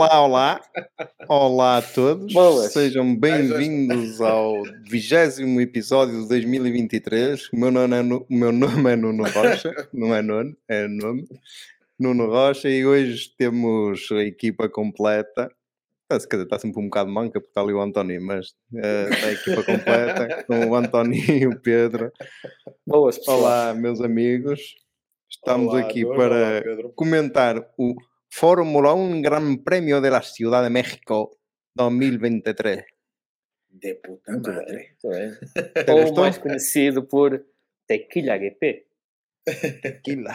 Olá, 0.00 0.22
olá. 0.22 0.60
Olá 1.28 1.76
a 1.76 1.82
todos. 1.82 2.32
Boas. 2.32 2.72
Sejam 2.72 3.14
bem-vindos 3.14 4.18
ao 4.18 4.62
vigésimo 4.88 5.60
episódio 5.60 6.22
de 6.22 6.28
2023. 6.28 7.52
O 7.52 7.56
meu 7.58 7.70
nome 7.70 7.94
é, 7.94 8.00
o 8.00 8.26
meu 8.30 8.50
nome 8.50 8.92
é 8.92 8.96
Nuno 8.96 9.24
Rocha. 9.24 9.70
Não 9.92 10.14
é 10.14 10.22
Nuno, 10.22 10.56
é 10.66 10.88
nome. 10.88 11.28
Nuno 11.98 12.28
Rocha. 12.28 12.70
E 12.70 12.86
hoje 12.86 13.28
temos 13.36 14.10
a 14.10 14.22
equipa 14.22 14.70
completa. 14.70 15.52
Ah, 16.08 16.18
se 16.18 16.26
calhar 16.26 16.46
está 16.46 16.58
sempre 16.58 16.80
um 16.80 16.86
bocado 16.86 17.10
manca 17.10 17.38
porque 17.38 17.50
está 17.50 17.60
ali 17.60 17.74
o 17.74 17.82
António, 17.82 18.22
mas 18.22 18.52
uh, 18.72 19.26
a 19.26 19.32
equipa 19.32 19.62
completa 19.62 20.44
com 20.48 20.64
o 20.64 20.74
António 20.76 21.22
e 21.30 21.46
o 21.46 21.60
Pedro. 21.60 22.10
Boas, 22.86 23.18
pessoal. 23.18 23.40
Olá, 23.40 23.74
meus 23.74 24.00
amigos. 24.00 24.76
Estamos 25.28 25.74
Olá, 25.74 25.80
aqui 25.80 26.06
para 26.06 26.62
Olá, 26.72 26.92
comentar 26.96 27.62
o 27.76 27.94
Fórmula 28.30 28.94
1 28.94 29.22
Gran 29.22 29.58
Premio 29.58 30.00
de 30.00 30.10
la 30.10 30.22
Ciudad 30.22 30.62
de 30.62 30.70
México 30.70 31.36
2023. 31.74 32.84
De 33.68 33.94
puta 33.96 34.32
madre. 34.32 34.96
Ou 35.02 36.14
mais 36.14 36.38
conhecido 36.38 37.06
por 37.06 37.44
Tequila 37.86 38.38
GP. 38.38 38.86
Tequila. 39.82 40.34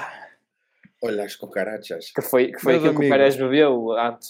Olha 1.02 1.24
as 1.24 1.36
cucarachas. 1.36 2.12
Que 2.12 2.22
foi, 2.22 2.52
que 2.52 2.60
foi 2.60 2.76
aquilo 2.76 2.98
que 2.98 3.06
o 3.06 3.10
Pérez 3.10 3.36
bebeu 3.36 3.92
antes 3.92 4.30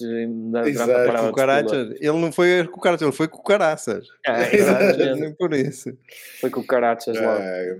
da 0.51 0.67
Exato. 0.67 1.27
cucarachas. 1.29 1.91
Ele 1.99 2.19
não 2.19 2.31
foi 2.31 2.67
cucarachas, 2.67 3.01
ele 3.07 3.11
foi 3.11 3.27
cucaraças. 3.27 4.07
É, 4.25 4.55
exatamente. 4.55 5.19
Nem 5.19 5.33
por 5.33 5.53
isso. 5.53 5.97
Foi 6.41 6.49
cucarachas 6.49 7.19
lá. 7.19 7.37
É. 7.41 7.79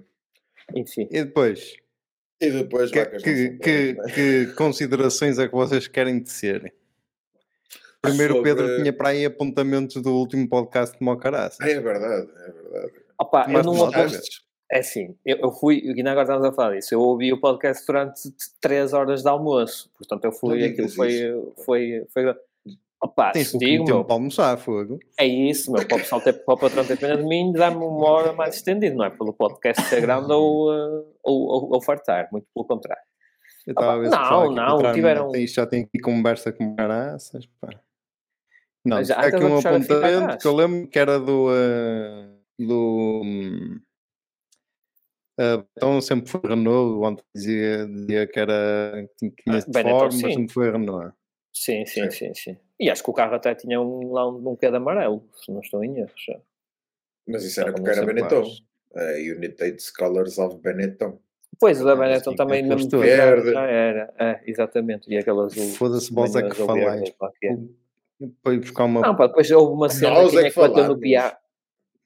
Enfim. 0.75 1.08
E 1.11 1.23
depois? 1.23 1.75
E 2.39 2.52
depois 2.52 2.91
que, 2.91 3.05
que, 3.05 3.50
que, 3.58 3.95
que, 4.14 4.53
considerações 4.55 5.39
é 5.39 5.47
que 5.47 5.53
vocês 5.53 5.88
querem 5.88 6.22
tecer? 6.22 6.73
Primeiro, 8.02 8.36
Sobre... 8.36 8.53
Pedro 8.53 8.78
tinha 8.78 8.94
para 8.94 9.09
aí 9.09 9.25
apontamentos 9.25 10.02
do 10.02 10.14
último 10.14 10.47
podcast 10.47 10.97
de 10.97 11.03
Mocaraça. 11.03 11.63
É 11.63 11.80
verdade, 11.80 12.30
é 12.30 12.52
verdade. 12.52 12.94
Opa, 13.17 13.45
eu 13.50 13.63
não. 13.63 13.89
É 14.72 14.80
assim, 14.80 15.16
eu, 15.23 15.38
eu 15.38 15.52
fui, 15.52 15.78
e 15.78 16.02
agora 16.02 16.23
estamos 16.23 16.44
a 16.44 16.52
falar 16.52 16.75
disso, 16.75 16.94
eu 16.94 17.00
ouvi 17.00 17.31
o 17.31 17.39
podcast 17.39 17.86
durante 17.86 18.22
3 18.59 18.94
horas 18.94 19.22
de 19.22 19.30
almoço, 19.30 19.91
portanto 19.95 20.25
eu 20.25 20.31
fui, 20.31 20.66
aquilo 20.66 20.89
foi, 20.89 21.11
foi, 21.63 22.03
foi, 22.11 22.36
Opa, 23.06 23.31
Tens 23.31 23.50
se 23.50 23.58
digo, 23.59 23.86
meu, 23.86 24.03
para 24.03 24.16
almoçar, 24.16 24.58
fogo. 24.58 24.98
É 25.20 25.28
isso, 25.28 25.72
meu, 25.72 25.88
para 25.88 25.98
o 25.98 26.00
pessoal 26.00 26.20
ter, 26.22 26.34
para 26.34 26.56
o 26.56 26.58
patrão 26.58 26.84
ter 26.84 26.98
pena 26.98 27.16
de 27.17 27.23
mim, 27.23 27.52
dá-me 27.53 27.78
uma 27.78 28.09
hora 28.09 28.34
mais 28.34 28.56
estendida, 28.56 28.95
não 28.95 29.06
é? 29.06 29.12
Pelo 29.12 29.31
podcast 29.31 29.84
ser 29.84 30.02
grande 30.02 30.34
ou, 30.34 30.72
uh, 30.72 31.06
ou, 31.22 31.42
ou, 31.44 31.73
ou, 31.75 31.84
fartar, 31.84 32.28
muito 32.31 32.47
pelo 32.52 32.66
contrário. 32.66 33.03
Opa, 33.70 33.97
não, 33.97 34.52
não, 34.52 34.94
tiveram... 34.94 35.30
Tem, 35.30 35.45
já 35.45 35.67
tem 35.67 35.84
aqui 35.84 36.00
conversa 36.00 36.52
com 36.52 36.75
caraças, 36.75 37.45
pá. 37.62 37.70
Não, 38.84 39.03
já, 39.03 39.17
aqui 39.17 39.44
um 39.44 39.59
apontamento 39.59 40.38
que 40.40 40.47
eu 40.47 40.56
lembro 40.56 40.88
que 40.88 40.97
era 40.97 41.19
do... 41.19 41.50
Uh, 41.50 42.36
do 42.58 43.22
uh, 45.40 45.67
então 45.78 46.02
sempre 46.02 46.28
foi 46.28 46.42
Renault, 46.44 46.97
o 46.97 47.06
António 47.06 47.23
dizia, 47.36 47.86
dizia 47.86 48.25
que 48.25 48.40
era 48.40 49.08
que 49.19 49.30
tinha 49.44 49.59
ah, 49.59 49.62
forma, 49.62 50.06
mas 50.06 50.16
sempre 50.16 50.52
foi 50.52 50.72
Renault. 50.72 51.14
Sim, 51.53 51.86
sim, 51.86 52.09
sim, 52.09 52.34
sim. 52.34 52.58
E 52.80 52.90
acho 52.90 53.04
que 53.04 53.09
o 53.09 53.14
carro 53.14 53.36
até 53.36 53.56
tinha 53.56 53.80
um, 53.80 54.12
lá 54.12 54.30
um, 54.30 54.50
um 54.50 54.56
de 54.56 54.66
amarelo, 54.68 55.23
se 55.36 55.52
não 55.52 55.62
estou 55.62 55.84
em 55.84 55.97
erro. 55.97 56.12
Já. 56.16 56.38
Mas 57.28 57.44
isso 57.44 57.62
era 57.62 57.74
porque 57.74 57.90
era 57.90 58.06
Benetton. 58.06 58.44
Uh, 58.91 59.38
United 59.38 59.81
Scholars 59.81 60.38
of 60.38 60.58
Benetton. 60.58 61.18
Pois, 61.59 61.81
o 61.81 61.85
da 61.85 61.96
Benetton 61.96 62.35
também 62.35 62.64
mesmo 62.64 62.90
verde. 63.00 63.52
Já 63.52 63.64
era, 63.64 64.14
é, 64.19 64.41
exatamente. 64.46 65.12
E 65.12 65.18
aquela 65.18 65.46
azul. 65.46 65.69
Foda-se, 65.69 66.14
bola 66.14 66.40
é 66.40 66.50
que 66.50 66.56
faláis. 66.56 67.14
Depois 68.19 68.59
buscar 68.59 68.85
uma. 68.85 69.02
Não, 69.02 69.16
pá, 69.16 69.28
depois 69.28 69.50
houve 69.52 69.74
uma 69.74 69.90
cena. 69.90 70.30
Quem 70.30 70.40
é 70.40 70.50
que, 70.50 70.59
bateu 70.59 70.88
no 70.88 70.97
Piastri? 70.97 71.40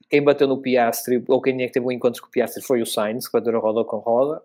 Quem 0.10 0.24
bateu 0.24 0.48
no 0.48 0.62
Piastri, 0.62 1.24
ou 1.28 1.42
quem 1.42 1.62
é 1.64 1.68
que 1.68 1.74
teve 1.74 1.86
um 1.86 1.92
encontro 1.92 2.22
com 2.22 2.28
o 2.28 2.32
Piastri 2.32 2.64
foi 2.64 2.82
o 2.82 2.86
Sainz, 2.86 3.28
que 3.28 3.34
bateu 3.34 3.60
roda 3.60 3.84
com 3.84 3.98
roda. 3.98 4.42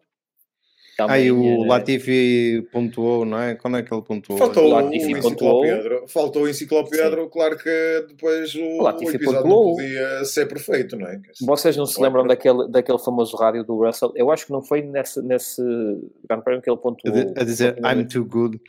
Também, 0.96 1.16
Aí 1.16 1.32
o 1.32 1.64
Latifi 1.64 2.68
pontuou, 2.70 3.24
não 3.24 3.40
é? 3.40 3.56
Quando 3.56 3.78
é 3.78 3.82
que 3.82 3.92
ele 3.92 4.02
pontuou? 4.02 4.38
Faltou 4.38 4.64
o, 4.64 4.68
Latifi 4.68 5.20
pontuou. 5.20 5.62
Pedro. 5.62 6.04
Faltou 6.06 6.42
o 6.42 6.48
Enciclopedro, 6.48 7.28
claro 7.28 7.58
que 7.58 8.04
depois 8.08 8.54
o, 8.54 8.62
o, 8.62 8.82
o 8.82 8.88
episódio 8.88 9.42
pontuou. 9.42 9.66
não 9.70 9.76
podia 9.76 10.24
ser 10.24 10.46
perfeito, 10.46 10.96
não 10.96 11.08
é? 11.08 11.20
Vocês 11.40 11.76
não 11.76 11.84
se 11.84 12.00
lembram 12.00 12.24
daquele, 12.26 12.68
daquele 12.68 12.98
famoso 12.98 13.36
rádio 13.36 13.64
do 13.64 13.84
Russell? 13.84 14.12
Eu 14.14 14.30
acho 14.30 14.46
que 14.46 14.52
não 14.52 14.62
foi 14.62 14.82
nesse, 14.82 15.20
nesse 15.22 15.62
Grande 16.28 16.44
Prémio 16.44 16.62
que 16.62 16.70
ele 16.70 16.78
pontuou. 16.78 17.32
A 17.36 17.42
dizer 17.44 17.76
I'm 17.78 18.06
too 18.06 18.24
good. 18.24 18.60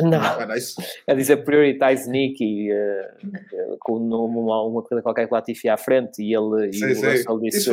Não, 0.00 0.46
nice. 0.46 0.74
a 1.06 1.14
dizer 1.14 1.44
prioritize 1.44 2.10
Nicky 2.10 2.70
uh, 2.72 3.76
com 3.78 3.96
uma, 3.96 4.62
uma 4.62 4.82
coisa 4.82 5.02
qualquer 5.02 5.26
que 5.26 5.34
Latifi 5.34 5.68
à 5.68 5.76
frente 5.76 6.22
e 6.22 6.34
ele 6.34 6.72
sim, 6.72 6.86
e 6.86 6.92
o 6.92 7.10
Russell 7.10 7.38
disse 7.38 7.70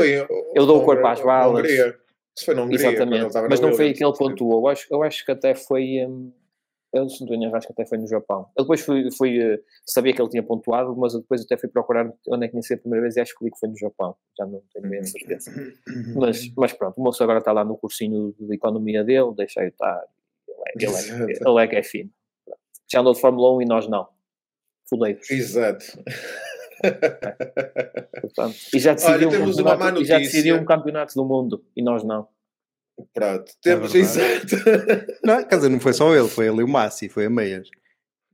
eu 0.53 0.66
dou 0.66 0.81
o 0.81 0.86
corpo 0.86 1.06
às 1.08 1.22
balas. 1.22 1.68
Isso 2.36 2.46
foi 2.46 2.56
na 2.56 2.64
Hungria. 2.64 2.90
Exatamente. 2.90 3.34
Mas 3.50 3.60
não 3.60 3.74
foi 3.74 3.90
aquele 3.90 4.14
pontuou. 4.14 4.62
Eu 4.62 4.68
acho, 4.68 4.88
eu 4.92 5.04
acho 5.04 5.26
que 5.26 5.32
até 5.32 5.56
foi. 5.56 6.06
Um, 6.06 6.32
eu 6.92 7.02
não 7.02 7.08
estou 7.08 7.56
acho 7.56 7.68
que 7.68 7.74
até 7.74 7.86
foi 7.86 7.98
no 8.00 8.08
Japão. 8.08 8.48
Eu 8.58 8.64
depois 8.64 8.82
fui, 8.82 9.40
eh, 9.40 9.60
sabia 9.86 10.12
que 10.12 10.20
ele 10.20 10.30
tinha 10.30 10.42
pontuado, 10.42 10.96
mas 10.98 11.14
depois 11.14 11.44
até 11.44 11.56
fui 11.56 11.70
procurar 11.70 12.12
onde 12.28 12.46
é 12.46 12.48
que 12.48 12.52
tinha 12.52 12.64
sido 12.64 12.80
a 12.80 12.82
primeira 12.82 13.04
vez 13.04 13.16
e 13.16 13.22
acho 13.22 13.38
que 13.38 13.46
li 13.46 13.52
que 13.52 13.60
foi 13.60 13.70
no 13.70 13.78
Japão. 13.78 14.16
Já 14.36 14.46
não 14.48 14.64
tenho 14.74 14.90
bem 14.90 15.00
a 15.00 15.04
certeza. 15.04 15.52
mas, 16.16 16.52
mas 16.58 16.74
pronto, 16.74 16.98
o 16.98 17.04
moço 17.04 17.22
agora 17.22 17.40
está 17.40 17.52
lá 17.52 17.64
no 17.64 17.78
cursinho 17.78 18.34
de 18.40 18.56
economia 18.56 19.04
dele, 19.04 19.32
deixa 19.36 19.62
eu 19.62 19.68
estar. 19.68 20.04
Ele 20.48 20.86
é, 20.86 21.24
ele 21.24 21.34
é, 21.34 21.48
ele 21.48 21.64
é 21.64 21.68
que 21.68 21.76
é 21.76 21.84
fino. 21.84 22.10
Já 22.92 23.02
andou 23.02 23.14
de 23.14 23.22
Fórmula 23.22 23.56
1 23.58 23.62
e 23.62 23.66
nós 23.66 23.88
não. 23.88 24.08
Fuleiros. 24.90 25.30
Exato. 25.30 25.86
Portanto, 28.22 28.56
e 28.74 28.80
já 28.80 28.94
decidiu, 28.94 29.30
Olha, 29.30 29.40
um, 29.40 29.56
campeonato, 29.56 30.06
já 30.06 30.18
decidiu 30.18 30.56
um 30.56 30.66
campeonato 30.66 31.16
do 31.16 31.26
mundo 31.26 31.66
e 31.76 31.84
nós 31.84 32.04
não. 32.04 32.28
Pronto, 33.14 33.52
temos, 33.62 33.96
é 33.96 34.00
exato. 34.00 34.56
Não, 35.24 35.42
quer 35.44 35.56
dizer, 35.56 35.70
não 35.70 35.80
foi 35.80 35.94
só 35.94 36.14
ele, 36.14 36.28
foi 36.28 36.48
ele 36.48 36.60
e 36.60 36.64
o 36.64 36.68
Massi, 36.68 37.08
foi 37.08 37.28
a 37.28 37.30
meias. 37.30 37.70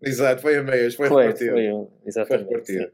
Exato, 0.01 0.41
foi 0.41 0.57
a 0.57 0.63
meias, 0.63 0.95
foi, 0.95 1.07
foi 1.07 1.27
repartido. 1.27 1.51
Foi, 1.51 1.87
exatamente. 2.05 2.45
Foi 2.45 2.55
repartido. 2.55 2.91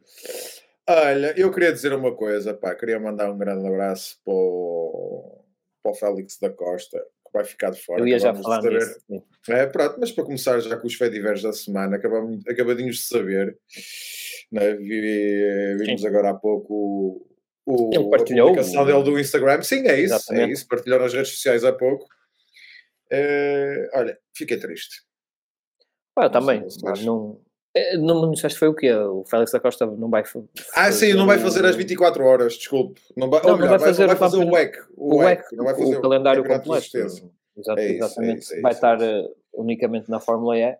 Olha, 0.87 1.33
eu 1.39 1.51
queria 1.51 1.71
dizer 1.71 1.93
uma 1.93 2.13
coisa, 2.13 2.53
pá, 2.53 2.75
queria 2.75 2.99
mandar 2.99 3.31
um 3.31 3.37
grande 3.37 3.65
abraço 3.65 4.19
para 4.25 4.33
o, 4.33 5.45
para 5.81 5.91
o 5.91 5.95
Félix 5.95 6.37
da 6.39 6.49
Costa, 6.49 6.99
que 6.99 7.31
vai 7.33 7.45
ficar 7.45 7.69
de 7.69 7.81
fora. 7.81 8.01
Eu 8.01 8.07
ia 8.07 8.19
já 8.19 8.33
falar 8.33 8.61
nisso. 8.63 8.99
É, 9.49 9.65
pronto, 9.67 9.97
mas 9.99 10.11
para 10.11 10.25
começar 10.25 10.59
já 10.59 10.75
com 10.75 10.87
os 10.87 10.95
fediveres 10.95 11.41
da 11.41 11.53
semana, 11.53 11.95
acabamos, 11.95 12.45
acabadinhos 12.47 12.97
de 12.97 13.03
saber, 13.03 13.57
né, 14.51 14.73
vimos 14.75 16.03
agora 16.05 16.31
há 16.31 16.33
pouco 16.33 17.25
o, 17.65 17.89
Ele 17.93 18.09
partilhou. 18.09 18.47
a 18.47 18.51
publicação 18.51 18.85
dele 18.85 19.03
do 19.03 19.19
Instagram. 19.19 19.61
Sim, 19.61 19.87
é 19.87 19.99
isso, 19.99 20.13
é 20.13 20.17
Exatamente. 20.17 20.49
é 20.49 20.53
isso. 20.53 20.67
Partilhou 20.67 20.99
nas 20.99 21.13
redes 21.13 21.31
sociais 21.31 21.63
há 21.63 21.71
pouco. 21.71 22.05
Uh, 23.11 23.87
olha, 23.93 24.17
fiquei 24.35 24.57
triste. 24.57 25.03
eu 26.17 26.29
também. 26.29 26.65
Mas... 26.83 27.03
Não, 27.03 27.39
eh, 27.75 27.97
não 27.97 28.27
me 28.27 28.35
disseste 28.35 28.57
foi 28.57 28.67
o 28.67 28.73
quê? 28.73 28.91
O 28.93 29.23
Félix 29.25 29.51
da 29.51 29.59
Costa 29.59 29.85
não 29.85 30.09
vai 30.09 30.25
fazer. 30.25 30.47
Ah, 30.73 30.91
sim, 30.91 31.13
não 31.13 31.25
vai 31.25 31.37
fazer 31.37 31.65
as 31.65 31.75
24 31.75 32.23
horas, 32.23 32.53
desculpe. 32.53 33.01
Não 33.15 33.29
vai, 33.29 33.41
não, 33.41 33.57
melhor, 33.57 33.71
não 33.71 33.77
vai 33.77 33.87
fazer, 33.87 34.07
vai, 34.07 34.15
fazer 34.15 34.37
o 34.37 34.51
WEC. 34.51 34.77
O, 34.95 35.15
o 35.15 35.17
WEC, 35.19 35.43
não 35.55 35.65
vai 35.65 35.75
fazer 35.75 35.97
o 35.97 36.01
calendário 36.01 36.43
completo. 36.43 36.97
Exato, 36.97 37.79
é 37.79 37.85
isso, 37.85 37.95
exatamente. 37.95 38.37
É 38.37 38.39
isso, 38.39 38.53
é 38.53 38.55
isso, 38.55 38.61
vai 38.61 38.71
estar 38.71 39.01
uh, 39.01 39.35
unicamente 39.53 40.09
na 40.09 40.19
Fórmula 40.19 40.57
E. 40.57 40.77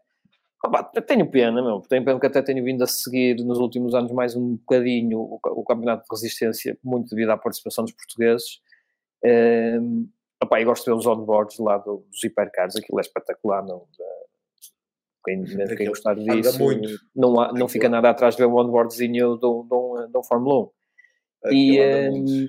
Opa, 0.63 0.83
tenho 0.83 1.29
pena, 1.29 1.61
meu. 1.61 1.81
Tenho 1.81 2.05
pena 2.05 2.19
que 2.19 2.27
até 2.27 2.41
tenho 2.41 2.63
vindo 2.63 2.83
a 2.83 2.87
seguir 2.87 3.43
nos 3.43 3.57
últimos 3.57 3.95
anos 3.95 4.11
mais 4.11 4.35
um 4.35 4.55
bocadinho 4.57 5.19
o, 5.19 5.39
o 5.43 5.63
campeonato 5.63 6.03
de 6.03 6.07
resistência, 6.11 6.77
muito 6.83 7.09
devido 7.09 7.31
à 7.31 7.37
participação 7.37 7.83
dos 7.83 7.93
portugueses. 7.93 8.61
Um, 9.23 10.07
opa, 10.43 10.61
e 10.61 10.65
gosto 10.65 10.83
de 10.83 10.91
ver 10.91 10.97
os 10.97 11.07
onboards 11.07 11.57
lá 11.57 11.77
do, 11.79 12.05
dos 12.09 12.23
hipercars, 12.23 12.75
aquilo 12.75 12.99
é 12.99 13.01
espetacular. 13.01 13.65
Não, 13.65 13.87
quem, 15.25 15.43
quem 15.45 15.87
gostar 15.87 16.15
disso, 16.15 16.59
não, 17.15 17.39
há, 17.39 17.53
não 17.53 17.67
fica 17.67 17.89
nada 17.89 18.09
atrás 18.09 18.35
de 18.35 18.43
ver 18.43 18.47
o 18.47 18.55
onboardzinho 18.55 19.37
de 19.37 19.45
um 19.45 20.23
Fórmula 20.23 20.69
1. 21.45 21.51
E, 21.53 21.81
um, 21.81 22.47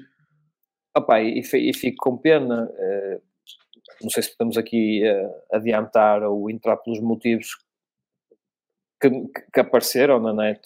opa, 0.96 1.20
e, 1.22 1.40
e, 1.40 1.74
fico 1.74 1.96
com 1.98 2.18
pena. 2.18 2.70
Uh, 2.70 3.22
não 4.02 4.10
sei 4.10 4.22
se 4.22 4.36
podemos 4.36 4.58
aqui 4.58 5.02
uh, 5.06 5.56
adiantar 5.56 6.22
ou 6.22 6.50
entrar 6.50 6.76
pelos 6.76 7.00
motivos 7.00 7.56
que, 9.02 9.42
que 9.52 9.60
apareceram 9.60 10.20
na 10.20 10.32
net. 10.32 10.60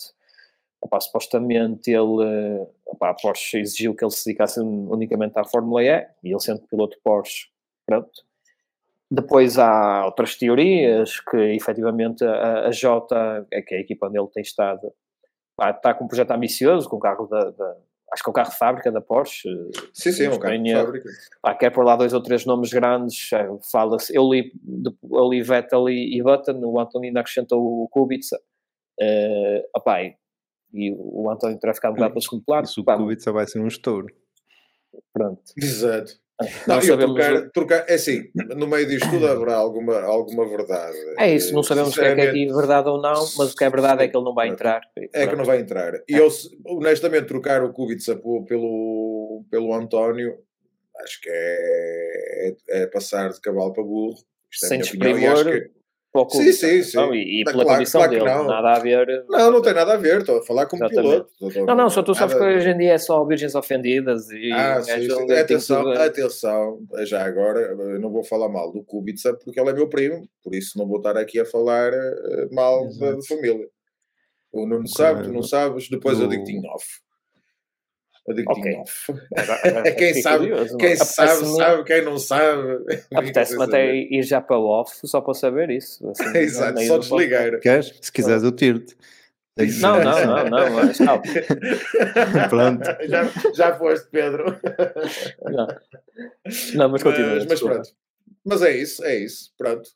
Opa, 0.81 1.00
supostamente 1.00 1.91
ele, 1.91 2.67
opa, 2.85 3.11
a 3.11 3.15
Porsche 3.15 3.59
exigiu 3.59 3.94
que 3.94 4.05
ele 4.05 4.11
se 4.11 4.27
dedicasse 4.27 4.61
unicamente 4.61 5.38
à 5.38 5.44
Fórmula 5.44 5.83
E, 5.83 6.06
e 6.23 6.31
ele 6.31 6.41
sendo 6.41 6.61
piloto 6.69 6.99
Porsche, 7.03 7.49
pronto. 7.87 8.25
Depois 9.11 9.59
há 9.59 10.05
outras 10.05 10.37
teorias 10.37 11.21
que 11.21 11.37
efetivamente 11.37 12.25
a, 12.25 12.67
a 12.67 12.71
Jota, 12.73 13.47
é 13.50 13.62
que 13.62 13.75
é 13.75 13.79
a 13.79 13.81
equipa 13.81 14.09
onde 14.09 14.19
ele 14.19 14.29
tem 14.29 14.43
estado, 14.43 14.93
está 15.59 15.94
com 15.94 16.05
um 16.05 16.09
projeto 16.09 16.33
ambicioso, 16.33 16.88
com 16.88 16.97
o 16.97 17.00
carro 17.00 17.27
da, 17.27 17.50
da, 17.50 17.77
acho 18.12 18.23
que 18.23 18.29
é 18.29 18.31
o 18.31 18.35
carro 18.35 18.50
de 18.50 18.56
fábrica 18.56 18.93
da 18.93 19.00
Porsche. 19.00 19.49
Sim, 19.93 20.12
sim, 20.12 20.25
é 20.25 20.31
um 20.31 20.38
carro 20.38 20.62
de 20.62 20.73
fábrica. 20.73 21.08
Pá, 21.43 21.55
quer 21.55 21.70
por 21.70 21.85
lá 21.85 21.97
dois 21.97 22.12
ou 22.12 22.23
três 22.23 22.44
nomes 22.44 22.73
grandes, 22.73 23.32
eh, 23.32 23.49
fala-se, 23.70 24.14
eu 24.14 24.29
li, 24.29 24.53
eu 25.11 25.29
li 25.29 25.43
Vettel 25.43 25.88
e, 25.88 26.17
e 26.17 26.23
Button, 26.23 26.61
o 26.64 26.81
Antonino 26.81 27.19
acrescentou 27.19 27.61
o 27.61 27.88
Kubica, 27.88 28.37
uh, 29.00 29.69
opá, 29.76 30.03
e, 30.03 30.17
e 30.73 30.93
o 30.93 31.31
António 31.31 31.58
terá 31.58 31.75
ficado 31.75 31.93
um 31.93 31.97
bocado 31.97 32.12
para 32.12 32.23
segundo 32.23 32.44
plano. 32.44 32.64
Isso 32.64 32.81
o 32.81 32.85
Kubica 32.85 33.32
vai 33.32 33.47
ser 33.47 33.61
um 33.61 33.67
estouro. 33.67 34.06
Pronto. 35.12 35.43
Exato. 35.56 36.12
Não, 36.67 36.83
sabemos... 36.83 37.15
trocar, 37.15 37.50
trocar, 37.50 37.85
é 37.88 37.94
assim, 37.94 38.31
no 38.35 38.67
meio 38.67 38.87
disto 38.87 39.09
tudo 39.09 39.27
haverá 39.27 39.55
alguma, 39.55 40.00
alguma 40.03 40.47
verdade. 40.47 40.97
É 41.19 41.35
isso, 41.35 41.55
não 41.55 41.62
sabemos 41.62 41.94
se 41.94 42.00
é 42.03 42.15
que 42.15 42.21
é 42.21 42.29
aqui 42.29 42.47
verdade 42.47 42.88
ou 42.91 43.00
não, 43.00 43.15
mas 43.38 43.53
o 43.53 43.56
que 43.56 43.65
é 43.65 43.71
verdade 43.71 44.05
é 44.05 44.09
que 44.09 44.17
ele 44.17 44.25
não 44.25 44.35
vai 44.35 44.49
entrar. 44.49 44.83
É 45.15 45.27
que 45.27 45.35
não 45.35 45.44
vai 45.47 45.61
entrar. 45.61 45.94
E 46.06 46.12
eu, 46.12 46.29
honestamente, 46.67 47.27
trocar 47.27 47.65
o 47.65 47.73
Kubica 47.73 48.17
pelo, 48.47 49.44
pelo 49.50 49.73
António, 49.73 50.38
acho 51.03 51.21
que 51.23 51.31
é, 51.31 52.49
é, 52.69 52.83
é 52.83 52.87
passar 52.87 53.31
de 53.31 53.41
cavalo 53.41 53.73
para 53.73 53.83
burro. 53.83 54.15
Isto 54.53 54.67
é 54.67 54.69
Sem 54.69 54.81
desprimor, 54.81 55.44
que 55.44 55.71
para 56.24 56.38
sim, 56.38 56.52
sim, 56.52 56.82
sim. 56.82 56.96
Não, 56.96 57.12
e, 57.12 57.40
e 57.40 57.44
pela 57.44 57.64
claro, 57.64 57.78
condição 57.78 58.00
claro 58.00 58.12
dele, 58.12 58.24
não. 58.24 58.46
nada 58.46 58.72
a 58.72 58.78
ver. 58.78 59.24
Não, 59.28 59.50
não 59.50 59.60
tem 59.60 59.74
nada 59.74 59.94
a 59.94 59.96
ver, 59.96 60.20
estou 60.20 60.38
a 60.38 60.42
falar 60.42 60.66
como 60.66 60.84
Exatamente. 60.84 61.26
piloto. 61.38 61.66
Não, 61.66 61.74
não, 61.74 61.90
só 61.90 62.02
tu 62.02 62.14
sabes 62.14 62.36
que 62.36 62.42
hoje 62.42 62.70
em 62.70 62.78
dia 62.78 62.92
é 62.92 62.98
só 62.98 63.24
virgens 63.24 63.54
ofendidas 63.54 64.30
e. 64.30 64.52
Ah, 64.52 64.80
sim, 64.82 65.10
sim. 65.10 65.32
Atenção, 65.32 65.90
atenção, 65.90 66.78
já 67.04 67.24
agora, 67.24 67.60
eu 67.60 68.00
não 68.00 68.10
vou 68.10 68.22
falar 68.22 68.48
mal 68.48 68.72
do 68.72 68.84
Kubica 68.84 69.16
porque 69.34 69.58
ele 69.58 69.70
é 69.70 69.72
meu 69.72 69.88
primo, 69.88 70.28
por 70.42 70.54
isso 70.54 70.78
não 70.78 70.86
vou 70.86 70.98
estar 70.98 71.16
aqui 71.16 71.40
a 71.40 71.44
falar 71.44 71.92
uh, 71.92 72.54
mal 72.54 72.88
da, 72.98 73.12
da, 73.12 73.22
família. 73.22 73.68
O 74.52 74.66
Nuno 74.66 74.86
sabe, 74.86 75.24
tu 75.24 75.32
não 75.32 75.42
sabes, 75.42 75.88
depois 75.88 76.20
eu 76.20 76.28
digo-te 76.28 76.56
off. 76.68 76.84
Eu 78.26 78.34
digo 78.34 78.52
okay. 78.52 78.75
quem 79.96 80.14
sabe, 80.20 80.49
curioso, 80.49 80.76
quem 80.78 80.96
sabe, 80.96 81.46
sabe, 81.56 81.84
quem 81.84 82.02
não 82.02 82.19
sabe. 82.19 82.84
Apetece-me 83.14 83.62
até 83.62 83.94
ir 83.94 84.23
já 84.23 84.40
para 84.40 84.58
o 84.58 84.67
off 84.67 85.06
só 85.06 85.20
para 85.20 85.34
saber 85.34 85.70
isso. 85.70 86.08
Assim, 86.11 86.25
Exato, 86.38 86.81
só 86.82 86.99
desligar. 86.99 87.61
Queres? 87.61 87.96
Se 88.00 88.11
quiseres, 88.11 88.43
eu 88.43 88.50
tiro-te. 88.50 88.96
Não, 89.81 90.05
não, 90.05 90.26
não, 90.26 90.50
não, 90.50 90.70
mas 90.70 90.99
calma. 90.99 91.23
pronto. 92.50 92.84
Já, 93.08 93.25
já 93.55 93.75
foste, 93.78 94.06
Pedro. 94.11 94.61
Não, 95.43 95.67
não 96.75 96.88
mas 96.90 97.02
continua. 97.02 97.37
Mas, 97.37 97.46
mas 97.46 97.61
pronto. 97.61 97.88
Mas 98.44 98.62
é 98.62 98.76
isso, 98.76 99.02
é 99.02 99.17
isso. 99.17 99.55
Pronto. 99.56 99.88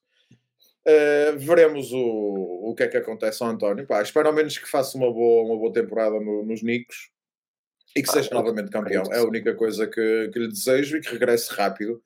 Uh, 0.86 1.36
veremos 1.36 1.92
o, 1.92 2.70
o 2.70 2.74
que 2.74 2.84
é 2.84 2.88
que 2.88 2.96
acontece 2.96 3.42
ao 3.42 3.50
António. 3.50 3.86
Pá, 3.86 4.00
espero 4.00 4.28
ao 4.28 4.34
menos 4.34 4.56
que 4.56 4.68
faça 4.68 4.96
uma 4.96 5.12
boa, 5.12 5.44
uma 5.44 5.58
boa 5.58 5.72
temporada 5.72 6.18
no, 6.18 6.42
nos 6.42 6.62
Nicos 6.62 7.09
e 7.96 8.02
que 8.02 8.10
seja 8.10 8.30
novamente 8.32 8.70
campeão. 8.70 9.04
É 9.12 9.18
a 9.18 9.24
única 9.24 9.54
coisa 9.54 9.86
que, 9.86 10.30
que 10.32 10.38
lhe 10.38 10.48
desejo 10.48 10.96
e 10.96 11.00
que 11.00 11.10
regresse 11.10 11.52
rápido. 11.52 12.02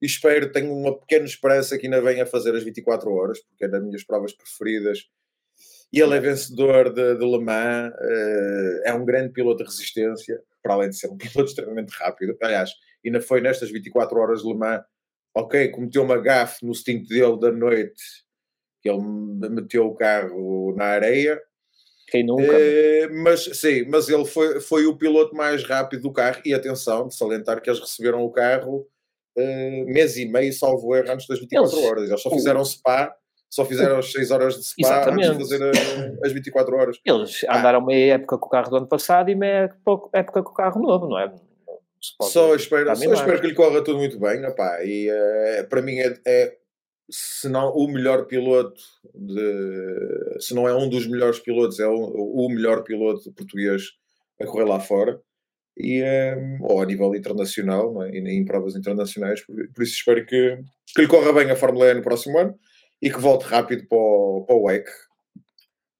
E 0.00 0.06
espero, 0.06 0.52
tenho 0.52 0.72
uma 0.72 0.98
pequena 0.98 1.24
esperança 1.24 1.78
que 1.78 1.86
ainda 1.86 2.00
venha 2.00 2.24
a 2.24 2.26
fazer 2.26 2.54
as 2.54 2.62
24 2.62 3.10
horas, 3.10 3.40
porque 3.40 3.64
é 3.64 3.68
das 3.68 3.82
minhas 3.82 4.04
provas 4.04 4.32
preferidas. 4.32 5.08
E 5.92 6.00
ele 6.00 6.16
é 6.16 6.20
vencedor 6.20 6.92
de, 6.92 7.16
de 7.16 7.24
Le 7.24 7.38
Mans, 7.38 7.92
uh, 7.94 8.80
é 8.84 8.92
um 8.92 9.04
grande 9.04 9.32
piloto 9.32 9.58
de 9.58 9.70
resistência, 9.70 10.42
para 10.62 10.74
além 10.74 10.90
de 10.90 10.96
ser 10.96 11.08
um 11.08 11.16
piloto 11.18 11.44
extremamente 11.44 11.90
rápido. 11.90 12.36
Aliás, 12.42 12.70
ainda 13.04 13.20
foi 13.20 13.40
nestas 13.40 13.70
24 13.70 14.18
horas 14.18 14.42
de 14.42 14.48
Le 14.48 14.54
Mans, 14.54 14.82
ok, 15.34 15.68
cometeu 15.68 16.02
uma 16.02 16.18
gafe 16.18 16.66
no 16.66 16.74
stint 16.74 17.08
dele 17.08 17.38
da 17.38 17.50
noite, 17.50 18.02
que 18.82 18.90
ele 18.90 19.00
meteu 19.50 19.86
o 19.86 19.94
carro 19.94 20.74
na 20.76 20.84
areia, 20.84 21.40
quem 22.08 22.24
nunca? 22.24 22.52
É, 22.52 23.08
mas 23.08 23.44
sim, 23.44 23.84
mas 23.88 24.08
ele 24.08 24.24
foi, 24.24 24.60
foi 24.60 24.86
o 24.86 24.96
piloto 24.96 25.34
mais 25.34 25.64
rápido 25.64 26.02
do 26.02 26.12
carro. 26.12 26.40
E 26.44 26.54
atenção, 26.54 27.08
de 27.08 27.16
salientar 27.16 27.60
que 27.60 27.70
eles 27.70 27.80
receberam 27.80 28.22
o 28.22 28.30
carro 28.30 28.86
uh, 29.36 29.84
mês 29.86 30.16
e 30.16 30.26
meio, 30.26 30.52
salvo 30.52 30.94
erro, 30.94 31.10
antes 31.10 31.26
das 31.26 31.38
24 31.40 31.76
eles, 31.76 31.90
horas. 31.90 32.08
Eles 32.08 32.22
só 32.22 32.30
fizeram 32.30 32.64
SPA, 32.64 33.14
só 33.50 33.64
fizeram 33.64 33.98
as 33.98 34.10
6 34.12 34.30
horas 34.30 34.54
de 34.54 34.64
SPA 34.64 34.74
Exatamente. 34.78 35.28
antes 35.28 35.48
de 35.48 35.58
fazer 35.58 35.64
a, 35.64 36.26
as 36.26 36.32
24 36.32 36.76
horas. 36.76 36.96
Eles 37.04 37.44
ah. 37.48 37.58
andaram 37.58 37.84
meia 37.84 38.14
época 38.14 38.38
com 38.38 38.46
o 38.46 38.50
carro 38.50 38.70
do 38.70 38.76
ano 38.76 38.88
passado 38.88 39.30
e 39.30 39.34
meia 39.34 39.74
época 40.12 40.42
com 40.42 40.50
o 40.50 40.54
carro 40.54 40.80
novo, 40.80 41.08
não 41.08 41.18
é? 41.18 41.32
Só 42.20 42.54
espero, 42.54 42.94
só 42.94 43.14
espero 43.14 43.40
que 43.40 43.46
lhe 43.46 43.54
corra 43.54 43.82
tudo 43.82 43.98
muito 43.98 44.18
bem. 44.20 44.44
Opá, 44.44 44.84
e 44.84 45.08
uh, 45.10 45.68
para 45.68 45.80
mim 45.80 45.98
é, 45.98 46.14
é 46.26 46.54
se 47.10 47.48
não 47.48 47.70
o 47.72 47.86
melhor 47.86 48.26
piloto, 48.26 48.80
de, 49.14 50.40
se 50.40 50.54
não 50.54 50.68
é 50.68 50.74
um 50.74 50.88
dos 50.88 51.06
melhores 51.06 51.38
pilotos, 51.38 51.78
é 51.80 51.86
o, 51.86 51.94
o 51.94 52.48
melhor 52.48 52.82
piloto 52.82 53.32
português 53.32 53.82
a 54.40 54.46
correr 54.46 54.64
lá 54.64 54.80
fora, 54.80 55.20
e, 55.76 56.02
um, 56.36 56.58
ou 56.62 56.80
a 56.80 56.86
nível 56.86 57.14
internacional, 57.14 58.02
é? 58.04 58.10
e 58.10 58.18
em 58.18 58.44
provas 58.44 58.76
internacionais. 58.76 59.44
Por, 59.44 59.56
por, 59.72 59.82
isso 59.82 59.94
espero 59.94 60.24
que, 60.24 60.58
que 60.94 61.02
lhe 61.02 61.08
corra 61.08 61.32
bem 61.32 61.50
a 61.50 61.56
Fórmula 61.56 61.90
E 61.90 61.94
no 61.94 62.02
próximo 62.02 62.38
ano 62.38 62.58
e 63.02 63.10
que 63.10 63.20
volte 63.20 63.44
rápido 63.44 63.86
para 63.86 63.98
o, 63.98 64.44
para 64.46 64.56
o 64.56 64.62
WEC. 64.64 64.88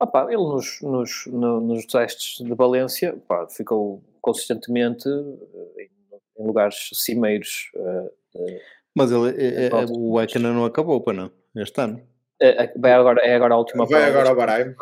Opa, 0.00 0.26
ele 0.28 0.36
nos, 0.36 0.80
nos, 0.80 1.26
no, 1.26 1.60
nos 1.60 1.86
testes 1.86 2.44
de 2.44 2.54
Valência 2.54 3.14
opa, 3.14 3.46
ficou 3.48 4.02
consistentemente 4.20 5.08
eh, 5.08 5.88
em, 6.38 6.46
lugares 6.46 6.90
cimeiros. 6.94 7.70
Uh, 7.74 8.10
uh, 8.36 8.60
mas 8.94 9.10
ele, 9.10 9.30
é, 9.36 9.66
é, 9.66 9.70
o 9.90 10.20
Ekena 10.20 10.52
não 10.52 10.64
acabou, 10.64 11.00
para 11.00 11.14
não? 11.14 11.30
Este 11.56 11.80
ano. 11.80 12.00
É, 12.40 12.72
vai 12.78 12.92
agora, 12.92 13.20
é 13.22 13.34
agora 13.34 13.54
a 13.54 13.58
última 13.58 13.86
Vai 13.86 14.04
agora 14.04 14.28
ao 14.28 14.36
Bahrein. 14.36 14.74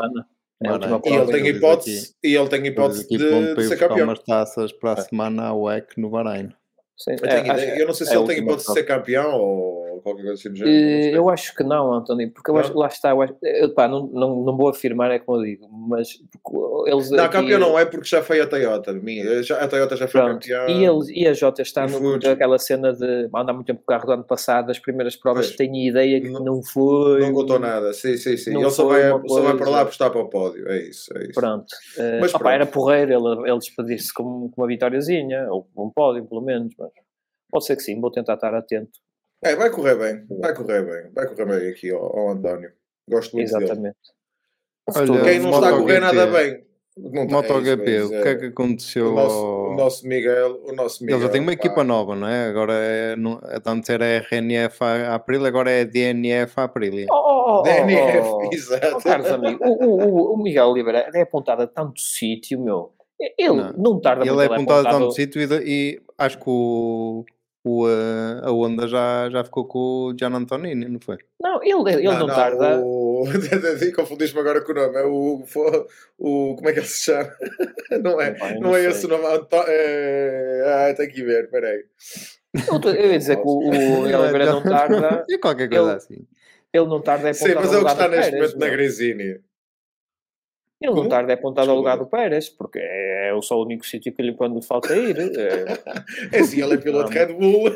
É 0.65 1.11
e 1.11 1.15
ele 1.15 1.33
tem 1.33 1.47
hipótese, 1.49 2.15
e 2.23 2.37
ele 2.37 2.49
tem 2.49 2.67
hipótese 2.67 3.09
de, 3.09 3.55
de 3.55 3.65
ser 3.65 3.77
campeão. 3.77 4.07
umas 4.07 4.21
taças 4.21 4.73
para 4.73 4.93
a 4.93 4.97
semana 5.03 5.47
ao 5.47 5.63
WEC 5.63 6.01
no 6.01 6.09
Bahrein. 6.09 6.51
Sim, 6.97 7.17
eu, 7.21 7.29
é, 7.29 7.83
eu, 7.83 7.87
não 7.87 7.95
sei 7.95 8.07
se 8.07 8.17
ele 8.17 8.27
tem 8.27 8.39
hipótese 8.39 8.69
de 8.69 8.75
ser 8.75 8.85
campeão 8.85 9.35
ou 9.41 9.82
qualquer 10.03 10.23
coisa 10.23 10.35
assim 10.35 10.51
do 10.51 10.57
género. 10.57 11.13
Uh, 11.13 11.17
eu 11.17 11.31
acho 11.31 11.55
que 11.55 11.63
não, 11.63 11.95
António, 11.95 12.31
porque 12.31 12.51
eu 12.51 12.57
acho, 12.57 12.77
lá 12.77 12.87
está, 12.89 13.11
eu 13.11 13.23
acho, 13.23 13.35
eu, 13.43 13.73
pá, 13.73 13.89
não, 13.89 14.07
não, 14.07 14.43
não 14.43 14.57
vou 14.57 14.69
afirmar, 14.69 15.11
é 15.11 15.19
como 15.19 15.39
eu 15.39 15.45
digo, 15.45 15.69
mas 15.71 16.19
eles. 16.87 17.11
Não, 17.11 17.25
aqui, 17.25 17.33
campeão 17.33 17.61
não 17.61 17.79
é 17.79 17.85
porque 17.85 18.09
já 18.09 18.23
foi 18.23 18.41
a 18.41 18.47
Toyota, 18.47 18.93
minha, 18.93 19.43
já, 19.43 19.59
a 19.59 19.69
Toyota 19.69 19.97
já 19.97 20.09
foi 20.09 20.21
pronto, 20.21 20.41
campeão. 20.41 20.69
E, 20.69 20.85
eles, 20.85 21.09
e 21.09 21.27
a 21.27 21.33
Jota 21.33 21.63
está 21.63 21.87
naquela 21.87 22.59
cena 22.59 22.93
de 22.93 23.29
andar 23.35 23.53
muito 23.53 23.67
tempo 23.67 23.81
com 23.81 23.93
o 23.93 23.97
carro 23.97 24.07
do 24.07 24.13
ano 24.13 24.25
passado, 24.25 24.71
as 24.71 24.79
primeiras 24.79 25.17
provas, 25.17 25.47
pois, 25.47 25.57
tenho 25.57 25.77
ideia 25.77 26.21
que 26.21 26.29
não, 26.29 26.45
não 26.45 26.63
foi. 26.63 27.21
Não 27.21 27.33
contou 27.33 27.59
nada, 27.59 27.93
sim, 27.93 28.17
sim, 28.17 28.37
sim. 28.37 28.57
Ele 28.57 28.71
só 28.71 28.87
vai, 28.87 29.03
só 29.29 29.41
vai 29.41 29.57
para 29.57 29.71
lá 29.71 29.81
apostar 29.83 30.11
para 30.11 30.21
o 30.21 30.29
pódio, 30.29 30.69
é 30.69 30.83
isso. 30.83 31.17
É 31.17 31.23
isso. 31.23 31.35
Pronto. 31.35 31.67
Uh, 31.97 32.21
mas 32.21 32.35
opa, 32.35 32.53
era 32.53 32.67
porreiro 32.67 33.13
ele, 33.13 33.51
ele 33.51 33.59
despedir-se 33.59 34.13
com, 34.13 34.51
com 34.51 34.61
uma 34.61 34.67
vitóriazinha, 34.67 35.47
ou 35.51 35.69
um 35.77 35.91
pódio, 35.91 36.25
pelo 36.25 36.41
menos, 36.41 36.75
mas 36.79 36.91
pode 37.51 37.67
ser 37.67 37.77
que 37.77 37.83
sim, 37.83 38.01
vou 38.01 38.11
tentar 38.11 38.35
estar 38.35 38.55
atento 38.55 38.91
é, 39.43 39.57
vai 39.57 39.71
correr 39.71 39.97
bem, 39.97 40.25
vai 40.41 40.55
correr 40.55 40.83
bem, 40.83 41.13
vai 41.13 41.27
correr 41.27 41.45
bem 41.47 41.71
aqui 41.71 41.91
ao, 41.91 42.05
ao 42.05 42.31
António. 42.31 42.73
Gosto 43.09 43.35
muito 43.35 43.49
Exatamente. 43.49 43.83
dele. 43.83 43.95
Olha, 44.95 45.25
Quem 45.25 45.39
não 45.41 45.51
está 45.51 45.69
a 45.69 45.73
correr 45.73 46.01
nada 46.01 46.27
bem. 46.27 46.65
Não 46.95 47.27
MotoGP, 47.27 47.91
é 47.91 48.05
o 48.05 48.09
que 48.11 48.29
é 48.29 48.35
que 48.35 48.47
aconteceu? 48.47 49.13
O 49.13 49.15
nosso, 49.15 49.47
o 49.47 49.75
nosso 49.75 50.07
Miguel, 50.07 50.61
o 50.63 50.73
nosso 50.73 51.03
Miguel. 51.03 51.17
Ele 51.17 51.27
já 51.27 51.33
tem 51.33 51.41
uma 51.41 51.55
equipa 51.55 51.83
nova, 51.83 52.15
não 52.15 52.29
é? 52.29 52.49
Agora 52.49 52.75
é, 52.75 53.17
não, 53.17 53.41
antes 53.65 53.89
era 53.89 54.05
RNF 54.05 54.85
a 54.85 55.15
Aprilia, 55.15 55.49
agora 55.49 55.71
é 55.71 55.87
DNF 55.87 56.53
a 56.61 56.65
Aprilia. 56.65 57.07
Oh, 57.11 57.15
oh, 57.15 57.61
oh, 57.61 57.63
DNF, 57.63 58.29
oh, 58.29 58.37
oh. 58.37 58.51
exato. 58.53 58.97
Oh, 58.97 59.01
caros 59.01 59.27
amigos, 59.29 59.67
o, 59.67 59.85
o, 59.87 60.35
o, 60.35 60.37
Miguel 60.37 60.67
Oliveira 60.67 61.11
é 61.15 61.23
apontado 61.23 61.63
a 61.63 61.67
tanto 61.67 61.99
sítio, 61.99 62.61
meu. 62.61 62.93
Ele 63.39 63.55
não, 63.55 63.73
não 63.73 64.01
tarda 64.01 64.27
Ele 64.27 64.43
é 64.43 64.47
apontado 64.47 64.87
a 64.87 64.91
tanto 64.91 65.13
sítio 65.13 65.41
e, 65.41 65.47
e 65.65 66.03
acho 66.19 66.37
que 66.37 66.45
o 66.47 67.25
o, 67.65 67.87
uh, 67.87 68.45
a 68.45 68.51
Honda 68.51 68.89
já, 68.89 69.31
já 69.31 69.45
ficou 69.45 69.65
com 69.67 69.79
o 69.79 70.15
Gian 70.19 70.35
Antonini, 70.35 70.89
não 70.89 70.99
foi? 70.99 71.19
Não, 71.41 71.63
ele, 71.63 71.95
ele 71.95 72.03
não, 72.03 72.13
não, 72.13 72.27
não 72.27 72.35
tarda. 72.35 72.81
O... 72.81 73.25
Confundiste-me 73.95 74.41
agora 74.41 74.63
com 74.63 74.73
o 74.73 74.75
nome. 74.75 74.97
É 74.97 75.05
o, 75.05 75.45
o. 76.19 76.57
Como 76.57 76.69
é 76.69 76.73
que 76.73 76.81
ele 76.81 76.87
se 76.87 77.05
chama? 77.05 77.33
não 78.03 78.21
é, 78.21 78.37
não, 78.37 78.61
não, 78.61 78.77
é 78.77 78.85
esse 78.87 79.07
o 79.07 79.09
nome. 79.09 79.27
Anto... 79.27 79.57
É... 79.69 80.91
Ah, 80.91 80.95
tem 80.95 81.09
que 81.09 81.23
ver, 81.23 81.49
peraí. 81.51 81.85
Eu, 82.69 82.93
eu 82.93 83.13
ia 83.13 83.19
dizer 83.19 83.37
que 83.37 83.43
o, 83.47 83.59
o 83.59 83.69
Oliveira 84.03 84.47
não 84.47 84.63
tarda. 84.63 85.25
e 85.29 85.39
qualquer 85.39 85.69
coisa 85.69 85.85
ele, 85.85 85.97
assim. 85.97 86.27
Ele 86.73 86.87
não 86.87 87.01
tarda 87.01 87.29
é 87.29 87.33
Sim, 87.33 87.55
mas 87.55 87.73
é 87.73 87.79
o 87.79 87.85
que 87.85 87.93
está 87.93 88.09
neste 88.09 88.33
momento 88.33 88.59
na 88.59 88.69
Gresini. 88.69 89.41
Ele 90.83 90.95
não 90.95 91.09
tarda 91.09 91.33
é 91.33 91.35
apontado 91.35 91.71
ao 91.71 91.77
lugar 91.77 91.97
do 91.97 92.07
Pérez, 92.07 92.49
porque 92.49 92.79
é, 92.79 93.31
é 93.37 93.43
só 93.43 93.57
o 93.57 93.65
único 93.65 93.87
sítio 93.87 94.13
que 94.13 94.23
lhe 94.23 94.35
quando 94.35 94.61
falta 94.63 94.97
ir. 94.97 95.17
É, 96.33 96.37
é 96.37 96.41
assim, 96.41 96.63
ele 96.63 96.75
é 96.75 96.77
piloto 96.77 97.11
de 97.11 97.19
Red 97.19 97.33
Bull. 97.35 97.71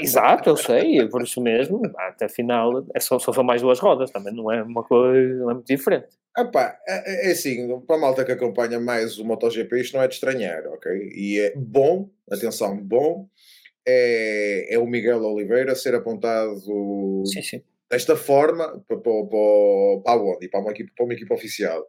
Exato, 0.00 0.50
eu 0.50 0.56
sei, 0.56 1.06
por 1.08 1.22
isso 1.22 1.40
mesmo, 1.40 1.82
até 1.96 2.26
a 2.26 2.28
final, 2.28 2.84
é 2.94 3.00
só, 3.00 3.18
só 3.18 3.32
são 3.32 3.42
mais 3.42 3.62
duas 3.62 3.78
rodas, 3.78 4.10
também 4.10 4.34
não 4.34 4.50
é 4.50 4.62
uma 4.62 4.82
coisa, 4.82 5.34
não 5.34 5.50
é 5.50 5.54
muito 5.54 5.66
diferente. 5.66 6.08
Epá, 6.36 6.78
é, 6.86 7.26
é, 7.26 7.28
é 7.28 7.32
assim, 7.32 7.80
para 7.80 7.96
a 7.96 7.98
malta 7.98 8.24
que 8.24 8.32
acompanha 8.32 8.78
mais 8.78 9.18
o 9.18 9.24
MotoGP, 9.24 9.80
isto 9.80 9.96
não 9.96 10.02
é 10.02 10.08
de 10.08 10.14
estranhar, 10.14 10.66
ok? 10.68 10.92
E 11.14 11.40
é 11.40 11.52
bom, 11.56 12.08
atenção, 12.30 12.76
bom, 12.76 13.28
é, 13.86 14.74
é 14.74 14.78
o 14.78 14.86
Miguel 14.86 15.24
Oliveira 15.24 15.74
ser 15.74 15.94
apontado 15.94 16.60
sim, 17.26 17.42
sim. 17.42 17.62
desta 17.90 18.16
forma 18.16 18.84
para, 18.86 18.98
para, 18.98 19.26
para, 20.04 20.12
a 20.12 20.48
Para 20.50 20.60
uma, 20.60 20.70
equipa, 20.70 20.92
para 20.94 21.04
uma 21.04 21.14
equipa 21.14 21.34
oficial. 21.34 21.84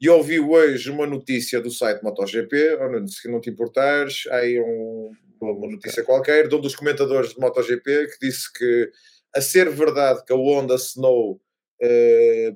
E 0.00 0.08
ouvi 0.10 0.38
hoje 0.38 0.90
uma 0.90 1.06
notícia 1.06 1.60
do 1.60 1.70
site 1.70 2.02
MotoGP, 2.02 2.78
se 3.08 3.30
não 3.30 3.40
te 3.40 3.48
importares, 3.48 4.24
há 4.30 4.36
aí 4.36 4.60
um, 4.60 5.10
uma 5.40 5.68
notícia 5.68 6.04
qualquer 6.04 6.48
de 6.48 6.54
um 6.54 6.60
dos 6.60 6.76
comentadores 6.76 7.30
de 7.30 7.40
MotoGP 7.40 8.08
que 8.08 8.26
disse 8.26 8.52
que, 8.52 8.90
a 9.34 9.40
ser 9.40 9.70
verdade 9.70 10.22
que 10.24 10.32
a 10.34 10.36
Honda 10.36 10.74
assinou 10.74 11.40
eh, 11.80 12.54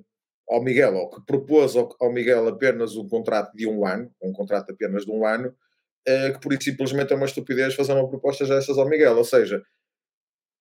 ao 0.51 0.63
Miguel, 0.63 0.95
ou 0.97 1.11
que 1.11 1.25
propôs 1.25 1.77
ao, 1.77 1.89
ao, 1.99 2.13
Miguel 2.13 2.47
apenas 2.47 2.95
um 2.97 3.09
contrato 3.09 3.57
de 3.57 3.67
um 3.67 3.87
ano, 3.87 4.11
um 4.23 4.33
contrato 4.33 4.73
apenas 4.73 5.07
de 5.07 5.11
um 5.11 5.25
ano, 5.25 5.55
eh, 6.07 6.33
que 6.33 6.41
por 6.41 6.53
isso 6.53 6.65
simplesmente 6.65 7.13
é 7.13 7.17
uma 7.17 7.27
estupidez 7.27 7.75
fazer 7.75 7.95
uma 7.95 8.09
proposta 8.09 8.45
dessas 8.47 8.77
ao 8.77 8.89
Miguel. 8.89 9.17
Ou 9.17 9.25
seja, 9.25 9.63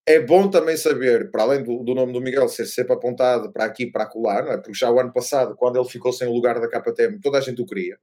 é 0.09 0.19
bom 0.19 0.49
também 0.49 0.75
saber, 0.75 1.29
para 1.29 1.43
além 1.43 1.61
do, 1.63 1.83
do, 1.83 1.93
nome 1.93 2.11
do 2.11 2.19
Miguel 2.19 2.49
ser 2.49 2.65
sempre 2.65 2.93
apontado 2.93 3.53
para 3.53 3.65
aqui 3.65 3.85
para 3.85 4.05
acolá, 4.05 4.41
não 4.41 4.53
é? 4.53 4.57
Porque 4.57 4.73
já 4.73 4.89
o 4.89 4.99
ano 4.99 5.13
passado, 5.13 5.55
quando 5.55 5.77
ele 5.77 5.87
ficou 5.87 6.11
sem 6.11 6.27
o 6.27 6.33
lugar 6.33 6.59
da 6.59 6.67
KTM, 6.67 7.19
toda 7.21 7.37
a 7.37 7.41
gente 7.41 7.61
o 7.61 7.65
queria. 7.65 7.99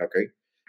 Ok? 0.00 0.24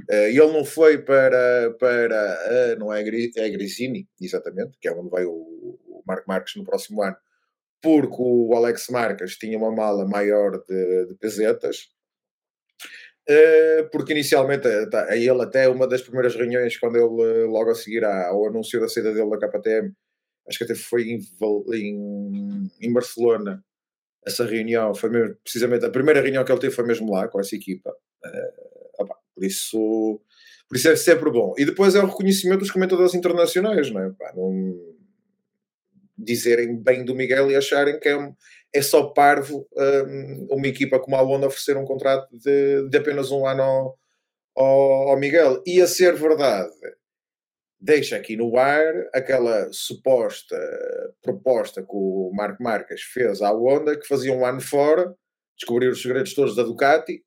Uh, 0.08 0.30
e 0.30 0.38
ele 0.40 0.54
não 0.54 0.64
foi 0.64 1.00
para, 1.00 1.72
para 1.80 2.76
uh, 2.76 2.80
não 2.80 2.94
é, 2.94 3.02
é 3.02 3.50
Grisini, 3.50 4.08
exatamente, 4.22 4.78
que 4.80 4.88
é 4.88 4.94
onde 4.94 5.10
vai 5.10 5.26
o, 5.26 5.32
o 5.32 6.04
Marco 6.06 6.26
Marques 6.28 6.56
no 6.56 6.64
próximo 6.64 7.02
ano, 7.02 7.18
porque 7.82 8.18
o 8.20 8.54
Alex 8.56 8.88
Marques 8.90 9.38
tinha 9.38 9.58
uma 9.58 9.72
mala 9.72 10.08
maior 10.08 10.64
de, 10.68 11.08
de 11.08 11.16
pesetas, 11.16 11.88
uh, 13.28 13.90
porque 13.92 14.14
inicialmente 14.14 14.68
tá, 14.92 15.16
ele 15.18 15.42
até 15.42 15.68
uma 15.68 15.88
das 15.88 16.04
primeiras 16.04 16.36
reuniões, 16.36 16.78
quando 16.78 16.98
ele 16.98 17.46
logo 17.48 17.72
a 17.72 17.76
seguir 17.76 18.06
ao 18.06 18.46
anúncio 18.46 18.80
da 18.80 18.88
saída 18.88 19.12
dele 19.12 19.32
da 19.32 19.50
KTM, 19.50 19.92
acho 20.48 20.58
que 20.58 20.64
até 20.64 20.76
foi 20.76 21.04
em, 21.04 21.20
em, 21.74 22.72
em 22.82 22.94
Barcelona, 22.94 23.64
essa 24.26 24.46
reunião 24.46 24.94
foi 24.94 25.10
mesmo, 25.10 25.36
precisamente, 25.44 25.86
a 25.86 25.90
primeira 25.90 26.22
reunião 26.22 26.44
que 26.44 26.52
ele 26.52 26.62
teve 26.62 26.76
foi 26.76 26.86
mesmo 26.86 27.12
lá, 27.12 27.28
com 27.28 27.40
essa 27.40 27.56
equipa. 27.56 27.90
Uh, 27.90 29.02
opa, 29.02 29.16
por 29.34 29.44
isso, 29.44 30.22
por 30.68 30.78
isso 30.78 30.90
é 30.90 30.96
sempre 30.96 31.32
bom. 31.32 31.54
E 31.58 31.66
depois 31.66 31.96
é 31.96 32.00
o 32.00 32.08
reconhecimento 32.08 32.60
dos 32.60 32.72
comentadores 32.72 33.14
internacionais, 33.14 33.90
não 33.90 34.02
é? 34.02 34.12
Não 34.36 34.92
dizerem 36.18 36.78
bem 36.78 37.04
do 37.04 37.16
Miguel 37.16 37.50
e 37.50 37.56
acharem 37.56 38.00
que 38.00 38.08
é, 38.08 38.34
é 38.74 38.82
só 38.82 39.08
parvo 39.08 39.68
um, 39.76 40.48
uma 40.52 40.68
equipa 40.68 41.00
como 41.00 41.16
a 41.16 41.22
Honda 41.22 41.48
oferecer 41.48 41.76
um 41.78 41.86
contrato 41.86 42.28
de, 42.38 42.88
de 42.90 42.98
apenas 42.98 43.32
um 43.32 43.48
ano 43.48 43.64
ao, 43.64 44.00
ao, 44.56 45.10
ao 45.10 45.20
Miguel. 45.20 45.64
E 45.66 45.82
a 45.82 45.88
ser 45.88 46.14
verdade, 46.14 46.72
deixa 47.82 48.16
aqui 48.16 48.38
no 48.38 48.56
ar 48.58 48.94
aquela 49.12 49.68
suposta 49.74 50.56
proposta 51.22 51.82
que 51.82 51.90
o 51.92 52.32
Marco 52.34 52.62
Marques 52.62 53.02
fez 53.02 53.42
à 53.42 53.52
Honda, 53.52 53.98
que 54.00 54.08
fazia 54.08 54.32
um 54.32 54.46
ano 54.46 54.62
fora, 54.62 55.16
descobrir 55.58 55.88
os 55.88 56.02
segredos 56.02 56.34
todos 56.36 56.56
da 56.56 56.64
Ducati, 56.64 57.24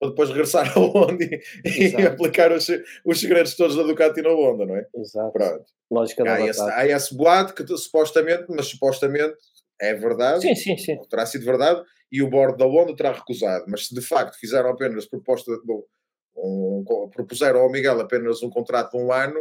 para 0.00 0.08
depois 0.08 0.30
regressar 0.30 0.66
à 0.66 0.80
Honda 0.80 1.22
e, 1.22 1.40
e 1.64 2.06
aplicar 2.06 2.50
os, 2.50 2.66
os 3.04 3.20
segredos 3.20 3.54
todos 3.54 3.76
da 3.76 3.82
Ducati 3.82 4.22
na 4.22 4.30
Honda, 4.30 4.64
não 4.64 4.76
é? 4.76 4.86
Exato. 4.96 5.32
Pronto. 5.32 5.66
Lógica 5.90 6.22
há, 6.22 6.40
esse, 6.46 6.62
há 6.62 6.86
esse 6.86 7.14
boato 7.14 7.52
que 7.52 7.76
supostamente, 7.76 8.46
mas 8.48 8.66
supostamente 8.68 9.34
é 9.78 9.92
verdade, 9.94 10.42
sim, 10.42 10.54
sim, 10.54 10.76
sim. 10.78 10.98
terá 11.08 11.26
sido 11.26 11.44
verdade, 11.44 11.82
e 12.10 12.22
o 12.22 12.30
board 12.30 12.56
da 12.56 12.66
Honda 12.66 12.94
terá 12.94 13.12
recusado, 13.12 13.64
mas 13.68 13.86
se 13.86 13.94
de 13.94 14.00
facto 14.00 14.38
fizeram 14.38 14.70
apenas 14.70 15.06
proposta, 15.06 15.50
bom, 15.64 15.82
um, 16.36 16.84
propuseram 17.10 17.60
ao 17.60 17.70
Miguel 17.70 18.00
apenas 18.00 18.42
um 18.42 18.50
contrato 18.50 18.92
de 18.92 19.02
um 19.02 19.12
ano, 19.12 19.40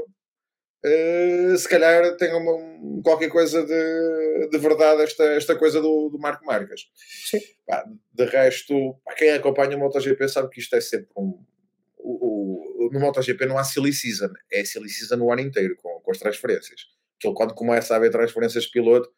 Uh, 0.86 1.58
se 1.58 1.68
calhar 1.68 2.16
tem 2.16 2.34
uma, 2.34 3.02
qualquer 3.04 3.30
coisa 3.30 3.66
de, 3.66 4.50
de 4.50 4.58
verdade 4.58 5.02
esta, 5.02 5.24
esta 5.26 5.56
coisa 5.58 5.82
do, 5.82 6.10
do 6.10 6.18
Marco 6.18 6.46
Marques. 6.46 6.88
Sim. 6.96 7.40
Pá, 7.68 7.84
de 8.14 8.26
resto, 8.26 8.96
pá, 9.04 9.14
quem 9.14 9.32
acompanha 9.32 9.76
o 9.76 9.80
MotoGP 9.80 10.30
sabe 10.30 10.50
que 10.50 10.62
isto 10.62 10.76
é 10.76 10.82
sempre 10.82 11.10
um. 11.18 11.38
O, 11.98 12.88
o, 12.88 12.90
no 12.94 13.00
MotoGP 13.02 13.46
não 13.46 13.58
há 13.58 13.64
silly 13.66 13.92
season, 13.92 14.32
é 14.52 14.64
silly 14.64 14.88
season 14.88 15.22
o 15.22 15.34
ano 15.34 15.42
inteiro 15.42 15.76
com, 15.76 16.00
com 16.00 16.12
as 16.12 16.18
transferências. 16.18 16.88
Aquilo, 17.18 17.34
quando 17.34 17.54
começa 17.54 17.94
a 17.94 17.98
haver 17.98 18.10
transferências 18.10 18.64
de 18.64 18.72
piloto, 18.72 19.12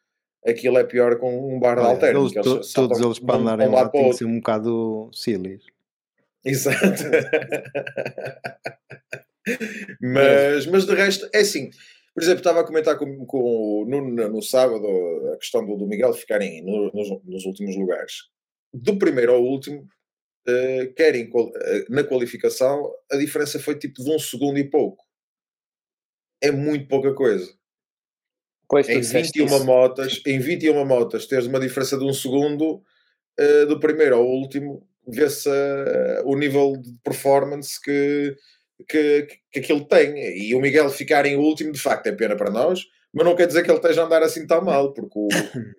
aquilo 0.44 0.78
é 0.78 0.84
pior 0.84 1.16
com 1.18 1.54
um 1.54 1.60
bar 1.60 1.76
de 1.76 1.86
alterno. 1.86 2.24
Eles, 2.24 2.34
eles 2.34 2.72
todos 2.72 3.00
eles 3.00 3.20
para 3.20 3.36
andarem 3.36 3.68
lá 3.68 3.88
têm 3.88 4.10
que 4.10 4.16
ser 4.16 4.24
um 4.24 4.38
bocado 4.38 5.10
silly. 5.12 5.60
Exato. 6.44 7.04
mas, 10.00 10.66
mas 10.66 10.84
de 10.84 10.94
resto, 10.94 11.28
é 11.34 11.40
assim. 11.40 11.70
Por 12.14 12.22
exemplo, 12.22 12.40
estava 12.40 12.60
a 12.60 12.66
comentar 12.66 12.98
com, 12.98 13.24
com 13.24 13.38
o 13.38 13.86
Nuno 13.86 14.28
no 14.28 14.42
sábado 14.42 14.86
a 15.32 15.38
questão 15.38 15.64
do, 15.64 15.76
do 15.76 15.86
Miguel 15.86 16.12
ficarem 16.12 16.62
no, 16.62 16.90
nos, 16.92 17.24
nos, 17.24 17.44
últimos 17.46 17.74
lugares. 17.74 18.24
Do 18.72 18.98
primeiro 18.98 19.32
ao 19.32 19.42
último, 19.42 19.88
uh, 20.46 20.94
querem 20.94 21.30
uh, 21.32 21.52
na 21.88 22.04
qualificação, 22.04 22.92
a 23.10 23.16
diferença 23.16 23.58
foi 23.58 23.78
tipo 23.78 24.02
de 24.02 24.10
um 24.10 24.18
segundo 24.18 24.58
e 24.58 24.68
pouco. 24.68 25.02
É 26.42 26.50
muito 26.50 26.86
pouca 26.86 27.14
coisa. 27.14 27.50
Pois, 28.68 28.88
em 28.88 29.00
21 29.00 29.46
isso. 29.46 29.64
motas, 29.64 30.22
em 30.26 30.38
21 30.38 30.84
motas, 30.84 31.26
teres 31.26 31.46
uma 31.46 31.60
diferença 31.60 31.96
de 31.96 32.04
um 32.04 32.12
segundo 32.12 32.82
uh, 33.40 33.66
do 33.66 33.80
primeiro 33.80 34.16
ao 34.16 34.26
último, 34.26 34.86
vê-se 35.06 35.48
o 36.24 36.36
nível 36.36 36.76
de 36.76 36.92
performance 37.02 37.80
que, 37.80 38.36
que, 38.88 39.26
que 39.50 39.60
aquilo 39.60 39.84
tem. 39.84 40.16
E 40.36 40.54
o 40.54 40.60
Miguel 40.60 40.88
ficar 40.90 41.26
em 41.26 41.36
último, 41.36 41.72
de 41.72 41.80
facto, 41.80 42.06
é 42.06 42.12
pena 42.12 42.36
para 42.36 42.50
nós, 42.50 42.80
mas 43.12 43.26
não 43.26 43.36
quer 43.36 43.46
dizer 43.46 43.62
que 43.62 43.70
ele 43.70 43.78
esteja 43.78 44.02
a 44.02 44.06
andar 44.06 44.22
assim 44.22 44.46
tão 44.46 44.62
mal, 44.62 44.92
porque 44.92 45.18
o, 45.18 45.28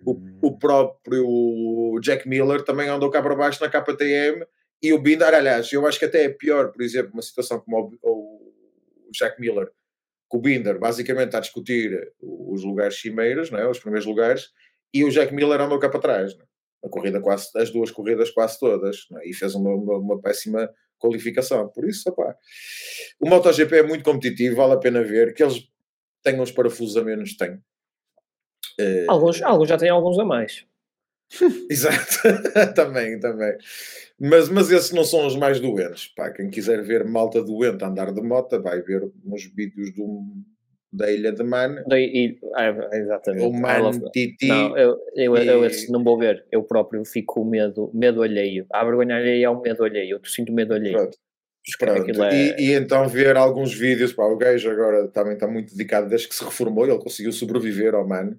o, 0.04 0.48
o 0.48 0.58
próprio 0.58 1.98
Jack 2.00 2.28
Miller 2.28 2.62
também 2.62 2.88
andou 2.88 3.10
cá 3.10 3.22
para 3.22 3.34
baixo 3.34 3.62
na 3.62 3.68
KTM 3.68 4.46
e 4.84 4.92
o 4.92 4.98
Binder, 4.98 5.34
aliás, 5.34 5.72
eu 5.72 5.86
acho 5.86 5.98
que 5.98 6.04
até 6.04 6.24
é 6.24 6.28
pior, 6.28 6.70
por 6.70 6.82
exemplo, 6.82 7.12
uma 7.14 7.22
situação 7.22 7.58
como 7.58 7.96
o, 8.02 8.08
o 9.08 9.10
Jack 9.12 9.40
Miller, 9.40 9.66
que 10.30 10.36
o 10.36 10.40
Binder 10.40 10.78
basicamente 10.78 11.26
está 11.26 11.38
a 11.38 11.40
discutir 11.40 12.12
os 12.20 12.62
lugares 12.62 13.00
cimeiros, 13.00 13.50
não 13.50 13.58
é? 13.58 13.66
os 13.66 13.78
primeiros 13.78 14.06
lugares, 14.06 14.50
e 14.92 15.02
o 15.02 15.10
Jack 15.10 15.34
Miller 15.34 15.60
andou 15.60 15.78
cá 15.78 15.88
para 15.88 16.00
trás. 16.00 16.32
É? 16.32 16.86
A 16.86 16.90
corrida 16.90 17.18
quase, 17.20 17.48
as 17.56 17.70
duas 17.70 17.90
corridas 17.90 18.30
quase 18.30 18.58
todas, 18.60 19.06
é? 19.20 19.28
e 19.28 19.32
fez 19.32 19.54
uma, 19.54 19.70
uma, 19.74 19.96
uma 19.96 20.20
péssima 20.20 20.70
qualificação. 20.98 21.68
Por 21.68 21.88
isso, 21.88 22.08
opá, 22.08 22.36
o 23.20 23.28
MotoGP 23.28 23.76
é 23.76 23.82
muito 23.82 24.04
competitivo, 24.04 24.56
vale 24.56 24.74
a 24.74 24.78
pena 24.78 25.02
ver. 25.02 25.34
Que 25.34 25.42
eles 25.42 25.68
tenham 26.22 26.42
os 26.42 26.50
parafusos 26.50 26.96
a 26.96 27.04
menos, 27.04 27.36
têm. 27.36 27.54
Uh... 28.80 29.08
Alguns, 29.08 29.42
alguns 29.42 29.68
já 29.68 29.78
têm 29.78 29.90
alguns 29.90 30.18
a 30.18 30.24
mais. 30.24 30.66
Exato, 31.70 32.22
também, 32.74 33.18
também. 33.18 33.56
Mas, 34.18 34.48
mas 34.48 34.70
esses 34.70 34.92
não 34.92 35.04
são 35.04 35.26
os 35.26 35.36
mais 35.36 35.60
doentes. 35.60 36.08
Pá, 36.08 36.30
quem 36.30 36.50
quiser 36.50 36.82
ver 36.82 37.04
malta 37.04 37.42
doente 37.42 37.84
andar 37.84 38.12
de 38.12 38.22
moto, 38.22 38.60
vai 38.62 38.80
ver 38.80 39.10
uns 39.24 39.44
vídeos 39.46 39.92
do, 39.94 40.44
da 40.94 41.10
Ilha 41.10 41.32
de 41.32 41.42
Man. 41.42 41.82
Da 41.86 41.98
ilha, 41.98 42.36
ah, 42.54 42.88
exatamente. 42.92 43.44
O 43.44 43.52
Man 43.52 43.90
Titi. 44.12 44.46
Não, 44.46 44.78
eu, 44.78 44.96
eu, 45.16 45.36
e... 45.36 45.46
eu, 45.46 45.64
esse 45.64 45.90
não 45.90 46.04
vou 46.04 46.16
ver. 46.16 46.46
Eu 46.52 46.62
próprio 46.62 47.04
fico 47.04 47.34
com 47.34 47.44
medo, 47.44 47.90
medo 47.92 48.22
alheio. 48.22 48.64
A 48.72 48.84
vergonha 48.84 49.16
alheia 49.16 49.46
é 49.46 49.50
o 49.50 49.60
medo 49.60 49.84
alheio. 49.84 50.16
Eu 50.16 50.24
sinto 50.24 50.52
medo 50.52 50.72
alheio. 50.72 50.96
Pronto. 50.96 51.18
Pronto. 51.78 52.22
É... 52.24 52.60
E, 52.60 52.68
e, 52.68 52.72
então 52.74 53.08
ver 53.08 53.36
alguns 53.36 53.74
vídeos, 53.74 54.12
pá, 54.12 54.24
o 54.24 54.36
gajo 54.36 54.70
agora 54.70 55.08
também 55.08 55.32
está 55.34 55.48
muito 55.48 55.70
dedicado 55.70 56.08
desde 56.08 56.28
que 56.28 56.34
se 56.34 56.44
reformou, 56.44 56.86
ele 56.86 56.98
conseguiu 56.98 57.32
sobreviver 57.32 57.94
ao 57.94 58.06
man, 58.06 58.36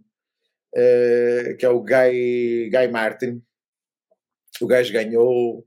uh, 0.76 1.58
que 1.58 1.66
é 1.66 1.70
o 1.70 1.82
Guy, 1.82 2.70
Guy 2.70 2.88
Martin. 2.92 3.42
O 4.62 4.68
gajo 4.68 4.94
ganhou 4.94 5.66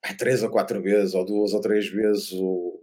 pá, 0.00 0.14
três 0.14 0.42
ou 0.42 0.50
quatro 0.50 0.80
vezes, 0.82 1.14
ou 1.14 1.24
duas 1.24 1.54
ou 1.54 1.60
três 1.60 1.88
vezes 1.88 2.30
o, 2.32 2.78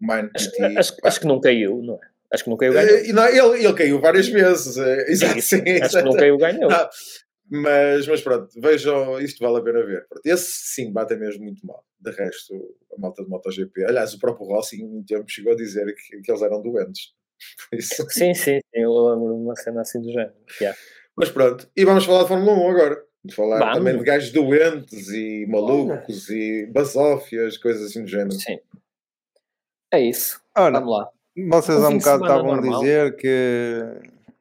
o 0.00 0.06
Man. 0.06 0.30
Acho, 0.34 0.50
acho, 0.78 0.96
acho, 1.02 1.20
que 1.20 1.26
não 1.26 1.40
caiu, 1.40 1.82
não 1.82 1.94
é? 1.94 2.15
Acho 2.32 2.44
que 2.44 2.50
não 2.50 2.56
caiu 2.56 2.72
ganhou. 2.72 2.98
Uh, 2.98 3.12
não, 3.12 3.28
ele, 3.28 3.64
ele 3.64 3.74
caiu 3.74 4.00
várias 4.00 4.28
vezes. 4.28 4.76
Uh, 4.76 5.10
exato, 5.10 5.40
sim, 5.40 5.62
acho 5.82 5.98
que 5.98 6.02
não 6.02 6.16
caiu 6.16 6.36
ganhou. 6.36 6.70
Não, 6.70 6.88
mas, 7.48 8.08
mas 8.08 8.20
pronto, 8.20 8.48
vejam, 8.60 9.20
isto 9.20 9.38
vale 9.38 9.58
a 9.58 9.62
pena 9.62 9.84
ver. 9.84 10.06
Esse 10.24 10.50
sim 10.74 10.92
bate 10.92 11.14
mesmo 11.16 11.44
muito 11.44 11.64
mal. 11.64 11.84
De 12.00 12.10
resto, 12.10 12.54
a 12.92 13.00
malta 13.00 13.22
de 13.22 13.28
MotoGP. 13.28 13.84
Aliás, 13.84 14.14
o 14.14 14.18
próprio 14.18 14.46
Rossi, 14.46 14.82
em 14.82 14.84
um 14.84 15.04
tempo, 15.04 15.24
chegou 15.28 15.52
a 15.52 15.56
dizer 15.56 15.86
que, 15.94 16.20
que 16.20 16.30
eles 16.30 16.42
eram 16.42 16.62
doentes. 16.62 17.14
Sim, 18.08 18.32
sim, 18.32 18.60
eu 18.72 18.90
lembro 18.90 19.34
de 19.34 19.42
uma 19.42 19.54
cena 19.54 19.82
assim 19.82 20.00
do 20.00 20.10
género. 20.10 20.32
Yeah. 20.58 20.78
Mas 21.14 21.28
pronto, 21.28 21.70
e 21.76 21.84
vamos 21.84 22.06
falar 22.06 22.22
de 22.22 22.28
Fórmula 22.28 22.52
1 22.52 22.70
agora. 22.70 23.04
De 23.22 23.34
falar 23.34 23.58
vamos. 23.58 23.76
também 23.76 23.98
de 23.98 24.04
gajos 24.04 24.30
doentes 24.30 25.08
e 25.10 25.44
malucos 25.46 26.30
e 26.30 26.64
basófias, 26.66 27.58
coisas 27.58 27.90
assim 27.90 28.02
do 28.02 28.08
género. 28.08 28.32
Sim. 28.32 28.58
É 29.92 30.00
isso. 30.00 30.40
Ora, 30.56 30.80
vamos 30.80 30.96
lá. 30.96 31.10
Vocês 31.48 31.84
há 31.84 31.88
um 31.88 31.98
bocado 31.98 32.24
estavam 32.24 32.54
a 32.54 32.60
dizer 32.60 33.16
que 33.16 33.82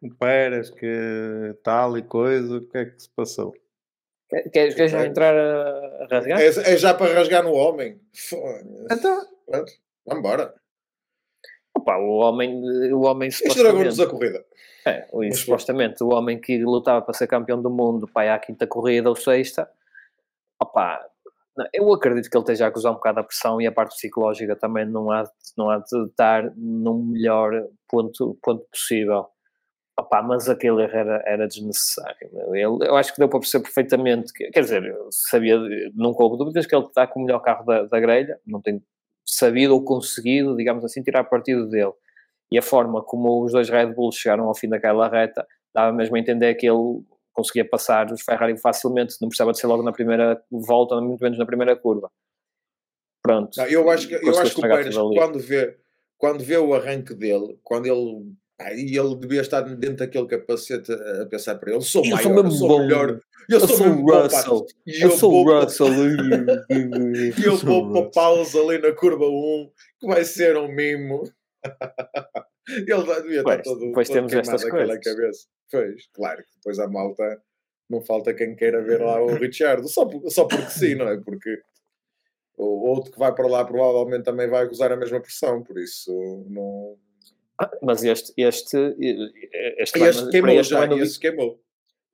o 0.01 0.15
Pérez, 0.15 0.69
que 0.69 1.55
tal 1.61 1.97
e 1.97 2.01
coisa, 2.01 2.57
o 2.57 2.61
que 2.61 2.77
é 2.77 2.85
que 2.85 3.01
se 3.01 3.09
passou? 3.09 3.53
Queres, 4.51 4.73
queres 4.73 4.91
já 4.91 5.05
entrar 5.05 5.35
a 5.35 6.07
rasgar? 6.09 6.39
É, 6.39 6.47
é, 6.47 6.77
já 6.77 6.93
para 6.93 7.13
rasgar 7.13 7.43
no 7.43 7.53
homem. 7.53 7.99
Então, 8.91 9.27
vamos 9.47 9.79
embora. 10.07 10.53
Opa, 11.75 11.97
o 11.97 12.17
homem, 12.17 12.93
o 12.93 13.01
homem 13.01 13.27
Este 13.27 13.61
dragão-nos 13.61 13.99
a 13.99 14.07
corrida. 14.07 14.45
É, 14.85 15.07
o, 15.11 15.31
supostamente 15.33 16.03
o 16.03 16.09
homem 16.09 16.39
que 16.39 16.63
lutava 16.63 17.01
para 17.01 17.13
ser 17.13 17.27
campeão 17.27 17.61
do 17.61 17.69
mundo, 17.69 18.07
pai, 18.07 18.29
à 18.29 18.39
quinta 18.39 18.65
corrida 18.65 19.09
ou 19.09 19.15
sexta, 19.15 19.69
opa, 20.59 21.05
eu 21.73 21.93
acredito 21.93 22.29
que 22.29 22.37
ele 22.37 22.43
esteja 22.43 22.65
a 22.65 22.67
acusar 22.67 22.91
um 22.91 22.95
bocado 22.95 23.19
a 23.19 23.23
pressão 23.23 23.61
e 23.61 23.67
a 23.67 23.71
parte 23.71 23.95
psicológica 23.95 24.55
também 24.55 24.85
não 24.85 25.11
há, 25.11 25.23
não 25.57 25.69
há 25.69 25.77
de 25.79 26.05
estar 26.05 26.51
no 26.55 27.03
melhor 27.03 27.51
ponto, 27.87 28.37
ponto 28.41 28.65
possível. 28.71 29.27
Opa, 29.97 30.21
mas 30.21 30.49
aquele 30.49 30.83
erro 30.83 30.93
era, 30.93 31.23
era 31.25 31.47
desnecessário. 31.47 32.29
Ele, 32.53 32.87
eu 32.87 32.97
acho 32.97 33.13
que 33.13 33.19
deu 33.19 33.29
para 33.29 33.39
perceber 33.39 33.63
perfeitamente. 33.63 34.33
Que, 34.33 34.49
quer 34.51 34.61
dizer, 34.61 34.93
sabia, 35.09 35.57
nunca 35.93 36.21
houve 36.21 36.37
dúvidas 36.37 36.65
que 36.65 36.75
ele 36.75 36.85
está 36.85 37.07
com 37.07 37.21
o 37.21 37.23
melhor 37.23 37.39
carro 37.39 37.65
da, 37.65 37.83
da 37.85 37.99
grelha, 37.99 38.37
não 38.45 38.61
tem 38.61 38.83
sabido 39.25 39.73
ou 39.73 39.83
conseguido, 39.83 40.55
digamos 40.57 40.83
assim, 40.83 41.01
tirar 41.01 41.23
partido 41.23 41.69
dele. 41.69 41.93
E 42.51 42.57
a 42.57 42.61
forma 42.61 43.01
como 43.01 43.43
os 43.43 43.53
dois 43.53 43.69
Red 43.69 43.93
Bulls 43.93 44.15
chegaram 44.17 44.45
ao 44.45 44.55
fim 44.55 44.67
daquela 44.67 45.07
reta 45.07 45.47
dava 45.75 45.91
mesmo 45.91 46.15
a 46.15 46.19
entender 46.19 46.55
que 46.55 46.65
ele 46.65 47.03
conseguia 47.35 47.67
passar 47.67 48.11
os 48.11 48.21
Ferrari 48.21 48.57
facilmente, 48.57 49.17
não 49.21 49.27
precisava 49.27 49.51
de 49.51 49.59
ser 49.59 49.67
logo 49.67 49.83
na 49.83 49.91
primeira 49.91 50.41
volta, 50.49 50.99
muito 51.01 51.21
menos 51.21 51.37
na 51.37 51.45
primeira 51.45 51.75
curva. 51.75 52.09
Pronto. 53.21 53.57
Não, 53.57 53.65
eu 53.65 53.89
acho 53.89 54.07
que, 54.07 54.15
eu 54.15 54.39
acho 54.39 54.55
que 54.55 54.59
o 54.59 54.69
Pérez, 54.69 54.95
quando 54.95 55.39
vê, 55.39 55.77
quando 56.17 56.43
vê 56.43 56.57
o 56.57 56.73
arranque 56.73 57.13
dele, 57.13 57.59
quando 57.63 57.85
ele 57.85 58.33
e 58.77 58.97
ele 58.97 59.15
devia 59.15 59.41
estar 59.41 59.61
dentro 59.61 59.97
daquele 59.97 60.27
capacete 60.27 60.91
a 60.91 61.25
pensar 61.25 61.55
para 61.55 61.73
ele: 61.73 61.81
sou 61.81 62.05
eu 62.05 62.11
maior, 62.11 62.49
sou, 62.49 62.51
sou 62.51 62.79
melhor, 62.79 63.19
eu, 63.49 63.59
eu 63.59 63.67
sou, 63.67 63.87
o 63.87 64.11
Russell, 64.11 64.65
e 64.87 65.03
eu, 65.03 65.09
eu 65.09 65.17
sou 65.17 65.33
o 65.33 65.43
Russell, 65.43 65.87
e 66.71 67.43
eu 67.43 67.57
vou 67.57 67.91
para 67.91 68.09
pausa 68.11 68.59
ali 68.61 68.77
na 68.77 68.93
curva 68.93 69.25
1, 69.25 69.69
que 69.99 70.07
vai 70.07 70.23
ser 70.23 70.55
um 70.55 70.69
mimo. 70.69 71.23
ele 72.87 73.21
devia 73.21 73.39
estar 73.39 73.61
todo, 73.61 73.79
depois 73.79 74.07
todo 74.07 74.15
temos 74.15 74.33
estas 74.33 74.69
coisas. 74.69 74.99
cabeça. 74.99 75.47
Pois, 75.71 76.07
claro 76.13 76.43
que 76.43 76.55
depois 76.55 76.79
a 76.79 76.87
malta 76.87 77.41
não 77.89 78.01
falta 78.01 78.33
quem 78.33 78.55
queira 78.55 78.81
ver 78.81 79.01
lá 79.01 79.21
o 79.21 79.27
Richard, 79.37 79.87
só, 79.89 80.09
só 80.29 80.45
porque 80.45 80.69
sim, 80.71 80.95
não 80.95 81.07
é? 81.07 81.17
Porque 81.17 81.61
o 82.57 82.89
outro 82.89 83.11
que 83.11 83.19
vai 83.19 83.33
para 83.33 83.47
lá 83.47 83.65
provavelmente 83.65 84.23
também 84.23 84.49
vai 84.49 84.67
usar 84.67 84.91
a 84.91 84.97
mesma 84.97 85.19
pressão, 85.19 85.63
por 85.63 85.79
isso 85.79 86.11
não. 86.49 86.97
Ah, 87.59 87.71
mas 87.81 88.03
este, 88.03 88.33
este, 88.37 88.77
este, 89.77 89.99
este 89.99 90.29
queimou 90.29 90.59
este 90.59 90.71
já, 90.71 90.85
este 90.95 91.19
queimou. 91.19 91.64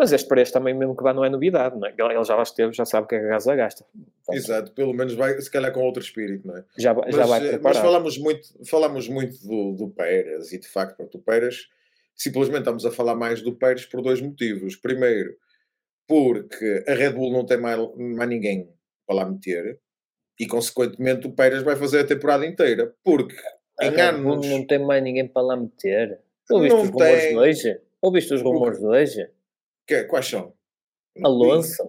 Mas 0.01 0.11
este 0.11 0.27
para 0.27 0.41
este 0.41 0.51
também, 0.51 0.73
mesmo 0.73 0.97
que 0.97 1.03
vá, 1.03 1.13
não 1.13 1.23
é 1.23 1.29
novidade, 1.29 1.77
não 1.77 1.87
é? 1.87 1.91
Ele 1.95 2.23
já 2.23 2.35
lá 2.35 2.41
esteve, 2.41 2.73
já 2.73 2.83
sabe 2.85 3.07
que 3.07 3.13
a 3.13 3.19
gasa 3.19 3.55
gasta. 3.55 3.85
Então, 4.23 4.33
Exato, 4.33 4.71
pelo 4.71 4.95
menos 4.95 5.13
vai, 5.13 5.39
se 5.39 5.51
calhar 5.51 5.71
com 5.71 5.81
outro 5.81 6.01
espírito, 6.01 6.47
não 6.47 6.57
é? 6.57 6.65
Já, 6.75 6.91
mas, 6.91 7.15
já 7.15 7.27
vai 7.27 7.39
preparar. 7.39 7.61
Mas 7.61 7.77
falamos 7.77 8.17
muito, 8.17 8.65
falamos 8.65 9.07
muito 9.07 9.47
do, 9.47 9.73
do 9.73 9.89
Pérez 9.91 10.51
e 10.53 10.57
de 10.57 10.67
facto, 10.67 11.07
o 11.13 11.19
Pérez 11.19 11.67
simplesmente 12.15 12.61
estamos 12.61 12.83
a 12.83 12.89
falar 12.89 13.13
mais 13.13 13.43
do 13.43 13.53
Pérez 13.53 13.85
por 13.85 14.01
dois 14.01 14.19
motivos. 14.19 14.75
Primeiro, 14.75 15.35
porque 16.07 16.83
a 16.87 16.95
Red 16.95 17.11
Bull 17.11 17.31
não 17.31 17.45
tem 17.45 17.59
mais, 17.59 17.79
mais 17.95 18.27
ninguém 18.27 18.73
para 19.05 19.17
lá 19.17 19.29
meter 19.29 19.79
e, 20.39 20.47
consequentemente, 20.47 21.27
o 21.27 21.31
Pérez 21.31 21.61
vai 21.61 21.75
fazer 21.75 21.99
a 21.99 22.07
temporada 22.07 22.43
inteira. 22.43 22.91
Porque 23.03 23.35
a 23.79 23.85
em 23.85 23.91
Red 23.91 24.13
Bull 24.13 24.33
anos. 24.33 24.47
não 24.47 24.65
tem 24.65 24.79
mais 24.79 25.03
ninguém 25.03 25.27
para 25.27 25.43
lá 25.43 25.55
meter. 25.55 26.19
Ouviste 26.49 26.75
não 26.75 26.81
os 26.85 26.89
rumores 26.89 27.21
tem... 27.21 27.29
de 27.29 27.37
hoje? 27.37 27.81
Ouviste 28.01 28.33
os 28.33 28.41
rumores 28.41 28.79
de 28.79 28.85
hoje? 28.87 29.29
Que, 29.91 30.05
quais 30.05 30.25
são? 30.25 30.53
Alonso. 31.21 31.83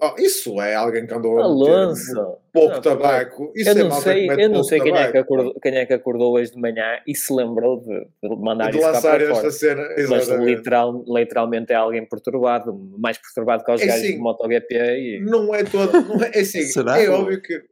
Oh, 0.00 0.14
isso 0.18 0.58
é 0.62 0.74
alguém 0.74 1.06
que 1.06 1.12
andou 1.12 1.38
Alonso. 1.38 2.18
a 2.18 2.36
pouco 2.50 2.74
não, 2.76 2.80
tabaco. 2.80 3.52
Isso 3.54 3.68
eu 3.68 3.76
é 3.76 3.84
não 3.84 4.00
sei, 4.00 4.30
eu 4.30 4.48
não 4.48 4.64
sei 4.64 4.80
quem 4.80 4.96
é, 4.96 5.12
que 5.12 5.18
acordou, 5.18 5.60
quem 5.60 5.76
é 5.76 5.84
que 5.84 5.92
acordou 5.92 6.32
hoje 6.32 6.52
de 6.52 6.58
manhã 6.58 7.02
e 7.06 7.14
se 7.14 7.30
lembrou 7.34 7.82
de, 7.82 8.06
de 8.22 8.36
mandar 8.36 8.70
de 8.70 8.78
isso 8.78 8.86
lançar 8.86 9.20
esta 9.20 9.34
fora. 9.34 9.50
cena. 9.50 9.88
Mas 10.08 10.26
literal, 10.26 11.04
literalmente 11.06 11.70
é 11.70 11.76
alguém 11.76 12.08
perturbado, 12.08 12.72
mais 12.98 13.18
perturbado 13.18 13.62
que 13.62 13.70
os 13.70 13.82
é 13.82 13.86
gajos 13.86 14.02
assim, 14.02 14.14
de 14.14 14.18
MotoGP. 14.18 14.74
E... 14.74 15.20
Não 15.20 15.54
é 15.54 15.64
todo. 15.64 16.00
Não 16.00 16.24
é, 16.24 16.30
é 16.32 16.40
assim, 16.40 16.60
é 16.98 17.10
óbvio 17.10 17.42
que 17.42 17.62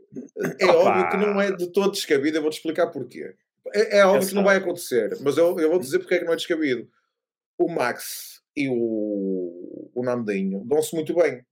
é 0.60 0.66
óbvio 0.66 1.08
que 1.08 1.16
não 1.16 1.40
é 1.40 1.50
de 1.50 1.66
todo 1.72 1.92
descabido. 1.92 2.36
Eu 2.36 2.42
vou-te 2.42 2.58
explicar 2.58 2.88
porquê. 2.88 3.32
É, 3.74 4.00
é 4.00 4.04
óbvio 4.04 4.26
é 4.26 4.28
que 4.28 4.34
não 4.34 4.44
vai 4.44 4.58
acontecer, 4.58 5.16
mas 5.22 5.38
eu, 5.38 5.58
eu 5.58 5.70
vou 5.70 5.78
dizer 5.78 5.98
porque 5.98 6.16
é 6.16 6.18
que 6.18 6.26
não 6.26 6.34
é 6.34 6.36
descabido. 6.36 6.86
O 7.58 7.66
Max 7.66 8.29
e 8.56 8.68
o, 8.68 9.90
o 9.94 10.02
Nandinho 10.02 10.64
dão-se 10.64 10.94
muito 10.94 11.14
bem 11.14 11.44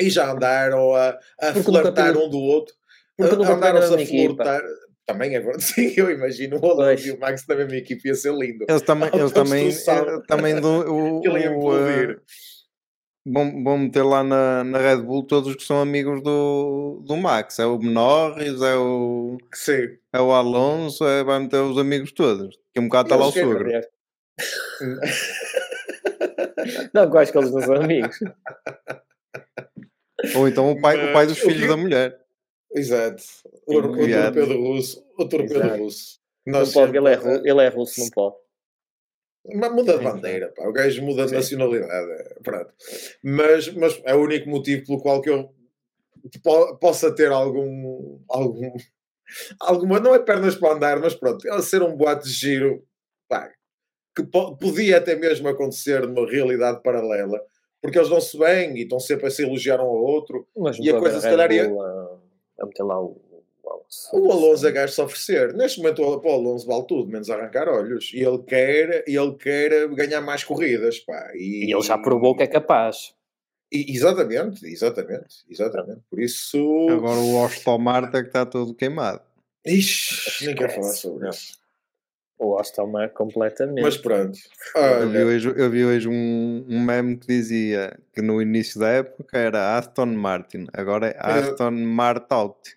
e 0.00 0.10
já 0.10 0.30
andaram 0.30 0.94
a, 0.94 1.18
a 1.40 1.54
flertar 1.54 2.16
um 2.16 2.28
do 2.28 2.38
outro. 2.38 2.74
Andaram-se 3.18 3.94
a 3.94 4.06
flertar. 4.06 4.62
Também 5.06 5.34
é 5.36 5.40
verdade. 5.40 5.62
Sim, 5.64 5.92
eu 5.96 6.10
imagino 6.10 6.58
o 6.58 6.66
Alonso 6.66 7.06
e 7.06 7.12
o 7.12 7.20
Max 7.20 7.46
na 7.46 7.54
mesma 7.54 7.76
equipe 7.76 8.08
ia 8.08 8.14
ser 8.14 8.34
lindo. 8.34 8.66
Eles 8.68 8.82
também, 8.82 9.08
eles 9.14 9.32
também, 9.32 9.68
eh, 9.68 10.22
também 10.26 10.60
do, 10.60 10.68
o, 10.68 11.20
o, 11.22 11.72
uh, 11.72 12.20
vão, 13.24 13.62
vão 13.62 13.78
meter 13.78 14.02
lá 14.02 14.24
na, 14.24 14.64
na 14.64 14.78
Red 14.78 15.02
Bull 15.02 15.24
todos 15.24 15.54
que 15.54 15.62
são 15.62 15.80
amigos 15.80 16.22
do, 16.22 17.02
do 17.06 17.16
Max. 17.16 17.60
É 17.60 17.66
o 17.66 17.78
Norris, 17.78 18.60
é 18.60 18.74
o, 18.76 19.38
Sim. 19.54 19.96
é 20.12 20.20
o 20.20 20.32
Alonso, 20.32 21.06
é, 21.06 21.22
vai 21.22 21.38
meter 21.38 21.60
os 21.60 21.78
amigos 21.78 22.10
todos. 22.10 22.58
Que 22.74 22.80
um 22.80 22.88
bocado 22.88 23.06
está 23.06 23.16
lá 23.16 23.26
o 23.28 23.32
sogro. 23.32 23.70
Não, 26.94 27.04
eu 27.04 27.18
acho 27.18 27.32
que 27.32 27.38
eles 27.38 27.50
não 27.50 27.60
são 27.60 27.74
amigos. 27.74 28.18
Ou 30.36 30.48
então 30.48 30.70
o 30.70 30.80
pai, 30.80 31.10
o 31.10 31.12
pai 31.12 31.26
dos 31.26 31.38
filhos 31.38 31.68
da 31.68 31.76
mulher. 31.76 32.18
Exato. 32.72 33.22
O, 33.66 33.78
o 33.78 33.82
torpedo 33.82 34.60
russo. 34.60 35.06
O 35.18 35.28
torpedo 35.28 35.76
russo. 35.76 36.20
Não 36.46 36.70
pode, 36.70 36.96
ele, 36.96 37.08
é, 37.08 37.18
ele 37.44 37.62
é 37.62 37.68
russo, 37.68 38.00
não 38.00 38.10
pode. 38.10 38.36
Mas 39.54 39.72
muda 39.72 39.98
de 39.98 40.04
bandeira, 40.04 40.52
pá. 40.56 40.66
o 40.66 40.72
gajo 40.72 41.02
muda 41.02 41.26
de 41.26 41.32
nacionalidade. 41.32 42.10
É, 42.10 42.34
pronto. 42.42 42.72
Mas, 43.22 43.72
mas 43.74 44.00
é 44.04 44.14
o 44.14 44.22
único 44.22 44.48
motivo 44.48 44.84
pelo 44.86 45.00
qual 45.00 45.20
que 45.20 45.30
eu 45.30 45.54
possa 46.80 47.14
ter 47.14 47.30
algum, 47.30 48.20
algum 48.28 48.72
alguma, 49.60 50.00
não 50.00 50.14
é 50.14 50.18
pernas 50.18 50.56
para 50.56 50.74
andar, 50.74 51.00
mas 51.00 51.14
pronto, 51.14 51.46
ela 51.46 51.62
ser 51.62 51.82
um 51.82 51.96
boate 51.96 52.26
de 52.26 52.32
giro 52.32 52.84
pá, 53.28 53.50
que 54.16 54.24
po 54.24 54.56
podia 54.56 54.96
até 54.96 55.14
mesmo 55.14 55.46
acontecer 55.48 56.06
numa 56.06 56.28
realidade 56.28 56.82
paralela 56.82 57.40
porque 57.86 57.98
eles 57.98 58.08
dão-se 58.08 58.36
bem 58.36 58.76
e 58.76 58.82
estão 58.82 58.98
sempre 58.98 59.26
a 59.26 59.30
se 59.30 59.44
elogiar 59.44 59.80
um 59.80 59.84
ao 59.84 60.02
outro. 60.02 60.46
Mas 60.56 60.76
e 60.78 60.90
a 60.90 60.98
coisa 60.98 61.20
se 61.20 61.28
calhar 61.28 61.52
ia. 61.52 61.68
A, 61.68 62.18
a 62.60 62.66
meter 62.66 62.82
lá 62.82 63.00
o, 63.00 63.20
o 64.12 64.32
Alonso 64.32 64.66
é 64.66 64.72
gajo 64.72 64.94
de 64.94 65.00
oferecer. 65.00 65.54
Neste 65.54 65.78
momento 65.78 66.02
o 66.02 66.28
Alonso 66.28 66.66
vale 66.66 66.84
tudo, 66.86 67.10
menos 67.10 67.30
arrancar 67.30 67.68
olhos. 67.68 68.12
E 68.12 68.20
ele 68.20 68.38
quer, 68.38 69.04
ele 69.06 69.34
quer 69.34 69.88
ganhar 69.94 70.20
mais 70.20 70.42
corridas. 70.42 70.98
Pá. 70.98 71.30
E, 71.34 71.66
e 71.66 71.72
ele 71.72 71.82
já 71.82 71.96
provou 71.96 72.34
que 72.34 72.42
é 72.42 72.48
capaz. 72.48 73.14
E, 73.70 73.94
exatamente, 73.94 74.66
exatamente, 74.66 75.44
exatamente. 75.48 76.00
Por 76.10 76.20
isso. 76.20 76.58
Agora 76.90 77.20
o 77.20 77.44
Aston 77.44 77.78
Martin 77.78 78.16
é 78.16 78.22
que 78.22 78.28
está 78.28 78.46
todo 78.46 78.74
queimado. 78.74 79.20
Ixi, 79.64 80.46
nem 80.46 80.54
quero 80.54 80.72
falar 80.72 80.92
sobre 80.92 81.28
isso. 81.28 81.58
O 82.38 82.58
Aston 82.58 82.86
Martin 82.88 83.14
completamente. 83.14 83.82
Mas 83.82 83.96
pronto. 83.96 84.38
Eu 84.74 85.08
vi 85.08 85.24
hoje, 85.24 85.54
eu 85.56 85.70
vi 85.70 85.84
hoje 85.84 86.08
um, 86.08 86.66
um 86.68 86.80
meme 86.80 87.16
que 87.16 87.26
dizia 87.26 87.98
que 88.12 88.20
no 88.20 88.42
início 88.42 88.78
da 88.78 88.88
época 88.88 89.38
era 89.38 89.78
Aston 89.78 90.06
Martin, 90.06 90.66
agora 90.72 91.08
é 91.08 91.16
Aston 91.18 91.70
Martout. 91.70 92.76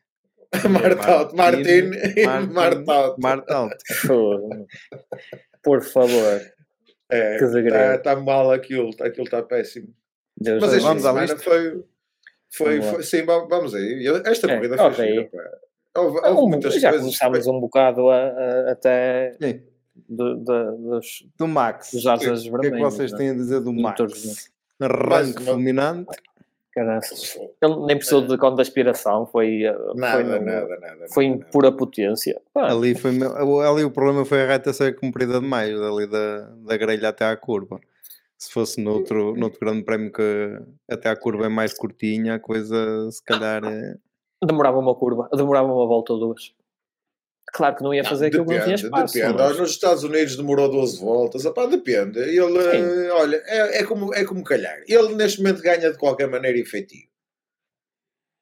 Martout, 0.69 1.35
Martin 1.35 1.91
e 2.15 2.25
Martout. 2.25 3.21
Martout. 3.21 3.75
Por 5.61 5.81
favor. 5.83 6.41
É, 7.11 7.35
está 7.37 7.97
tá 7.97 8.15
mal 8.15 8.51
aquilo, 8.51 8.91
aquilo 9.01 9.25
está 9.25 9.41
péssimo. 9.41 9.93
Deus 10.37 10.61
Mas 10.61 10.73
esta 10.73 10.99
semana 10.99 11.37
foi, 11.37 11.83
foi, 12.51 12.81
foi, 12.81 13.03
sim, 13.03 13.23
vamos 13.25 13.75
aí. 13.75 14.07
Esta 14.25 14.49
é, 14.49 14.55
corrida 14.55 14.77
foi 14.77 14.85
okay. 14.87 15.07
gira, 15.07 15.59
Houve, 15.95 16.19
houve 16.27 16.49
muitas 16.51 16.75
já 16.75 16.89
coisas. 16.89 17.05
começámos 17.05 17.47
um 17.47 17.59
bocado 17.59 18.09
a, 18.09 18.17
a, 18.17 18.71
até 18.71 19.35
do, 20.07 20.35
do, 20.35 20.77
dos, 20.77 21.27
do 21.37 21.47
Max. 21.47 21.91
Dos 21.91 22.05
asas 22.05 22.45
o 22.45 22.59
que, 22.59 22.67
é 22.67 22.71
que 22.71 22.79
vocês 22.79 23.11
têm 23.11 23.29
a 23.29 23.33
dizer 23.33 23.61
do 23.61 23.73
Max? 23.73 24.51
Arranque 24.79 25.43
fulminante. 25.43 26.09
Ele 27.61 27.85
nem 27.87 27.97
precisou 27.97 28.25
de 28.25 28.37
conta 28.37 28.57
de 28.57 28.61
aspiração, 28.61 29.25
foi, 29.25 29.63
eh, 29.63 29.75
nada, 29.95 30.13
foi, 30.13 30.23
no, 30.23 30.45
nada, 30.45 30.77
nada, 30.79 31.05
foi 31.13 31.25
em 31.25 31.37
pura 31.37 31.71
potência. 31.71 32.39
Ali, 32.55 32.95
foi, 32.95 33.11
ali 33.67 33.83
o 33.83 33.91
problema 33.91 34.23
foi 34.23 34.43
a 34.43 34.47
reta 34.47 34.71
ser 34.71 34.95
comprida 34.95 35.41
demais, 35.41 35.73
ali 35.81 36.07
da, 36.07 36.41
da 36.65 36.77
grelha 36.77 37.09
até 37.09 37.25
à 37.25 37.35
curva. 37.35 37.81
Se 38.37 38.53
fosse 38.53 38.79
noutro, 38.79 39.35
noutro 39.35 39.59
grande 39.59 39.83
prémio 39.83 40.11
que 40.11 40.57
até 40.89 41.09
à 41.09 41.15
curva 41.17 41.47
é 41.47 41.49
mais 41.49 41.73
curtinha, 41.73 42.35
a 42.35 42.39
coisa 42.39 43.11
se 43.11 43.21
calhar 43.25 43.61
é 43.65 43.95
demorava 44.43 44.77
uma 44.79 44.95
curva, 44.95 45.29
demorava 45.33 45.67
uma 45.67 45.87
volta 45.87 46.13
ou 46.13 46.19
duas. 46.19 46.53
Claro 47.51 47.75
que 47.75 47.83
não 47.83 47.93
ia 47.93 48.03
fazer 48.03 48.25
não, 48.25 48.27
aquilo 48.27 48.45
depende, 48.45 48.63
que 48.63 48.69
não 48.69 48.77
tinha 48.77 48.87
espaço. 48.87 49.13
Depende. 49.15 49.37
Mas... 49.37 49.57
Nos 49.57 49.71
Estados 49.71 50.03
Unidos 50.03 50.35
demorou 50.35 50.69
12 50.69 50.99
voltas. 50.99 51.45
Epá, 51.45 51.65
depende. 51.65 52.19
Ele, 52.19 52.39
Sim. 52.39 53.09
olha, 53.11 53.43
é, 53.45 53.79
é, 53.79 53.83
como, 53.83 54.13
é 54.13 54.23
como 54.23 54.43
calhar. 54.43 54.83
Ele 54.87 55.15
neste 55.15 55.41
momento 55.41 55.61
ganha 55.61 55.91
de 55.91 55.97
qualquer 55.97 56.27
maneira 56.27 56.57
efetivo. 56.59 57.09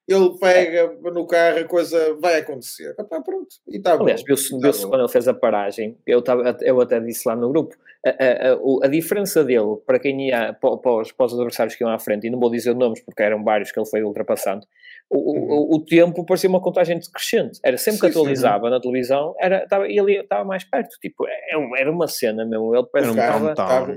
Ele 0.08 0.38
pega 0.40 0.94
no 1.12 1.28
carro, 1.28 1.60
a 1.60 1.64
coisa 1.66 2.16
vai 2.16 2.40
acontecer. 2.40 2.96
Epá, 2.98 3.22
pronto. 3.22 3.58
E 3.68 3.78
tá 3.78 3.94
Aliás, 3.94 4.24
viu-se 4.24 4.58
tá 4.58 4.72
quando 4.88 5.02
ele 5.02 5.12
fez 5.12 5.28
a 5.28 5.34
paragem, 5.34 5.98
eu, 6.08 6.22
tava, 6.22 6.58
eu 6.62 6.80
até 6.80 6.98
disse 7.02 7.28
lá 7.28 7.36
no 7.36 7.50
grupo, 7.50 7.76
a, 8.06 8.10
a, 8.10 8.54
a, 8.54 8.86
a 8.86 8.88
diferença 8.88 9.44
dele 9.44 9.76
para 9.86 10.00
quem 10.00 10.30
ia, 10.30 10.54
para, 10.54 10.78
para, 10.78 11.02
os, 11.02 11.12
para 11.12 11.26
os 11.26 11.34
adversários 11.34 11.76
que 11.76 11.84
iam 11.84 11.92
à 11.92 12.00
frente, 12.00 12.26
e 12.26 12.30
não 12.30 12.40
vou 12.40 12.50
dizer 12.50 12.74
nomes 12.74 13.02
porque 13.02 13.22
eram 13.22 13.44
vários 13.44 13.70
que 13.70 13.78
ele 13.78 13.86
foi 13.86 14.02
ultrapassando, 14.02 14.66
o, 15.10 15.18
o, 15.18 15.76
o 15.76 15.86
tempo 15.86 16.26
parecia 16.26 16.50
uma 16.50 16.62
contagem 16.62 17.00
decrescente. 17.00 17.60
Era 17.64 17.78
sempre 17.78 18.00
sim, 18.00 18.02
que 18.02 18.12
atualizava 18.12 18.68
sim. 18.68 18.72
na 18.72 18.82
televisão, 18.82 19.36
era, 19.40 19.68
tava, 19.68 19.88
ele 19.88 20.20
estava 20.20 20.44
mais 20.44 20.64
perto. 20.64 20.98
Tipo, 21.00 21.28
é 21.28 21.80
era 21.80 21.92
uma 21.92 22.08
cena 22.08 22.46
mesmo. 22.46 22.76
Ele 22.76 22.88
parece 22.92 23.14
que 23.14 23.20
estava 23.20 23.96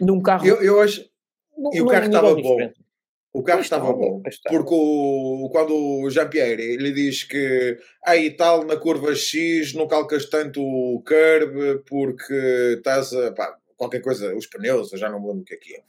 num 0.00 0.22
carro. 0.22 0.46
Eu, 0.46 0.62
eu 0.62 0.80
acho. 0.80 1.04
e 1.72 1.80
o 1.80 1.86
carro 1.86 2.06
estava 2.06 2.34
bom. 2.34 2.72
O 3.34 3.42
carro 3.42 3.60
estava 3.62 3.90
bom, 3.94 4.20
porque 4.20 4.74
o, 4.74 5.48
quando 5.50 5.74
o 5.74 6.10
Jean-Pierre 6.10 6.60
ele 6.60 6.92
diz 6.92 7.24
que 7.24 7.78
aí 8.04 8.30
tal 8.30 8.62
na 8.62 8.76
curva 8.76 9.14
X 9.14 9.72
não 9.72 9.88
calcas 9.88 10.26
tanto 10.26 10.60
o 10.60 11.02
curb 11.02 11.82
porque 11.88 12.74
estás 12.76 13.10
a 13.14 13.32
pá, 13.32 13.56
qualquer 13.74 14.00
coisa, 14.00 14.36
os 14.36 14.46
pneus, 14.46 14.92
eu 14.92 14.98
já 14.98 15.08
não 15.08 15.18
me 15.18 15.28
lembro 15.28 15.40
o 15.40 15.44
que 15.44 15.54
é 15.54 15.56
que 15.56 15.74
é. 15.74 15.82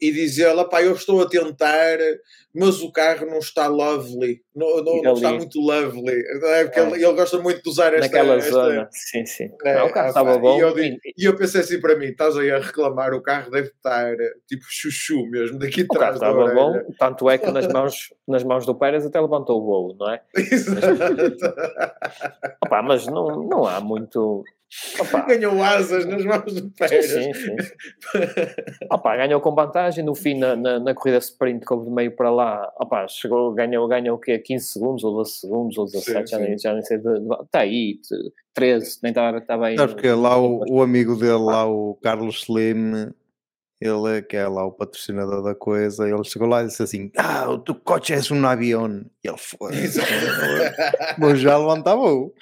E 0.00 0.12
diz 0.12 0.38
ela, 0.38 0.68
pá, 0.68 0.80
eu 0.82 0.92
estou 0.92 1.20
a 1.20 1.28
tentar, 1.28 1.98
mas 2.54 2.80
o 2.80 2.92
carro 2.92 3.26
não 3.26 3.38
está 3.38 3.66
lovely, 3.66 4.40
não, 4.54 4.82
não, 4.82 5.02
não 5.02 5.12
está 5.14 5.32
muito 5.32 5.60
lovely. 5.60 6.22
É 6.44 6.64
porque 6.64 6.78
é. 6.78 6.82
Ele, 6.84 7.04
ele, 7.04 7.14
gosta 7.14 7.38
muito 7.38 7.62
de 7.62 7.68
usar 7.68 7.92
esta... 7.92 8.06
Naquela 8.06 8.36
esta, 8.36 8.50
zona, 8.50 8.88
sim, 8.92 9.26
sim. 9.26 9.50
É, 9.64 9.74
não, 9.78 9.86
o 9.86 9.92
carro 9.92 10.08
estava 10.08 10.38
bom. 10.38 10.56
E 10.56 10.60
eu, 10.60 10.78
e 10.78 11.24
eu, 11.24 11.36
pensei 11.36 11.62
assim 11.62 11.80
para 11.80 11.96
mim, 11.96 12.06
estás 12.06 12.36
aí 12.36 12.50
a 12.50 12.58
reclamar, 12.58 13.12
o 13.12 13.20
carro 13.20 13.50
deve 13.50 13.68
estar 13.68 14.14
tipo 14.46 14.64
chuchu 14.68 15.26
mesmo, 15.26 15.58
daqui 15.58 15.82
o 15.82 15.88
trás. 15.88 16.14
estava 16.14 16.54
bom, 16.54 16.80
tanto 16.98 17.28
é 17.28 17.36
que 17.36 17.50
nas 17.50 17.66
mãos, 17.72 18.12
nas 18.26 18.44
mãos 18.44 18.64
do 18.64 18.76
Pérez 18.76 19.04
até 19.04 19.20
levantou 19.20 19.60
o 19.60 19.64
voo, 19.64 19.96
não 19.98 20.12
é? 20.12 20.20
Mas, 20.34 20.66
opa, 22.64 22.82
mas 22.82 23.06
não, 23.06 23.48
não 23.48 23.66
há 23.66 23.80
muito 23.80 24.44
Opa. 25.00 25.22
Ganhou 25.22 25.62
asas 25.62 26.04
nas 26.04 26.24
mãos 26.24 26.52
do 26.52 26.70
Pérez. 26.70 27.06
Sim, 27.06 27.32
sim. 27.32 27.56
opa, 28.90 29.16
ganhou 29.16 29.40
com 29.40 29.54
vantagem. 29.54 29.87
No 30.02 30.14
fim, 30.14 30.38
na, 30.38 30.54
na, 30.54 30.78
na, 30.78 30.94
corrida 30.94 31.18
sprint, 31.18 31.64
que 31.64 31.72
houve 31.72 31.86
de 31.86 31.92
meio 31.92 32.14
para 32.14 32.30
lá, 32.30 32.72
opa, 32.78 33.06
chegou, 33.08 33.52
ganhou, 33.52 33.88
ganhou 33.88 34.16
o 34.16 34.20
quê? 34.20 34.38
15 34.38 34.66
segundos, 34.66 35.04
ou 35.04 35.14
12 35.16 35.30
segundos, 35.32 35.78
ou 35.78 35.86
17, 35.86 36.20
sim, 36.20 36.26
já, 36.26 36.38
nem, 36.38 36.58
já 36.58 36.72
nem 36.72 36.82
sei. 36.82 36.98
Está 36.98 37.60
aí, 37.60 38.00
13, 38.54 38.98
nem 39.02 39.10
estava 39.10 39.40
tá 39.40 39.56
bem. 39.56 39.76
Sabes 39.76 39.94
que 39.94 40.08
lá 40.08 40.38
o, 40.38 40.64
o, 40.68 40.82
amigo 40.82 41.16
dele, 41.16 41.38
lá 41.38 41.66
o 41.66 41.98
Carlos 42.02 42.42
Slim, 42.42 43.12
ele 43.80 44.22
que 44.22 44.36
é 44.36 44.48
lá 44.48 44.66
o 44.66 44.72
patrocinador 44.72 45.42
da 45.42 45.54
coisa, 45.54 46.08
ele 46.08 46.24
chegou 46.24 46.48
lá 46.48 46.62
e 46.62 46.66
disse 46.66 46.82
assim: 46.82 47.10
Ah, 47.16 47.48
o 47.48 47.58
teu 47.58 47.74
coche 47.74 48.12
é 48.12 48.18
um 48.32 48.46
avião. 48.46 49.04
E 49.24 49.28
ele 49.28 49.38
foi. 49.38 49.72
Mas 51.18 51.40
já 51.40 51.56
levantava 51.56 52.02
o. 52.02 52.34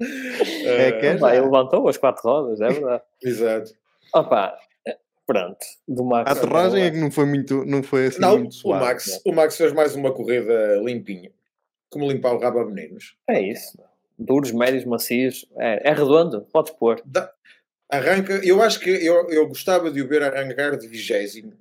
É 0.00 0.92
que 0.92 1.06
é 1.06 1.14
Opa, 1.16 1.34
ele 1.34 1.44
levantou 1.44 1.86
as 1.88 1.98
quatro 1.98 2.22
rodas, 2.22 2.60
é 2.60 2.68
verdade. 2.68 3.02
Exato. 3.22 3.70
Opa, 4.14 4.56
pronto. 5.30 5.58
Do 5.86 6.04
Max 6.04 6.28
a 6.28 6.32
aterragem 6.32 6.82
é 6.82 6.90
que 6.90 6.98
não 6.98 7.10
foi 7.10 7.24
muito, 7.24 7.64
não 7.64 7.82
foi 7.84 8.06
assim 8.06 8.20
não, 8.20 8.38
muito 8.38 8.54
suave. 8.54 8.82
O 8.82 8.86
Max, 8.86 9.06
né? 9.06 9.18
o 9.24 9.32
Max 9.32 9.56
fez 9.56 9.72
mais 9.72 9.94
uma 9.94 10.12
corrida 10.12 10.80
limpinha. 10.84 11.30
Como 11.88 12.10
limpar 12.10 12.34
o 12.34 12.38
rabo 12.38 12.58
a 12.58 12.66
meninos. 12.66 13.16
É 13.28 13.40
isso. 13.40 13.78
Duros, 14.18 14.50
médios, 14.50 14.84
macios. 14.84 15.46
É, 15.56 15.90
é 15.90 15.92
redondo, 15.92 16.42
podes 16.52 16.72
pôr. 16.72 17.00
Da, 17.04 17.32
arranca, 17.88 18.40
eu 18.44 18.60
acho 18.60 18.80
que 18.80 18.90
eu, 18.90 19.28
eu 19.30 19.46
gostava 19.46 19.90
de 19.90 20.02
o 20.02 20.08
ver 20.08 20.22
arrancar 20.22 20.76
de 20.76 20.88
vigésimo 20.88 21.52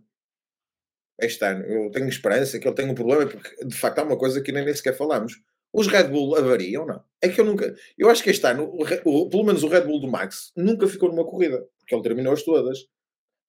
este 1.20 1.46
ano. 1.46 1.64
Eu 1.66 1.92
tenho 1.92 2.08
esperança 2.08 2.60
que 2.60 2.68
ele 2.68 2.76
tenha 2.76 2.92
um 2.92 2.96
problema, 2.96 3.28
porque 3.28 3.66
de 3.66 3.76
facto 3.76 4.00
há 4.00 4.04
uma 4.04 4.18
coisa 4.18 4.42
que 4.42 4.52
nem, 4.52 4.66
nem 4.66 4.74
sequer 4.74 4.96
falamos. 4.96 5.40
Os 5.72 5.86
Red 5.86 6.06
Bull 6.06 6.36
avariam, 6.36 6.86
não? 6.86 7.04
É 7.22 7.30
que 7.30 7.40
eu 7.40 7.46
nunca. 7.46 7.76
Eu 7.98 8.10
acho 8.10 8.24
que 8.24 8.32
este 8.32 8.46
ano, 8.48 8.72
o, 8.74 8.84
o, 9.06 9.30
pelo 9.30 9.44
menos 9.44 9.62
o 9.62 9.68
Red 9.68 9.82
Bull 9.82 10.02
do 10.02 10.08
Max, 10.08 10.52
nunca 10.58 10.88
ficou 10.88 11.10
numa 11.10 11.26
corrida, 11.26 11.64
porque 11.80 11.94
ele 11.94 12.02
terminou-as 12.02 12.42
todas. 12.42 12.80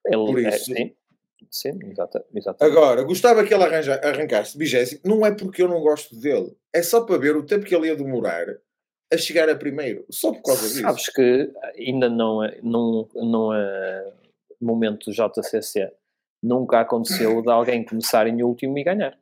Ele, 0.06 0.26
Por 0.26 0.44
é, 0.44 0.48
isso. 0.48 0.72
É, 0.72 0.76
sim, 0.76 0.96
sim 1.50 1.78
exato. 1.90 2.24
Agora, 2.60 3.02
gostava 3.02 3.44
que 3.44 3.52
ele 3.52 3.64
arranja, 3.64 4.00
arrancasse 4.02 4.56
vigésimo, 4.56 5.00
não 5.04 5.24
é 5.24 5.34
porque 5.34 5.62
eu 5.62 5.68
não 5.68 5.80
gosto 5.80 6.14
dele, 6.16 6.56
é 6.72 6.82
só 6.82 7.02
para 7.02 7.18
ver 7.18 7.36
o 7.36 7.44
tempo 7.44 7.64
que 7.64 7.74
ele 7.74 7.88
ia 7.88 7.96
demorar 7.96 8.46
a 9.12 9.16
chegar 9.16 9.48
a 9.48 9.56
primeiro, 9.56 10.04
só 10.08 10.32
por 10.32 10.42
causa 10.42 10.68
disso. 10.68 10.82
Sabes 10.82 11.08
que 11.08 11.52
ainda 11.76 12.08
não 12.08 12.44
é, 12.44 12.60
não, 12.62 13.08
não 13.14 13.54
é 13.54 14.12
momento 14.60 15.10
JCC, 15.10 15.92
nunca 16.42 16.80
aconteceu 16.80 17.42
de 17.42 17.50
alguém 17.50 17.84
começar 17.84 18.26
em 18.26 18.42
último 18.42 18.78
e 18.78 18.84
ganhar. 18.84 19.18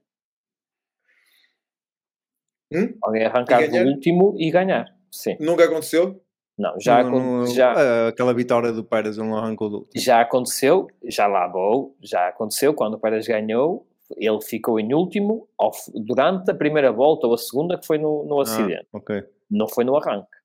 Hum? 2.73 2.99
Alguém 3.03 3.25
arrancar 3.25 3.69
do 3.69 3.77
último 3.79 4.35
e 4.39 4.51
ganhar. 4.51 4.95
Sim. 5.11 5.37
Nunca 5.41 5.65
aconteceu? 5.65 6.23
Não, 6.59 6.75
já, 6.81 7.05
já 7.47 7.73
ah, 7.73 8.09
aquela 8.09 8.35
vitória 8.35 8.73
do 8.73 8.83
Pérez 8.83 9.17
não 9.17 9.37
arrancou 9.37 9.71
do. 9.71 9.89
Já 9.95 10.21
aconteceu, 10.21 10.89
já 11.05 11.29
lá 11.29 11.47
vou, 11.47 11.97
já 12.03 12.29
aconteceu 12.29 12.75
quando 12.75 12.95
o 12.95 12.99
Pérez 12.99 13.29
ganhou, 13.29 13.87
ele 14.17 14.41
ficou 14.43 14.81
em 14.81 14.93
último 14.93 15.49
durante 15.95 16.51
a 16.51 16.55
primeira 16.55 16.91
volta 16.91 17.29
ou 17.29 17.35
a 17.35 17.39
segunda 17.39 17.79
que 17.79 17.87
foi 17.87 17.99
no, 17.99 18.25
no 18.25 18.41
ah, 18.41 18.43
acidente. 18.43 18.89
Ah, 18.93 18.99
okay. 18.99 19.23
Não 19.49 19.69
foi 19.69 19.85
no 19.85 19.97
arranque. 19.97 20.37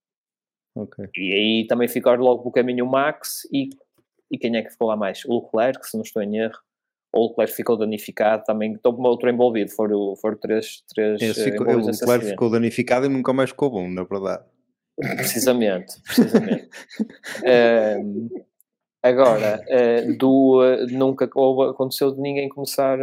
Okay. 0.76 1.06
E 1.17 1.34
aí 1.34 1.67
também 1.67 1.88
ficou 1.88 2.13
logo 2.15 2.47
o 2.47 2.52
caminho 2.52 2.86
o 2.86 2.89
Max 2.89 3.47
e, 3.52 3.69
e 4.32 4.38
quem 4.38 4.56
é 4.56 4.62
que 4.62 4.69
ficou 4.69 4.88
lá 4.88 4.95
mais? 4.95 5.23
O 5.26 5.39
Leclerc, 5.39 5.88
se 5.88 5.95
não 5.95 6.04
estou 6.04 6.21
em 6.21 6.38
erro 6.38 6.60
ou 7.12 7.26
o 7.26 7.30
Leclerc 7.30 7.54
ficou 7.54 7.78
danificado 7.78 8.43
também, 8.43 8.73
estou 8.73 8.93
como 8.93 9.08
outro 9.08 9.30
envolvido, 9.30 9.71
foram, 9.71 10.15
foram 10.15 10.36
três, 10.38 10.84
três 10.93 11.21
ficou, 11.38 11.67
O 11.67 11.86
Leclerc 11.86 12.26
ficou 12.26 12.49
danificado 12.49 13.06
e 13.06 13.10
nunca 13.10 13.32
mais 13.32 13.52
ficou 13.52 13.69
bom, 13.69 13.88
na 13.88 14.04
verdade. 14.04 14.43
Precisamente, 14.95 15.93
precisamente. 16.03 16.69
uh, 17.43 18.45
agora, 19.01 19.63
uh, 19.67 20.17
do, 20.17 20.62
uh, 20.62 20.86
nunca 20.91 21.25
aconteceu 21.25 22.12
de 22.12 22.21
ninguém 22.21 22.47
começar, 22.49 22.97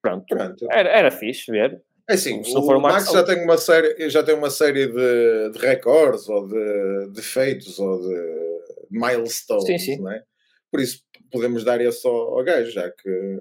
pronto, 0.00 0.24
pronto. 0.28 0.66
Era, 0.70 0.88
era 0.90 1.10
fixe 1.10 1.50
ver. 1.50 1.82
É 2.08 2.14
assim, 2.14 2.42
o, 2.54 2.58
o 2.58 2.80
Max 2.80 3.10
já 3.10 3.24
tem 3.24 3.42
uma 3.42 3.56
série, 3.56 4.10
já 4.10 4.22
tem 4.22 4.34
uma 4.34 4.50
série 4.50 4.86
de, 4.86 5.50
de 5.52 5.58
recordes 5.58 6.28
ou 6.28 6.46
de, 6.46 7.12
de 7.12 7.22
feitos 7.22 7.78
ou 7.78 8.00
de 8.00 8.54
milestones, 8.90 9.64
sim, 9.64 9.78
sim. 9.78 10.08
é? 10.08 10.22
Por 10.70 10.80
isso, 10.80 11.02
podemos 11.30 11.64
dar 11.64 11.80
esse 11.80 12.06
ao, 12.06 12.38
ao 12.38 12.44
gajo, 12.44 12.70
já 12.70 12.90
que. 12.90 13.40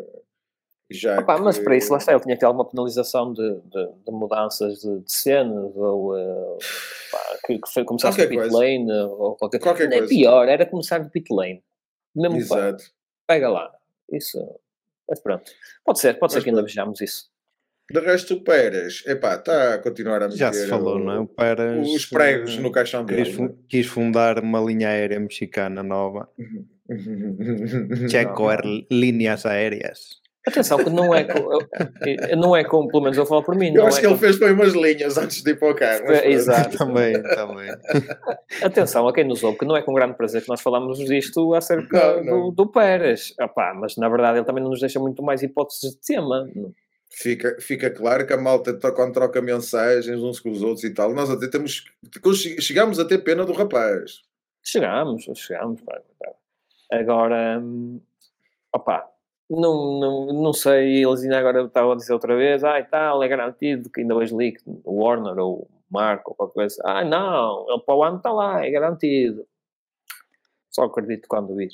Já 0.93 1.19
Opa, 1.19 1.35
que... 1.35 1.41
Mas 1.41 1.59
para 1.59 1.75
isso, 1.75 1.91
lá 1.91 1.97
está, 1.97 2.11
ele 2.11 2.21
tinha 2.21 2.35
que 2.35 2.39
ter 2.39 2.45
alguma 2.45 2.65
penalização 2.65 3.33
de, 3.33 3.61
de, 3.61 3.87
de 4.05 4.11
mudanças 4.11 4.79
de, 4.79 4.99
de 4.99 5.11
cenas 5.11 5.75
ou 5.75 6.15
uh, 6.15 6.57
pá, 7.11 7.37
que, 7.45 7.59
que 7.59 7.73
foi 7.73 7.83
começar 7.83 8.09
a 8.09 8.13
pit 8.13 8.35
coisa. 8.35 8.57
lane 8.57 8.91
ou 8.91 9.35
qualquer, 9.35 9.59
qualquer 9.59 9.89
coisa. 9.89 10.05
É 10.05 10.07
pior, 10.07 10.47
era 10.47 10.65
começar 10.65 10.99
de 10.99 11.09
pit 11.09 11.33
lane. 11.33 11.63
Mesmo 12.15 12.37
Exato. 12.37 12.83
Pá, 12.83 13.33
pega 13.33 13.49
lá. 13.49 13.71
Isso. 14.11 14.39
Mas 15.09 15.19
pronto. 15.19 15.51
Pode 15.83 15.99
ser, 15.99 16.13
pode 16.13 16.21
mas 16.21 16.33
ser 16.33 16.43
que 16.43 16.49
ainda 16.49 16.61
vejamos 16.61 17.01
isso. 17.01 17.33
De 17.91 17.99
resto, 17.99 18.35
o 18.35 18.41
Pérez, 18.41 19.03
epá, 19.05 19.35
está 19.35 19.75
a 19.75 19.77
continuar 19.77 20.23
a 20.23 20.27
meter 20.27 20.37
Já 20.37 20.53
se 20.53 20.67
falou, 20.67 20.95
o, 20.95 20.99
não 20.99 21.13
é? 21.13 21.19
O 21.19 21.27
Pérez, 21.27 21.87
os 21.89 22.05
pregos 22.05 22.57
no 22.57 22.71
caixão 22.71 23.03
dele. 23.03 23.25
Quis, 23.25 23.39
é? 23.39 23.49
quis 23.67 23.87
fundar 23.87 24.39
uma 24.39 24.61
linha 24.61 24.87
aérea 24.87 25.19
mexicana 25.19 25.83
nova. 25.83 26.29
Checo 28.09 28.47
linhas 28.89 29.45
aéreas. 29.45 30.22
Atenção, 30.45 30.77
que 30.77 30.89
não 30.89 31.15
é, 31.15 31.23
com, 31.23 31.57
não 32.37 32.55
é 32.55 32.65
como, 32.65 32.89
pelo 32.89 33.03
menos 33.03 33.17
eu 33.17 33.25
falo 33.25 33.41
por 33.43 33.55
mim. 33.55 33.73
Eu 33.73 33.87
acho 33.87 33.99
é 33.99 34.01
que 34.01 34.07
ele 34.07 34.17
fez 34.17 34.37
foi 34.37 34.51
umas 34.51 34.73
linhas 34.73 35.17
antes 35.17 35.41
de 35.41 35.51
ir 35.51 35.57
para 35.57 35.71
o 35.71 35.75
carro. 35.75 36.11
Exato. 36.11 36.75
também, 36.77 37.21
também. 37.23 37.69
Atenção 38.61 39.07
a 39.07 39.13
quem 39.13 39.23
nos 39.23 39.41
ouve, 39.41 39.59
que 39.59 39.65
não 39.65 39.77
é 39.77 39.81
com 39.81 39.93
grande 39.93 40.15
prazer 40.15 40.41
que 40.41 40.49
nós 40.49 40.59
falamos 40.59 40.97
disto 40.99 41.53
acerca 41.53 42.17
não, 42.17 42.23
não. 42.23 42.49
Do, 42.49 42.51
do 42.51 42.67
Pérez. 42.67 43.33
Epá, 43.39 43.73
mas 43.73 43.95
na 43.95 44.09
verdade 44.09 44.39
ele 44.39 44.45
também 44.45 44.61
não 44.61 44.71
nos 44.71 44.81
deixa 44.81 44.99
muito 44.99 45.23
mais 45.23 45.41
hipóteses 45.41 45.91
de 45.91 46.01
tema. 46.01 46.45
Fica, 47.09 47.55
fica 47.61 47.89
claro 47.89 48.27
que 48.27 48.33
a 48.33 48.37
malta 48.37 48.73
quando 48.91 49.13
troca 49.13 49.41
mensagens 49.41 50.21
uns 50.21 50.41
com 50.41 50.49
os 50.49 50.61
outros 50.61 50.83
e 50.83 50.93
tal, 50.93 51.13
nós 51.13 51.29
até 51.29 51.47
temos. 51.47 51.85
Chegamos 52.59 52.99
a 52.99 53.05
ter 53.05 53.19
pena 53.19 53.45
do 53.45 53.53
rapaz. 53.53 54.23
Chegamos, 54.61 55.23
chegamos. 55.35 55.79
Pá, 55.81 56.01
pá. 56.19 56.31
Agora, 56.91 57.61
opa, 58.73 59.12
não, 59.49 59.99
não, 59.99 60.27
não 60.41 60.53
sei, 60.53 61.03
eles 61.03 61.23
ainda 61.23 61.39
agora 61.39 61.63
estavam 61.63 61.91
a 61.91 61.95
dizer 61.95 62.13
outra 62.13 62.35
vez, 62.35 62.63
ah, 62.63 62.79
e 62.79 62.83
tal, 62.83 63.23
é 63.23 63.27
garantido 63.27 63.89
que 63.89 64.01
ainda 64.01 64.15
hoje 64.15 64.35
li 64.35 64.55
o 64.83 65.03
Warner 65.03 65.37
ou 65.37 65.61
o 65.61 65.67
Marco 65.89 66.31
ou 66.31 66.35
qualquer 66.35 66.53
coisa. 66.53 66.81
Ah, 66.85 67.03
não, 67.03 67.65
ele 67.69 67.81
para 67.81 67.95
o 67.95 68.03
ano 68.03 68.17
está 68.17 68.31
lá, 68.31 68.65
é 68.65 68.71
garantido. 68.71 69.45
Só 70.71 70.83
acredito 70.85 71.27
quando 71.27 71.55
vir. 71.55 71.69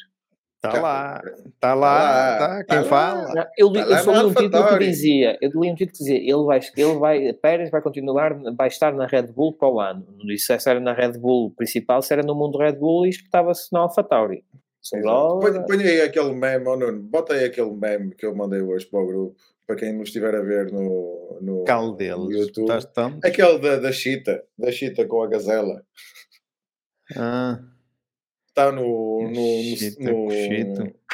Está 0.62 0.82
lá, 0.82 1.22
está 1.46 1.74
lá, 1.74 2.38
tá, 2.38 2.64
quem 2.66 2.78
tá 2.80 2.84
fala. 2.84 3.34
Não, 3.34 3.46
eu, 3.58 3.72
tá 3.72 3.80
eu 3.80 3.98
só 4.00 4.12
li 4.12 4.26
um 4.26 4.34
título 4.34 4.68
que 4.68 4.80
dizia, 4.80 5.38
eu 5.42 5.50
li 5.52 5.72
um 5.72 5.76
título 5.76 5.98
que 5.98 6.04
dizia, 6.04 6.18
ele 6.18 6.44
vai, 6.44 6.60
ele 6.76 7.00
vai, 7.00 7.34
Pérez 7.34 7.72
vai 7.72 7.82
continuar, 7.82 8.34
vai 8.58 8.68
estar 8.68 8.94
na 8.94 9.06
Red 9.06 9.28
Bull 9.28 9.54
para 9.54 9.70
o 9.70 9.80
ano. 9.80 10.06
Não 10.18 10.26
disse 10.26 10.60
se 10.60 10.70
era 10.70 10.82
na 10.82 10.92
Red 10.92 11.14
Bull 11.14 11.54
principal, 11.56 12.02
se 12.02 12.12
era 12.12 12.24
no 12.24 12.36
mundo 12.36 12.58
Red 12.58 12.74
Bull 12.74 13.06
e 13.06 13.10
espetava-se 13.10 13.72
na 13.72 13.80
AlphaTauri. 13.80 14.44
Põe, 14.92 15.66
põe 15.66 15.84
aí 15.84 16.02
aquele 16.02 16.34
meme, 16.34 16.68
oh 16.68 16.76
Nuno, 16.76 17.02
bota 17.02 17.34
aí 17.34 17.46
aquele 17.46 17.72
meme 17.72 18.16
que 18.16 18.26
eu 18.26 18.36
mandei 18.36 18.62
hoje 18.62 18.86
para 18.86 19.00
o 19.00 19.08
grupo, 19.08 19.36
para 19.68 19.76
quem 19.76 19.94
nos 19.94 20.10
estiver 20.10 20.34
a 20.34 20.42
ver 20.42 20.72
no, 20.72 21.38
no, 21.42 21.64
Cal 21.66 21.96
deles. 21.96 22.18
no 22.18 22.32
YouTube. 22.32 22.72
Aquele 23.24 23.60
da, 23.60 23.76
da 23.78 23.92
Chita, 23.92 24.44
da 24.58 24.72
Chita 24.72 25.06
com 25.06 25.22
a 25.22 25.28
gazela. 25.28 25.84
Ah. 27.16 27.60
está 28.48 28.72
no, 28.72 29.22
no, 29.24 29.32
no, 30.00 30.26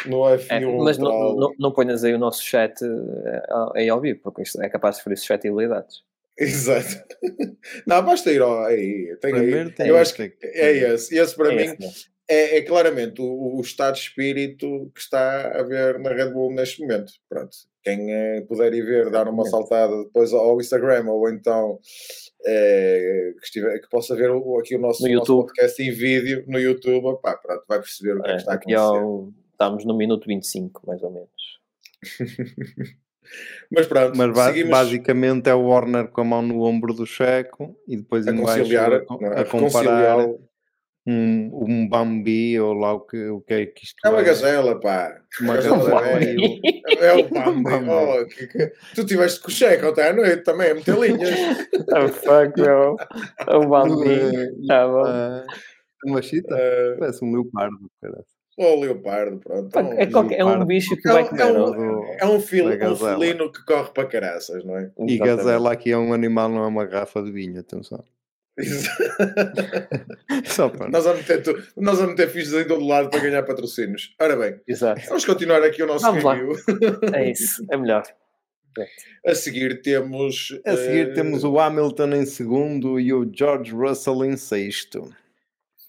no, 0.06 0.20
F1. 0.22 0.46
É, 0.50 0.60
mas 0.60 0.98
não, 0.98 1.36
não, 1.36 1.54
não 1.58 1.72
ponhas 1.72 2.04
aí 2.04 2.14
o 2.14 2.20
nosso 2.20 2.44
chat 2.44 2.84
eh, 2.84 3.44
aí 3.76 3.90
ao 3.90 4.02
vivo, 4.02 4.20
porque 4.22 4.42
isto 4.42 4.62
é 4.62 4.70
capaz 4.70 4.96
de 4.96 5.00
sofrer 5.00 5.18
suscetibilidades. 5.18 6.04
Exato. 6.38 7.02
Não, 7.88 8.04
basta 8.04 8.30
ir 8.30 8.42
ao. 8.42 8.66
Aí, 8.66 9.16
tem 9.22 9.34
aí. 9.34 9.74
Eu 9.80 9.98
acho 9.98 10.14
que 10.14 10.34
é 10.44 10.72
esse. 10.94 11.18
Esse 11.18 11.34
para 11.34 11.54
é 11.54 11.56
mim 11.56 11.78
esse, 11.82 12.10
é, 12.28 12.58
é, 12.58 12.62
claramente 12.64 13.22
o, 13.22 13.58
o, 13.58 13.62
estado 13.62 13.96
de 13.96 14.02
espírito 14.02 14.92
que 14.94 15.00
está 15.00 15.60
a 15.60 15.64
ver 15.64 16.00
na 16.00 16.10
Red 16.10 16.32
Bull 16.32 16.54
neste 16.54 16.82
momento. 16.82 17.14
Pronto. 17.30 17.56
Quem 17.84 18.12
é, 18.12 18.42
puder 18.42 18.74
ir 18.74 18.84
ver, 18.84 19.12
dar 19.12 19.28
uma 19.28 19.46
saltada 19.46 19.96
depois 20.06 20.34
ao 20.34 20.60
Instagram 20.60 21.06
ou 21.08 21.30
então 21.30 21.80
é, 22.46 23.32
que, 23.40 23.46
estiver, 23.46 23.80
que 23.80 23.90
possa 23.90 24.16
ver 24.16 24.32
aqui 24.60 24.76
o 24.76 24.80
nosso, 24.80 25.08
no 25.08 25.14
nosso 25.14 25.38
podcast 25.38 25.82
em 25.84 25.92
vídeo 25.92 26.44
no 26.48 26.60
YouTube, 26.60 27.22
pá, 27.22 27.38
pronto, 27.38 27.64
vai 27.68 27.80
perceber 27.80 28.18
o 28.18 28.24
que 28.24 28.30
é, 28.30 28.34
que 28.34 28.40
está 28.40 28.54
a 28.54 28.56
acontecer. 28.56 28.80
Ao, 28.80 29.30
estamos 29.52 29.86
no 29.86 29.96
minuto 29.96 30.26
25, 30.28 30.82
mais 30.88 31.04
ou 31.04 31.12
menos. 31.12 31.30
Mas 33.72 33.88
pronto, 33.88 34.16
Mas 34.18 34.38
seguimos... 34.38 34.70
basicamente 34.70 35.50
é 35.50 35.54
o 35.54 35.68
Warner 35.68 36.08
com 36.10 36.22
a 36.22 36.24
mão 36.24 36.42
no 36.42 36.62
ombro 36.62 36.94
do 36.94 37.06
Checo 37.06 37.76
e 37.88 37.98
depois 37.98 38.28
a 38.28 38.32
embaixo 38.32 38.78
a, 38.78 38.84
a, 38.84 39.42
a 39.42 39.46
comparar 39.46 40.28
um, 41.08 41.52
um 41.54 41.88
Bambi 41.88 42.60
ou 42.60 42.74
lá 42.74 42.94
o 42.94 43.02
que, 43.02 43.28
o 43.28 43.42
que 43.42 43.54
é 43.54 43.66
que 43.68 43.84
isto 43.84 43.96
é. 44.04 44.10
uma 44.10 44.22
é. 44.22 44.24
gazela, 44.24 44.80
pá. 44.80 45.22
Uma 45.40 45.56
gazela. 45.56 46.02
É, 46.20 47.06
é, 47.06 47.14
o 47.14 47.30
Bambi. 47.30 47.90
oh, 47.90 48.26
que, 48.26 48.48
que... 48.48 48.68
Tu 48.96 49.02
estiveste 49.02 49.40
com 49.40 49.48
o 49.50 49.52
Checo 49.52 49.88
ontem 49.88 50.04
à 50.04 50.14
noite 50.14 50.44
também, 50.44 50.72
a 50.72 50.76
meter 50.76 50.98
linhas. 50.98 51.40
oh 51.96 52.08
fuck, 52.08 52.60
meu. 52.60 52.96
É 53.48 53.56
o 53.56 53.68
Bambi. 53.68 54.68
Tá 54.68 54.88
bom. 54.88 55.04
Uh, 55.04 56.10
uma 56.10 56.22
chita? 56.22 56.56
Uh... 56.56 57.00
Parece 57.00 57.24
um 57.24 57.32
leopardo, 57.32 57.92
cara. 58.02 58.26
Ou 58.58 58.80
leopardo, 58.80 59.38
pronto. 59.40 59.78
É, 59.78 60.04
é, 60.04 60.06
qualquer, 60.08 60.40
é, 60.40 60.46
um 60.46 60.66
bicho 60.66 60.96
que 60.96 61.10
é, 61.10 61.12
vai 61.12 61.28
comer. 61.28 61.42
É 61.42 61.52
um, 61.52 62.04
é 62.20 62.26
um, 62.26 62.40
fil, 62.40 62.68
um 62.68 62.96
felino 62.96 63.52
que 63.52 63.64
corre 63.66 63.92
para 63.92 64.08
caraças, 64.08 64.64
não 64.64 64.78
é? 64.78 64.90
E 65.08 65.18
gazela 65.18 65.74
aqui 65.74 65.92
é 65.92 65.98
um 65.98 66.14
animal, 66.14 66.48
não 66.48 66.64
é 66.64 66.68
uma 66.68 66.86
garrafa 66.86 67.22
de 67.22 67.34
vinho, 67.34 67.60
atenção. 67.60 68.02
Só 70.46 70.70
para 70.70 70.90
nós 70.90 71.04
vamos 71.04 71.26
ter, 71.26 71.44
nós 71.76 72.00
vamos 72.00 72.16
ter 72.16 72.30
fichas 72.30 72.54
em 72.54 72.68
todo 72.68 72.86
lado 72.86 73.10
para 73.10 73.20
ganhar 73.20 73.44
patrocínios. 73.44 74.16
Ora 74.20 74.36
bem, 74.36 74.60
Exato. 74.68 75.02
vamos 75.08 75.26
continuar 75.26 75.62
aqui 75.64 75.84
o 75.84 75.88
nosso 75.88 76.06
vamos 76.06 76.24
review. 76.24 76.52
Lá. 76.52 77.20
É 77.20 77.32
isso, 77.32 77.66
é 77.70 77.78
melhor. 77.78 78.04
A 79.26 79.36
seguir 79.36 79.82
temos. 79.82 80.58
A 80.66 80.76
seguir 80.76 81.10
uh... 81.10 81.14
temos 81.14 81.44
o 81.44 81.60
Hamilton 81.60 82.14
em 82.14 82.26
segundo 82.26 83.00
e 83.00 83.14
o 83.14 83.30
George 83.34 83.72
Russell 83.72 84.26
em 84.26 84.38
sexto 84.38 85.14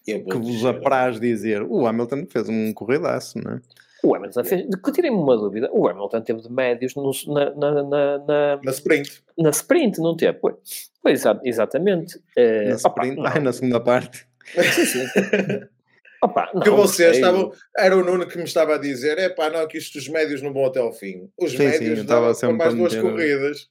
que 0.07 0.38
vos 0.38 0.64
apraz 0.64 1.18
dizer, 1.18 1.62
o 1.62 1.87
Hamilton 1.87 2.26
fez 2.26 2.48
um 2.48 2.72
corridaço, 2.72 3.38
não 3.42 3.55
é? 3.55 3.61
O 4.06 4.14
Hamilton 4.14 4.44
fez, 4.44 4.66
que 4.84 4.92
tirei-me 4.92 5.16
uma 5.16 5.36
dúvida, 5.36 5.68
o 5.72 5.88
Hamilton 5.88 6.20
teve 6.20 6.40
de 6.40 6.52
médios 6.52 6.94
no, 6.94 7.10
na, 7.26 7.50
na, 7.54 7.82
na, 7.82 8.18
na, 8.18 8.60
na 8.62 8.70
sprint. 8.70 9.22
Na 9.36 9.50
sprint, 9.50 9.98
não 9.98 10.16
teve? 10.16 10.38
Pois, 10.38 10.56
pois 11.02 11.24
exatamente. 11.42 12.16
Uh, 12.38 12.68
na 12.68 12.74
sprint, 12.76 13.18
opa, 13.18 13.40
na 13.40 13.52
segunda 13.52 13.80
parte. 13.80 14.26
Sim, 14.54 14.86
sim. 14.86 15.06
Opa, 16.22 16.50
não, 16.54 16.62
que 16.62 16.70
vocês 16.70 17.16
estavam. 17.16 17.52
Era 17.76 17.96
o 17.96 18.02
Nuno 18.02 18.26
que 18.26 18.38
me 18.38 18.44
estava 18.44 18.76
a 18.76 18.78
dizer: 18.78 19.18
é 19.18 19.28
pá, 19.28 19.50
não, 19.50 19.66
que 19.68 19.76
isto 19.76 19.98
os 19.98 20.08
médios 20.08 20.40
não 20.40 20.52
vão 20.52 20.64
até 20.64 20.80
ao 20.80 20.92
fim. 20.92 21.28
Os 21.38 21.52
sim, 21.52 21.58
médios 21.58 22.00
sim, 22.00 22.06
davam 22.06 22.52
mais 22.56 22.74
duas 22.74 22.96
corridas. 22.96 23.68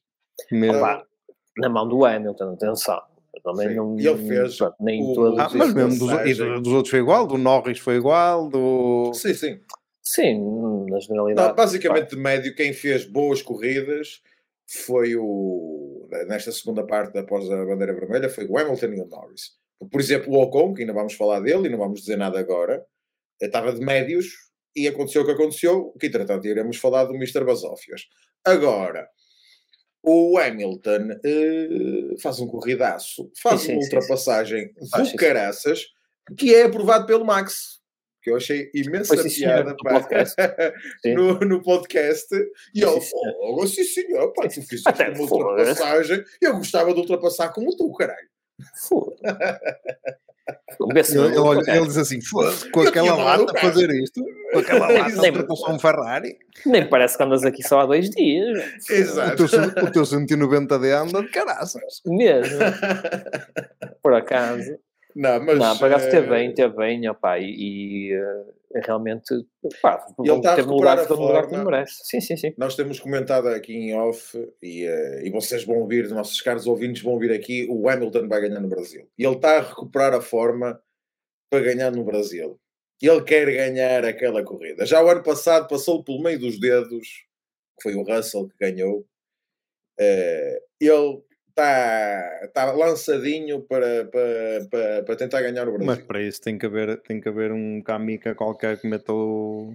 Opa, 0.69 1.03
na 1.57 1.69
mão 1.69 1.87
do 1.87 2.05
Hamilton, 2.05 2.53
atenção. 2.53 3.01
Também 3.43 3.75
não, 3.75 3.99
e 3.99 4.07
ele 4.07 4.27
fez 4.27 4.57
pronto, 4.57 4.75
nem 4.79 5.03
o, 5.03 5.13
todos 5.13 5.39
ah, 5.39 5.49
mas 5.53 5.73
mesmo 5.73 5.99
dos, 5.99 6.63
dos, 6.63 6.73
outros 6.73 6.89
foi 6.89 6.99
igual, 6.99 7.27
do 7.27 7.37
Norris 7.37 7.77
foi 7.77 7.95
igual, 7.95 8.49
do. 8.49 9.11
Sim, 9.13 9.33
sim. 9.33 9.59
Sim, 10.05 10.85
na 10.89 10.99
generalidade. 10.99 11.47
Não, 11.49 11.55
basicamente, 11.55 12.11
de 12.11 12.15
médio, 12.15 12.55
quem 12.55 12.71
fez 12.73 13.05
boas 13.05 13.41
corridas 13.41 14.21
foi 14.67 15.15
o. 15.15 16.07
Nesta 16.27 16.51
segunda 16.51 16.85
parte, 16.85 17.17
após 17.17 17.49
a 17.49 17.65
bandeira 17.65 17.93
vermelha, 17.93 18.29
foi 18.29 18.45
o 18.45 18.57
Hamilton 18.57 18.85
e 18.85 19.01
o 19.01 19.05
Norris. 19.07 19.51
Por 19.91 19.99
exemplo, 19.99 20.31
o 20.31 20.41
Ocon, 20.41 20.73
que 20.73 20.81
ainda 20.81 20.93
vamos 20.93 21.13
falar 21.15 21.39
dele 21.39 21.67
e 21.67 21.71
não 21.71 21.79
vamos 21.79 22.01
dizer 22.01 22.17
nada 22.17 22.39
agora, 22.39 22.85
estava 23.41 23.73
de 23.73 23.81
médios 23.81 24.27
e 24.75 24.87
aconteceu 24.87 25.23
o 25.23 25.25
que 25.25 25.31
aconteceu, 25.31 25.93
que 25.99 26.07
entretanto 26.07 26.47
iremos 26.47 26.77
falar 26.77 27.05
do 27.05 27.15
Mr. 27.15 27.43
Basófias. 27.43 28.03
Agora, 28.45 29.09
o 30.03 30.37
Hamilton 30.37 31.13
uh, 31.13 32.21
faz 32.21 32.39
um 32.39 32.47
corridaço, 32.47 33.31
faz 33.41 33.61
sim, 33.61 33.73
uma 33.73 33.81
sim, 33.81 33.85
ultrapassagem 33.85 34.71
sim. 34.77 35.11
do 35.11 35.15
caraças, 35.17 35.85
que 36.37 36.53
é 36.53 36.63
aprovado 36.63 37.07
pelo 37.07 37.25
Max. 37.25 37.81
Que 38.25 38.31
eu 38.31 38.37
achei 38.37 38.71
imensa 38.73 39.15
pois, 39.15 39.37
piada 39.37 39.69
no, 39.69 39.77
podcast. 39.77 40.35
no, 41.05 41.39
no, 41.41 41.61
podcast. 41.61 42.35
E 42.73 42.81
ele, 42.81 42.99
oh, 43.39 43.67
sim 43.67 43.83
senhor, 43.83 44.33
pá, 44.33 44.47
tu 44.47 44.63
fizeste 44.63 44.83
uma 45.13 45.31
ultrapassagem 45.31 46.23
e 46.41 46.45
eu 46.45 46.57
gostava 46.57 46.91
de 46.91 47.01
ultrapassar 47.01 47.49
como 47.49 47.69
tu, 47.77 47.93
caralho. 47.93 48.27
Ele, 51.09 51.37
olha, 51.39 51.63
ele 51.67 51.87
diz 51.87 51.97
assim: 51.97 52.19
com 52.71 52.81
aquela 52.81 53.15
lata 53.15 53.59
fazer 53.59 53.89
isto, 53.89 54.23
com 54.53 54.59
aquela 54.59 54.91
lata 54.91 55.19
nem, 55.19 55.33
com 55.43 55.71
um 55.71 55.79
Ferrari. 55.79 56.37
Nem 56.63 56.87
parece 56.87 57.17
que 57.17 57.23
andas 57.23 57.43
aqui 57.43 57.67
só 57.67 57.79
há 57.79 57.85
dois 57.87 58.11
dias. 58.11 58.87
Exato. 58.87 59.43
O 59.43 59.49
teu, 59.49 59.83
o 59.85 59.91
teu 59.91 60.03
190D 60.03 60.91
anda 60.91 61.23
de 61.23 61.29
caraças. 61.29 62.01
Mesmo. 62.05 62.59
Por 64.03 64.13
acaso. 64.13 64.77
Não, 65.15 65.43
mas. 65.45 65.57
Não, 65.57 65.77
por 65.77 65.87
acaso 65.87 66.09
teve 66.09 66.27
bem, 66.27 66.53
teve 66.53 66.75
bem, 66.75 67.07
opa, 67.09 67.39
e, 67.39 68.09
e 68.09 68.17
uh, 68.17 68.53
realmente. 68.83 69.33
Pá, 69.81 70.05
ele 70.19 70.35
está 70.35 70.51
a 70.51 70.55
recuperar 70.55 70.99
a 70.99 71.07
forma. 71.07 71.47
Que 71.47 71.57
merece. 71.57 72.01
Sim, 72.03 72.19
sim, 72.19 72.35
sim. 72.35 72.53
Nós 72.57 72.75
temos 72.75 72.99
comentado 72.99 73.47
aqui 73.47 73.73
em 73.73 73.95
off, 73.95 74.37
e, 74.61 74.85
uh, 74.85 75.25
e 75.25 75.31
vocês 75.31 75.63
vão 75.63 75.77
ouvir, 75.77 76.09
nossos 76.09 76.41
caros 76.41 76.67
ouvintes 76.67 77.01
vão 77.01 77.13
ouvir 77.13 77.31
aqui: 77.31 77.65
o 77.69 77.87
Hamilton 77.87 78.27
vai 78.27 78.41
ganhar 78.41 78.59
no 78.59 78.67
Brasil. 78.67 79.07
E 79.17 79.25
ele 79.25 79.35
está 79.35 79.57
a 79.57 79.61
recuperar 79.61 80.13
a 80.13 80.21
forma 80.21 80.81
para 81.49 81.61
ganhar 81.61 81.91
no 81.91 82.03
Brasil. 82.03 82.59
Ele 83.01 83.21
quer 83.23 83.45
ganhar 83.45 84.03
aquela 84.03 84.43
corrida. 84.43 84.85
Já 84.85 85.01
o 85.01 85.07
ano 85.07 85.23
passado 85.23 85.67
passou 85.67 86.03
pelo 86.03 86.21
meio 86.21 86.39
dos 86.39 86.59
dedos, 86.59 87.07
que 87.77 87.83
foi 87.83 87.95
o 87.95 88.03
Russell 88.03 88.49
que 88.49 88.57
ganhou. 88.59 89.05
Uh, 89.97 90.59
ele 90.79 91.23
está 91.55 92.49
tá 92.53 92.71
lançadinho 92.73 93.61
para, 93.61 94.05
para, 94.05 94.67
para, 94.69 95.03
para, 95.03 95.15
tentar 95.15 95.41
ganhar 95.41 95.67
o 95.67 95.71
Brasil. 95.71 95.87
Mas 95.87 95.99
para 95.99 96.21
isso 96.21 96.41
tem 96.41 96.57
que 96.57 96.65
haver, 96.65 97.01
tem 97.01 97.21
que 97.21 97.29
haver 97.29 97.51
um 97.53 97.81
Kamika 97.81 98.35
qualquer 98.35 98.79
que 98.79 98.87
meta 98.87 99.13
o. 99.13 99.73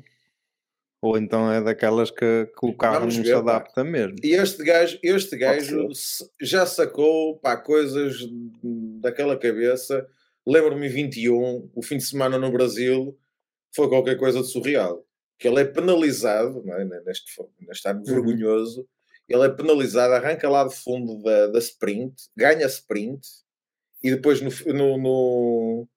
Ou 1.02 1.16
então 1.16 1.50
é 1.50 1.62
daquelas 1.62 2.10
que, 2.10 2.46
que 2.46 2.66
o 2.66 2.76
carro 2.76 3.00
Vamos 3.00 3.16
não 3.16 3.24
ver, 3.24 3.30
se 3.30 3.34
adapta 3.34 3.82
pá. 3.82 3.84
mesmo. 3.84 4.16
E 4.22 4.34
este 4.34 4.62
gajo, 4.62 4.98
este 5.02 5.34
gajo 5.38 5.88
já 6.38 6.66
sacou 6.66 7.38
para 7.38 7.56
coisas 7.56 8.16
daquela 9.00 9.38
cabeça. 9.38 10.06
Lembro-me 10.46 10.88
21, 10.88 11.70
o 11.74 11.82
fim 11.82 11.96
de 11.96 12.04
semana 12.04 12.38
no 12.38 12.52
Brasil 12.52 13.16
foi 13.74 13.88
qualquer 13.88 14.18
coisa 14.18 14.40
de 14.40 14.48
surreal. 14.48 15.02
Que 15.38 15.48
ele 15.48 15.60
é 15.60 15.64
penalizado 15.64 16.62
é? 16.70 16.84
neste, 16.84 17.24
neste 17.66 17.88
ano 17.88 18.00
uhum. 18.00 18.04
vergonhoso 18.04 18.86
ele 19.30 19.44
é 19.44 19.48
penalizado, 19.48 20.14
arranca 20.14 20.48
lá 20.48 20.66
de 20.66 20.74
fundo 20.74 21.22
da, 21.22 21.46
da 21.46 21.58
sprint, 21.60 22.14
ganha 22.36 22.66
sprint 22.66 23.20
e 24.02 24.10
depois 24.10 24.40
no, 24.40 24.50
no, 24.72 24.98
no, 24.98 25.88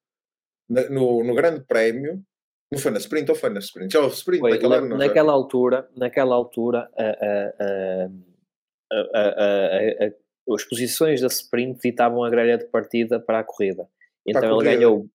no, 0.70 1.24
no 1.24 1.36
grande 1.36 1.62
prémio 1.62 2.24
não 2.72 2.80
foi 2.80 2.92
na 2.92 3.00
sprint 3.00 3.30
ou 3.30 3.36
foi 3.36 3.50
na 3.50 3.60
sprint? 3.60 3.92
Já 3.92 4.02
houve 4.02 4.16
sprint 4.16 4.40
foi, 4.40 4.52
naquela, 4.52 4.82
na, 4.82 4.98
naquela 4.98 5.34
altura, 5.34 5.90
naquela 5.96 6.36
altura 6.36 6.90
a, 6.96 8.08
a, 8.94 9.10
a, 10.06 10.54
as 10.54 10.64
posições 10.66 11.22
da 11.22 11.28
sprint 11.28 11.80
ditavam 11.82 12.24
a 12.24 12.30
grelha 12.30 12.58
de 12.58 12.66
partida 12.66 13.20
para 13.20 13.40
a 13.40 13.44
corrida. 13.44 13.88
Então 14.28 14.62
ele 14.62 14.76
ganhou, 14.76 15.10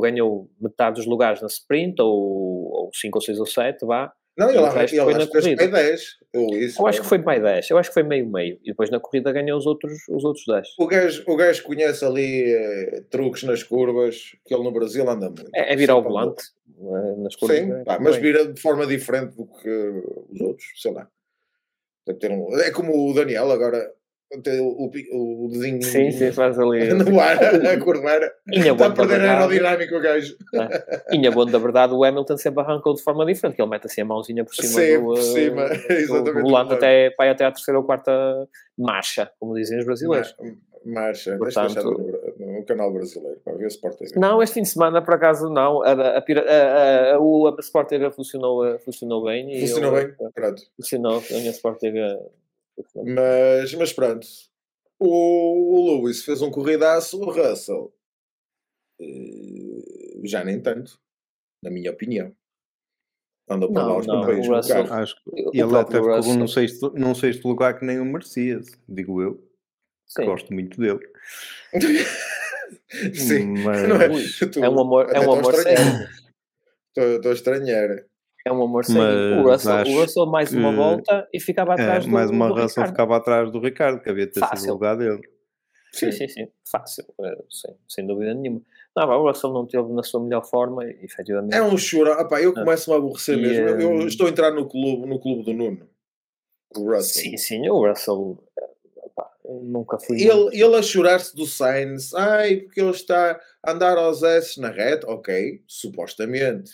ganhou 0.00 0.50
metade 0.60 0.96
dos 0.96 1.06
lugares 1.06 1.40
na 1.40 1.46
sprint, 1.46 2.00
ou 2.00 2.90
5 2.92 3.18
ou 3.18 3.22
6 3.22 3.38
ou 3.38 3.46
7, 3.46 3.84
vá, 3.84 4.12
não, 4.36 4.50
ele, 4.50 4.58
ele, 4.58 5.26
que 5.26 5.40
fez 5.42 5.56
para 5.56 5.66
10. 5.66 6.16
Eu, 6.32 6.46
isso, 6.58 6.82
eu 6.82 6.86
acho 6.88 7.00
que 7.02 7.06
foi 7.06 7.18
para 7.20 7.38
10. 7.38 7.70
Eu 7.70 7.78
acho 7.78 7.90
que 7.90 7.94
foi 7.94 8.02
meio-meio. 8.02 8.58
E 8.64 8.70
depois 8.70 8.90
na 8.90 8.98
corrida 8.98 9.30
ganhou 9.30 9.56
os 9.56 9.66
outros, 9.66 10.08
os 10.08 10.24
outros 10.24 10.44
10. 10.46 10.68
O 10.78 10.86
gajo, 10.86 11.22
o 11.26 11.36
gajo 11.36 11.62
conhece 11.62 12.04
ali 12.04 12.52
eh, 12.52 13.02
truques 13.08 13.44
nas 13.44 13.62
curvas 13.62 14.34
que 14.44 14.52
ele 14.52 14.64
no 14.64 14.72
Brasil 14.72 15.08
anda 15.08 15.26
muito. 15.26 15.48
É, 15.54 15.72
é 15.72 15.76
virar 15.76 15.96
o 15.96 16.02
volante 16.02 16.42
eh, 16.76 17.16
nas 17.18 17.36
curvas. 17.36 17.58
Sim, 17.58 17.72
é, 17.72 17.84
pá, 17.84 17.98
mas 18.00 18.16
vira 18.16 18.46
de 18.46 18.60
forma 18.60 18.86
diferente 18.86 19.36
do 19.36 19.46
que 19.46 19.68
os 20.30 20.40
outros, 20.40 20.66
sei 20.76 20.92
lá. 20.92 21.08
Um, 22.06 22.58
é 22.58 22.70
como 22.70 23.10
o 23.10 23.14
Daniel 23.14 23.50
agora 23.50 23.90
o, 24.60 24.90
o, 25.12 25.46
o 25.46 25.48
dedinho 25.50 25.82
sim, 25.82 26.10
sim, 26.10 26.32
faz 26.32 26.58
ali 26.58 26.92
no 26.94 27.20
ar, 27.20 27.38
a 27.42 27.78
curvar 27.78 28.20
está 28.46 28.86
a 28.86 28.90
perder 28.90 29.20
a 29.20 29.38
aerodinâmica 29.38 29.96
o 29.96 30.00
gajo 30.00 30.36
é. 30.54 31.14
Inha 31.14 31.30
bom, 31.30 31.46
da 31.46 31.58
verdade 31.58 31.94
o 31.94 32.04
Hamilton 32.04 32.36
sempre 32.36 32.62
arrancou 32.62 32.94
de 32.94 33.02
forma 33.02 33.24
diferente, 33.26 33.60
ele 33.60 33.68
mete 33.68 33.86
assim 33.86 34.02
a 34.02 34.04
mãozinha 34.04 34.44
por 34.44 34.54
cima 34.54 34.80
sim, 34.80 34.98
do, 34.98 35.04
por 35.04 35.16
cima. 35.18 35.68
do, 35.68 36.22
do 36.32 36.32
volante 36.40 36.74
até, 36.74 37.14
vai 37.16 37.30
até 37.30 37.44
à 37.44 37.52
terceira 37.52 37.78
ou 37.78 37.84
quarta 37.84 38.12
marcha, 38.76 39.30
como 39.38 39.54
dizem 39.54 39.78
os 39.78 39.84
brasileiros 39.84 40.34
marcha, 40.84 41.36
Portanto, 41.38 41.82
no, 42.38 42.52
no, 42.58 42.64
canal 42.64 42.92
brasileiro 42.92 43.40
ver 43.56 43.66
Sport 43.68 43.96
TV. 43.96 44.20
Não, 44.20 44.42
este 44.42 44.54
fim 44.54 44.62
de 44.62 44.68
semana, 44.68 45.02
por 45.02 45.14
acaso, 45.14 45.48
não. 45.48 45.82
A, 45.82 45.92
a, 45.92 45.92
a, 45.92 46.18
a, 46.18 47.14
a, 47.14 47.16
a 47.16 47.60
Sport 47.60 47.88
TV 47.88 48.10
funcionou, 48.10 48.78
funcionou 48.80 49.24
bem. 49.24 49.60
Funcionou 49.60 49.96
eu, 49.96 50.06
bem, 50.06 50.30
pronto. 50.34 50.62
Funcionou, 50.76 51.22
a 51.30 51.34
minha 51.34 51.50
Sport 51.50 51.78
TV. 51.78 52.00
Mas, 53.04 53.74
mas 53.74 53.92
pronto. 53.92 54.26
O, 54.98 55.08
o 55.08 56.02
Lewis 56.02 56.24
fez 56.24 56.40
um 56.42 56.50
corridaço, 56.50 57.20
o 57.20 57.30
Russell 57.30 57.92
eh, 59.00 60.20
já 60.24 60.44
nem 60.44 60.60
tanto, 60.60 60.98
na 61.62 61.70
minha 61.70 61.90
opinião. 61.90 62.34
Andou 63.48 63.70
para 63.72 63.86
lá 63.86 63.98
os 63.98 64.06
papéis 64.06 64.48
Acho 64.90 65.16
que 65.16 65.30
ele 65.52 65.76
até 65.76 65.98
ficou 65.98 66.34
num 66.34 66.48
sexto, 66.48 66.90
num 66.96 67.14
sexto 67.14 67.46
lugar 67.46 67.78
que 67.78 67.84
nem 67.84 68.00
o 68.00 68.04
merecia, 68.04 68.60
digo 68.88 69.20
eu. 69.20 69.46
Gosto 70.24 70.52
muito 70.52 70.80
dele. 70.80 71.00
Sim, 73.14 73.58
mas... 73.62 74.40
é, 74.40 74.46
tu, 74.46 74.64
é 74.64 74.68
um 74.68 74.80
amor, 74.80 75.14
é 75.14 75.20
um 75.20 75.32
amor 75.32 75.54
sério. 75.54 76.08
Estou 76.96 77.30
a 77.30 77.34
estranhar. 77.34 78.06
É 78.44 78.52
um 78.52 78.62
amor 78.62 78.84
sério. 78.84 79.40
O 79.40 79.50
Russell, 79.50 79.82
o 79.86 80.00
Russell 80.00 80.26
mais 80.26 80.52
uma 80.52 80.70
volta 80.70 81.26
e 81.32 81.40
ficava 81.40 81.72
é, 81.72 81.74
atrás 81.74 82.04
é, 82.04 82.06
do 82.06 82.12
Mais 82.12 82.30
uma 82.30 82.48
do 82.48 82.60
Russell 82.60 82.86
ficava 82.86 83.16
atrás 83.16 83.50
do 83.50 83.58
Ricardo, 83.58 84.02
que 84.02 84.10
havia 84.10 84.26
de 84.26 84.32
ter 84.32 84.40
Fácil. 84.40 84.58
sido 84.58 84.70
o 84.70 84.74
lugar 84.74 84.96
dele. 84.96 85.20
Sim, 85.94 86.10
sim, 86.12 86.28
sim. 86.28 86.48
Fácil. 86.70 87.04
Eh, 87.20 87.44
sem, 87.48 87.74
sem 87.88 88.06
dúvida 88.06 88.34
nenhuma. 88.34 88.60
Não, 88.96 89.08
o 89.08 89.28
Russell 89.28 89.52
não 89.52 89.66
teve 89.66 89.92
na 89.92 90.02
sua 90.02 90.22
melhor 90.22 90.44
forma, 90.44 90.84
efetivamente. 90.84 91.54
É 91.54 91.62
um 91.62 91.78
choro. 91.78 92.10
Epá, 92.12 92.42
eu 92.42 92.50
ah. 92.50 92.54
começo 92.54 92.92
a 92.92 92.96
aborrecer 92.96 93.38
e, 93.38 93.42
mesmo. 93.42 93.68
Eu, 93.68 94.00
eu, 94.00 94.06
estou 94.06 94.26
a 94.26 94.30
entrar 94.30 94.50
no 94.50 94.68
clube, 94.68 95.06
no 95.06 95.18
clube 95.18 95.44
do 95.44 95.52
Nuno. 95.52 95.88
O 96.76 96.90
Russell. 96.90 97.22
Sim, 97.22 97.36
sim, 97.36 97.68
o 97.68 97.88
Russell. 97.88 98.38
Epá, 99.06 99.30
nunca 99.62 99.98
fui. 99.98 100.20
Ele, 100.20 100.50
ele 100.52 100.76
a 100.76 100.82
chorar-se 100.82 101.34
do 101.34 101.46
Sainz. 101.46 102.12
Ai, 102.12 102.56
porque 102.56 102.80
ele 102.80 102.90
está 102.90 103.40
a 103.62 103.72
andar 103.72 103.96
aos 103.96 104.22
S 104.22 104.60
na 104.60 104.70
reta. 104.70 105.08
Ok, 105.08 105.62
supostamente. 105.66 106.70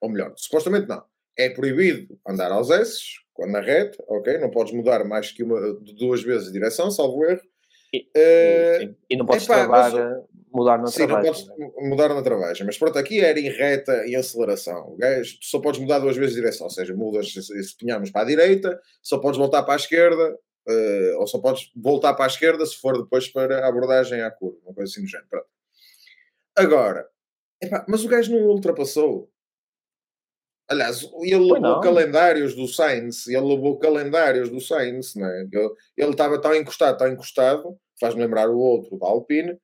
Ou 0.00 0.10
melhor, 0.10 0.32
supostamente 0.36 0.88
não. 0.88 1.02
É 1.36 1.48
proibido 1.48 2.18
andar 2.26 2.50
aos 2.52 2.70
S 2.70 3.00
quando 3.32 3.52
na 3.52 3.60
reta. 3.60 4.02
Ok, 4.08 4.38
não 4.38 4.50
podes 4.50 4.72
mudar 4.72 5.04
mais 5.04 5.32
que 5.32 5.42
uma, 5.42 5.74
duas 5.98 6.22
vezes 6.22 6.48
de 6.48 6.52
direção, 6.52 6.90
salvo 6.90 7.24
erro. 7.24 7.40
E, 7.92 8.02
uh, 8.16 8.96
e, 9.08 9.16
não 9.16 9.26
podes 9.26 9.44
epá, 9.44 9.66
travar, 9.66 9.92
mas, 9.92 10.24
mudar 10.52 10.78
na 10.78 10.86
sim, 10.86 11.06
travagem. 11.06 11.46
Não 11.48 11.70
podes 11.70 11.88
mudar 11.88 12.08
na 12.10 12.22
travagem, 12.22 12.66
mas 12.66 12.78
pronto, 12.78 12.98
aqui 12.98 13.20
era 13.20 13.38
em 13.38 13.48
reta 13.48 14.06
e 14.06 14.14
aceleração. 14.14 14.92
Okay? 14.94 15.22
só 15.40 15.58
podes 15.58 15.80
mudar 15.80 15.98
duas 15.98 16.16
vezes 16.16 16.34
de 16.34 16.40
direção, 16.40 16.66
ou 16.66 16.70
seja, 16.70 16.94
mudas 16.94 17.32
se 17.32 17.76
pinhamos 17.76 18.10
para 18.10 18.22
a 18.22 18.26
direita, 18.26 18.80
só 19.02 19.18
podes 19.18 19.38
voltar 19.38 19.64
para 19.64 19.74
a 19.74 19.76
esquerda, 19.76 20.38
uh, 20.68 21.18
ou 21.18 21.26
só 21.26 21.38
podes 21.40 21.70
voltar 21.74 22.14
para 22.14 22.26
a 22.26 22.28
esquerda 22.28 22.64
se 22.64 22.76
for 22.76 22.96
depois 22.96 23.26
para 23.28 23.64
a 23.64 23.68
abordagem 23.68 24.22
à 24.22 24.30
curva, 24.30 24.58
uma 24.64 24.74
coisa 24.74 24.90
assim 24.90 25.02
do 25.02 25.08
género. 25.08 25.28
Pronto. 25.28 25.46
Agora, 26.56 27.08
epá, 27.60 27.84
mas 27.88 28.04
o 28.04 28.08
gajo 28.08 28.32
não 28.32 28.46
ultrapassou. 28.46 29.30
Aliás, 30.70 31.02
ele 31.20 31.52
levou 31.52 31.80
calendários 31.80 32.54
do 32.54 32.68
Sainz, 32.68 33.26
ele 33.26 33.40
levou 33.40 33.78
calendários 33.78 34.48
do 34.48 34.60
Sainz, 34.60 35.16
não 35.16 35.26
é? 35.26 35.40
Ele, 35.52 35.70
ele 35.96 36.10
estava 36.10 36.40
tão 36.40 36.54
encostado, 36.54 36.96
tão 36.96 37.08
encostado, 37.08 37.76
faz-me 37.98 38.22
lembrar 38.22 38.48
o 38.48 38.58
outro, 38.58 38.96
da 38.96 39.06
Alpine, 39.08 39.58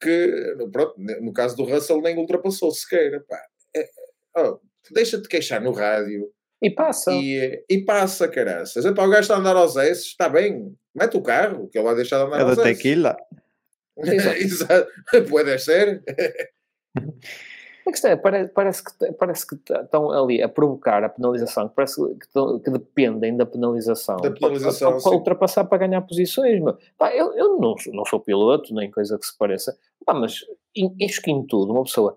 que, 0.00 0.56
pronto, 0.72 0.94
no 1.20 1.32
caso 1.32 1.56
do 1.56 1.64
Russell, 1.64 2.00
nem 2.00 2.16
ultrapassou 2.16 2.70
sequer. 2.70 3.24
Pá. 3.28 3.40
É, 3.74 3.88
oh, 4.38 4.60
Deixa-te 4.90 5.28
queixar 5.28 5.60
no 5.60 5.72
rádio. 5.72 6.30
E 6.60 6.70
passa. 6.70 7.12
E, 7.12 7.64
e 7.68 7.84
passa, 7.84 8.28
caraças. 8.28 8.84
Epá, 8.84 9.04
o 9.04 9.10
gajo 9.10 9.22
está 9.22 9.34
a 9.34 9.38
andar 9.38 9.56
aos 9.56 9.76
S, 9.76 10.02
está 10.02 10.28
bem, 10.28 10.76
mete 10.94 11.16
o 11.16 11.22
carro, 11.22 11.68
que 11.68 11.78
ele 11.78 11.84
vai 11.84 11.96
deixar 11.96 12.18
de 12.18 12.26
andar 12.26 12.38
é 12.38 12.42
aos 12.42 12.52
S. 12.52 12.60
É 12.60 12.64
da 12.64 12.70
tequila. 12.70 13.16
Exato. 14.38 14.88
Pode 15.28 15.58
ser. 15.58 16.02
A 17.86 17.90
questão 17.90 18.10
é, 18.10 18.16
parece, 18.16 18.52
parece, 18.52 18.84
que, 18.84 19.12
parece 19.12 19.46
que 19.46 19.54
estão 19.54 20.10
ali 20.10 20.40
a 20.40 20.48
provocar 20.48 21.02
a 21.02 21.08
penalização, 21.08 21.68
que 21.68 21.74
parece 21.74 22.00
que, 22.14 22.60
que 22.64 22.70
dependem 22.70 23.36
da 23.36 23.44
penalização, 23.44 24.16
da 24.16 24.30
penalização 24.30 24.90
para, 24.90 25.00
para, 25.00 25.10
para 25.10 25.18
ultrapassar, 25.18 25.64
para 25.64 25.78
ganhar 25.78 26.02
posições. 26.02 26.60
Mas, 26.60 26.76
pá, 26.96 27.12
eu, 27.14 27.32
eu 27.34 27.58
não, 27.58 27.74
não 27.92 28.04
sou 28.04 28.20
piloto, 28.20 28.72
nem 28.72 28.90
coisa 28.90 29.18
que 29.18 29.26
se 29.26 29.36
pareça, 29.36 29.76
pá, 30.06 30.14
mas 30.14 30.40
acho 31.04 31.22
que 31.22 31.30
em 31.30 31.44
tudo 31.44 31.72
uma 31.72 31.82
pessoa 31.82 32.16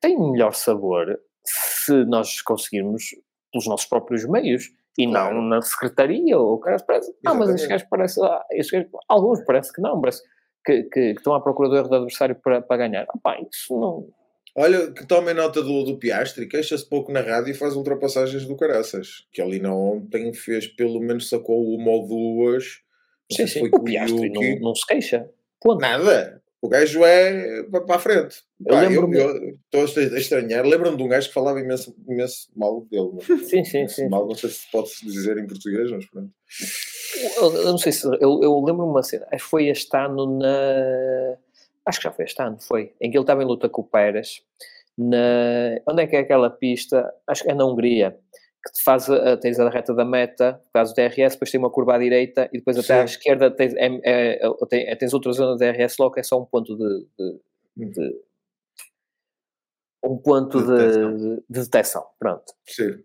tem 0.00 0.18
melhor 0.18 0.54
sabor 0.54 1.20
se 1.44 2.04
nós 2.06 2.40
conseguirmos 2.40 3.10
pelos 3.52 3.66
nossos 3.66 3.86
próprios 3.86 4.24
meios 4.24 4.70
e 4.98 5.06
claro. 5.06 5.34
não 5.34 5.42
na 5.42 5.62
secretaria 5.62 6.38
ou 6.38 6.58
cara 6.58 6.78
parece, 6.84 7.14
ah, 7.26 7.34
mas 7.34 7.50
estes 7.50 7.68
gajos 7.68 7.86
parece, 7.88 8.22
ah, 8.22 8.44
estes 8.50 8.86
alguns 9.08 9.44
parece 9.44 9.72
que 9.72 9.80
não, 9.80 10.00
parece 10.00 10.22
que, 10.64 10.84
que, 10.84 10.90
que, 10.90 11.18
estão 11.18 11.34
à 11.34 11.40
procura 11.40 11.68
do 11.68 11.76
erro 11.76 11.88
do 11.88 11.96
adversário 11.96 12.34
para, 12.36 12.62
para 12.62 12.76
ganhar. 12.78 13.06
Ah, 13.08 13.18
pá, 13.22 13.38
isso 13.40 13.78
não 13.78 14.08
Olha, 14.58 14.90
que 14.90 15.06
tomem 15.06 15.34
nota 15.34 15.62
do, 15.62 15.84
do 15.84 15.98
Piastri, 15.98 16.48
queixa-se 16.48 16.88
pouco 16.88 17.12
na 17.12 17.20
rádio 17.20 17.50
e 17.50 17.54
faz 17.54 17.76
ultrapassagens 17.76 18.46
do 18.46 18.56
caraças. 18.56 19.26
Que 19.30 19.42
ali 19.42 19.60
não 19.60 19.78
ontem 19.78 20.32
fez, 20.32 20.66
pelo 20.66 20.98
menos 20.98 21.28
sacou 21.28 21.74
uma 21.74 21.90
ou 21.90 22.06
duas. 22.06 22.80
Sim, 23.30 23.46
sim. 23.46 23.68
O 23.70 23.82
Piastri 23.82 24.30
não, 24.30 24.60
não, 24.60 24.74
se 24.74 24.86
queixa. 24.86 25.28
Ponto. 25.60 25.82
Nada. 25.82 26.42
O 26.62 26.68
gajo 26.68 27.04
é 27.04 27.64
para 27.64 27.96
a 27.96 27.98
frente. 27.98 28.38
Eu 28.64 29.10
estou 29.72 30.14
a 30.14 30.18
estranhar. 30.18 30.64
Lembro-me 30.64 30.96
de 30.96 31.02
um 31.02 31.08
gajo 31.08 31.28
que 31.28 31.34
falava 31.34 31.60
imenso, 31.60 31.94
imenso 32.08 32.48
mal 32.56 32.80
dele. 32.90 33.10
Sim, 33.44 33.62
sim, 33.62 33.86
sim. 33.86 34.08
Mal, 34.08 34.26
não 34.26 34.34
sei 34.34 34.48
se 34.48 34.70
pode-se 34.72 35.04
dizer 35.04 35.36
em 35.36 35.46
português, 35.46 35.90
mas 35.90 36.06
pronto. 36.06 36.30
Eu, 37.36 37.54
eu 37.56 37.64
não 37.66 37.78
sei 37.78 37.92
se. 37.92 38.06
Eu, 38.06 38.40
eu 38.42 38.64
lembro-me 38.64 38.90
uma 38.90 39.02
cena. 39.02 39.26
Acho 39.30 39.44
que 39.44 39.50
foi 39.50 39.68
este 39.68 39.94
ano 39.94 40.38
na 40.38 41.36
acho 41.86 41.98
que 41.98 42.04
já 42.04 42.12
foi 42.12 42.24
este 42.24 42.42
ano, 42.42 42.58
foi, 42.60 42.92
em 43.00 43.10
que 43.10 43.16
ele 43.16 43.22
estava 43.22 43.42
em 43.42 43.46
luta 43.46 43.68
com 43.68 43.82
o 43.82 43.84
Pérez, 43.84 44.42
na, 44.98 45.78
onde 45.88 46.02
é 46.02 46.06
que 46.06 46.16
é 46.16 46.20
aquela 46.20 46.50
pista? 46.50 47.12
Acho 47.26 47.44
que 47.44 47.50
é 47.50 47.54
na 47.54 47.64
Hungria, 47.64 48.18
que 48.64 48.72
te 48.72 48.82
faz, 48.82 49.08
a, 49.08 49.36
tens 49.36 49.60
a 49.60 49.68
reta 49.68 49.94
da 49.94 50.04
meta, 50.04 50.60
faz 50.72 50.90
o 50.90 50.94
DRS, 50.94 51.34
depois 51.34 51.50
tem 51.50 51.60
uma 51.60 51.70
curva 51.70 51.94
à 51.94 51.98
direita 51.98 52.48
e 52.52 52.58
depois 52.58 52.76
até 52.76 52.94
Sim. 52.94 53.00
à 53.00 53.04
esquerda 53.04 53.50
tens, 53.50 53.74
é, 53.74 53.86
é, 54.04 54.40
é, 54.72 54.96
tens 54.96 55.14
outra 55.14 55.32
zona 55.32 55.56
de 55.56 55.72
DRS 55.72 55.96
logo, 55.98 56.18
é 56.18 56.22
só 56.22 56.40
um 56.40 56.44
ponto 56.44 56.76
de, 56.76 57.06
de, 57.18 57.40
hum. 57.78 57.90
de 57.90 58.20
um 60.04 60.18
ponto 60.18 60.60
de, 60.60 60.66
detecção. 60.66 61.16
De, 61.16 61.36
de 61.36 61.60
detecção. 61.60 62.06
Pronto. 62.18 62.52
Sim. 62.66 63.02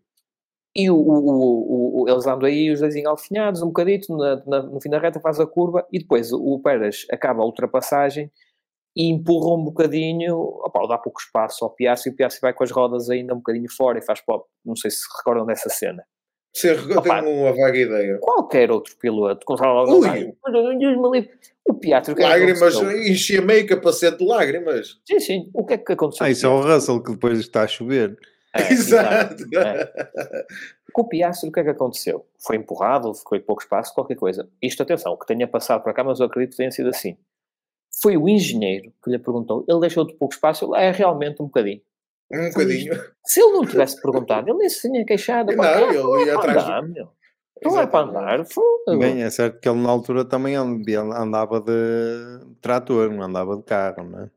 E 0.73 0.89
o, 0.89 0.95
o, 0.95 2.03
o, 2.03 2.09
eles 2.09 2.25
andam 2.25 2.47
aí 2.47 2.71
os 2.71 2.79
dois 2.79 2.95
engalfinhados 2.95 3.61
um 3.61 3.67
bocadito, 3.67 4.15
na, 4.15 4.41
na, 4.45 4.63
no 4.63 4.79
fim 4.79 4.89
da 4.89 4.99
reta 4.99 5.19
faz 5.19 5.39
a 5.39 5.45
curva 5.45 5.85
e 5.91 5.99
depois 5.99 6.31
o 6.31 6.59
Pérez 6.59 7.05
acaba 7.11 7.41
a 7.41 7.45
ultrapassagem 7.45 8.31
e 8.95 9.09
empurra 9.09 9.55
um 9.55 9.63
bocadinho, 9.63 10.37
opa, 10.37 10.85
dá 10.87 10.97
pouco 10.97 11.19
espaço 11.19 11.63
ao 11.63 11.71
Piastri 11.71 12.11
e 12.11 12.13
o 12.13 12.15
Piastri 12.15 12.41
vai 12.41 12.53
com 12.53 12.63
as 12.63 12.71
rodas 12.71 13.09
ainda 13.09 13.33
um 13.33 13.37
bocadinho 13.37 13.71
fora 13.71 13.99
e 13.99 14.01
faz 14.01 14.19
pop. 14.21 14.45
Não 14.65 14.75
sei 14.75 14.91
se 14.91 15.03
recordam 15.17 15.45
dessa 15.45 15.69
cena. 15.69 16.03
Sim, 16.53 16.67
eu 16.67 17.01
tenho 17.01 17.29
uma 17.29 17.53
vaga 17.53 17.77
ideia. 17.77 18.17
Qualquer 18.19 18.69
outro 18.71 18.93
piloto 18.97 19.45
com 19.45 19.55
o 21.69 21.73
Piastri. 21.75 22.21
É 22.21 22.27
lágrimas, 22.27 22.75
enchia 23.07 23.41
meio 23.41 23.65
capacete 23.65 24.17
de 24.17 24.25
lágrimas. 24.25 24.99
Sim, 25.07 25.19
sim. 25.21 25.49
O 25.53 25.65
que 25.65 25.75
é 25.75 25.77
que 25.77 25.93
aconteceu? 25.93 26.25
Ah, 26.25 26.29
isso 26.29 26.45
é 26.45 26.49
o 26.49 26.61
Russell 26.61 27.01
que 27.01 27.11
depois 27.11 27.39
está 27.39 27.63
a 27.63 27.67
chover. 27.67 28.17
É, 28.53 28.67
exato. 28.73 29.45
É. 29.55 29.93
Com 30.91 31.03
o 31.03 31.07
Piastri, 31.07 31.47
o 31.47 31.51
que 31.53 31.61
é 31.61 31.63
que 31.63 31.69
aconteceu? 31.69 32.25
Foi 32.45 32.57
empurrado, 32.57 33.13
ficou 33.13 33.37
em 33.37 33.41
pouco 33.41 33.61
espaço, 33.61 33.93
qualquer 33.93 34.15
coisa. 34.15 34.49
Isto, 34.61 34.83
atenção, 34.83 35.15
que 35.15 35.25
tenha 35.25 35.47
passado 35.47 35.81
para 35.81 35.93
cá, 35.93 36.03
mas 36.03 36.19
eu 36.19 36.25
acredito 36.25 36.51
que 36.51 36.57
tenha 36.57 36.71
sido 36.71 36.89
assim 36.89 37.15
foi 38.01 38.17
o 38.17 38.27
engenheiro 38.27 38.91
que 39.03 39.11
lhe 39.11 39.19
perguntou. 39.19 39.63
Ele 39.67 39.79
deixou-te 39.79 40.13
pouco 40.15 40.33
espaço. 40.33 40.65
Ele, 40.65 40.83
é 40.83 40.91
realmente 40.91 41.41
um 41.41 41.45
bocadinho. 41.45 41.81
Um 42.31 42.49
bocadinho. 42.49 42.93
Se 43.25 43.41
ele 43.41 43.53
não 43.53 43.65
tivesse 43.65 44.01
perguntado, 44.01 44.49
ele 44.49 44.57
nem 44.57 44.69
se 44.69 44.89
tinha 44.89 45.05
queixado. 45.05 45.55
Não, 45.55 45.63
cá, 45.63 45.81
ele 45.81 46.25
ia 46.25 46.35
atrás. 46.35 46.63
Andar. 46.63 47.09
Não 47.63 47.79
é 47.79 47.85
para 47.85 48.07
andar. 48.07 48.45
Foda. 48.45 48.97
Bem, 48.97 49.21
é 49.21 49.29
certo 49.29 49.59
que 49.59 49.69
ele 49.69 49.81
na 49.81 49.89
altura 49.89 50.25
também 50.25 50.55
andava 50.55 51.61
de 51.61 51.71
trator, 52.59 53.11
não 53.11 53.23
andava 53.23 53.55
de 53.55 53.63
carro, 53.63 54.03
não 54.03 54.21
é? 54.21 54.31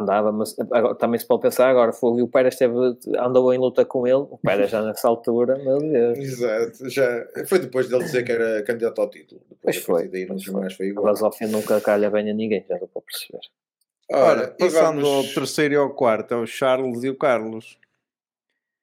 Andava, 0.00 0.32
mas 0.32 0.56
agora, 0.72 0.94
também 0.94 1.18
se 1.18 1.26
pode 1.26 1.42
pensar 1.42 1.68
agora, 1.68 1.92
foi, 1.92 2.22
o 2.22 2.28
Pérez 2.28 2.54
esteve, 2.54 2.74
andou 3.18 3.52
em 3.52 3.58
luta 3.58 3.84
com 3.84 4.06
ele, 4.06 4.16
o 4.16 4.38
Pérez 4.42 4.70
já 4.70 4.82
nessa 4.82 5.08
altura, 5.08 5.56
meu 5.56 5.78
Deus. 5.78 6.18
Exato, 6.18 6.90
já, 6.90 7.26
foi 7.46 7.58
depois 7.58 7.88
dele 7.88 8.04
dizer 8.04 8.24
que 8.24 8.32
era 8.32 8.62
candidato 8.62 9.00
ao 9.00 9.10
título. 9.10 9.40
Depois 9.50 9.76
foi. 9.76 10.08
Daí 10.08 10.26
não 10.26 10.36
mais 10.60 10.74
foi 10.74 10.86
igual. 10.88 11.06
A 11.06 11.16
filosofia 11.16 11.48
nunca 11.48 11.80
calha 11.80 12.10
bem 12.10 12.30
a 12.30 12.34
ninguém, 12.34 12.64
já 12.68 12.76
deu 12.76 12.88
para 12.88 13.02
perceber. 13.02 13.40
Ora, 14.10 14.48
passando 14.48 15.00
vamos... 15.00 15.28
ao 15.28 15.34
terceiro 15.34 15.74
e 15.74 15.76
ao 15.76 15.94
quarto, 15.94 16.34
é 16.34 16.36
o 16.36 16.46
Charles 16.46 17.02
e 17.04 17.08
o 17.08 17.16
Carlos. 17.16 17.78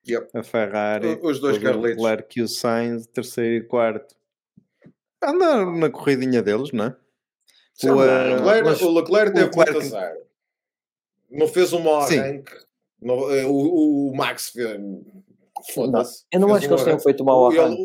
Yep. 0.08 0.30
A 0.34 0.42
Ferrari, 0.42 1.20
os 1.22 1.40
dois 1.40 1.60
Carlitos. 1.60 2.02
O 2.02 2.08
Leclerc 2.08 2.40
e 2.40 2.42
o 2.42 2.48
Sainz, 2.48 3.06
terceiro 3.06 3.64
e 3.64 3.68
quarto. 3.68 4.16
Anda 5.24 5.64
na 5.64 5.92
corridinha 5.92 6.42
deles, 6.42 6.72
não 6.72 6.86
é? 6.86 6.96
O, 7.84 7.94
uh, 7.94 8.46
Leclerc, 8.46 8.84
o 8.84 8.94
Leclerc 8.94 9.34
teve 9.34 9.56
muito 9.56 9.78
azar 9.78 10.16
não 11.32 11.48
fez 11.48 11.74
um 11.74 11.80
mau 11.80 12.02
arranque. 12.02 12.52
Não, 13.02 13.32
eh, 13.32 13.46
o, 13.46 14.10
o, 14.10 14.16
Max 14.16 14.50
fez. 14.50 14.80
Foda-se. 15.74 16.26
Eu 16.32 16.40
não 16.40 16.54
acho 16.54 16.68
que 16.68 16.74
eles 16.74 16.84
tenham 16.84 17.00
feito 17.00 17.24
mau 17.24 17.50
arranque. 17.50 17.82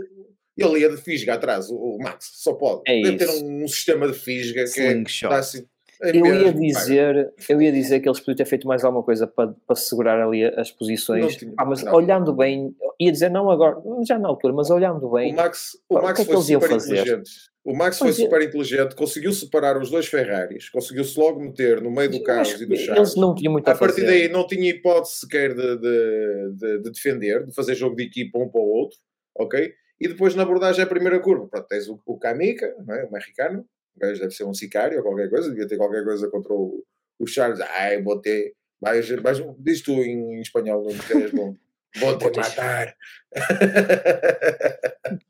Ele, 0.56 0.68
ele 0.68 0.80
ia 0.80 0.90
de 0.90 0.96
fisga 0.96 1.34
atrás, 1.34 1.70
o, 1.70 1.98
Max, 1.98 2.30
só 2.34 2.54
pode. 2.54 2.82
É 2.86 3.02
Deve 3.02 3.16
ter 3.18 3.28
um, 3.28 3.64
um, 3.64 3.68
sistema 3.68 4.06
de 4.10 4.18
fisga 4.18 4.64
que 4.64 4.80
é, 4.80 5.02
dá 5.28 5.38
assim, 5.38 5.66
É 6.02 6.10
eu 6.14 6.26
ia 6.26 6.52
dizer, 6.52 7.32
eu 7.48 7.62
ia 7.62 7.72
dizer 7.72 8.00
que 8.00 8.08
eles 8.08 8.20
podiam 8.20 8.36
ter 8.36 8.44
feito 8.44 8.66
mais 8.66 8.84
alguma 8.84 9.02
coisa 9.02 9.26
para, 9.26 9.54
para 9.66 9.76
segurar 9.76 10.20
ali 10.20 10.44
as 10.44 10.70
posições. 10.70 11.36
Tinha, 11.36 11.54
ah, 11.56 11.64
mas 11.64 11.82
não. 11.82 11.94
olhando 11.94 12.34
bem, 12.34 12.74
ia 13.00 13.10
dizer 13.10 13.30
não 13.30 13.50
agora, 13.50 13.76
já 14.06 14.18
na 14.18 14.28
altura, 14.28 14.52
mas 14.52 14.70
olhando 14.70 15.08
bem. 15.10 15.32
O 15.32 15.36
Max, 15.36 15.78
o 15.88 15.94
Max 15.94 16.24
que 16.24 16.30
é 16.30 16.34
foi 16.34 16.42
super 16.42 16.70
inteligente. 16.70 17.30
O 17.64 17.76
Max 17.76 17.98
foi 17.98 18.12
super 18.12 18.42
inteligente, 18.42 18.94
conseguiu 18.94 19.32
separar 19.32 19.76
os 19.76 19.90
dois 19.90 20.06
Ferraris, 20.06 20.68
conseguiu-se 20.68 21.18
logo 21.18 21.40
meter 21.40 21.80
no 21.80 21.90
meio 21.90 22.08
do 22.08 22.22
Carlos 22.22 22.60
e 22.60 22.66
do 22.66 22.76
Charles. 22.76 22.96
Eles 22.96 23.16
não 23.16 23.34
tinham 23.34 23.52
muito 23.52 23.66
a, 23.66 23.72
a 23.72 23.76
partir 23.76 24.06
daí 24.06 24.28
não 24.28 24.46
tinha 24.46 24.70
hipótese 24.70 25.16
sequer 25.16 25.52
de, 25.52 25.76
de, 25.76 26.52
de, 26.54 26.82
de, 26.82 26.90
defender, 26.92 27.44
de 27.44 27.52
fazer 27.52 27.74
jogo 27.74 27.96
de 27.96 28.04
equipa 28.04 28.38
um 28.38 28.48
para 28.48 28.60
o 28.60 28.68
outro, 28.68 28.96
ok? 29.36 29.72
E 30.00 30.06
depois 30.06 30.36
na 30.36 30.44
abordagem 30.44 30.84
a 30.84 30.86
primeira 30.86 31.18
curva, 31.18 31.48
pronto, 31.48 31.66
tens 31.66 31.88
o, 31.88 32.00
o 32.06 32.16
Kamika, 32.16 32.72
não 32.86 32.94
é? 32.94 33.04
o 33.04 33.10
mexicano, 33.10 33.66
o 33.96 34.00
gajo 34.00 34.20
deve 34.20 34.34
ser 34.34 34.44
um 34.44 34.54
sicário 34.54 34.98
ou 34.98 35.02
qualquer 35.02 35.30
coisa, 35.30 35.48
devia 35.48 35.66
ter 35.66 35.76
qualquer 35.76 36.04
coisa 36.04 36.28
contra 36.28 36.52
o, 36.52 36.84
o 37.18 37.26
Charles. 37.26 37.60
Ai, 37.60 38.02
vou 38.02 38.20
ter. 38.20 38.52
Mas, 38.80 39.10
mas 39.22 39.42
diz 39.58 39.80
tu 39.80 39.92
em, 39.92 40.36
em 40.36 40.40
espanhol, 40.40 40.84
não 40.84 40.98
queres 40.98 41.30
bom. 41.32 41.56
Vou 41.96 42.18
te 42.18 42.24
matar. 42.36 42.94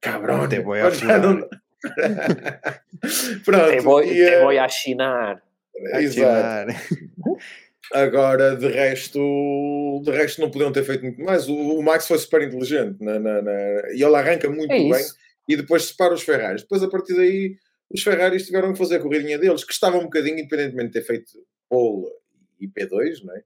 Cabrão, 0.00 0.48
te 0.48 0.60
vou 0.60 0.74
a 0.74 0.90
não... 1.18 1.48
Pronto. 3.44 3.70
Te 3.70 3.80
vou, 3.80 4.02
e, 4.02 4.12
te 4.12 4.40
vou 4.40 4.50
a 4.50 4.68
chinar. 4.68 5.40
Exato. 5.94 6.72
Agora, 7.92 8.56
de 8.56 8.66
resto, 8.68 10.00
de 10.02 10.10
resto 10.10 10.40
não 10.40 10.50
podiam 10.50 10.72
ter 10.72 10.82
feito 10.82 11.02
muito 11.02 11.22
mais. 11.22 11.48
O, 11.48 11.54
o 11.54 11.82
Max 11.82 12.08
foi 12.08 12.18
super 12.18 12.42
inteligente 12.42 12.96
na, 13.00 13.20
na, 13.20 13.42
na, 13.42 13.52
e 13.92 14.02
ele 14.02 14.16
arranca 14.16 14.48
muito 14.48 14.72
é 14.72 14.78
bem 14.78 15.04
e 15.48 15.56
depois 15.56 15.84
separa 15.84 16.14
os 16.14 16.22
Ferraris. 16.22 16.62
Depois, 16.62 16.82
a 16.82 16.88
partir 16.88 17.14
daí, 17.14 17.56
os 17.94 18.02
Ferraris 18.02 18.46
tiveram 18.46 18.72
que 18.72 18.78
fazer 18.78 18.96
a 18.96 19.00
corridinha 19.00 19.38
deles, 19.38 19.64
que 19.64 19.72
estava 19.72 19.96
um 19.96 20.04
bocadinho, 20.04 20.38
independentemente 20.38 20.88
de 20.88 20.92
ter 21.00 21.06
feito 21.06 21.30
pole 21.68 22.06
e 22.60 22.68
P2, 22.68 23.22
não 23.24 23.36
é? 23.36 23.42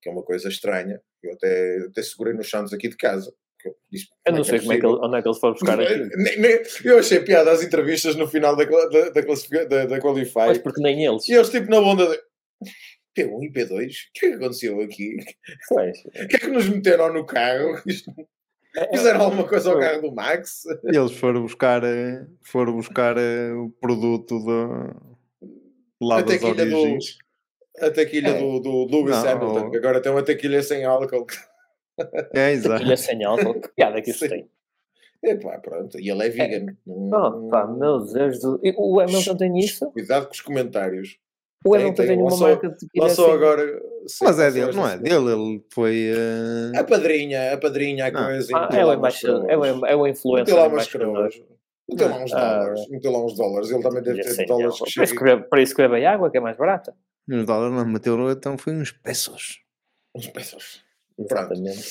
que 0.00 0.08
é 0.08 0.12
uma 0.12 0.22
coisa 0.22 0.48
estranha. 0.48 1.00
Eu 1.22 1.34
até, 1.34 1.78
até 1.86 2.02
segurei 2.02 2.32
nos 2.32 2.48
Santos 2.48 2.72
aqui 2.72 2.88
de 2.88 2.96
casa. 2.96 3.32
Eu, 3.62 3.76
disse, 3.92 4.08
eu 4.26 4.32
não 4.32 4.40
é 4.40 4.44
sei 4.44 4.56
é 4.56 4.60
como 4.60 4.72
é 4.72 4.80
que, 4.80 4.86
onde 4.86 5.18
é 5.18 5.22
que 5.22 5.28
eles 5.28 5.38
foram 5.38 5.52
buscar 5.52 5.78
aquilo. 5.80 6.08
Eu 6.82 6.98
achei 6.98 7.20
piada 7.20 7.52
as 7.52 7.62
entrevistas 7.62 8.16
no 8.16 8.26
final 8.26 8.56
da, 8.56 8.64
da, 8.64 9.10
da, 9.10 9.64
da, 9.68 9.86
da 9.86 10.00
Qualify. 10.00 10.46
Mas 10.46 10.58
porque 10.58 10.80
nem 10.80 11.04
eles. 11.04 11.28
E 11.28 11.34
eles, 11.34 11.50
tipo, 11.50 11.70
na 11.70 11.78
onda 11.78 12.06
de 12.06 12.18
P1 13.14 13.44
e 13.44 13.52
P2, 13.52 13.70
o 13.70 14.12
que 14.14 14.26
é 14.26 14.28
que 14.30 14.34
aconteceu 14.36 14.80
aqui? 14.80 15.16
O 15.70 16.26
que 16.26 16.36
é 16.36 16.38
que 16.38 16.46
nos 16.48 16.68
meteram 16.70 17.12
no 17.12 17.26
carro? 17.26 17.82
Isto 17.86 18.10
Fizeram 18.90 19.22
alguma 19.22 19.46
coisa 19.46 19.72
ao 19.72 19.78
carro 19.78 20.02
do 20.02 20.14
Max? 20.14 20.62
Eles 20.84 21.12
foram 21.12 21.42
buscar, 21.42 21.82
eh, 21.82 22.24
foram 22.42 22.76
buscar 22.76 23.16
eh, 23.16 23.52
o 23.52 23.70
produto 23.80 24.38
de, 24.38 25.48
lá 26.00 26.22
das 26.22 26.42
origens. 26.42 27.16
Do, 27.80 27.86
a 27.86 27.90
tequilha 27.90 28.28
é. 28.28 28.38
do, 28.38 28.60
do 28.60 28.84
Lewis 28.86 29.16
não, 29.16 29.28
Hamilton, 29.28 29.70
que 29.70 29.76
agora 29.76 30.00
tem 30.00 30.12
uma 30.12 30.22
tequilha 30.22 30.62
sem 30.62 30.84
álcool. 30.84 31.26
É, 32.32 32.52
exato. 32.52 32.76
Tequilha 32.76 32.96
sem 32.96 33.24
álcool, 33.24 33.60
que 33.60 33.68
piada 33.68 34.00
que 34.00 34.10
isso 34.10 34.28
tem. 34.28 34.48
Epá, 35.22 35.58
pronto, 35.58 35.98
e 35.98 36.08
ele 36.08 36.26
é 36.26 36.28
vegan. 36.30 36.72
É. 36.72 36.74
Oh, 36.86 37.48
pá, 37.48 37.66
meu 37.66 37.98
Deus 38.04 38.40
do... 38.40 38.60
O 38.78 39.00
Hamilton 39.00 39.36
tem 39.36 39.58
isso? 39.58 39.90
Cuidado 39.90 40.26
com 40.26 40.32
os 40.32 40.40
comentários. 40.40 41.18
O 41.64 41.74
Hamilton 41.74 42.06
tem, 42.06 42.18
uma 42.18 42.36
marca 42.36 42.68
de 42.70 42.86
Lançou 42.96 43.26
assim. 43.26 43.34
agora... 43.34 43.82
Sim, 44.06 44.24
Mas 44.24 44.38
é 44.38 44.50
dele, 44.50 44.72
não 44.72 44.88
é 44.88 44.96
dele, 44.96 45.32
ele 45.32 45.64
foi... 45.70 46.10
Uh... 46.12 46.78
A 46.78 46.84
padrinha, 46.84 47.52
a 47.52 47.58
padrinha, 47.58 48.06
a 48.06 48.12
coisa... 48.12 48.56
Ah, 48.56 48.68
é 48.72 48.84
o 48.84 48.92
embaixador, 48.94 49.50
é 49.50 49.58
o, 49.58 49.86
é 49.86 49.96
o 49.96 50.06
influencer. 50.06 50.54
Meteu 50.54 50.56
lá 50.56 50.68
umas 50.68 50.90
coroas. 50.90 51.42
Meteu 51.90 52.08
lá 52.08 52.22
uns 52.22 52.32
ah, 52.32 52.58
dólares, 52.58 52.88
meteu 52.88 53.12
lá 53.12 53.24
uns 53.24 53.34
dólares. 53.34 53.70
Ele 53.70 53.82
também 53.82 54.02
deve 54.02 54.22
ter 54.22 54.46
dólares 54.46 54.78
que 54.78 54.90
chegam. 54.90 55.42
Para 55.42 55.62
isso 55.62 55.74
que 55.74 55.82
bebe 55.86 56.06
água, 56.06 56.30
que 56.30 56.38
é 56.38 56.40
mais 56.40 56.56
barata. 56.56 56.94
Uns 57.28 57.44
dólares 57.44 57.74
não, 57.74 57.84
meteu 57.84 58.30
então 58.30 58.56
foi 58.56 58.72
uns 58.74 58.92
pesos. 58.92 59.60
Uns 60.16 60.28
pesos. 60.28 60.84
Exatamente. 61.18 61.84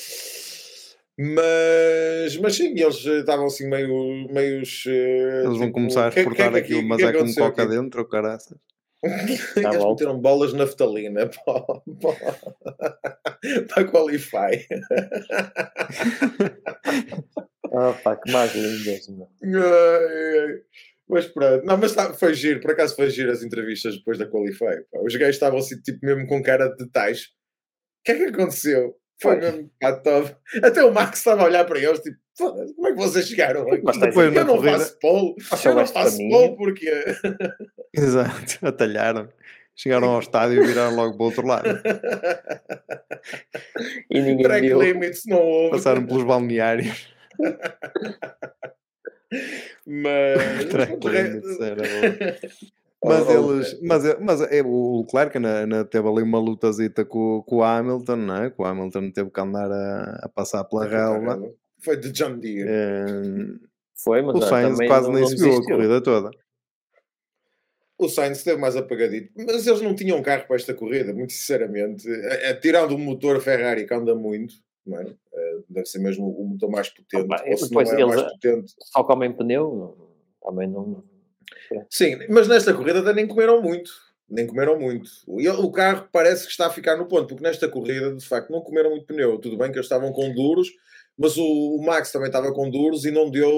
Mas, 1.18 2.38
mas 2.38 2.56
sim, 2.56 2.70
eles 2.70 3.06
estavam 3.06 3.48
assim 3.48 3.70
meio. 3.70 4.26
meios. 4.32 4.86
Eles 4.86 5.58
vão 5.58 5.68
tipo, 5.68 5.74
começar 5.74 6.06
a 6.06 6.10
exportar 6.10 6.50
que, 6.52 6.58
é 6.58 6.60
aquilo, 6.62 6.82
que, 6.82 6.88
mas 6.88 6.98
que 6.98 7.04
é 7.06 7.14
com 7.14 7.34
coca 7.34 7.64
aqui? 7.64 7.72
dentro, 7.72 8.06
caraças. 8.08 8.58
Tá 9.62 9.74
Eles 9.74 9.86
meteram 9.86 10.20
bolas 10.20 10.52
na 10.54 10.60
naftalina 10.60 11.28
para, 11.28 11.64
para, 12.02 12.40
para 13.68 13.86
Qualify. 13.86 14.68
oh, 17.72 17.94
pá, 18.04 18.18
que 18.18 18.32
mais 18.32 18.54
lindas, 18.54 19.08
Mas 21.08 21.28
pronto, 21.28 21.66
não, 21.66 21.78
mas 21.78 21.96
tá, 21.96 22.14
foi 22.14 22.34
giro, 22.34 22.60
por 22.60 22.72
acaso 22.72 22.96
foi 22.96 23.10
giro 23.10 23.32
as 23.32 23.42
entrevistas 23.42 23.98
depois 23.98 24.18
da 24.18 24.30
Qualify. 24.30 24.84
Pá. 24.92 25.00
Os 25.02 25.16
gajos 25.16 25.36
estavam 25.36 25.60
assim, 25.60 25.80
tipo, 25.82 26.06
mesmo 26.06 26.28
com 26.28 26.44
cara 26.44 26.68
de 26.68 26.84
detalhes. 26.84 27.26
O 27.26 28.04
que 28.04 28.12
é 28.12 28.16
que 28.16 28.24
aconteceu? 28.26 28.96
Foi 29.22 29.38
mesmo 29.38 29.70
top. 30.04 30.36
Até 30.64 30.84
o 30.84 30.94
Max 30.94 31.20
estava 31.20 31.42
a 31.42 31.46
olhar 31.46 31.66
para 31.66 31.80
eles, 31.80 32.00
tipo, 32.00 32.18
como 32.38 32.88
é 32.88 32.92
que 32.92 32.98
vocês 32.98 33.28
chegaram? 33.28 33.66
Mas 33.84 33.98
depois 33.98 34.34
eu 34.34 34.46
não 34.46 34.56
corrida... 34.56 34.80
faço 34.80 34.98
polo, 35.00 35.36
eu 35.66 35.76
não 35.76 35.86
faço 35.86 36.18
polo 36.30 36.56
porque... 36.56 36.90
Exato, 37.94 38.66
atalharam. 38.66 39.28
Chegaram 39.76 40.10
ao 40.10 40.20
estádio 40.20 40.64
e 40.64 40.68
viraram 40.68 40.96
logo 40.96 41.16
para 41.16 41.24
o 41.24 41.26
outro 41.26 41.48
lado. 41.48 41.82
e 44.10 44.22
ninguém 44.22 44.44
Track 44.44 44.68
viu. 44.68 44.82
limits 44.82 45.24
não 45.26 45.42
houve. 45.42 45.72
Passaram 45.72 46.06
pelos 46.06 46.24
balneários. 46.24 47.14
mas... 49.88 50.66
Track 50.70 51.08
limits 51.08 51.60
era 51.62 51.76
bom. 51.76 52.50
Mas 53.04 53.28
oh, 53.28 53.32
eles, 53.32 53.74
okay. 53.74 53.88
mas, 53.88 54.20
mas 54.20 54.42
é, 54.42 54.62
o 54.62 55.02
Leclerc 55.02 55.40
na, 55.40 55.66
na, 55.66 55.86
teve 55.86 56.08
ali 56.08 56.22
uma 56.22 56.40
lutazita 56.40 57.06
com, 57.06 57.42
com 57.48 57.58
o 57.58 57.64
Hamilton, 57.64 58.16
não 58.18 58.36
é? 58.44 58.50
Que 58.50 58.62
o 58.62 58.66
Hamilton 58.66 59.12
teve 59.12 59.30
que 59.30 59.40
andar 59.40 59.72
a, 59.72 60.20
a 60.24 60.30
passar 60.30 60.66
pela 60.66 60.86
relva. 60.86 61.42
Foi 61.80 61.96
de 61.96 62.12
John 62.12 62.38
Deere. 62.38 62.68
É, 62.70 63.06
Foi, 63.96 64.22
mas 64.22 64.36
o 64.36 64.42
Sainz 64.42 64.78
quase 64.86 65.10
nem 65.12 65.26
subiu 65.26 65.58
a 65.58 65.64
corrida 65.66 66.02
toda. 66.02 66.30
O 67.98 68.10
Sainz 68.10 68.38
esteve 68.40 68.60
mais 68.60 68.76
apagadito, 68.76 69.32
mas 69.36 69.66
eles 69.66 69.82
não 69.82 69.96
tinham 69.96 70.22
carro 70.22 70.46
para 70.46 70.58
esta 70.58 70.74
corrida, 70.74 71.14
muito 71.14 71.32
sinceramente. 71.32 72.10
É, 72.10 72.50
é, 72.50 72.54
tirando 72.54 72.94
o 72.94 72.98
motor 73.00 73.40
Ferrari 73.42 73.86
que 73.86 73.94
anda 73.94 74.14
muito, 74.14 74.56
não 74.86 75.00
é? 75.00 75.06
é 75.34 75.58
deve 75.70 75.86
ser 75.86 76.00
mesmo 76.00 76.30
o 76.30 76.48
motor 76.48 76.70
mais 76.70 76.90
potente. 76.90 77.28
Ou 77.48 77.58
se 77.58 77.70
depois 77.70 77.90
não 77.90 77.98
é 77.98 78.02
eles 78.02 78.16
mais 78.16 78.32
potente. 78.34 78.74
só 78.84 79.04
comem 79.06 79.32
pneu, 79.32 79.98
também 80.42 80.68
não 80.68 81.04
Sim, 81.90 82.20
mas 82.30 82.48
nesta 82.48 82.74
corrida 82.74 83.00
até 83.00 83.14
nem 83.14 83.28
comeram 83.28 83.62
muito. 83.62 83.92
Nem 84.30 84.46
comeram 84.46 84.80
muito. 84.80 85.10
O 85.28 85.72
carro 85.72 86.08
parece 86.12 86.46
que 86.46 86.52
está 86.52 86.68
a 86.68 86.70
ficar 86.70 86.96
no 86.96 87.08
ponto, 87.08 87.28
porque 87.28 87.44
nesta 87.44 87.68
corrida, 87.68 88.14
de 88.16 88.26
facto, 88.26 88.52
não 88.52 88.62
comeram 88.62 88.92
muito 88.92 89.06
pneu. 89.06 89.40
Tudo 89.40 89.58
bem 89.58 89.72
que 89.72 89.78
eles 89.78 89.86
estavam 89.86 90.12
com 90.12 90.32
duros, 90.32 90.70
mas 91.18 91.36
o, 91.38 91.82
Max 91.84 92.12
também 92.12 92.28
estava 92.28 92.54
com 92.54 92.70
duros 92.70 93.06
e 93.06 93.12
não 93.12 93.30
deu 93.30 93.52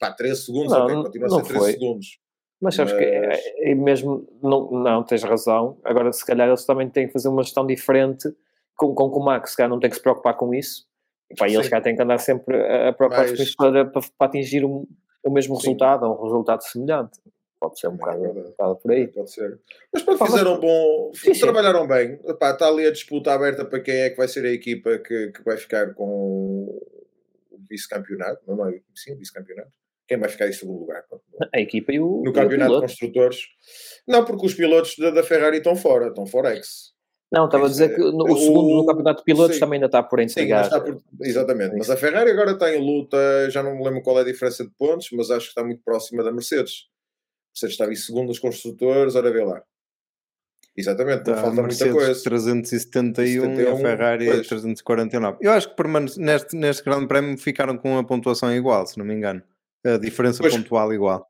pá, 0.00 0.10
3 0.10 0.44
segundos, 0.44 0.72
não, 0.72 0.84
okay, 0.84 0.96
continua 0.96 1.26
a 1.28 1.30
ser 1.30 1.42
3 1.44 1.58
foi. 1.58 1.72
segundos. 1.72 2.18
Mas 2.60 2.74
sabes 2.74 2.92
mas... 2.92 3.02
que 3.02 3.08
é, 3.08 3.70
é, 3.70 3.74
mesmo, 3.74 4.28
não, 4.42 4.70
não, 4.70 5.02
tens 5.02 5.22
razão. 5.22 5.78
Agora, 5.84 6.12
se 6.12 6.24
calhar, 6.24 6.48
eles 6.48 6.64
também 6.64 6.88
têm 6.88 7.06
que 7.06 7.12
fazer 7.12 7.28
uma 7.28 7.42
gestão 7.42 7.66
diferente 7.66 8.28
com, 8.76 8.94
com, 8.94 9.08
com 9.08 9.20
o 9.20 9.24
Max, 9.24 9.50
se 9.50 9.56
calhar 9.56 9.70
não 9.70 9.80
tem 9.80 9.88
que 9.88 9.96
se 9.96 10.02
preocupar 10.02 10.36
com 10.36 10.52
isso. 10.52 10.86
E, 11.30 11.34
pá, 11.34 11.48
eles 11.48 11.68
cá 11.68 11.80
têm 11.80 11.96
que 11.96 12.02
andar 12.02 12.18
sempre 12.18 12.56
a 12.56 12.92
preocupar-se 12.92 13.38
mas... 13.38 13.54
para, 13.54 13.84
para, 13.86 14.02
para 14.18 14.26
atingir 14.26 14.64
um, 14.64 14.86
o 15.24 15.30
mesmo 15.30 15.56
Sim. 15.56 15.68
resultado, 15.68 16.04
ou 16.06 16.18
um 16.18 16.22
resultado 16.24 16.62
semelhante. 16.62 17.20
Pode 17.60 17.78
ser 17.78 17.88
um, 17.88 17.94
é 17.94 17.96
bocado, 17.96 18.22
um 18.22 18.42
bocado, 18.42 18.76
por 18.76 18.90
aí. 18.90 19.06
Pode 19.06 19.30
ser. 19.30 19.60
Mas 19.92 20.02
pronto, 20.02 20.26
fizeram 20.26 20.58
bom. 20.58 21.12
Sim, 21.14 21.32
trabalharam 21.32 21.86
bem. 21.86 22.18
Epá, 22.26 22.50
está 22.50 22.66
ali 22.66 22.84
a 22.84 22.90
disputa 22.90 23.32
aberta 23.32 23.64
para 23.64 23.78
quem 23.78 23.94
é 23.94 24.10
que 24.10 24.16
vai 24.16 24.26
ser 24.26 24.44
a 24.44 24.50
equipa 24.50 24.98
que, 24.98 25.28
que 25.28 25.44
vai 25.44 25.56
ficar 25.56 25.94
com 25.94 26.04
o 26.08 27.58
vice-campeonato. 27.70 28.42
Não, 28.48 28.56
não 28.56 28.68
é? 28.68 28.80
Sim, 28.96 29.14
vice-campeonato. 29.14 29.70
Quem 30.08 30.18
vai 30.18 30.28
ficar 30.28 30.48
em 30.48 30.52
segundo 30.52 30.80
lugar? 30.80 31.04
A 31.54 31.60
equipa 31.60 31.92
e 31.92 32.00
o. 32.00 32.22
No 32.24 32.32
campeonato 32.32 32.74
de 32.74 32.80
construtores. 32.80 33.46
Não, 34.08 34.24
porque 34.24 34.44
os 34.44 34.54
pilotos 34.54 34.96
da, 34.98 35.10
da 35.10 35.22
Ferrari 35.22 35.58
estão 35.58 35.76
fora, 35.76 36.08
estão 36.08 36.26
fora 36.26 36.56
ex. 36.56 36.92
Não, 37.32 37.46
estava 37.46 37.64
a 37.64 37.68
dizer 37.68 37.94
que 37.94 37.98
no, 37.98 38.24
o, 38.24 38.36
segundo 38.36 38.76
no 38.76 38.86
campeonato 38.86 39.20
de 39.20 39.24
pilotos 39.24 39.54
sim, 39.54 39.60
também 39.60 39.78
ainda 39.78 39.86
está 39.86 40.02
por 40.02 40.20
entregar. 40.20 40.70
Sim, 40.70 40.80
por, 40.80 41.02
exatamente, 41.22 41.74
mas 41.78 41.88
a 41.88 41.96
Ferrari 41.96 42.30
agora 42.30 42.52
está 42.52 42.70
em 42.70 42.78
luta, 42.78 43.48
já 43.48 43.62
não 43.62 43.74
me 43.74 43.82
lembro 43.82 44.02
qual 44.02 44.18
é 44.18 44.20
a 44.20 44.24
diferença 44.24 44.62
de 44.62 44.70
pontos, 44.78 45.08
mas 45.12 45.30
acho 45.30 45.46
que 45.46 45.50
está 45.52 45.64
muito 45.64 45.82
próxima 45.82 46.22
da 46.22 46.30
Mercedes. 46.30 46.84
A 46.84 47.54
Mercedes 47.54 47.72
estava 47.74 47.92
em 47.92 47.96
segundo 47.96 48.30
os 48.30 48.38
construtores, 48.38 49.14
ora 49.14 49.32
vê 49.32 49.42
lá. 49.42 49.62
Exatamente, 50.76 51.24
tá, 51.24 51.36
falta 51.36 51.62
Mercedes 51.62 51.92
muita 51.92 52.06
coisa. 52.06 52.22
371 52.22 53.42
71, 53.42 53.60
e 53.60 53.66
a 53.66 53.76
Ferrari 53.76 54.26
pois. 54.26 54.46
349. 54.48 55.38
Eu 55.40 55.52
acho 55.52 55.70
que 55.70 55.76
permane- 55.76 56.12
neste, 56.18 56.54
neste 56.54 56.84
Grande 56.84 57.06
Prémio 57.06 57.38
ficaram 57.38 57.78
com 57.78 57.96
a 57.96 58.04
pontuação 58.04 58.54
igual, 58.54 58.86
se 58.86 58.98
não 58.98 59.06
me 59.06 59.14
engano. 59.14 59.42
A 59.84 59.96
diferença 59.96 60.42
pois. 60.42 60.54
pontual 60.54 60.92
igual. 60.92 61.26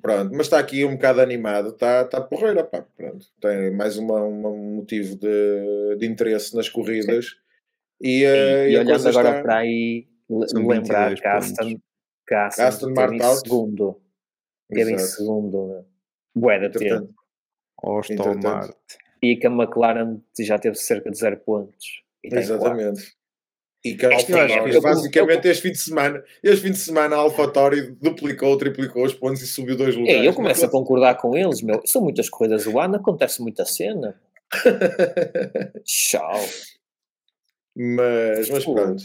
Pronto, 0.00 0.30
mas 0.32 0.46
está 0.46 0.58
aqui 0.58 0.84
um 0.84 0.92
bocado 0.92 1.20
animado, 1.20 1.68
está, 1.68 2.02
está 2.02 2.20
porreira, 2.20 2.64
pá, 2.64 2.86
pronto. 2.96 3.26
Tem 3.40 3.70
mais 3.70 3.98
uma, 3.98 4.22
uma, 4.22 4.48
um 4.48 4.76
motivo 4.76 5.16
de, 5.16 5.96
de 5.98 6.06
interesse 6.06 6.56
nas 6.56 6.68
corridas. 6.68 7.36
E, 8.00 8.24
uh, 8.24 8.68
e, 8.68 8.72
e 8.72 8.78
olhando 8.78 9.08
agora 9.08 9.28
está... 9.30 9.42
para 9.42 9.56
aí, 9.58 10.08
lembrar 10.54 11.14
que 11.14 11.26
Aston, 11.26 11.76
que 12.26 12.34
Aston, 12.34 12.62
Aston 12.62 12.94
Martin 12.94 13.34
segundo. 13.44 14.00
Teve 14.68 14.92
em 14.92 14.98
segundo. 14.98 15.84
Bué 16.34 16.58
de 16.58 16.78
tempo. 16.78 17.14
Austin 17.82 18.16
Martin. 18.42 18.74
E 19.22 19.36
que 19.36 19.46
a 19.46 19.50
McLaren 19.50 20.20
já 20.38 20.58
teve 20.58 20.76
cerca 20.76 21.10
de 21.10 21.18
0 21.18 21.38
pontos. 21.44 22.02
Exatamente. 22.22 23.15
E 23.86 23.96
que 23.96 24.08
basicamente, 24.08 25.44
eu, 25.44 25.50
este 25.50 25.62
fim 25.62 25.72
de 25.72 25.78
semana, 25.78 26.24
este 26.42 26.66
fim 26.66 26.72
de 26.72 26.78
semana 26.78 27.14
a 27.14 27.18
AlphaTauri 27.20 27.92
duplicou, 28.02 28.56
triplicou 28.58 29.04
os 29.04 29.14
pontos 29.14 29.42
e 29.42 29.46
subiu 29.46 29.76
dois 29.76 29.94
lugares. 29.94 30.24
eu 30.24 30.34
começo 30.34 30.64
a 30.64 30.68
concordar 30.68 31.14
com 31.16 31.36
eles, 31.36 31.62
meu. 31.62 31.80
São 31.86 32.02
muitas 32.02 32.28
corridas 32.28 32.64
do 32.64 32.80
ano, 32.80 32.96
acontece 32.96 33.40
muita 33.40 33.64
cena. 33.64 34.20
Tchau. 35.84 36.40
Mas, 37.76 38.50
mas 38.50 38.64
pronto. 38.64 39.04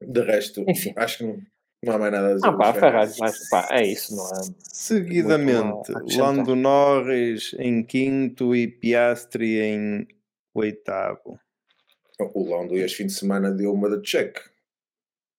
De 0.00 0.20
resto, 0.20 0.64
Enfim. 0.68 0.92
acho 0.94 1.18
que 1.18 1.24
não, 1.24 1.38
não 1.82 1.94
há 1.94 1.98
mais 1.98 2.12
nada 2.12 2.28
a 2.28 2.34
dizer. 2.34 2.46
Ah, 2.46 2.52
pá, 2.52 2.72
Ferrari, 2.74 3.12
mas, 3.18 3.48
pá, 3.48 3.68
é 3.72 3.86
isso, 3.86 4.14
não 4.14 4.26
é? 4.26 4.54
Seguidamente, 4.58 5.92
Lando 6.16 6.54
Norris 6.54 7.54
em 7.58 7.82
quinto 7.82 8.54
e 8.54 8.68
Piastri 8.68 9.58
em 9.60 10.06
oitavo. 10.54 11.40
O 12.18 12.48
Lando 12.48 12.74
este 12.76 12.98
fim 12.98 13.06
de 13.06 13.12
semana 13.12 13.50
deu 13.50 13.72
uma 13.72 13.90
de 13.90 14.02
check. 14.02 14.38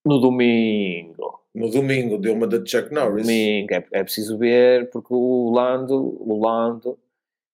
No 0.05 0.19
domingo. 0.19 1.41
No 1.53 1.71
domingo 1.71 2.17
deu 2.19 2.33
uma 2.33 2.47
de 2.47 2.69
Chuck 2.69 2.93
Norris. 2.93 3.25
Domingo, 3.25 3.73
é, 3.73 3.83
é 3.91 4.03
preciso 4.03 4.37
ver, 4.37 4.89
porque 4.91 5.11
o 5.11 5.51
Lando, 5.51 5.95
o 5.95 6.39
Lando, 6.39 6.99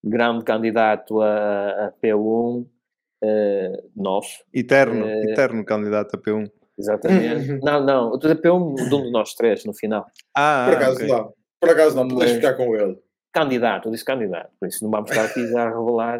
grande 0.03 0.43
candidato 0.43 1.21
a, 1.21 1.87
a 1.87 1.93
P1, 2.03 2.65
uh, 2.65 3.91
nosso. 3.95 4.43
Eterno, 4.53 5.05
uh, 5.05 5.29
eterno 5.29 5.63
candidato 5.63 6.15
a 6.15 6.19
P1. 6.19 6.51
Exatamente. 6.77 7.59
não, 7.63 7.85
não, 7.85 8.09
eu 8.09 8.15
estou 8.15 8.31
a 8.31 8.35
P1 8.35 8.89
de 8.89 8.95
um 8.95 9.03
de 9.03 9.11
nós 9.11 9.33
três 9.35 9.63
no 9.63 9.73
final. 9.73 10.05
Ah, 10.35 10.65
por 10.67 10.75
acaso 10.75 10.95
okay. 10.97 11.07
não. 11.07 11.33
Por 11.61 11.69
acaso 11.69 11.95
não, 11.95 12.07
podes 12.09 12.33
ficar 12.33 12.55
com 12.55 12.75
ele. 12.75 12.99
Candidato, 13.31 13.87
eu 13.87 13.91
disse 13.93 14.03
candidato, 14.03 14.51
por 14.59 14.67
isso 14.67 14.83
não 14.83 14.91
vamos 14.91 15.09
estar 15.09 15.23
aqui 15.23 15.47
já 15.47 15.63
a 15.63 15.69
revelar. 15.69 16.19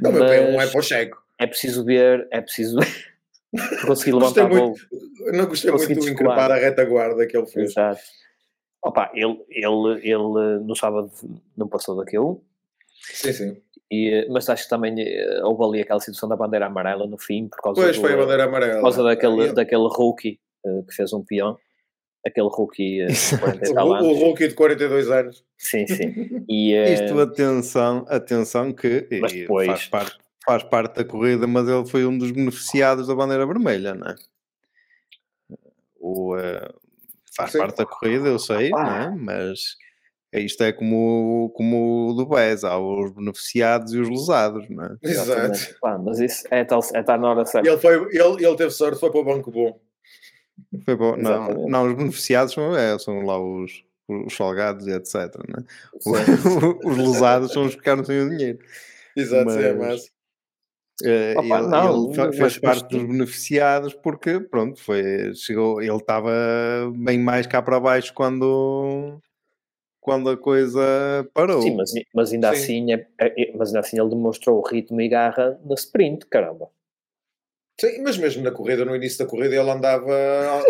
Não, 0.00 0.10
mas... 0.12 0.14
meu 0.14 0.24
P1 0.24 0.60
é 0.60 0.66
para 0.66 0.80
o 0.80 0.82
Checo 0.82 1.22
é 1.42 1.46
preciso 1.46 1.84
ver, 1.84 2.28
é 2.30 2.40
preciso 2.40 2.78
conseguir 3.86 4.12
levantar 4.12 4.48
muito, 4.48 4.80
Não 5.32 5.46
gostei 5.46 5.70
muito 5.70 6.00
do 6.00 6.08
encrepar 6.08 6.52
a 6.52 6.56
retaguarda 6.56 7.26
que 7.26 7.36
ele 7.36 7.46
fez. 7.46 7.70
Exato. 7.70 8.00
Opa, 8.84 9.10
ele, 9.14 9.38
ele, 9.48 10.00
ele 10.02 10.58
no 10.64 10.74
sábado 10.74 11.10
não 11.56 11.68
passou 11.68 11.96
daquilo. 11.96 12.42
Sim, 13.12 13.32
sim. 13.32 13.56
E, 13.90 14.26
mas 14.30 14.48
acho 14.48 14.64
que 14.64 14.70
também 14.70 14.94
eh, 14.98 15.40
houve 15.44 15.62
ali 15.64 15.82
aquela 15.82 16.00
situação 16.00 16.28
da 16.28 16.34
bandeira 16.34 16.66
amarela 16.66 17.06
no 17.06 17.18
fim, 17.18 17.46
por 17.46 17.60
causa, 17.60 17.82
pois, 17.82 17.96
do, 17.96 18.00
foi 18.00 18.14
a 18.14 18.16
bandeira 18.16 18.44
amarela. 18.44 18.76
Por 18.76 18.82
causa 18.82 19.02
daquele, 19.02 19.48
é. 19.48 19.52
daquele 19.52 19.86
rookie 19.88 20.40
uh, 20.64 20.82
que 20.84 20.94
fez 20.94 21.12
um 21.12 21.22
peão. 21.22 21.58
Aquele 22.26 22.48
rookie 22.48 23.04
uh, 23.04 23.84
o, 23.84 24.06
o 24.06 24.14
rookie 24.14 24.48
de 24.48 24.54
42 24.54 25.10
anos. 25.10 25.44
Sim, 25.58 25.86
sim. 25.86 26.44
E, 26.48 26.74
uh, 26.74 26.84
Isto, 26.84 27.20
atenção, 27.20 28.06
atenção 28.08 28.72
que 28.72 29.02
depois, 29.02 29.66
faz 29.66 29.86
parte 29.88 30.21
faz 30.44 30.62
parte 30.64 30.96
da 30.96 31.04
corrida, 31.04 31.46
mas 31.46 31.68
ele 31.68 31.86
foi 31.86 32.04
um 32.06 32.16
dos 32.16 32.30
beneficiados 32.30 33.06
da 33.06 33.14
bandeira 33.14 33.46
vermelha, 33.46 33.94
não 33.94 34.08
é? 34.08 34.14
O, 36.00 36.36
uh, 36.36 36.74
faz 37.36 37.52
parte 37.52 37.78
da 37.78 37.86
corrida, 37.86 38.28
eu 38.28 38.38
sei, 38.38 38.70
não 38.70 38.86
é? 38.86 39.10
mas 39.10 39.76
isto 40.32 40.64
é 40.64 40.72
como, 40.72 41.52
como 41.54 42.08
o 42.08 42.14
do 42.14 42.26
BES, 42.26 42.64
há 42.64 42.78
os 42.78 43.12
beneficiados 43.12 43.92
e 43.92 44.00
os 44.00 44.08
lesados, 44.08 44.68
não 44.70 44.84
é? 44.84 44.96
Exato. 45.02 45.76
Pá, 45.80 45.98
mas 45.98 46.18
isso 46.20 46.44
é 46.50 46.64
tal, 46.64 46.80
é 46.94 47.02
tal 47.02 47.20
na 47.20 47.30
hora 47.30 47.44
certa. 47.44 47.68
Ele, 47.68 47.78
foi, 47.78 47.94
ele, 48.10 48.46
ele 48.46 48.56
teve 48.56 48.70
sorte, 48.70 48.98
foi 48.98 49.10
para 49.10 49.20
o 49.20 49.24
banco 49.24 49.50
bom. 49.50 49.78
Foi 50.84 50.96
bom. 50.96 51.16
Não, 51.16 51.68
não, 51.68 51.86
os 51.86 51.94
beneficiados 51.94 52.54
são, 52.54 52.74
é, 52.74 52.98
são 52.98 53.20
lá 53.26 53.38
os, 53.38 53.84
os 54.08 54.34
salgados 54.34 54.86
e 54.86 54.92
etc. 54.92 55.14
Né? 55.48 55.64
os 56.82 56.96
lesados 56.96 57.52
são 57.52 57.64
os 57.64 57.72
que 57.72 57.78
ficaram 57.78 58.02
sem 58.02 58.20
o 58.20 58.30
dinheiro. 58.30 58.58
Exato, 59.14 59.44
mas, 59.44 59.56
é 59.56 59.74
mas 59.74 60.10
Uh, 61.00 61.38
Opa, 61.38 61.58
ele, 61.58 61.68
não, 61.68 62.12
ele 62.12 62.32
fez 62.32 62.58
parte 62.58 62.88
dos 62.88 63.06
beneficiados 63.06 63.94
porque, 63.94 64.38
pronto, 64.38 64.80
foi, 64.80 65.34
chegou, 65.34 65.80
ele 65.80 65.96
estava 65.96 66.30
bem 66.94 67.18
mais 67.18 67.46
cá 67.46 67.62
para 67.62 67.80
baixo 67.80 68.12
quando, 68.14 69.18
quando 70.00 70.30
a 70.30 70.36
coisa 70.36 70.80
parou. 71.32 71.62
Sim, 71.62 71.76
mas, 71.76 71.92
mas 72.14 72.32
ainda 72.32 72.54
Sim. 72.54 72.62
assim, 72.62 72.92
é, 72.92 73.06
é, 73.18 73.52
mas 73.56 73.68
ainda 73.68 73.80
assim 73.80 73.98
ele 73.98 74.10
demonstrou 74.10 74.58
o 74.58 74.66
ritmo 74.66 75.00
e 75.00 75.08
garra 75.08 75.58
na 75.64 75.74
sprint, 75.74 76.26
caramba. 76.26 76.68
Sim, 77.80 78.02
mas 78.02 78.16
mesmo 78.16 78.44
na 78.44 78.50
corrida, 78.50 78.84
no 78.84 78.94
início 78.94 79.18
da 79.18 79.26
corrida, 79.26 79.56
ele 79.56 79.70
andava. 79.70 80.06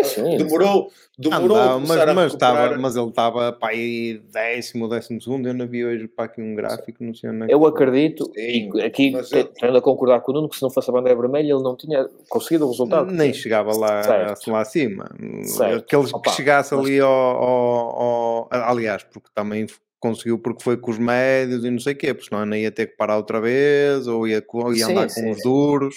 Sim, 0.03 0.37
demorou, 0.37 0.89
demorou 1.17 1.57
andava, 1.57 1.79
mas, 1.79 2.15
mas, 2.15 2.33
estava, 2.33 2.77
mas 2.77 2.95
ele 2.95 3.09
estava 3.09 3.51
para 3.51 3.73
aí 3.73 4.21
décimo, 4.31 4.87
décimo 4.87 5.21
segundo. 5.21 5.47
Eu 5.47 5.53
não 5.53 5.67
vi 5.67 5.85
hoje 5.85 6.07
para 6.07 6.25
aqui 6.25 6.41
um 6.41 6.55
gráfico, 6.55 7.03
não 7.03 7.13
sei 7.13 7.29
onde 7.29 7.43
é 7.43 7.53
Eu 7.53 7.65
acredito, 7.67 8.25
Sim, 8.33 8.71
e 8.73 8.81
aqui 8.81 9.13
tendo 9.59 9.77
a 9.77 9.81
concordar 9.81 10.21
com 10.21 10.31
o 10.31 10.35
Nuno, 10.35 10.49
que 10.49 10.55
se 10.55 10.63
não 10.63 10.71
fosse 10.71 10.89
a 10.89 10.93
bandeira 10.93 11.19
vermelha, 11.19 11.53
ele 11.53 11.61
não 11.61 11.75
tinha 11.75 12.09
conseguido 12.29 12.65
o 12.65 12.71
resultado. 12.71 13.11
Nem 13.11 13.33
chegava 13.33 13.75
lá, 13.75 14.01
lá 14.47 14.61
acima. 14.61 15.09
Certo. 15.43 15.79
Aqueles 15.79 16.13
Opa, 16.13 16.29
que 16.29 16.35
chegasse 16.35 16.73
ali 16.73 16.99
ao, 16.99 17.11
ao, 17.11 18.01
ao, 18.01 18.47
Aliás, 18.51 19.03
porque 19.03 19.29
também 19.35 19.67
conseguiu 19.99 20.39
porque 20.39 20.63
foi 20.63 20.77
com 20.77 20.91
os 20.91 20.97
médios 20.97 21.63
e 21.63 21.69
não 21.69 21.79
sei 21.79 21.93
o 21.93 21.95
quê, 21.95 22.13
porque 22.13 22.27
senão 22.27 22.45
não 22.45 22.57
ia 22.57 22.71
ter 22.71 22.87
que 22.87 22.97
parar 22.97 23.17
outra 23.17 23.39
vez, 23.39 24.07
ou 24.07 24.27
ia, 24.27 24.43
ia 24.73 24.87
andar 24.87 25.09
sim, 25.09 25.21
com 25.21 25.31
os 25.31 25.43
duros. 25.43 25.95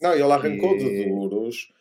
Não, 0.00 0.12
ele 0.12 0.22
arrancou 0.22 0.76
e... 0.76 0.78
de 0.78 1.08
duros. 1.08 1.72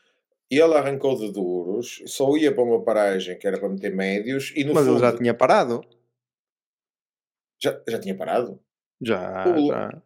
E 0.51 0.59
ele 0.59 0.73
arrancou 0.73 1.15
de 1.15 1.31
duros, 1.31 2.01
só 2.07 2.35
ia 2.35 2.51
para 2.51 2.63
uma 2.63 2.83
paragem 2.83 3.37
que 3.37 3.45
era 3.45 3.59
para 3.59 3.69
meter 3.69 3.95
médios 3.95 4.51
e 4.55 4.63
no 4.63 4.73
Mas 4.73 4.85
fundo... 4.85 4.97
ele 4.97 5.05
já 5.05 5.15
tinha 5.15 5.33
parado. 5.33 5.81
Já, 7.61 7.79
já 7.87 7.99
tinha 7.99 8.15
parado? 8.15 8.59
Já, 8.99 9.55
o... 9.55 9.67
já. 9.67 10.01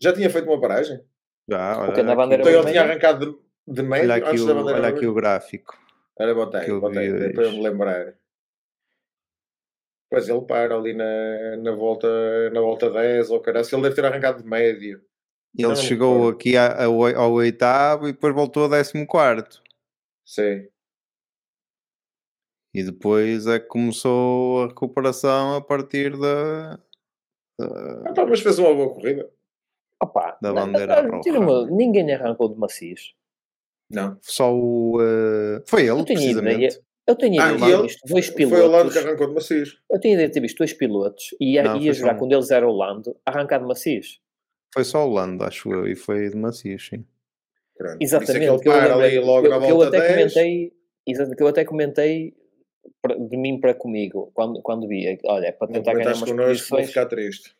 Já 0.00 0.12
tinha 0.12 0.28
feito 0.28 0.48
uma 0.48 0.60
paragem? 0.60 1.00
Já, 1.48 1.78
olha. 1.80 2.02
Na 2.02 2.16
bandeira 2.16 2.42
então 2.42 2.60
ele 2.60 2.70
tinha 2.70 2.82
arrancado 2.82 3.40
de, 3.66 3.74
de 3.74 3.82
médio 3.82 4.10
olha 4.10 4.16
aqui, 4.16 4.40
o, 4.40 4.66
olha 4.66 4.88
aqui 4.88 5.06
o 5.06 5.14
gráfico. 5.14 5.78
Olha, 6.16 6.34
botei, 6.34 6.80
botei, 6.80 7.32
para 7.32 7.44
eu 7.44 7.52
me 7.52 7.62
lembrar. 7.62 8.14
Pois 10.10 10.28
ele 10.28 10.42
para 10.42 10.76
ali 10.76 10.92
na, 10.94 11.56
na, 11.58 11.72
volta, 11.72 12.08
na 12.50 12.60
volta 12.60 12.90
10 12.90 13.30
ou 13.30 13.40
caralho, 13.40 13.66
ele 13.70 13.82
deve 13.82 13.94
ter 13.94 14.04
arrancado 14.04 14.42
de 14.42 14.48
médio. 14.48 15.02
Ele 15.56 15.68
não, 15.68 15.76
chegou 15.76 16.18
não. 16.18 16.28
aqui 16.28 16.56
a, 16.56 16.66
a, 16.66 16.84
ao 16.84 17.32
oitavo 17.32 18.08
e 18.08 18.12
depois 18.12 18.34
voltou 18.34 18.64
ao 18.64 18.68
décimo 18.68 19.06
quarto. 19.06 19.62
Sim. 20.24 20.66
E 22.74 22.82
depois 22.82 23.46
é 23.46 23.60
que 23.60 23.66
começou 23.66 24.64
a 24.64 24.66
recuperação 24.66 25.54
a 25.54 25.60
partir 25.60 26.18
da. 26.18 26.76
da... 27.56 28.02
Ah, 28.16 28.26
mas 28.26 28.40
fez 28.40 28.58
uma 28.58 28.74
boa 28.74 28.92
corrida. 28.92 29.30
Opa, 30.02 30.36
da 30.42 30.52
bandeira 30.52 31.02
não, 31.04 31.18
roxa. 31.18 31.70
ninguém 31.70 32.12
arrancou 32.12 32.48
de 32.48 32.58
macios. 32.58 33.14
Não. 33.88 34.18
Só 34.22 34.52
o. 34.52 34.98
Uh... 34.98 35.62
Foi 35.66 35.82
ele, 35.82 35.90
eu 35.90 36.04
precisamente. 36.04 36.56
Ideia, 36.56 36.84
eu 37.06 37.14
tenho 37.14 37.34
ideia 37.34 37.48
ah, 37.48 37.52
de 37.52 37.64
ter 37.64 37.82
visto 37.82 38.08
dois 38.08 38.30
pilotos. 38.30 38.58
Foi 38.58 38.68
o 38.68 38.70
Lando 38.70 38.92
que 38.92 38.98
arrancou 38.98 39.34
de. 39.34 39.78
Eu 39.90 40.00
tenho 40.00 40.14
ideia 40.14 40.28
de 40.28 40.34
ter 40.34 40.40
visto 40.40 40.58
dois 40.58 40.72
pilotos 40.72 41.34
e 41.40 41.52
ia, 41.52 41.62
não, 41.62 41.76
ia 41.76 41.92
jogar 41.92 42.16
quando 42.16 42.32
eles 42.32 42.50
eram 42.50 42.68
o 42.70 42.76
Lando 42.76 43.16
arrancar 43.24 43.60
de 43.60 43.66
macios. 43.66 44.20
Foi 44.74 44.82
só 44.82 45.08
o 45.08 45.12
Lando, 45.12 45.44
acho 45.44 45.72
eu, 45.72 45.86
e 45.86 45.94
foi 45.94 46.28
de 46.28 46.36
macios, 46.36 46.88
sim. 46.88 47.04
Pronto. 47.78 47.96
Exatamente. 48.00 48.44
É 48.44 48.58
que 48.58 48.68
eu, 48.68 48.72
ali 48.72 49.18
logo 49.20 49.46
eu, 49.46 49.62
eu 49.62 49.82
até 49.82 50.00
10. 50.00 50.32
comentei, 50.32 50.72
exatamente, 51.06 51.36
que 51.36 51.42
eu 51.44 51.46
até 51.46 51.64
comentei 51.64 52.34
de 53.30 53.36
mim 53.36 53.60
para 53.60 53.72
comigo, 53.72 54.32
quando, 54.34 54.60
quando 54.62 54.88
vi, 54.88 55.16
olha, 55.26 55.52
para 55.52 55.68
tentar 55.68 55.94
ganhar 55.94 56.16
umas 56.16 56.28
connosco, 56.28 56.50
posições... 56.50 56.88
ficar 56.88 57.06
triste. 57.06 57.54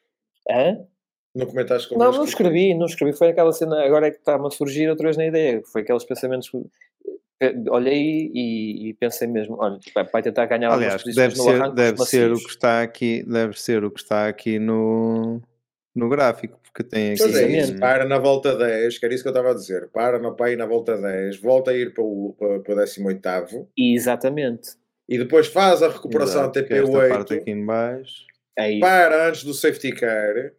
Hã? 0.51 0.85
Não 1.33 1.47
comentaste 1.47 1.89
connosco? 1.89 2.13
Não, 2.13 2.19
não 2.19 2.25
escrevi, 2.25 2.75
não 2.75 2.87
escrevi, 2.87 3.17
foi 3.17 3.29
aquela 3.29 3.53
cena, 3.53 3.81
agora 3.85 4.09
é 4.09 4.11
que 4.11 4.19
está-me 4.19 4.49
a 4.49 4.51
surgir 4.51 4.91
outra 4.91 5.05
vez 5.05 5.17
na 5.17 5.27
ideia, 5.27 5.63
foi 5.73 5.83
aqueles 5.83 6.05
pensamentos 6.05 6.51
olhei 7.71 8.31
e, 8.33 8.89
e, 8.89 8.95
pensei 8.95 9.29
mesmo, 9.29 9.57
olha, 9.59 9.79
vai 10.13 10.23
tentar 10.23 10.47
ganhar 10.47 10.73
Aliás, 10.73 11.03
deve 11.05 11.37
ser, 11.37 11.73
deve 11.73 12.05
ser 12.05 12.33
o 12.33 12.37
que 12.37 12.49
está 12.49 12.83
aqui, 12.83 13.23
deve 13.23 13.61
ser 13.61 13.85
o 13.85 13.91
que 13.91 14.01
está 14.01 14.29
aqui 14.29 14.59
no 14.59 15.41
no 15.95 16.09
gráfico, 16.09 16.59
porque 16.75 16.83
tem 16.83 17.13
aqui. 17.13 17.19
Pois 17.19 17.37
é 17.37 17.47
isso, 17.47 17.79
para 17.79 18.05
na 18.05 18.19
volta 18.19 18.57
10, 18.57 18.99
que 18.99 19.05
era 19.05 19.15
isso 19.15 19.23
que 19.23 19.29
eu 19.29 19.33
estava 19.33 19.53
a 19.53 19.55
dizer, 19.55 19.89
para 19.91 20.19
no 20.19 20.35
pai 20.35 20.57
na 20.57 20.67
volta 20.67 21.01
10, 21.01 21.41
volta 21.41 21.71
a 21.71 21.75
ir 21.75 21.95
para 21.95 22.03
o, 22.03 22.35
para, 22.37 22.61
para 22.61 22.75
o 22.75 22.85
18. 22.85 23.69
Exatamente. 23.79 24.71
E 25.09 25.17
depois 25.17 25.47
faz 25.47 25.83
a 25.83 25.89
recuperação 25.89 26.43
Exato, 26.43 26.61
TP8. 26.61 27.09
parte 27.09 27.35
aqui 27.35 27.51
em 27.53 27.65
baixo. 27.65 28.25
É 28.59 28.79
para 28.81 29.29
antes 29.29 29.45
do 29.45 29.55
safety 29.55 29.93
car, 29.93 30.53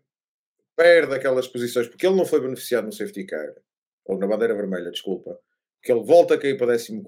perde 0.78 1.14
aquelas 1.14 1.48
posições, 1.48 1.88
porque 1.88 2.08
ele 2.08 2.16
não 2.16 2.26
foi 2.26 2.40
beneficiado 2.40 2.86
no 2.86 2.94
safety 2.94 3.26
car, 3.26 3.54
ou 4.06 4.18
na 4.18 4.28
bandeira 4.28 4.56
vermelha, 4.56 4.92
desculpa, 4.92 5.38
que 5.84 5.92
ele 5.92 6.04
volta 6.04 6.36
a 6.36 6.38
cair 6.38 6.58
para 6.58 6.78
14 6.78 7.04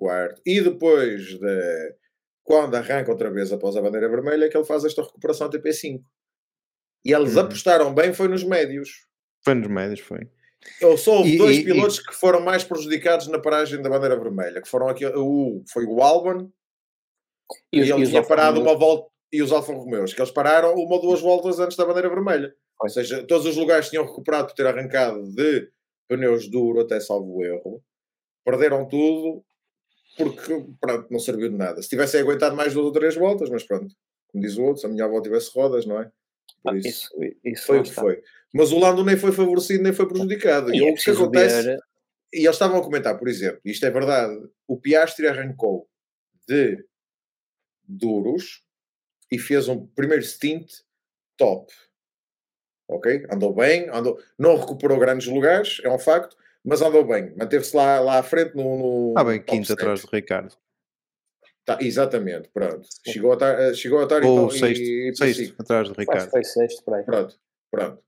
e 0.46 0.62
depois 0.62 1.38
de 1.38 1.96
quando 2.44 2.76
arranca 2.76 3.12
outra 3.12 3.30
vez 3.30 3.52
após 3.52 3.76
a 3.76 3.82
bandeira 3.82 4.10
vermelha, 4.10 4.46
é 4.46 4.50
que 4.50 4.58
ele 4.58 4.66
faz 4.66 4.84
esta 4.84 5.02
recuperação 5.02 5.50
TP5. 5.50 6.02
E 7.08 7.14
eles 7.14 7.36
uhum. 7.36 7.44
apostaram 7.44 7.94
bem, 7.94 8.14
foi 8.14 8.28
nos 8.28 8.44
médios. 8.44 9.08
Foi 9.42 9.54
nos 9.54 9.70
médios, 9.70 10.02
foi. 10.02 10.30
Eu 10.82 10.98
só 10.98 11.20
houve 11.20 11.36
e, 11.36 11.38
dois 11.38 11.58
e, 11.58 11.64
pilotos 11.64 12.00
e... 12.00 12.04
que 12.04 12.14
foram 12.14 12.42
mais 12.42 12.66
prejudicados 12.66 13.28
na 13.28 13.40
paragem 13.40 13.82
da 13.82 13.90
bandeira 13.90 14.20
vermelha, 14.20 14.62
que 14.62 14.68
foram 14.68 14.90
aqui, 14.90 15.06
o, 15.06 15.64
foi 15.72 15.86
o 15.86 16.02
Albon, 16.02 16.52
e, 17.72 17.80
ele 17.80 18.06
tinha 18.06 18.22
parado 18.22 18.60
uma 18.60 18.76
volta, 18.76 19.10
e 19.32 19.42
os 19.42 19.54
Alfa 19.54 19.72
Romeos, 19.72 20.14
que 20.14 20.20
eles 20.20 20.32
pararam 20.32 20.74
uma 20.74 20.96
ou 20.96 21.02
duas 21.02 21.22
voltas 21.22 21.62
antes 21.62 21.78
da 21.78 21.86
bandeira 21.86 22.10
vermelha. 22.10 22.54
Ou 22.82 22.90
seja, 22.90 23.24
todos 23.26 23.46
os 23.46 23.56
lugares 23.56 23.90
tinham 23.90 24.06
recuperado 24.06 24.48
por 24.48 24.54
ter 24.54 24.68
arrancado 24.68 25.24
de 25.34 25.70
pneus 26.10 26.50
duro 26.50 26.82
até 26.82 27.00
salvo 27.00 27.42
erro. 27.42 27.82
Perderam 28.44 28.86
tudo 28.86 29.46
porque 30.18 30.66
pronto, 30.82 31.08
não 31.10 31.20
serviu 31.20 31.50
de 31.50 31.56
nada. 31.56 31.82
Se 31.82 31.88
tivessem 31.88 32.20
aguentado 32.20 32.56
mais 32.56 32.74
duas 32.74 32.88
ou 32.88 32.92
três 32.92 33.16
voltas, 33.16 33.50
mas 33.50 33.64
pronto, 33.64 33.88
como 34.28 34.44
diz 34.44 34.58
o 34.58 34.64
outro, 34.64 34.82
se 34.82 34.86
a 34.86 34.90
minha 34.90 35.06
avó 35.06 35.22
tivesse 35.22 35.52
rodas, 35.56 35.86
não 35.86 36.02
é? 36.02 36.12
Por 36.64 36.74
ah, 36.74 36.78
isso, 36.78 37.10
isso, 37.22 37.36
isso 37.44 37.66
foi 37.66 37.80
o 37.80 37.84
que 37.84 37.94
foi. 37.94 38.22
Mas 38.54 38.72
o 38.72 38.80
Lando 38.80 39.04
nem 39.04 39.18
foi 39.18 39.32
favorecido 39.32 39.84
nem 39.84 39.94
foi 39.94 40.08
prejudicado. 40.08 40.74
E, 40.74 40.80
e 40.80 40.88
é 40.88 40.92
o 40.92 40.96
que 40.96 41.12
acontece. 41.12 41.64
Ver... 41.64 41.80
E 42.34 42.40
eles 42.40 42.56
estavam 42.56 42.80
a 42.80 42.84
comentar, 42.84 43.18
por 43.18 43.28
exemplo, 43.28 43.62
isto 43.64 43.86
é 43.86 43.90
verdade, 43.90 44.50
o 44.68 44.78
Piastri 44.78 45.28
arrancou 45.28 45.88
de 46.48 46.84
duros 47.88 48.64
e 49.32 49.40
fez 49.40 49.68
um 49.68 49.86
primeiro 49.88 50.24
stint 50.24 50.82
top. 51.38 51.74
Ok? 52.90 53.26
Andou 53.32 53.54
bem, 53.54 53.90
andou, 53.90 54.20
não 54.38 54.58
recuperou 54.58 55.00
grandes 55.00 55.28
lugares, 55.28 55.80
é 55.84 55.90
um 55.90 56.00
facto, 56.00 56.38
mas 56.64 56.82
andou 56.82 57.06
bem. 57.06 57.34
Manteve-se 57.38 57.76
lá, 57.76 58.00
lá 58.00 58.20
à 58.20 58.24
frente 58.24 58.56
no. 58.56 58.78
no 58.78 59.14
ah, 59.18 59.24
bem, 59.24 59.42
quinto 59.42 59.72
atrás 59.74 60.02
do 60.02 60.10
Ricardo. 60.12 60.56
Tá, 61.68 61.78
exatamente, 61.82 62.50
pronto. 62.54 62.88
Chegou 63.06 63.32
a 63.32 63.34
estar, 63.34 63.60
eh, 63.60 63.74
chegou 63.74 64.00
a 64.00 64.04
estar 64.04 64.24
Ou 64.24 64.46
então, 64.46 64.50
sexto, 64.50 64.82
e, 64.82 65.14
sexto 65.14 65.56
atrás 65.60 65.90
do 65.90 65.96
Ricardo. 66.00 66.30
Foi 66.30 66.42
sexto, 66.42 66.82
por 66.82 66.94
aí. 66.94 67.04
Pronto, 67.04 67.36
pronto. 67.70 68.02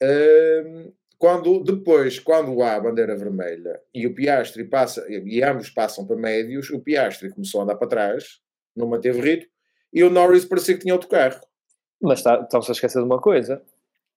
Um, 0.00 0.92
quando, 1.18 1.64
depois, 1.64 2.20
quando 2.20 2.62
há 2.62 2.76
a 2.76 2.80
bandeira 2.80 3.16
vermelha 3.16 3.80
e 3.92 4.06
o 4.06 4.14
Piastri 4.14 4.62
passa, 4.62 5.04
e 5.08 5.42
ambos 5.42 5.70
passam 5.70 6.06
para 6.06 6.14
médios, 6.14 6.70
o 6.70 6.78
Piastri 6.78 7.30
começou 7.30 7.60
a 7.60 7.64
andar 7.64 7.74
para 7.74 7.88
trás, 7.88 8.40
não 8.76 8.86
manteve 8.86 9.20
ritmo, 9.20 9.50
e 9.92 10.04
o 10.04 10.10
Norris 10.10 10.44
parecia 10.44 10.74
que 10.74 10.82
tinha 10.82 10.94
outro 10.94 11.08
carro. 11.08 11.40
Mas 12.00 12.20
está, 12.20 12.42
estamos 12.42 12.68
a 12.68 12.72
esquecer 12.72 13.00
de 13.00 13.06
uma 13.06 13.20
coisa: 13.20 13.60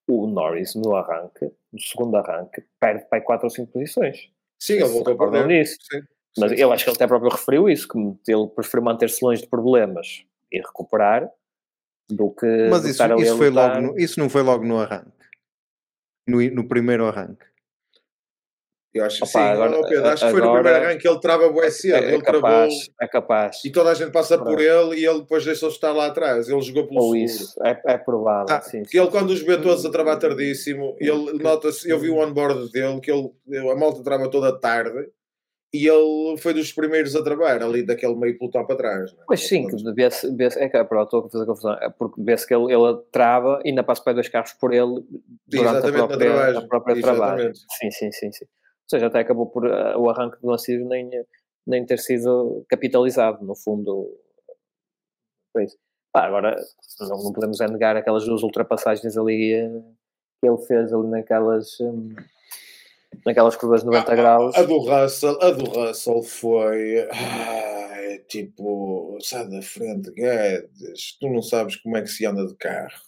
o 0.06 0.28
Norris 0.28 0.76
no 0.76 0.96
arranque, 0.96 1.52
no 1.74 1.80
segundo 1.80 2.16
arranque, 2.16 2.64
perde 2.80 3.10
para 3.10 3.22
4 3.22 3.48
ou 3.48 3.50
5 3.50 3.72
posições. 3.72 4.30
Sim, 4.60 4.74
ele 4.74 4.86
voltou 4.86 5.16
a 5.16 5.18
perder. 5.18 5.48
Nisso. 5.48 5.78
Sim. 5.82 6.02
Mas 6.38 6.52
sim, 6.52 6.58
eu 6.58 6.72
acho 6.72 6.84
que 6.84 6.90
ele 6.90 6.96
até 6.96 7.08
próprio 7.08 7.32
referiu 7.32 7.70
isso, 7.70 7.88
que 7.88 8.32
ele 8.32 8.48
prefere 8.56 8.84
manter-se 8.84 9.24
longe 9.24 9.42
de 9.42 9.48
problemas 9.48 10.24
e 10.52 10.60
recuperar 10.60 11.30
do 12.10 12.32
que. 12.32 12.70
Mas 12.70 12.86
isso, 12.86 13.04
isso, 13.20 13.38
foi 13.38 13.50
logo 13.50 13.82
no, 13.82 14.00
isso 14.00 14.20
não 14.20 14.30
foi 14.30 14.42
logo 14.42 14.64
no 14.64 14.80
arranque. 14.80 15.12
No, 16.28 16.42
no 16.52 16.68
primeiro 16.68 17.06
arranque. 17.06 17.46
Eu 18.94 19.06
acho 19.06 19.20
que 19.20 19.28
sim, 19.28 19.38
agora, 19.38 19.80
Pedro, 19.88 20.08
acho 20.08 20.26
que 20.26 20.32
foi 20.32 20.42
no 20.42 20.54
primeiro 20.54 20.78
arranque 20.78 21.08
ele 21.08 21.20
trava 21.20 21.48
o 21.48 21.70
cedo, 21.70 21.94
é, 21.94 22.00
é 22.00 22.14
ele 22.14 22.22
capaz, 22.24 22.42
travou 22.42 22.70
é 23.02 23.08
capaz. 23.08 23.62
e 23.64 23.70
toda 23.70 23.92
a 23.92 23.94
gente 23.94 24.12
passa 24.12 24.38
por 24.40 24.60
ele 24.60 25.00
e 25.00 25.06
ele 25.06 25.20
depois 25.20 25.46
deixou-de 25.46 25.76
estar 25.76 25.92
lá 25.92 26.08
atrás, 26.08 26.50
ele 26.50 26.62
jogou 26.62 26.88
pelo 26.88 27.02
Ou 27.02 27.14
seguro. 27.14 27.26
isso, 27.26 27.64
é, 27.64 27.80
é 27.86 27.98
provável. 27.98 28.56
Ah, 28.56 28.62
sim, 28.62 28.84
sim. 28.86 28.98
ele 28.98 29.12
quando 29.12 29.30
os 29.30 29.42
vê 29.42 29.58
todos 29.58 29.86
a 29.86 29.92
travar 29.92 30.18
tardíssimo, 30.18 30.96
ele 31.00 31.34
nota-se, 31.34 31.88
eu 31.88 32.00
vi 32.00 32.10
o 32.10 32.18
onboard 32.18 32.72
dele, 32.72 33.00
que 33.00 33.12
ele, 33.12 33.30
a 33.70 33.76
malta 33.76 34.02
trava 34.02 34.32
toda 34.32 34.58
tarde 34.58 35.10
e 35.74 35.88
ele 35.88 36.38
foi 36.38 36.54
dos 36.54 36.72
primeiros 36.72 37.16
a 37.16 37.24
trabalhar 37.24 37.62
ali 37.62 37.86
daquele 37.86 38.16
meio 38.16 38.38
pelotão 38.38 38.66
para 38.66 38.78
trás. 38.78 39.14
Não 39.14 39.22
é? 39.22 39.26
Pois 39.28 39.46
sim, 39.46 39.68
que 39.68 39.76
vê-se, 39.94 40.34
vê 40.36 40.46
é 40.46 40.70
que 40.70 40.84
pronto, 40.86 41.06
estou 41.06 41.26
a 41.26 41.30
fazer 41.30 41.46
confusão, 41.46 41.74
é 41.74 41.90
porque 41.90 42.22
vê-se 42.22 42.48
que 42.48 42.54
ele, 42.54 42.74
ele 42.74 42.98
trava 43.12 43.60
e 43.66 43.70
ainda 43.70 43.84
passa 43.84 44.02
para 44.04 44.14
dois 44.14 44.30
carros 44.30 44.54
por 44.54 44.74
ele 44.74 45.04
durante 45.46 45.78
Exatamente, 45.78 46.04
a 46.04 46.08
própria, 46.08 46.58
a 46.58 46.68
própria 46.68 47.02
trabalho. 47.02 47.56
Sim, 47.56 47.92
sim, 47.92 48.12
sim, 48.12 48.32
sim. 48.32 48.46
Ou 48.46 48.90
seja, 48.90 49.08
até 49.08 49.20
acabou 49.20 49.48
por 49.48 49.66
uh, 49.66 50.00
o 50.00 50.10
arranque 50.10 50.40
do 50.42 50.48
Lancido 50.48 50.86
nem, 50.86 51.10
nem 51.66 51.86
ter 51.86 52.00
sido 52.00 52.66
capitalizado, 52.70 53.44
no 53.44 53.54
fundo. 53.54 54.18
Foi 55.52 55.66
isso. 55.66 55.78
Ah, 56.14 56.26
agora, 56.26 56.56
não, 57.02 57.24
não, 57.24 57.34
podemos 57.34 57.60
negar 57.60 57.98
aquelas 57.98 58.26
duas 58.26 58.42
ultrapassagens 58.42 59.18
ali 59.18 59.62
uh, 59.62 59.84
que 60.42 60.48
ele 60.48 60.58
fez 60.60 60.94
ali 60.94 61.08
naquelas. 61.10 61.78
Um, 61.82 62.16
naquelas 63.26 63.56
curvas 63.56 63.82
de 63.82 63.88
90 63.88 64.12
a, 64.12 64.16
graus. 64.16 64.56
A, 64.56 64.64
do 64.64 64.78
Russell, 64.80 65.38
a 65.42 65.52
do 65.52 65.66
Russell 65.66 66.24
foi. 66.24 67.08
Ai, 67.12 68.20
tipo, 68.28 69.18
sai 69.22 69.50
da 69.50 69.62
frente, 69.62 70.12
Guedes. 70.12 71.18
Tu 71.20 71.30
não 71.30 71.42
sabes 71.42 71.76
como 71.78 71.98
é 71.98 72.02
que 72.02 72.10
se 72.10 72.26
anda 72.26 72.46
de 72.46 72.56
carro. 72.56 73.08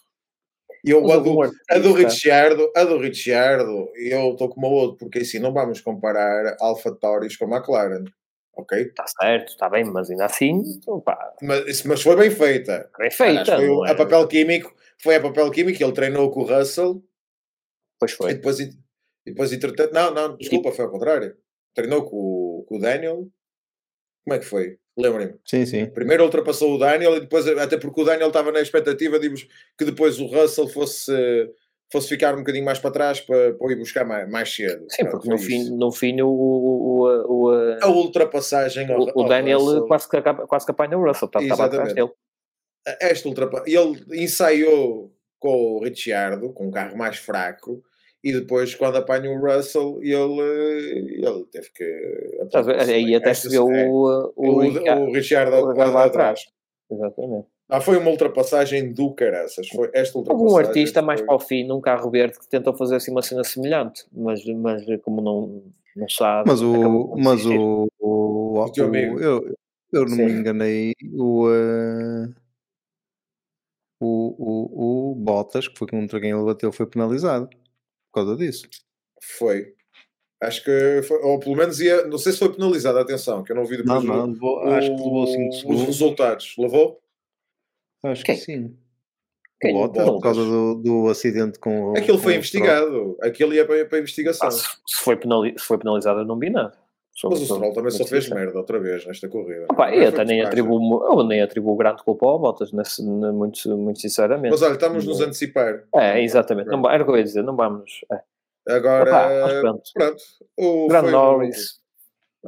Eu, 0.84 1.10
a 1.12 1.18
do, 1.18 1.42
a 1.42 1.78
do 1.78 1.92
Ricciardo, 1.92 2.72
a 2.74 2.84
do 2.84 2.98
Ricciardo, 2.98 3.90
eu 3.96 4.32
estou 4.32 4.48
como 4.48 4.66
o 4.66 4.72
outro, 4.72 4.96
porque 4.96 5.18
assim 5.18 5.38
não 5.38 5.52
vamos 5.52 5.80
comparar 5.80 6.56
Alfa 6.58 6.94
Tauris 6.94 7.36
com 7.36 7.54
McLaren. 7.54 8.04
Ok? 8.54 8.78
Está 8.80 9.04
certo, 9.06 9.48
está 9.48 9.68
bem, 9.68 9.84
mas 9.84 10.10
ainda 10.10 10.26
assim. 10.26 10.62
Opa. 10.86 11.34
Mas, 11.42 11.82
mas 11.84 12.02
foi 12.02 12.16
bem 12.16 12.30
feita. 12.30 12.90
Bem 12.98 13.10
feita. 13.10 13.56
Foi 13.56 13.88
é? 13.88 13.92
a 13.92 13.94
papel 13.94 14.26
químico, 14.26 14.74
foi 15.02 15.16
a 15.16 15.20
papel 15.20 15.50
químico, 15.50 15.82
ele 15.82 15.92
treinou 15.92 16.30
com 16.30 16.40
o 16.40 16.44
Russell. 16.44 17.02
Pois 17.98 18.12
foi. 18.12 18.30
E 18.30 18.34
depois, 18.34 18.58
e 19.30 19.32
depois 19.32 19.52
entretanto, 19.52 19.92
não, 19.92 20.12
não, 20.12 20.36
desculpa, 20.36 20.72
foi 20.72 20.84
ao 20.84 20.90
contrário. 20.90 21.36
Treinou 21.74 22.04
com, 22.04 22.64
com 22.66 22.76
o 22.76 22.80
Daniel. 22.80 23.28
Como 24.24 24.34
é 24.34 24.38
que 24.38 24.44
foi? 24.44 24.76
Lembrem-me. 24.98 25.34
Sim, 25.44 25.64
sim. 25.64 25.86
Primeiro 25.86 26.24
ultrapassou 26.24 26.74
o 26.74 26.78
Daniel 26.78 27.16
e 27.16 27.20
depois, 27.20 27.46
até 27.46 27.78
porque 27.78 28.00
o 28.00 28.04
Daniel 28.04 28.28
estava 28.28 28.50
na 28.50 28.60
expectativa 28.60 29.18
de 29.18 29.30
que 29.78 29.84
depois 29.84 30.18
o 30.18 30.26
Russell 30.26 30.68
fosse, 30.68 31.12
fosse 31.92 32.08
ficar 32.08 32.34
um 32.34 32.38
bocadinho 32.38 32.64
mais 32.64 32.80
para 32.80 32.90
trás 32.90 33.20
para, 33.20 33.54
para 33.54 33.72
ir 33.72 33.76
buscar 33.76 34.04
mais, 34.04 34.28
mais 34.28 34.52
cedo. 34.52 34.84
Sim, 34.90 35.06
porque 35.06 35.28
no 35.28 35.38
fim, 35.38 35.70
no 35.70 35.92
fim 35.92 36.20
o, 36.20 36.28
o, 36.28 37.04
o, 37.28 37.50
a 37.80 37.88
ultrapassagem. 37.88 38.90
O, 38.90 39.10
o 39.14 39.28
Daniel 39.28 39.60
Russell, 39.60 39.86
quase, 39.86 40.08
que, 40.08 40.20
quase 40.20 40.66
que 40.66 40.72
apanha 40.72 40.98
o 40.98 41.06
Russell, 41.06 41.26
estava, 41.26 41.44
estava 41.44 41.64
atrás 41.66 41.94
dele. 41.94 42.10
Esta 43.00 43.28
ultrapassagem. 43.28 43.74
Ele 43.74 44.24
ensaiou 44.24 45.14
com 45.38 45.76
o 45.76 45.84
Ricciardo, 45.84 46.52
com 46.52 46.66
um 46.66 46.70
carro 46.70 46.98
mais 46.98 47.16
fraco 47.16 47.82
e 48.22 48.32
depois 48.32 48.74
quando 48.74 48.96
apanha 48.96 49.30
o 49.30 49.40
Russell 49.40 49.98
ele, 50.02 51.24
ele 51.24 51.44
teve 51.50 51.70
que 51.70 51.84
aí 52.78 53.14
até 53.14 53.32
se 53.32 53.48
viu 53.48 53.64
o, 53.64 54.32
o, 54.36 54.62
o, 54.66 55.08
o 55.08 55.12
Richard 55.12 55.50
lá 55.50 56.04
atrás. 56.04 56.44
Exatamente. 56.90 57.46
Ah, 57.68 57.80
foi 57.80 57.98
uma 57.98 58.10
ultrapassagem 58.10 58.92
do 58.92 59.14
caraças. 59.14 59.68
Foi 59.68 59.88
esta 59.94 60.18
ultrapassagem 60.18 60.52
um 60.52 60.56
artista 60.56 61.00
mais 61.00 61.22
para 61.22 61.36
o 61.36 61.38
fim 61.38 61.64
num 61.64 61.80
carro 61.80 62.10
verde 62.10 62.38
que 62.38 62.48
tentou 62.48 62.74
fazer 62.74 62.96
assim 62.96 63.12
uma 63.12 63.22
cena 63.22 63.44
semelhante 63.44 64.04
mas, 64.12 64.44
mas 64.44 64.84
como 65.02 65.20
não, 65.20 65.62
não 65.96 66.08
sabe 66.08 66.48
mas 66.48 66.60
o 66.60 67.16
mas 67.16 67.46
o, 67.46 67.88
o, 68.00 68.58
o, 68.58 68.64
o 68.64 69.20
eu, 69.20 69.56
eu 69.92 70.00
não 70.02 70.16
Sim. 70.16 70.24
me 70.24 70.32
enganei 70.32 70.94
o 71.12 71.48
uh 71.48 72.34
o, 74.02 74.34
o, 74.38 75.10
o 75.12 75.14
Bottas, 75.14 75.68
que 75.68 75.78
foi 75.78 75.86
contra 75.86 76.18
quem 76.18 76.30
ele 76.30 76.42
bateu, 76.42 76.72
foi 76.72 76.86
penalizado 76.86 77.50
por 78.12 78.24
causa 78.24 78.36
disso. 78.36 78.68
Foi. 79.38 79.74
Acho 80.42 80.64
que 80.64 81.02
foi, 81.02 81.18
ou 81.18 81.38
pelo 81.38 81.54
menos 81.54 81.80
ia, 81.80 82.06
não 82.06 82.16
sei 82.16 82.32
se 82.32 82.38
foi 82.38 82.52
penalizado, 82.52 82.98
atenção, 82.98 83.44
que 83.44 83.52
eu 83.52 83.56
não 83.56 83.66
vi 83.66 83.76
depois 83.76 84.02
não, 84.02 84.16
não, 84.16 84.26
levou, 84.32 84.56
o, 84.56 84.68
acho 84.70 84.88
que 84.88 85.02
levou 85.02 85.26
5 85.26 85.52
segundos. 85.52 85.80
Os 85.80 85.86
resultados, 85.86 86.54
levou? 86.58 87.02
Acho 88.02 88.24
Quem? 88.24 88.36
que 88.36 88.40
sim. 88.40 88.76
Quem? 89.60 89.74
Bota, 89.74 90.02
por 90.02 90.20
causa 90.22 90.42
do, 90.42 90.74
do 90.76 91.08
acidente 91.10 91.58
com 91.58 91.94
Aquilo 91.94 92.18
foi 92.18 92.36
investigado, 92.36 93.18
aquilo 93.20 93.52
ia 93.52 93.66
para, 93.66 93.84
para 93.84 93.98
a 93.98 94.00
investigação. 94.00 94.48
Ah, 94.48 94.50
se, 94.50 94.64
foi 95.02 95.16
penali 95.16 95.54
se 95.58 95.64
foi 95.66 95.76
penalizado, 95.76 96.20
eu 96.20 96.24
não 96.24 96.38
vi 96.38 96.48
nada. 96.48 96.72
Mas 97.24 97.40
o 97.40 97.44
Stroll 97.44 97.72
também 97.74 97.90
só 97.90 98.04
fez 98.04 98.28
merda 98.30 98.58
outra 98.58 98.78
vez 98.78 99.04
nesta 99.06 99.28
corrida. 99.28 99.66
Pá, 99.66 99.94
eu 99.94 100.08
até 100.08 100.24
nem 100.24 100.42
atribuo, 100.42 101.04
eu 101.04 101.22
nem 101.24 101.42
atribuo 101.42 101.76
grande 101.76 102.02
culpa 102.02 102.26
ao 102.26 102.38
Bottas, 102.38 102.72
nesse, 102.72 103.02
muito, 103.02 103.76
muito 103.76 104.00
sinceramente. 104.00 104.52
Mas 104.52 104.62
olha, 104.62 104.74
estamos 104.74 105.04
nos 105.04 105.20
antecipar. 105.20 105.84
É, 105.94 106.22
exatamente. 106.22 106.68
Não, 106.68 106.88
era 106.88 107.02
o 107.02 107.06
que 107.06 107.12
eu 107.12 107.16
ia 107.16 107.24
dizer, 107.24 107.42
não 107.42 107.56
vamos. 107.56 108.04
É. 108.10 108.74
Agora, 108.74 109.10
Opa, 109.10 109.60
pronto. 109.60 109.90
pronto. 109.92 110.22
O 110.58 110.88
Grande 110.88 111.10
Norris. 111.10 111.80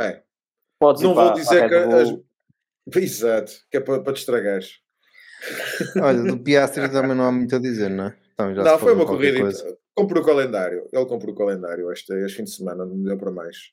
É. 0.01 0.23
Podes 0.79 1.03
não 1.03 1.15
vou 1.15 1.33
dizer 1.33 1.69
que. 1.69 1.75
As... 1.75 2.17
Exato, 2.97 3.53
que 3.71 3.77
é 3.77 3.81
para, 3.81 4.01
para 4.01 4.13
te 4.13 4.21
estragares. 4.21 4.81
Olha, 6.01 6.23
do 6.23 6.39
Piastri 6.39 6.89
também 6.91 7.17
não 7.17 7.25
há 7.25 7.33
muito 7.33 7.55
a 7.55 7.59
dizer, 7.59 7.91
não 7.91 8.07
é? 8.07 8.17
Então, 8.35 8.53
não, 8.53 8.79
foi 8.79 8.95
uma 8.95 9.07
corrida. 9.07 9.51
Comprou 9.95 10.23
o 10.23 10.27
calendário. 10.27 10.89
Ele 10.93 11.07
comprou 11.07 11.35
o 11.35 11.37
calendário 11.37 11.93
este, 11.93 12.13
este 12.25 12.39
fim 12.39 12.45
de 12.45 12.55
semana, 12.55 12.85
não 12.85 13.03
deu 13.03 13.17
para 13.19 13.31
mais. 13.31 13.73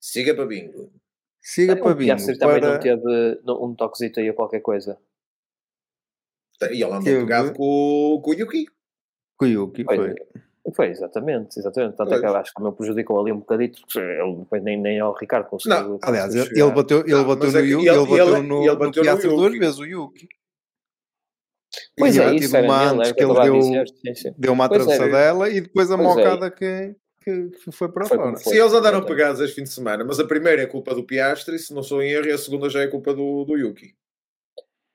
Siga 0.00 0.34
para 0.34 0.46
bingo. 0.46 0.92
Siga 1.40 1.76
para 1.76 1.94
bingo. 1.94 2.14
O 2.14 2.38
também 2.38 2.60
não 2.60 2.78
teve 2.78 3.40
um 3.46 3.74
toquezito 3.74 4.20
aí 4.20 4.28
ou 4.28 4.36
qualquer 4.36 4.60
coisa. 4.60 4.98
E 6.62 6.82
ele 6.82 6.84
andou 6.84 7.02
pegado 7.02 7.52
com, 7.54 8.20
com 8.22 8.30
o 8.30 8.34
Yuki. 8.34 8.66
Com 9.36 9.44
o 9.44 9.48
Yuki, 9.48 9.84
foi. 9.84 9.96
foi. 9.96 10.14
Foi, 10.74 10.88
exatamente, 10.88 11.58
exatamente. 11.58 11.96
Tanto 11.96 12.14
é 12.14 12.20
que 12.20 12.26
acho 12.26 12.52
que 12.52 12.56
também 12.56 12.72
prejudicou 12.72 13.20
ali 13.20 13.32
um 13.32 13.38
bocadito, 13.38 13.80
ele 13.96 14.36
depois 14.36 14.62
nem, 14.62 14.78
nem 14.78 15.00
ao 15.00 15.14
Ricardo 15.14 15.48
conseguiu. 15.48 15.78
Não, 15.78 15.98
aliás, 16.02 16.34
ele, 16.34 16.60
ele 16.60 16.70
bateu, 16.72 17.00
ele 17.00 17.24
bateu 17.24 17.52
no 17.52 17.58
Yuki, 17.60 17.88
ele, 17.88 18.06
bateu 18.06 18.42
no, 18.42 18.62
ele 18.62 18.76
bateu 18.76 19.04
no, 19.04 19.14
no 19.14 19.36
duas 19.36 19.58
vezes 19.58 19.78
o 19.78 19.86
Yuki. 19.86 20.28
Pois 21.96 22.16
e 22.16 22.20
é, 22.20 22.34
isso 22.34 22.56
era 22.56 22.66
uma 22.66 22.92
antes 22.92 23.12
que 23.12 23.22
ele 23.22 23.34
deu, 23.34 23.62
sim, 23.62 24.14
sim. 24.14 24.34
deu 24.36 24.52
uma 24.52 24.64
atravessadela 24.64 25.48
é. 25.48 25.54
e 25.54 25.60
depois 25.60 25.90
a 25.90 25.96
pois 25.96 26.08
é. 26.08 26.14
mocada 26.14 26.46
é. 26.46 26.50
que 26.50 26.96
que, 27.28 27.50
que 27.58 27.72
foi 27.72 27.88
para 27.88 28.06
foi 28.06 28.16
fora. 28.16 28.36
Sim, 28.36 28.56
eles 28.56 28.72
andaram 28.72 29.04
pegados 29.04 29.40
este 29.40 29.56
fim 29.56 29.62
de 29.64 29.68
semana, 29.68 30.02
mas 30.04 30.18
a 30.18 30.24
primeira 30.24 30.62
é 30.62 30.66
culpa 30.66 30.94
do 30.94 31.04
Piastri, 31.04 31.58
se 31.58 31.74
não 31.74 31.82
sou 31.82 32.02
em 32.02 32.10
erro, 32.10 32.26
e 32.26 32.32
a 32.32 32.38
segunda 32.38 32.70
já 32.70 32.80
é 32.80 32.86
culpa 32.86 33.12
do, 33.12 33.44
do 33.44 33.56
Yuki. 33.56 33.94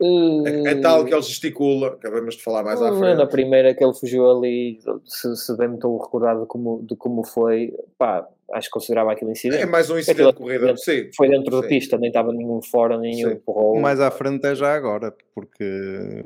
É, 0.01 0.71
é, 0.71 0.75
tal 0.81 1.05
que 1.05 1.13
ele 1.13 1.21
gesticula, 1.21 1.89
acabamos 1.89 2.35
de 2.35 2.43
falar 2.43 2.63
mais 2.63 2.81
à 2.81 2.91
frente. 2.97 3.15
Na 3.15 3.27
primeira 3.27 3.73
que 3.73 3.83
ele 3.83 3.93
fugiu 3.93 4.29
ali, 4.29 4.79
se, 5.05 5.35
se 5.35 5.55
bem 5.55 5.69
me 5.69 5.75
estou 5.75 5.97
recordado 5.97 6.41
de 6.41 6.47
como, 6.47 6.83
de 6.83 6.95
como 6.95 7.23
foi, 7.23 7.73
pá, 7.97 8.27
acho 8.51 8.67
que 8.67 8.73
considerava 8.73 9.13
aquele 9.13 9.31
incidente. 9.31 9.61
É 9.61 9.65
mais 9.65 9.89
um 9.89 9.97
incidente 9.97 10.27
de 10.27 10.33
corrida, 10.33 10.75
sim. 10.75 11.09
Foi 11.15 11.29
dentro 11.29 11.55
sim. 11.55 11.61
da 11.61 11.67
pista, 11.67 11.97
nem 11.97 12.09
estava 12.09 12.33
nenhum 12.33 12.61
fora, 12.61 12.97
nenhum 12.97 13.31
empurrou. 13.31 13.79
Mais 13.79 13.99
à 14.01 14.11
frente 14.11 14.45
é 14.45 14.55
já 14.55 14.73
agora, 14.73 15.15
porque 15.33 15.63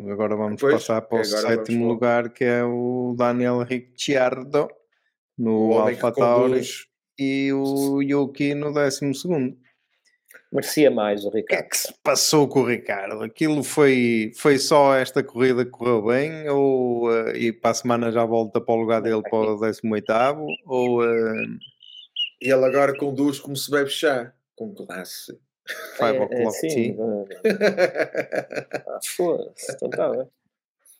agora 0.09 0.35
vamos 0.35 0.59
pois, 0.59 0.75
passar 0.75 1.01
para 1.01 1.21
o 1.21 1.25
sétimo 1.25 1.87
lugar, 1.87 2.29
que 2.29 2.45
é 2.45 2.63
o 2.63 3.13
Daniel 3.15 3.59
Ricciardo, 3.59 4.69
no 5.37 5.73
Alfa 5.73 6.11
Tauri, 6.11 6.61
e 7.17 7.51
o 7.53 8.01
Yuki 8.01 8.53
no 8.53 8.73
décimo 8.73 9.13
segundo 9.13 9.57
merecia 10.51 10.89
mais 10.89 11.25
o 11.25 11.29
Ricardo. 11.29 11.43
O 11.43 11.47
que 11.47 11.55
é 11.55 11.69
que 11.69 11.77
se 11.77 11.93
passou 12.03 12.47
com 12.47 12.61
o 12.61 12.67
Ricardo? 12.67 13.23
Aquilo 13.23 13.63
foi, 13.63 14.31
foi 14.35 14.57
só 14.57 14.95
esta 14.95 15.23
corrida 15.23 15.65
que 15.65 15.71
correu 15.71 16.05
bem? 16.05 16.47
Ou, 16.49 17.09
uh, 17.09 17.29
e 17.35 17.51
para 17.51 17.71
a 17.71 17.73
semana 17.73 18.11
já 18.11 18.25
volta 18.25 18.61
para 18.61 18.73
o 18.73 18.77
lugar 18.77 19.01
dele 19.01 19.21
para 19.21 19.53
o 19.53 19.59
18 19.59 20.05
ou 20.65 21.03
uh... 21.03 21.57
E 22.39 22.51
ele 22.51 22.65
agora 22.65 22.95
conduz 22.95 23.39
como 23.39 23.55
se 23.55 23.69
bebe 23.71 23.89
chá, 23.89 24.31
com 24.55 24.73
classe. 24.73 25.35
Vai 25.99 26.15
é, 26.15 26.19
para 26.19 26.37
o 26.37 26.47
é, 26.47 26.51
sim. 26.51 26.95
ah, 28.87 28.99
Foda-se, 29.03 29.71
então 29.73 29.89
está 29.89 30.27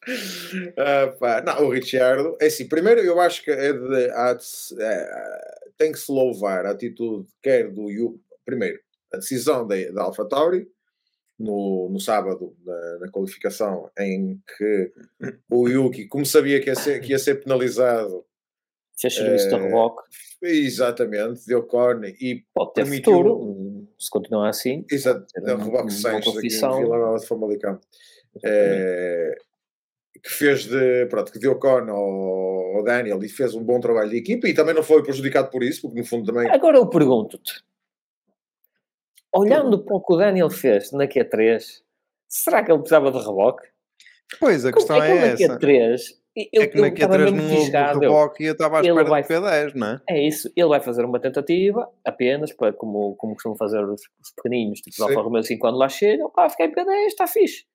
pá. 1.19 1.41
Não, 1.41 1.65
o 1.65 1.69
Richardo, 1.69 2.37
é 2.39 2.47
assim, 2.47 2.67
primeiro 2.67 3.01
eu 3.01 3.19
acho 3.19 3.43
que 3.43 3.51
é 3.51 3.73
de, 3.73 4.09
há 4.11 4.33
de, 4.33 4.45
é, 4.79 5.67
tem 5.77 5.91
que 5.91 5.99
se 5.99 6.11
louvar 6.11 6.65
a 6.65 6.71
atitude 6.71 7.27
quer 7.41 7.69
do 7.69 7.89
Yu, 7.89 8.19
primeiro, 8.45 8.79
a 9.13 9.17
decisão 9.17 9.67
da, 9.67 9.75
da 9.91 10.03
AlphaTauri 10.03 10.67
no, 11.39 11.89
no 11.89 11.99
sábado, 11.99 12.55
na, 12.65 12.99
na, 12.99 13.11
qualificação, 13.11 13.89
em 13.99 14.41
que 14.57 14.91
o 15.49 15.67
Yuki, 15.67 16.07
como 16.07 16.25
sabia 16.25 16.59
que 16.59 16.69
ia 16.69 16.75
ser, 16.75 16.99
que 16.99 17.11
ia 17.11 17.19
ser 17.19 17.43
penalizado, 17.43 18.25
fez 18.99 19.13
serviço 19.13 19.45
uh, 19.45 19.49
de 19.49 19.55
eh, 19.55 19.59
reboque. 19.59 20.03
Exatamente, 20.41 21.45
deu 21.45 21.63
corne 21.63 22.15
e 22.19 22.43
pode 22.53 22.73
ter 22.73 22.81
permitiu, 22.83 23.13
futuro, 23.13 23.87
se 23.99 24.09
continuar 24.09 24.49
assim. 24.49 24.83
Exato, 24.91 25.25
deu 25.43 25.57
reboque 25.57 25.93
6 25.93 26.27
aqui 26.27 26.47
em 26.47 26.79
Vila 26.79 26.97
Nova 26.97 27.19
de 27.19 27.27
Famalicão. 27.27 27.79
É, 28.43 29.35
que 30.24 30.30
fez 30.30 30.65
de, 30.65 31.05
pronto, 31.07 31.32
que 31.32 31.39
deu 31.39 31.57
corne 31.57 31.89
ao, 31.89 32.78
ao 32.78 32.84
Daniel 32.84 33.24
e 33.24 33.30
fez 33.30 33.53
um 33.55 33.63
bom 33.63 33.80
trabalho 33.80 34.09
de 34.09 34.18
equipa 34.18 34.47
e 34.47 34.53
também 34.53 34.74
não 34.74 34.84
foi 34.84 35.03
prejudicado 35.03 35.49
por 35.49 35.63
isso, 35.63 35.82
porque 35.82 35.99
no 35.99 36.05
fundo 36.05 36.26
também. 36.26 36.49
Agora 36.49 36.78
eu 36.78 36.88
pergunto-te: 36.88 37.63
olhando 39.34 39.84
para 39.84 39.95
o 39.95 40.01
que 40.01 40.13
o 40.13 40.18
Daniel 40.18 40.49
fez 40.49 40.91
na 40.91 41.07
Q3, 41.07 41.82
será 42.28 42.63
que 42.63 42.72
ele 42.72 42.80
precisava 42.80 43.11
de 43.11 43.18
reboque? 43.18 43.68
Pois, 44.39 44.65
a 44.65 44.74
questão 44.74 45.01
é, 45.01 45.11
é 45.11 45.28
essa. 45.34 45.47
Na 45.47 45.59
Q3, 45.59 45.97
eu, 46.53 46.61
é 46.61 46.68
que 46.68 46.80
na 46.80 46.91
Q3 46.91 47.32
não 47.32 47.55
houve 47.55 47.99
reboque 47.99 48.43
e 48.43 48.47
eu 48.47 48.51
estava 48.53 48.78
à 48.78 48.82
espera 48.82 49.03
vai, 49.05 49.24
do 49.24 49.28
P10, 49.28 49.74
não 49.74 49.88
é? 49.88 50.01
É 50.09 50.28
isso, 50.28 50.51
ele 50.55 50.68
vai 50.68 50.80
fazer 50.80 51.03
uma 51.03 51.20
tentativa 51.20 51.89
apenas, 52.05 52.53
para, 52.53 52.74
como, 52.74 53.15
como 53.15 53.34
costumam 53.34 53.57
fazer 53.57 53.84
os, 53.84 54.01
os 54.22 54.32
pequeninos, 54.36 54.82
tipo 54.82 54.95
os 54.95 55.01
Alfa 55.01 55.22
Romeo 55.22 55.39
assim, 55.39 55.57
quando 55.57 55.78
lá 55.78 55.89
chegam, 55.89 56.30
pá, 56.30 56.49
fiquei 56.49 56.68
em 56.68 56.72
P10, 56.74 57.05
está 57.07 57.26
fixe. 57.26 57.65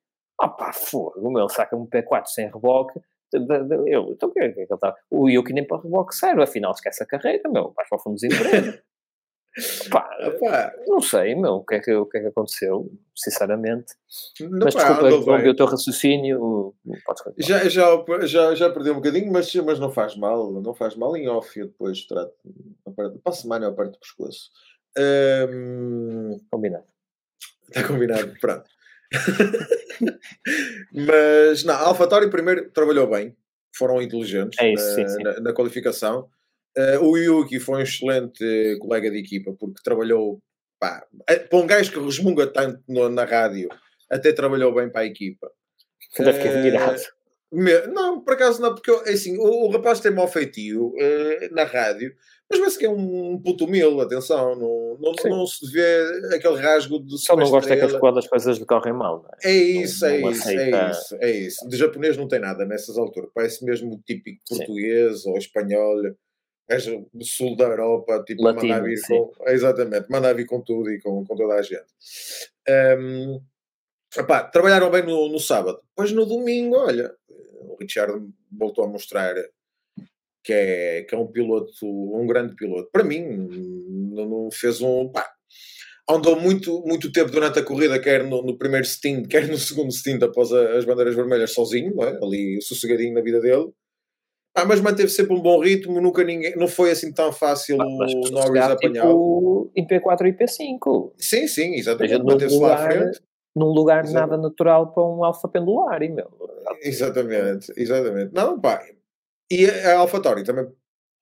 Ah 0.43 0.49
pá, 0.49 0.73
fogo, 0.73 1.31
meu, 1.31 1.49
saca-me 1.49 1.83
um 1.83 1.87
P4 1.87 2.27
sem 2.27 2.47
reboque, 2.47 2.99
eu, 3.87 4.11
então 4.11 4.29
o 4.29 4.33
que 4.33 4.41
é 4.41 4.51
que 4.51 4.61
ele 4.61 4.69
está? 4.73 4.93
O 5.09 5.29
Yuki 5.29 5.53
nem 5.53 5.65
para 5.65 5.81
reboque 5.81 6.17
serve, 6.17 6.43
afinal 6.43 6.73
esquece 6.73 7.05
a 7.05 7.07
carreira, 7.07 7.49
meu, 7.49 7.73
vais 7.77 7.89
para 7.89 7.97
o 7.97 8.01
fundo 8.01 8.17
de 8.17 8.27
desemprego. 8.27 8.79
Pá, 9.91 10.09
não 10.87 11.01
sei, 11.01 11.35
meu, 11.35 11.57
o 11.57 11.65
que, 11.65 11.75
é 11.75 11.81
que, 11.81 11.93
o 11.95 12.07
que 12.07 12.17
é 12.17 12.21
que 12.23 12.27
aconteceu, 12.29 12.91
sinceramente. 13.15 13.93
Não, 14.41 14.61
mas 14.65 14.75
desculpa, 14.75 15.11
interrompi 15.11 15.49
o 15.49 15.55
teu 15.55 15.67
raciocínio. 15.67 16.75
Já, 17.37 17.69
já, 17.69 18.03
já, 18.23 18.55
já 18.55 18.71
perdi 18.71 18.91
um 18.91 18.95
bocadinho, 18.95 19.31
mas, 19.31 19.55
mas 19.57 19.79
não 19.79 19.93
faz 19.93 20.17
mal, 20.17 20.51
não 20.51 20.75
faz 20.75 20.97
mal 20.97 21.15
em 21.19 21.29
off. 21.29 21.61
Eu 21.61 21.67
depois 21.67 22.07
trato 22.07 22.33
para 22.97 23.13
a 23.27 23.33
semana 23.33 23.67
eu 23.67 23.71
aperto 23.71 23.99
o 23.99 24.01
pescoço. 24.01 24.51
Um... 24.99 26.41
Combinado. 26.51 26.87
Está 27.69 27.87
combinado, 27.87 28.35
pronto. 28.41 28.72
Mas 30.93 31.65
na 31.65 31.77
AlphaTauri 31.77 32.31
primeiro 32.31 32.71
trabalhou 32.71 33.09
bem, 33.09 33.37
foram 33.75 34.01
inteligentes 34.03 34.59
é 34.61 34.73
isso, 34.73 34.89
na, 34.89 34.95
sim, 34.95 35.09
sim. 35.09 35.23
Na, 35.23 35.41
na 35.41 35.53
qualificação 35.53 36.29
Uh, 36.77 37.05
o 37.05 37.19
Yuki 37.19 37.61
foi 37.61 37.79
um 37.79 37.83
excelente 37.83 38.79
colega 38.81 39.11
de 39.11 39.19
equipa 39.19 39.53
porque 39.53 39.83
trabalhou 39.85 40.39
pá, 40.81 41.05
eh, 41.29 41.39
para 41.39 41.59
um 41.59 41.67
gajo 41.67 41.93
que 41.93 42.01
resmunga 42.01 42.47
tanto 42.47 42.83
no, 42.89 43.11
na 43.11 43.25
rádio, 43.25 43.69
até 44.11 44.33
trabalhou 44.33 44.75
bem 44.75 44.89
para 44.89 45.03
a 45.03 45.07
equipa. 45.07 45.51
Deve 46.19 46.39
ter 46.43 46.49
admirado. 46.49 46.99
Uh, 46.99 47.22
não, 47.53 48.21
por 48.21 48.35
acaso 48.35 48.61
não, 48.61 48.75
porque 48.75 48.91
é 48.91 49.13
assim, 49.13 49.37
o, 49.39 49.67
o 49.67 49.71
rapaz 49.71 50.01
tem 50.01 50.11
mau 50.11 50.27
feitio 50.27 50.89
uh, 50.89 51.55
na 51.55 51.65
rádio, 51.65 52.15
mas 52.51 52.59
parece 52.59 52.79
que 52.79 52.87
é 52.87 52.91
um, 52.91 53.41
puto 53.43 53.65
humilde, 53.65 54.01
atenção, 54.01 54.57
não, 54.57 54.99
não, 55.01 55.13
não, 55.25 55.47
se 55.47 55.71
vê 55.71 56.35
aquele 56.35 56.57
rasgo 56.57 56.99
de 56.99 57.19
Só 57.19 57.37
não 57.37 57.49
gosta 57.49 57.77
que 57.77 57.99
quando 57.99 58.19
as 58.19 58.27
coisas 58.27 58.59
lhe 58.59 58.67
correm 58.67 58.93
mal, 58.93 59.23
não 59.23 59.31
é? 59.43 59.53
É 59.53 59.57
isso, 59.57 60.05
não, 60.05 60.11
é, 60.13 60.31
isso 60.31 60.49
é 60.49 60.91
isso, 60.91 61.17
é 61.21 61.31
isso. 61.31 61.69
De 61.69 61.77
japonês 61.77 62.17
não 62.17 62.29
tem 62.29 62.41
nada 62.41 62.65
nessas 62.65 62.97
alturas, 62.97 63.31
parece 63.35 63.65
mesmo 63.65 64.03
típico 64.07 64.43
português 64.49 65.23
Sim. 65.23 65.31
ou 65.31 65.39
espanhol 65.39 66.03
és 66.69 66.87
do 66.87 67.25
sul 67.25 67.57
da 67.57 67.65
Europa, 67.65 68.23
tipo, 68.27 68.43
Latino, 68.43 68.69
mandar 68.69 68.85
vir 68.85 68.97
sim. 68.97 69.15
com. 69.15 69.33
Exatamente, 69.49 70.11
mandar 70.11 70.35
vir 70.35 70.47
com 70.47 70.61
tudo 70.61 70.91
e 70.91 71.01
com, 71.01 71.25
com 71.25 71.37
toda 71.37 71.55
a 71.55 71.63
gente. 71.63 71.87
Um, 72.99 73.41
epá, 74.17 74.45
trabalharam 74.45 74.91
bem 74.91 75.05
no, 75.05 75.29
no 75.29 75.39
sábado. 75.39 75.81
Depois 75.89 76.13
no 76.13 76.25
domingo, 76.25 76.77
olha, 76.77 77.15
o 77.69 77.77
Richard 77.81 78.13
voltou 78.51 78.85
a 78.85 78.89
mostrar 78.89 79.35
que 80.45 80.53
é, 80.53 81.03
que 81.03 81.15
é 81.15 81.19
um 81.19 81.27
piloto, 81.27 81.73
um 81.85 82.27
grande 82.27 82.55
piloto. 82.55 82.91
Para 82.93 83.05
mim, 83.05 83.23
não 84.11 84.51
fez 84.51 84.81
um. 84.81 85.09
Pá, 85.09 85.31
andou 86.09 86.39
muito, 86.39 86.83
muito 86.87 87.13
tempo 87.13 87.31
durante 87.31 87.59
a 87.59 87.65
corrida, 87.65 87.99
quer 87.99 88.25
no, 88.25 88.43
no 88.43 88.59
primeiro 88.59 88.87
stint, 88.87 89.29
quer 89.29 89.49
no 89.49 89.57
segundo 89.57 89.93
stint 89.93 90.23
após 90.23 90.53
a, 90.53 90.77
as 90.77 90.85
bandeiras 90.85 91.15
vermelhas 91.15 91.53
sozinho, 91.53 91.95
é? 92.03 92.19
ali 92.23 92.61
sossegadinho 92.61 93.15
na 93.15 93.21
vida 93.21 93.41
dele. 93.41 93.71
Ah, 94.55 94.67
mas 94.67 94.83
manteve 94.83 95.09
sempre 95.09 95.35
um 95.35 95.41
bom 95.41 95.61
ritmo, 95.61 95.99
nunca 95.99 96.23
ninguém, 96.23 96.55
não 96.57 96.69
foi 96.69 96.91
assim 96.91 97.11
tão 97.11 97.33
fácil 97.33 97.81
ah, 97.81 97.87
o 97.87 98.31
Norris 98.31 98.63
apanhar. 98.63 99.07
Tipo, 99.07 99.73
em 99.75 99.87
P4 99.87 100.27
e 100.27 100.33
P5. 100.33 101.13
Sim, 101.17 101.49
sim, 101.49 101.75
exatamente. 101.75 102.23
Manteve-se 102.23 102.61
lá 102.61 102.75
à 102.75 102.79
frente. 102.79 103.21
Num 103.55 103.67
lugar 103.67 104.05
exatamente. 104.05 104.31
nada 104.31 104.43
natural 104.43 104.93
para 104.93 105.05
um 105.05 105.25
alfa 105.25 105.49
pendular, 105.49 106.03
e 106.03 106.09
meu. 106.09 106.31
Exatamente, 106.81 107.73
exatamente. 107.77 108.33
Não, 108.33 108.59
pá. 108.59 108.83
E 109.51 109.67
a 109.67 109.99
AlphaTauri 109.99 110.45
também 110.45 110.67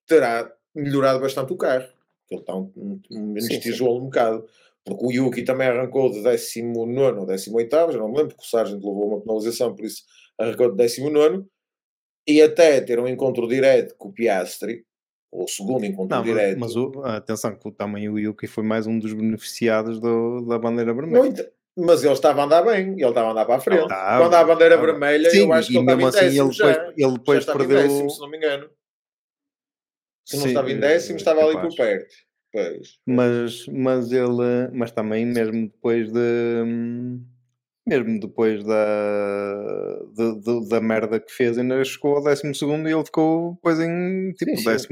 terá 0.07 0.53
melhorado 0.75 1.21
bastante 1.21 1.53
o 1.53 1.57
carro. 1.57 1.89
Ele 2.31 2.41
está 2.41 2.55
um, 2.55 2.73
um, 2.77 3.01
um 3.11 3.35
tijolo 3.35 3.99
um 3.99 4.05
bocado. 4.05 4.47
Porque 4.85 5.05
o 5.05 5.13
Yuki 5.13 5.43
também 5.43 5.69
arrancou 5.69 6.11
de 6.11 6.23
19 6.23 7.19
ou 7.19 7.27
18, 7.27 7.93
já 7.93 7.99
não 7.99 8.09
me 8.09 8.17
lembro, 8.17 8.35
porque 8.35 8.47
o 8.47 8.49
Sargent 8.49 8.83
levou 8.83 9.09
uma 9.09 9.21
penalização, 9.21 9.75
por 9.75 9.85
isso 9.85 10.05
arrancou 10.39 10.71
de 10.71 10.77
19 10.77 11.45
e 12.27 12.41
até 12.41 12.81
ter 12.81 12.99
um 12.99 13.07
encontro 13.07 13.47
direto 13.47 13.95
com 13.97 14.09
o 14.09 14.13
Piastri, 14.13 14.85
ou 15.31 15.45
o 15.45 15.49
segundo 15.49 15.85
encontro 15.85 16.17
não, 16.17 16.25
direto. 16.25 16.59
Mas, 16.59 16.75
mas 16.75 16.77
o, 16.77 17.03
atenção, 17.05 17.55
que 17.55 17.71
também 17.73 18.09
o 18.09 18.19
Yuki 18.19 18.47
foi 18.47 18.65
mais 18.65 18.87
um 18.87 18.99
dos 18.99 19.13
beneficiados 19.13 20.01
do, 20.01 20.41
da 20.47 20.59
bandeira 20.59 20.95
vermelha. 20.95 21.21
Muito, 21.21 21.45
mas 21.77 22.03
ele 22.03 22.13
estava 22.13 22.43
a 22.43 22.45
andar 22.45 22.63
bem, 22.63 22.93
ele 22.93 23.05
estava 23.05 23.29
a 23.29 23.31
andar 23.33 23.45
para 23.45 23.57
a 23.57 23.61
frente. 23.61 23.93
Ah, 23.93 24.19
Quando 24.19 24.35
há 24.35 24.41
a 24.41 24.45
bandeira 24.45 24.75
ah, 24.75 24.81
vermelha, 24.81 25.31
sim, 25.31 25.45
eu 25.45 25.53
acho 25.53 25.69
que 25.69 25.77
ele 25.77 25.85
estava 25.85 26.09
assim, 26.09 26.21
décimo, 26.21 26.43
ele 26.43 26.51
depois, 26.51 26.77
já, 26.77 26.93
ele 26.97 27.13
depois 27.13 27.45
já 27.45 27.53
perdeu. 27.53 27.83
Décimo, 27.83 28.11
se 28.11 28.21
não 28.21 28.31
me 28.31 28.37
engano. 28.37 28.71
Se 30.27 30.37
não 30.37 30.43
sim, 30.43 30.49
estava 30.49 30.71
em 30.71 30.81
décimo, 30.81 31.17
estava 31.17 31.45
ali 31.45 31.61
por 31.61 31.75
perto. 31.75 32.15
Pois. 32.53 32.99
Mas, 33.07 33.67
mas 33.67 34.13
ele, 34.13 34.69
mas 34.73 34.91
também 34.91 35.25
mesmo 35.25 35.69
depois 35.69 36.13
de 36.13 36.63
hum, 36.65 37.25
mesmo 37.91 38.21
depois 38.21 38.63
da, 38.63 39.99
de, 40.15 40.41
de, 40.41 40.69
da 40.69 40.81
merda 40.81 41.19
que 41.19 41.33
fez, 41.33 41.59
ainda 41.59 41.83
chegou 41.85 42.17
ao 42.17 42.23
12 42.23 42.43
e 42.45 42.93
ele 42.93 43.05
ficou 43.05 43.55
depois 43.55 43.81
em 43.81 44.33
tipo 44.35 44.53
16 44.53 44.87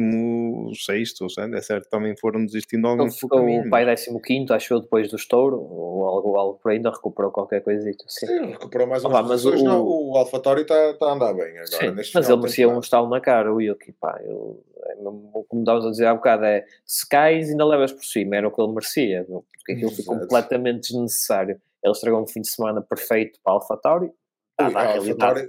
ou 1.20 1.30
seja, 1.30 1.56
é 1.56 1.60
certo, 1.60 1.88
também 1.88 2.16
foram 2.16 2.44
desistindo 2.44 2.88
alguns 2.88 3.12
Ele 3.12 3.20
ficou 3.20 3.48
o 3.48 3.70
pai 3.70 3.84
15, 3.94 4.52
acho 4.52 4.74
eu, 4.74 4.80
depois 4.80 5.08
do 5.08 5.16
estouro, 5.16 5.60
ou 5.60 6.04
algo, 6.06 6.36
algo 6.36 6.58
por 6.60 6.72
ainda 6.72 6.90
recuperou 6.90 7.30
qualquer 7.30 7.62
coisa. 7.62 7.88
Sim. 8.08 8.26
sim, 8.26 8.46
recuperou 8.46 8.88
mais 8.88 9.04
um 9.04 9.16
ah, 9.16 9.22
mas 9.22 9.44
o, 9.44 9.54
não, 9.62 9.86
o 9.86 10.16
AlphaTauri 10.16 10.62
está 10.62 10.94
tá 10.94 11.06
a 11.06 11.12
andar 11.12 11.32
bem 11.34 11.52
agora. 11.52 11.66
Sim, 11.66 12.12
mas 12.14 12.28
ele 12.28 12.36
merecia 12.38 12.68
um 12.68 12.80
estalo 12.80 13.08
na 13.08 13.20
cara, 13.20 13.54
o 13.54 13.60
Yuki, 13.60 13.92
pá, 13.92 14.20
eu, 14.24 14.60
é 14.86 14.94
como 14.96 15.62
estavas 15.62 15.86
a 15.86 15.90
dizer 15.90 16.06
há 16.06 16.14
bocado, 16.14 16.44
é 16.44 16.64
se 16.84 17.08
cais 17.08 17.50
ainda 17.50 17.64
levas 17.64 17.92
por 17.92 18.04
cima, 18.04 18.36
era 18.36 18.48
o 18.48 18.50
que 18.50 18.60
ele 18.60 18.72
merecia, 18.72 19.24
porque 19.24 19.72
aquilo 19.72 19.90
ficou 19.90 20.18
completamente 20.18 20.92
desnecessário 20.92 21.60
ele 21.82 21.92
estragou 21.92 22.22
um 22.22 22.26
fim 22.26 22.40
de 22.40 22.50
semana 22.50 22.82
perfeito 22.82 23.38
para 23.42 23.52
a 23.52 23.56
AlphaTauri, 23.56 24.10
dada, 24.58 24.78
a, 24.78 24.92
realidade, 24.92 25.48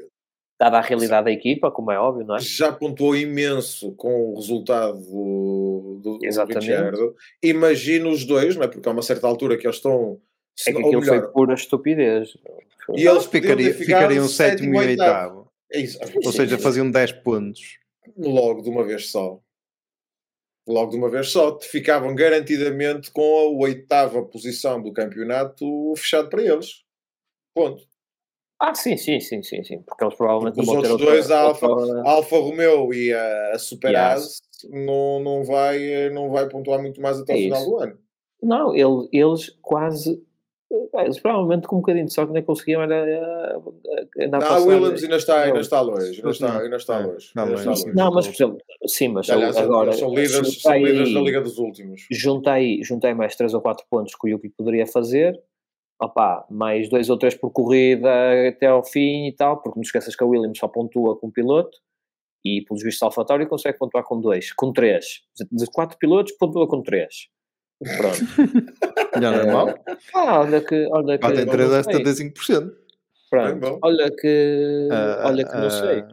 dada 0.59 0.77
a 0.77 0.81
realidade 0.81 1.25
da 1.25 1.31
equipa, 1.31 1.71
como 1.71 1.91
é 1.91 1.99
óbvio, 1.99 2.25
não 2.25 2.35
é? 2.35 2.39
Já 2.39 2.71
pontuou 2.71 3.15
imenso 3.15 3.93
com 3.93 4.31
o 4.31 4.35
resultado 4.35 4.99
do, 4.99 5.99
do, 6.01 6.19
Exatamente. 6.23 6.67
do 6.67 6.73
Richard. 6.73 7.15
Imagino 7.43 8.09
os 8.09 8.25
dois, 8.25 8.55
não 8.55 8.63
é? 8.63 8.67
Porque 8.67 8.87
a 8.87 8.91
uma 8.91 9.01
certa 9.01 9.27
altura 9.27 9.57
que 9.57 9.65
eles 9.65 9.77
estão 9.77 10.19
É 10.67 10.71
que 10.71 10.77
aquilo 10.77 11.01
melhor, 11.01 11.19
foi 11.19 11.31
pura 11.31 11.53
estupidez. 11.53 12.37
E 12.95 13.07
eles 13.07 13.25
ficariam, 13.25 13.73
ficariam 13.73 14.27
sétimo 14.27 14.75
e 14.75 14.77
oitavo. 14.77 15.49
É. 15.71 15.83
Ou 16.25 16.31
seja, 16.31 16.57
faziam 16.57 16.89
10 16.89 17.11
pontos. 17.23 17.77
Logo 18.17 18.61
de 18.61 18.69
uma 18.69 18.83
vez 18.83 19.11
só. 19.11 19.39
Logo 20.69 20.91
de 20.91 20.97
uma 20.97 21.09
vez 21.09 21.31
só. 21.31 21.59
Ficavam 21.59 22.13
garantidamente 22.13 23.11
com 23.11 23.21
a 23.21 23.65
oitava 23.65 24.21
posição 24.23 24.81
do 24.81 24.93
campeonato 24.93 25.65
fechado 25.97 26.29
para 26.29 26.43
eles. 26.43 26.83
Ponto. 27.55 27.83
Ah, 28.59 28.75
sim, 28.75 28.95
sim, 28.95 29.19
sim, 29.19 29.41
sim, 29.41 29.63
sim. 29.63 29.81
Porque 29.81 30.03
eles 30.03 30.15
provavelmente 30.15 30.55
Porque 30.55 30.69
os 30.69 30.75
outros 30.75 30.97
dois, 30.97 31.31
a 31.31 31.41
Alfa, 31.41 31.65
a 31.65 32.09
Alfa 32.11 32.37
Romeo 32.37 32.93
e 32.93 33.13
a, 33.13 33.51
a 33.53 33.59
Super 33.59 33.91
yes. 33.91 34.41
não, 34.69 35.19
não, 35.21 35.43
vai, 35.43 36.09
não 36.09 36.29
vai 36.29 36.47
pontuar 36.47 36.79
muito 36.81 37.01
mais 37.01 37.19
até 37.19 37.33
é 37.33 37.35
o 37.35 37.39
final 37.39 37.65
do 37.65 37.77
ano. 37.79 37.99
Não, 38.43 38.75
ele, 38.75 39.09
eles 39.11 39.49
quase 39.61 40.21
eles 40.71 41.19
provavelmente 41.19 41.67
com 41.67 41.77
um 41.77 41.79
bocadinho 41.79 42.05
de 42.05 42.13
sorte 42.13 42.31
nem 42.31 42.43
conseguiam 42.43 42.83
era, 42.83 42.95
era, 42.95 43.61
era 44.17 44.39
não, 44.39 44.47
a 44.47 44.59
Williams 44.59 45.03
ainda 45.03 45.15
está, 45.15 45.43
ainda 45.43 45.59
está 45.61 45.81
longe 45.81 46.17
ainda 46.17 46.29
está, 46.29 46.59
ainda 46.59 46.75
está 46.75 46.99
longe, 46.99 47.31
não, 47.35 47.43
ainda 47.43 47.55
está 47.55 47.71
longe. 47.71 47.93
não 47.95 48.11
mas 48.11 48.27
por 48.27 48.33
exemplo, 48.33 48.57
sim, 48.85 49.07
mas 49.07 49.29
Aliás, 49.29 49.57
agora 49.57 49.91
são 49.93 50.09
líderes, 50.09 50.61
são 50.61 50.75
líderes 50.77 51.13
da 51.13 51.21
Liga 51.21 51.41
dos 51.41 51.57
Últimos. 51.57 52.05
juntei, 52.11 52.83
juntei 52.83 53.13
mais 53.13 53.35
3 53.35 53.53
ou 53.53 53.61
4 53.61 53.85
pontos 53.89 54.13
que 54.13 54.27
o 54.27 54.29
Yuki 54.29 54.49
poderia 54.49 54.85
fazer. 54.85 55.41
Opá, 56.01 56.45
mais 56.49 56.87
2 56.87 57.09
ou 57.09 57.17
3 57.17 57.35
por 57.35 57.51
corrida 57.51 58.09
até 58.47 58.67
ao 58.67 58.85
fim 58.85 59.27
e 59.27 59.33
tal, 59.33 59.61
porque 59.61 59.77
não 59.77 59.81
esqueças 59.81 60.15
que 60.15 60.23
a 60.23 60.27
Williams 60.27 60.57
só 60.57 60.67
pontua 60.67 61.17
com 61.17 61.27
um 61.27 61.31
piloto 61.31 61.77
e 62.45 62.61
pelos 62.61 62.81
vistos 62.83 63.03
Alfatório 63.03 63.47
consegue 63.47 63.77
pontuar 63.77 64.03
com 64.05 64.21
2, 64.21 64.53
com 64.53 64.71
3 64.71 65.05
de 65.51 65.65
4 65.65 65.97
pilotos 65.97 66.31
pontua 66.33 66.67
com 66.67 66.81
3 66.81 67.27
Pronto. 67.97 68.19
Já 69.21 69.31
não 69.31 69.39
é 69.39 69.51
mal. 69.51 69.79
Ah, 70.13 70.41
olha 70.41 70.61
que. 70.61 70.87
Olha 70.91 71.17
que 71.17 71.27
Batem 71.27 71.45
3 71.45 71.73
a 71.73 71.81
75%. 71.83 72.73
Pronto. 73.29 73.79
Olha 73.81 74.11
que. 74.11 74.89
Uh, 74.91 75.27
olha 75.27 75.45
que 75.45 75.55
não 75.55 75.67
uh, 75.67 75.71
sei. 75.71 76.03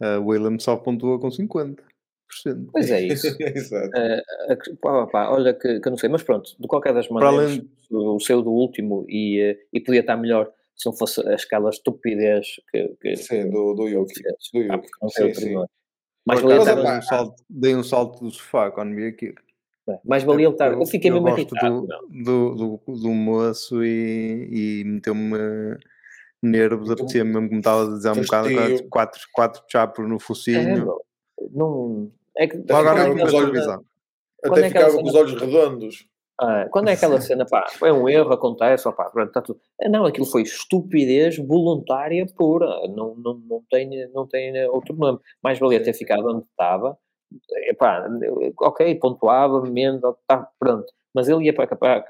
A 0.00 0.18
uh, 0.18 0.26
William 0.26 0.58
só 0.58 0.76
pontua 0.76 1.18
com 1.18 1.28
50%. 1.28 1.76
Pois 2.72 2.90
é 2.90 3.02
isso. 3.02 3.26
Exato. 3.40 3.88
Uh, 3.88 4.76
pá, 4.80 5.06
pá, 5.06 5.30
olha 5.30 5.54
que, 5.54 5.80
que 5.80 5.90
não 5.90 5.96
sei, 5.96 6.08
mas 6.08 6.22
pronto, 6.22 6.50
de 6.58 6.66
qualquer 6.66 6.92
das 6.92 7.08
maneiras, 7.08 7.52
além... 7.52 7.70
o 7.90 8.20
seu 8.20 8.42
do 8.42 8.50
último 8.50 9.06
e, 9.08 9.56
e 9.72 9.80
podia 9.80 10.00
estar 10.00 10.16
melhor 10.16 10.50
se 10.74 10.86
não 10.86 10.96
fosse 10.96 11.26
a 11.26 11.34
escala 11.34 11.70
estupidez 11.70 12.60
que, 12.70 12.88
que 13.00 13.16
sim, 13.16 13.48
do, 13.48 13.74
do 13.74 13.88
Yoki. 13.88 14.22
Do 14.52 14.60
Yoki. 14.60 14.88
Ah, 15.02 15.08
sim, 15.08 15.34
sim. 15.34 15.54
Mas 16.26 16.42
um 16.42 17.02
salto, 17.02 17.42
dei 17.48 17.74
um 17.74 17.82
salto 17.82 18.24
do 18.24 18.30
sofá 18.30 18.70
quando 18.70 18.94
vi 18.94 19.06
aquilo. 19.06 19.34
Mais 20.04 20.22
valia 20.22 20.46
ele 20.46 20.54
estar. 20.54 20.72
Eu 20.72 20.86
fiquei 20.86 21.10
eu 21.10 21.14
mesmo 21.14 21.28
irritado. 21.30 21.86
Do, 22.08 22.54
do, 22.54 22.80
do, 22.86 23.00
do, 23.00 23.10
moço 23.10 23.84
e, 23.84 24.80
e 24.80 24.84
meteu-me 24.84 25.76
nervos, 26.42 26.90
então, 26.90 26.94
apetecia 26.94 27.24
mesmo, 27.24 27.48
como 27.48 27.60
estava 27.60 27.84
a 27.84 27.94
dizer 27.94 28.08
há 28.08 28.12
um 28.12 28.22
bocado, 28.22 28.88
quatro, 28.88 29.20
quatro 29.32 29.62
chapos 29.68 30.08
no 30.08 30.18
focinho. 30.18 30.90
É, 31.38 31.44
não. 31.52 32.10
É 32.36 32.46
que, 32.46 32.56
Logo 32.56 32.88
à 32.88 33.06
noite 33.08 33.20
com 33.20 33.26
televisão. 33.26 33.84
Até 34.44 34.68
ficava 34.68 34.96
com 34.96 35.02
os 35.02 35.14
olhos 35.14 35.40
redondos. 35.40 36.06
Ah, 36.40 36.66
quando 36.70 36.88
é 36.88 36.94
aquela 36.94 37.20
cena, 37.20 37.46
pá, 37.46 37.66
foi 37.78 37.92
um 37.92 38.08
erro, 38.08 38.32
acontece, 38.32 38.88
opá, 38.88 39.08
pronto, 39.10 39.28
está 39.28 39.40
tudo. 39.40 39.60
Ah, 39.80 39.88
não, 39.88 40.04
aquilo 40.04 40.26
foi 40.26 40.42
estupidez 40.42 41.36
voluntária 41.36 42.26
pura, 42.36 42.66
não, 42.88 43.14
não, 43.14 43.34
não, 43.48 43.62
tem, 43.70 44.10
não 44.12 44.26
tem 44.26 44.66
outro 44.66 44.96
nome. 44.96 45.20
Mais 45.42 45.58
valia 45.58 45.82
ter 45.82 45.92
ficado 45.92 46.26
onde 46.26 46.44
estava, 46.44 46.98
epá, 47.68 48.06
ok, 48.60 48.94
pontuava, 48.96 49.62
menos, 49.62 50.00
tá, 50.26 50.48
pronto. 50.58 50.86
Mas 51.14 51.28
ele 51.28 51.44
ia 51.44 51.54
para 51.54 51.64
acabar, 51.64 52.04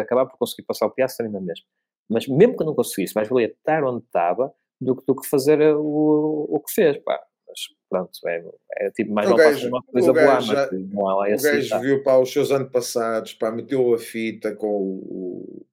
acabar 0.00 0.26
por 0.26 0.36
conseguir 0.38 0.66
passar 0.66 0.86
o 0.86 0.90
Piastri 0.90 1.26
ainda 1.26 1.40
mesmo. 1.40 1.64
Mas 2.08 2.26
mesmo 2.26 2.56
que 2.56 2.64
não 2.64 2.74
conseguisse, 2.74 3.14
mais 3.14 3.28
valia 3.28 3.48
estar 3.48 3.84
onde 3.84 4.04
estava 4.04 4.52
do 4.80 4.96
que, 4.96 5.04
do 5.06 5.14
que 5.14 5.28
fazer 5.28 5.60
o, 5.76 6.46
o 6.48 6.60
que 6.60 6.72
fez, 6.72 6.98
pá. 6.98 7.20
Mas 7.46 7.60
pronto, 7.88 8.10
é, 8.26 8.44
é 8.76 8.90
tipo, 8.90 9.12
mais 9.12 9.28
fazer 9.28 9.68
uma 9.68 9.82
coisa 9.82 10.12
boa, 10.12 10.34
mas 10.34 10.70
não 10.92 11.08
há 11.08 11.14
lá 11.16 11.30
esse. 11.30 11.48
O 11.48 11.52
gajo 11.52 11.68
tá. 11.68 11.78
viu, 11.78 12.02
para 12.02 12.20
os 12.20 12.32
seus 12.32 12.50
antepassados, 12.50 13.34
pá, 13.34 13.50
meteu 13.50 13.94
a 13.94 13.98
fita 13.98 14.54
com 14.54 14.66
o, 14.66 15.66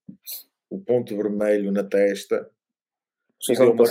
o 0.69 0.79
ponto 0.79 1.15
vermelho 1.15 1.71
na 1.71 1.83
testa. 1.83 2.49
Sim, 3.41 3.53
uma, 3.57 3.83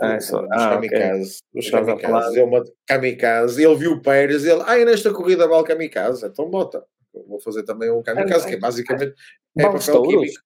ah, 0.00 0.20
só, 0.20 0.42
dos 0.42 0.50
ah, 0.52 0.70
kamikazes. 0.70 1.42
Okay. 1.50 1.60
Dos 1.60 1.70
kamikazes. 1.70 2.36
Ele, 2.36 2.42
uma 2.42 2.64
kamikaze. 2.86 3.64
Ele 3.64 3.76
viu 3.76 3.92
o 3.92 4.02
Pérez 4.02 4.44
e 4.44 4.50
ele, 4.50 4.62
ah, 4.66 4.84
nesta 4.84 5.12
corrida 5.12 5.46
vale 5.46 5.64
kamikaze. 5.64 6.26
Então 6.26 6.50
bota. 6.50 6.84
Eu 7.14 7.24
vou 7.26 7.40
fazer 7.40 7.62
também 7.62 7.90
um 7.90 8.02
kamikaze, 8.02 8.46
é, 8.46 8.48
que 8.50 8.54
é 8.56 8.58
basicamente 8.58 9.14
é, 9.56 9.62
é 9.62 9.70
papel 9.70 10.02
químico. 10.02 10.42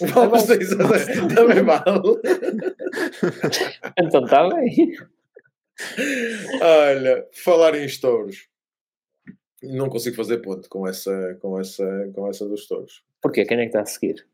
Vamos 0.14 0.46
dizer, 0.46 0.76
também 1.34 1.62
vale. 1.64 2.20
então 3.98 4.24
está 4.24 4.48
bem. 4.48 4.96
Olha, 6.60 7.26
falar 7.32 7.74
em 7.74 7.84
estouros. 7.84 8.48
Não 9.60 9.88
consigo 9.88 10.14
fazer 10.14 10.38
ponto 10.38 10.68
com 10.68 10.86
essa, 10.86 11.36
com 11.40 11.58
essa, 11.58 12.10
com 12.14 12.28
essa 12.28 12.48
dos 12.48 12.66
touros. 12.68 13.02
Porquê? 13.20 13.44
Quem 13.44 13.58
é 13.58 13.62
que 13.62 13.66
está 13.66 13.80
a 13.80 13.86
seguir? 13.86 14.24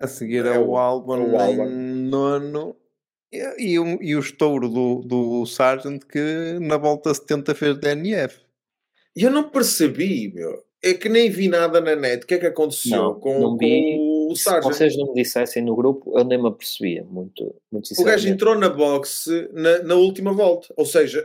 A 0.00 0.08
seguir 0.08 0.44
é, 0.44 0.56
é 0.56 0.58
o 0.58 0.76
é 0.76 0.90
o 0.90 1.68
nono 1.70 2.76
e, 3.58 3.78
o, 3.78 4.02
e 4.02 4.14
o 4.14 4.20
estouro 4.20 4.68
do, 4.68 5.02
do 5.02 5.46
Sargent 5.46 6.02
que 6.04 6.58
na 6.60 6.76
volta 6.76 7.12
70 7.14 7.54
fez 7.54 7.78
DNF. 7.78 8.40
E 9.16 9.22
eu 9.22 9.30
não 9.30 9.48
percebi, 9.48 10.32
meu. 10.34 10.64
É 10.84 10.94
que 10.94 11.08
nem 11.08 11.30
vi 11.30 11.46
nada 11.46 11.80
na 11.80 11.94
net. 11.94 12.24
O 12.24 12.26
que 12.26 12.34
é 12.34 12.38
que 12.38 12.46
aconteceu 12.46 12.96
não, 12.96 13.20
com, 13.20 13.38
não 13.38 13.56
vi, 13.56 13.96
com 13.96 14.32
o 14.32 14.36
Sargent? 14.36 14.72
Se 14.72 14.78
vocês 14.78 14.96
não 14.96 15.06
me 15.06 15.22
dissessem 15.22 15.62
no 15.62 15.76
grupo, 15.76 16.18
eu 16.18 16.24
nem 16.24 16.40
me 16.40 16.48
apercebia, 16.48 17.04
muito, 17.04 17.54
muito 17.70 17.88
O 17.96 18.04
gajo 18.04 18.28
entrou 18.28 18.58
na 18.58 18.68
boxe 18.68 19.48
na, 19.52 19.78
na 19.84 19.94
última 19.94 20.32
volta, 20.32 20.74
ou 20.76 20.84
seja, 20.84 21.24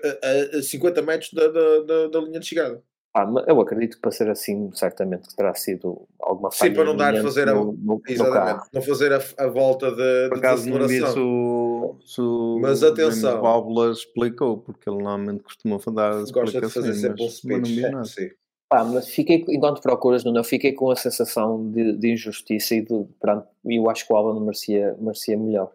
a, 0.54 0.58
a 0.58 0.62
50 0.62 1.02
metros 1.02 1.34
da, 1.34 1.48
da, 1.48 1.80
da, 1.82 2.08
da 2.08 2.20
linha 2.20 2.40
de 2.40 2.46
chegada. 2.46 2.84
Ah, 3.18 3.26
eu 3.48 3.60
acredito 3.60 3.96
que 3.96 4.02
para 4.02 4.12
ser 4.12 4.30
assim, 4.30 4.70
certamente 4.76 5.28
que 5.28 5.36
terá 5.36 5.52
sido 5.56 6.08
alguma 6.22 6.52
falha. 6.52 6.70
Sim, 6.70 6.76
para 6.76 6.86
não 6.86 6.96
dar 6.96 7.16
a 7.16 7.24
fazer 7.24 7.50
a, 7.50 7.54
no, 7.56 7.74
no, 7.74 8.00
exatamente, 8.08 8.58
no 8.58 8.70
não 8.74 8.82
fazer 8.84 9.12
a, 9.12 9.20
a 9.40 9.48
volta 9.48 9.90
de, 9.90 10.30
Por 10.30 10.38
acaso 10.38 10.70
não 10.70 10.88
vi 10.88 11.02
se 11.04 12.22
o 12.22 12.60
Mas 12.62 12.84
atenção. 12.84 13.42
Válvula 13.42 13.92
explicou, 13.92 14.60
porque 14.60 14.88
ele 14.88 14.98
normalmente 14.98 15.42
costuma 15.42 15.80
dar 15.92 16.24
Gosta 16.32 16.62
de 16.62 16.70
fazer 16.70 16.94
sempre 16.94 17.24
um 17.24 17.30
speech. 17.30 17.90
Mas 17.92 18.12
sim. 18.12 18.30
Pá, 18.70 18.84
mas 18.84 19.08
fiquei, 19.08 19.44
enquanto 19.50 19.82
procuras, 19.82 20.24
não, 20.24 20.36
eu 20.36 20.44
fiquei 20.44 20.74
com 20.74 20.92
a 20.92 20.96
sensação 20.96 21.72
de, 21.72 21.94
de 21.94 22.12
injustiça 22.12 22.76
e 22.76 22.82
de, 22.82 23.04
pronto, 23.20 23.48
eu 23.66 23.90
acho 23.90 24.06
que 24.06 24.14
o 24.14 24.16
Alba 24.16 24.40
merecia, 24.40 24.96
merecia 25.00 25.36
melhor. 25.36 25.74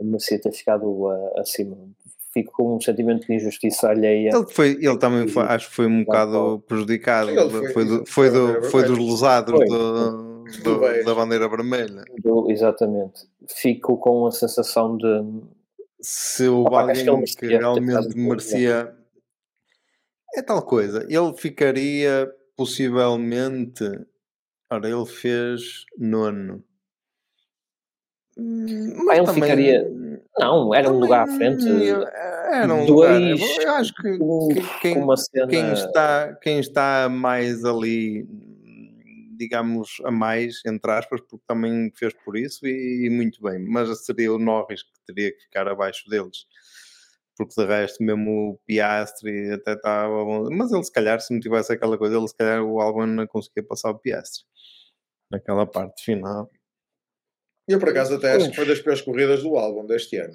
Merecia 0.00 0.40
ter 0.40 0.52
ficado 0.52 0.84
uh, 0.84 1.40
acima 1.40 1.76
fico 2.32 2.52
com 2.52 2.76
um 2.76 2.80
sentimento 2.80 3.26
de 3.26 3.34
injustiça 3.34 3.88
alheia. 3.88 4.30
Ele, 4.34 4.46
foi, 4.50 4.70
ele 4.80 4.98
também 4.98 5.28
foi, 5.28 5.42
acho 5.44 5.68
que 5.68 5.74
foi 5.76 5.86
um 5.86 6.04
bocado 6.04 6.62
prejudicado. 6.66 7.50
Foi, 7.50 7.72
foi, 7.72 7.84
do, 7.84 8.06
foi, 8.06 8.30
do, 8.30 8.62
foi 8.64 8.84
dos 8.84 8.98
lesados 8.98 9.60
do, 9.68 10.44
do, 10.62 11.04
da 11.04 11.14
bandeira 11.14 11.48
vermelha. 11.48 12.04
Do, 12.22 12.50
exatamente. 12.50 13.26
Fico 13.48 13.98
com 13.98 14.26
a 14.26 14.32
sensação 14.32 14.96
de. 14.96 15.42
Se 16.00 16.46
alguém 16.46 17.24
que, 17.24 17.36
que 17.36 17.46
realmente 17.46 18.16
merecia. 18.16 18.94
É 20.34 20.40
tal 20.40 20.62
coisa. 20.62 21.06
Ele 21.08 21.34
ficaria 21.36 22.32
possivelmente. 22.56 23.84
Ora, 24.70 24.88
ele 24.88 25.04
fez 25.04 25.84
nono. 25.98 26.64
Hum, 28.38 29.04
mas 29.04 29.18
ele 29.18 29.26
também... 29.26 29.42
ficaria 29.42 30.02
não, 30.38 30.74
era 30.74 30.90
um 30.90 30.98
lugar 30.98 31.24
à 31.24 31.26
frente. 31.26 31.66
Era 31.68 32.72
um 32.72 32.86
dois, 32.86 33.40
lugar. 33.40 33.62
Eu 33.62 33.70
acho 33.72 33.94
que 33.94 34.18
quem, 34.80 35.16
cena... 35.16 35.46
quem, 35.46 35.72
está, 35.72 36.34
quem 36.40 36.58
está 36.58 37.08
mais 37.10 37.64
ali, 37.64 38.26
digamos, 39.36 40.00
a 40.04 40.10
mais, 40.10 40.62
entre 40.64 40.90
aspas, 40.90 41.20
porque 41.20 41.44
também 41.46 41.92
fez 41.94 42.14
por 42.24 42.36
isso 42.36 42.66
e, 42.66 43.06
e 43.06 43.10
muito 43.10 43.42
bem. 43.42 43.58
Mas 43.58 44.04
seria 44.04 44.32
o 44.32 44.38
Norris 44.38 44.82
que 44.82 44.90
teria 45.06 45.32
que 45.32 45.42
ficar 45.42 45.68
abaixo 45.68 46.08
deles 46.08 46.46
porque 47.34 47.54
de 47.60 47.66
resto 47.66 48.02
mesmo 48.04 48.50
o 48.50 48.58
Piastri 48.66 49.52
até 49.52 49.72
estava 49.72 50.24
bom. 50.24 50.48
Mas 50.50 50.70
ele 50.70 50.84
se 50.84 50.92
calhar, 50.92 51.20
se 51.20 51.32
não 51.32 51.40
tivesse 51.40 51.72
aquela 51.72 51.96
coisa, 51.96 52.16
ele 52.16 52.28
se 52.28 52.36
calhar 52.36 52.62
o 52.62 52.80
Albon 52.80 53.06
não 53.06 53.26
conseguia 53.26 53.64
passar 53.64 53.90
o 53.90 53.98
Piastri 53.98 54.44
naquela 55.30 55.66
parte 55.66 56.04
final. 56.04 56.50
Eu, 57.68 57.78
por 57.78 57.88
acaso, 57.88 58.14
até 58.14 58.32
acho 58.32 58.50
que 58.50 58.56
foi 58.56 58.66
das 58.66 58.80
piores 58.80 59.00
corridas 59.00 59.42
do 59.42 59.56
álbum 59.56 59.86
deste 59.86 60.16
ano. 60.16 60.34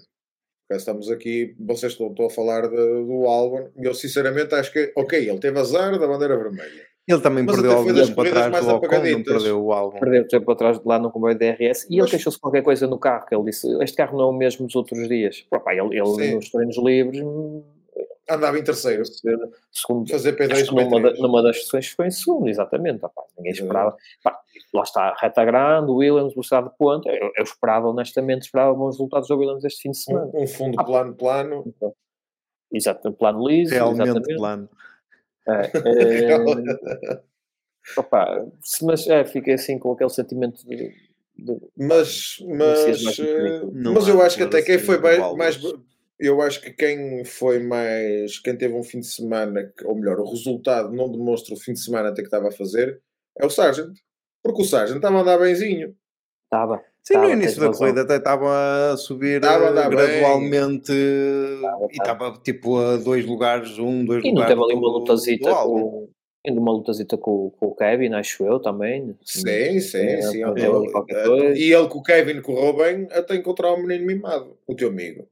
Porque 0.68 0.80
estamos 0.80 1.10
aqui, 1.10 1.56
vocês 1.60 1.94
estão, 1.94 2.08
estão 2.08 2.26
a 2.26 2.30
falar 2.30 2.68
de, 2.68 2.76
do 2.76 3.26
álbum, 3.26 3.70
e 3.78 3.86
eu 3.86 3.94
sinceramente 3.94 4.54
acho 4.54 4.72
que, 4.72 4.92
ok, 4.98 5.30
ele 5.30 5.40
teve 5.40 5.58
azar 5.60 5.98
da 5.98 6.08
bandeira 6.08 6.38
vermelha. 6.38 6.86
Ele 7.08 7.22
também 7.22 7.46
Mas 7.46 7.56
perdeu 7.56 7.72
algum 7.72 7.94
tempo 7.94 8.22
atrás 8.22 8.66
do 8.66 8.76
Ocon, 8.76 9.00
não 9.00 9.24
perdeu 9.24 9.64
o 9.64 9.72
álbum. 9.72 9.98
Perdeu 9.98 10.28
tempo 10.28 10.52
atrás 10.52 10.82
lá 10.86 11.00
no 11.00 11.10
comboio 11.10 11.38
DRS 11.38 11.86
e 11.90 11.96
Mas... 11.96 12.00
ele 12.00 12.10
queixou-se 12.10 12.38
qualquer 12.38 12.62
coisa 12.64 12.86
no 12.86 13.00
carro, 13.00 13.26
que 13.26 13.34
ele 13.34 13.46
disse, 13.46 13.66
este 13.82 13.96
carro 13.96 14.18
não 14.18 14.26
é 14.26 14.28
o 14.28 14.34
mesmo 14.34 14.66
dos 14.66 14.76
outros 14.76 15.08
dias. 15.08 15.46
Pô, 15.50 15.58
pá, 15.58 15.74
ele, 15.74 15.98
ele 15.98 16.36
nos 16.36 16.50
treinos 16.50 16.78
livres 16.78 17.24
Andava 18.30 18.60
em 18.60 18.64
terceiro. 18.64 19.04
Segundo, 19.72 20.10
Fazer 20.10 20.36
P2 20.36 20.68
numa, 20.68 21.02
da, 21.02 21.14
numa 21.14 21.42
das 21.42 21.62
sessões 21.62 21.88
foi 21.88 22.08
em 22.08 22.12
segundo, 22.12 22.50
exatamente. 22.50 23.04
Opa, 23.06 23.24
ninguém 23.38 23.54
esperava. 23.54 23.96
Pá, 24.22 24.38
lá 24.74 24.84
está, 24.84 25.16
reta 25.18 25.46
grande, 25.46 25.92
Williams, 25.92 26.34
velocidade 26.34 26.70
de 26.70 26.78
ponta. 26.78 27.10
Eu, 27.10 27.32
eu, 27.36 27.44
esperava, 27.44 27.88
honestamente, 27.88 28.44
esperava 28.44 28.74
bons 28.74 28.96
resultados 28.96 29.30
do 29.30 29.38
Williams 29.38 29.64
este 29.64 29.84
fim 29.84 29.92
de 29.92 29.98
semana. 29.98 30.30
Um, 30.34 30.44
um 30.44 30.48
fundo 30.48 30.80
ah, 30.80 30.84
plano, 30.84 31.16
plano. 31.16 31.64
Então, 31.66 31.94
exato, 32.72 33.14
plano 33.14 33.48
liso. 33.48 33.74
Realmente 33.74 34.10
exatamente. 34.10 34.36
plano. 34.36 34.70
É, 35.48 35.72
é, 36.34 37.22
opa, 37.98 38.46
mas 38.82 39.08
é, 39.08 39.24
fiquei 39.24 39.54
assim 39.54 39.80
com 39.80 39.94
aquele 39.94 40.10
sentimento 40.10 40.68
de. 40.68 40.94
de 41.38 41.58
mas, 41.78 42.44
mas, 42.46 43.20
eh, 43.20 43.62
mas 43.72 44.08
eu 44.10 44.22
acho 44.22 44.36
que 44.36 44.44
até 44.44 44.62
quem 44.62 44.78
foi 44.78 44.98
mais, 45.00 45.36
mais 45.38 45.58
eu 46.20 46.42
acho 46.42 46.62
que 46.62 46.72
quem 46.72 47.24
foi 47.24 47.60
mais. 47.60 48.40
Quem 48.40 48.58
teve 48.58 48.74
um 48.74 48.84
fim 48.84 49.00
de 49.00 49.08
semana, 49.08 49.72
ou 49.86 49.96
melhor, 49.96 50.20
o 50.20 50.30
resultado 50.30 50.92
não 50.92 51.12
demonstra 51.12 51.54
o 51.54 51.60
fim 51.60 51.74
de 51.74 51.80
semana 51.80 52.10
até 52.10 52.22
que 52.22 52.28
estava 52.28 52.48
a 52.48 52.52
fazer, 52.52 53.00
é 53.38 53.46
o 53.46 53.50
Sargent. 53.50 53.96
Porque 54.44 54.62
o 54.62 54.66
Sargent 54.66 54.98
estava 54.98 55.18
a 55.18 55.22
andar 55.22 55.38
benzinho. 55.38 55.96
Estava. 56.46 56.82
Sim, 57.04 57.14
tava, 57.14 57.28
no 57.28 57.34
início 57.34 57.62
da 57.62 57.72
corrida 57.72 58.02
até 58.02 58.18
estava 58.18 58.92
a 58.92 58.98
subir 58.98 59.44
a 59.46 59.54
eh, 59.54 59.90
gradualmente 59.90 60.92
tava, 61.62 61.88
e 61.90 61.96
estava 61.96 62.40
tipo 62.44 62.78
a 62.78 62.98
dois 62.98 63.26
lugares, 63.26 63.80
um, 63.80 64.04
dois 64.04 64.24
e 64.24 64.30
lugares. 64.30 64.32
E 64.32 64.32
não 64.34 64.46
teve 64.46 64.62
ali 64.62 64.74
uma 64.74 64.90
lutazita 64.90 65.54
com, 65.54 66.10
ainda 66.46 66.60
uma 66.60 66.72
lutazita 66.74 67.18
com, 67.18 67.52
com 67.52 67.68
o 67.68 67.76
Kevin, 67.76 68.14
acho 68.14 68.44
eu 68.44 68.60
também. 68.60 69.16
Sim, 69.24 69.80
sim, 69.80 69.98
é, 70.00 70.22
sim. 70.22 70.42
Ele, 70.44 71.60
e 71.60 71.74
ele 71.74 71.88
com 71.88 72.00
o 72.00 72.04
Kevin 72.04 72.42
correu 72.42 72.76
bem 72.76 73.08
até 73.12 73.36
encontrar 73.36 73.72
o 73.72 73.76
um 73.76 73.84
menino 73.84 74.06
mimado, 74.06 74.58
o 74.68 74.76
teu 74.76 74.90
amigo. 74.90 75.28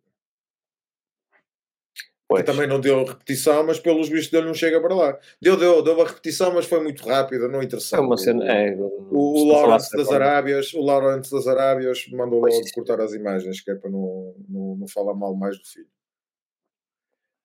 Pois. 2.36 2.46
Que 2.46 2.52
também 2.52 2.68
não 2.68 2.82
deu 2.82 3.06
repetição, 3.06 3.66
mas 3.66 3.80
pelos 3.80 4.10
vistos 4.10 4.30
dele 4.30 4.46
não 4.46 4.54
chega 4.54 4.82
para 4.82 4.94
lá. 4.94 5.18
Deu, 5.42 5.56
deu, 5.56 5.82
deu 5.82 6.02
a 6.02 6.06
repetição, 6.06 6.54
mas 6.54 6.66
foi 6.66 6.84
muito 6.84 7.08
rápida, 7.08 7.48
não 7.48 7.64
interessante. 7.64 8.00
É 8.00 8.04
uma 8.04 8.18
cena, 8.18 8.46
é, 8.46 8.76
o, 8.76 9.42
o 9.42 9.48
Lawrence 9.48 9.96
das 9.96 10.12
Arábias, 10.12 10.74
o 10.74 10.82
Lawrence 10.82 11.32
das 11.32 11.48
Arábias 11.48 12.06
mandou 12.12 12.42
pois. 12.42 12.54
logo 12.54 12.66
cortar 12.76 13.00
as 13.00 13.14
imagens, 13.14 13.62
que 13.62 13.72
é 13.72 13.76
para 13.76 13.90
não, 13.90 14.36
não, 14.50 14.76
não 14.76 14.88
falar 14.88 15.14
mal 15.14 15.34
mais 15.34 15.58
do 15.58 15.66
filho. 15.66 15.88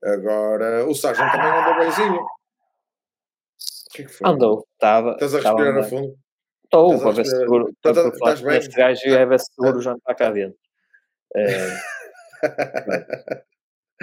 Agora, 0.02 0.84
o 0.88 0.94
Sargent 0.94 1.28
ah. 1.28 1.30
também 1.30 1.52
andou 1.52 1.84
bemzinho. 1.84 2.20
O 2.20 2.26
que, 3.92 4.02
é 4.02 4.04
que 4.06 4.12
foi? 4.12 4.28
Andou, 4.28 4.66
estava. 4.72 5.12
Estás 5.12 5.34
a 5.36 5.38
respirar 5.38 5.78
a 5.78 5.82
fundo? 5.84 6.16
Estou, 6.64 6.98
para 6.98 7.10
ver 7.12 7.26
se 7.26 7.36
seguro. 7.36 7.72
Estás 7.84 8.40
bem? 8.40 8.58
Este 8.58 8.76
gajo 8.76 9.08
é 9.08 9.26
ver 9.26 9.38
se 9.38 9.52
seguro 9.54 9.80
já 9.80 9.92
está 9.92 10.14
cá 10.16 10.30
dentro. 10.30 10.58
É... 12.42 13.44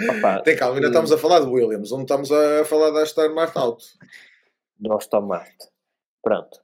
Opa, 0.00 0.40
Tem 0.42 0.56
calma, 0.56 0.76
ainda 0.76 0.86
e... 0.86 0.90
estamos 0.90 1.10
a 1.10 1.18
falar 1.18 1.40
de 1.40 1.46
Williams, 1.46 1.90
não 1.90 2.02
estamos 2.02 2.30
a 2.30 2.64
falar 2.64 2.90
da 2.90 3.02
Aston 3.02 3.34
Martin 3.34 3.58
Auto. 3.58 3.84
Do 4.78 4.92
Aston 4.92 5.22
Martin. 5.22 5.68
Pronto. 6.22 6.60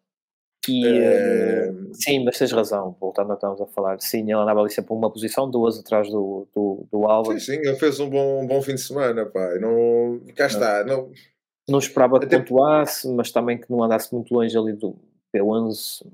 E, 0.68 0.86
é... 0.86 1.72
Sim, 1.92 2.24
mas 2.24 2.38
tens 2.38 2.52
razão, 2.52 2.96
voltando 2.98 3.32
a 3.32 3.34
estamos 3.34 3.60
a 3.60 3.66
falar. 3.66 4.00
Sim, 4.00 4.22
ele 4.22 4.32
andava 4.32 4.60
ali 4.60 4.70
sempre 4.70 4.94
uma 4.94 5.10
posição, 5.10 5.50
duas 5.50 5.78
atrás 5.78 6.08
do, 6.08 6.48
do, 6.54 6.86
do 6.90 7.06
Alba. 7.06 7.32
Sim, 7.34 7.40
sim, 7.40 7.58
ele 7.58 7.76
fez 7.76 8.00
um 8.00 8.08
bom, 8.08 8.42
um 8.42 8.46
bom 8.46 8.62
fim 8.62 8.74
de 8.74 8.80
semana, 8.80 9.26
pá. 9.26 9.58
Não, 9.58 10.20
cá 10.34 10.46
está. 10.46 10.84
Não, 10.84 11.10
não 11.68 11.78
esperava 11.78 12.18
que 12.18 12.26
Até... 12.26 12.38
pontuasse, 12.38 13.08
mas 13.08 13.30
também 13.30 13.58
que 13.58 13.70
não 13.70 13.82
andasse 13.82 14.12
muito 14.14 14.32
longe 14.32 14.56
ali 14.56 14.72
do 14.72 14.96
P11, 15.34 16.06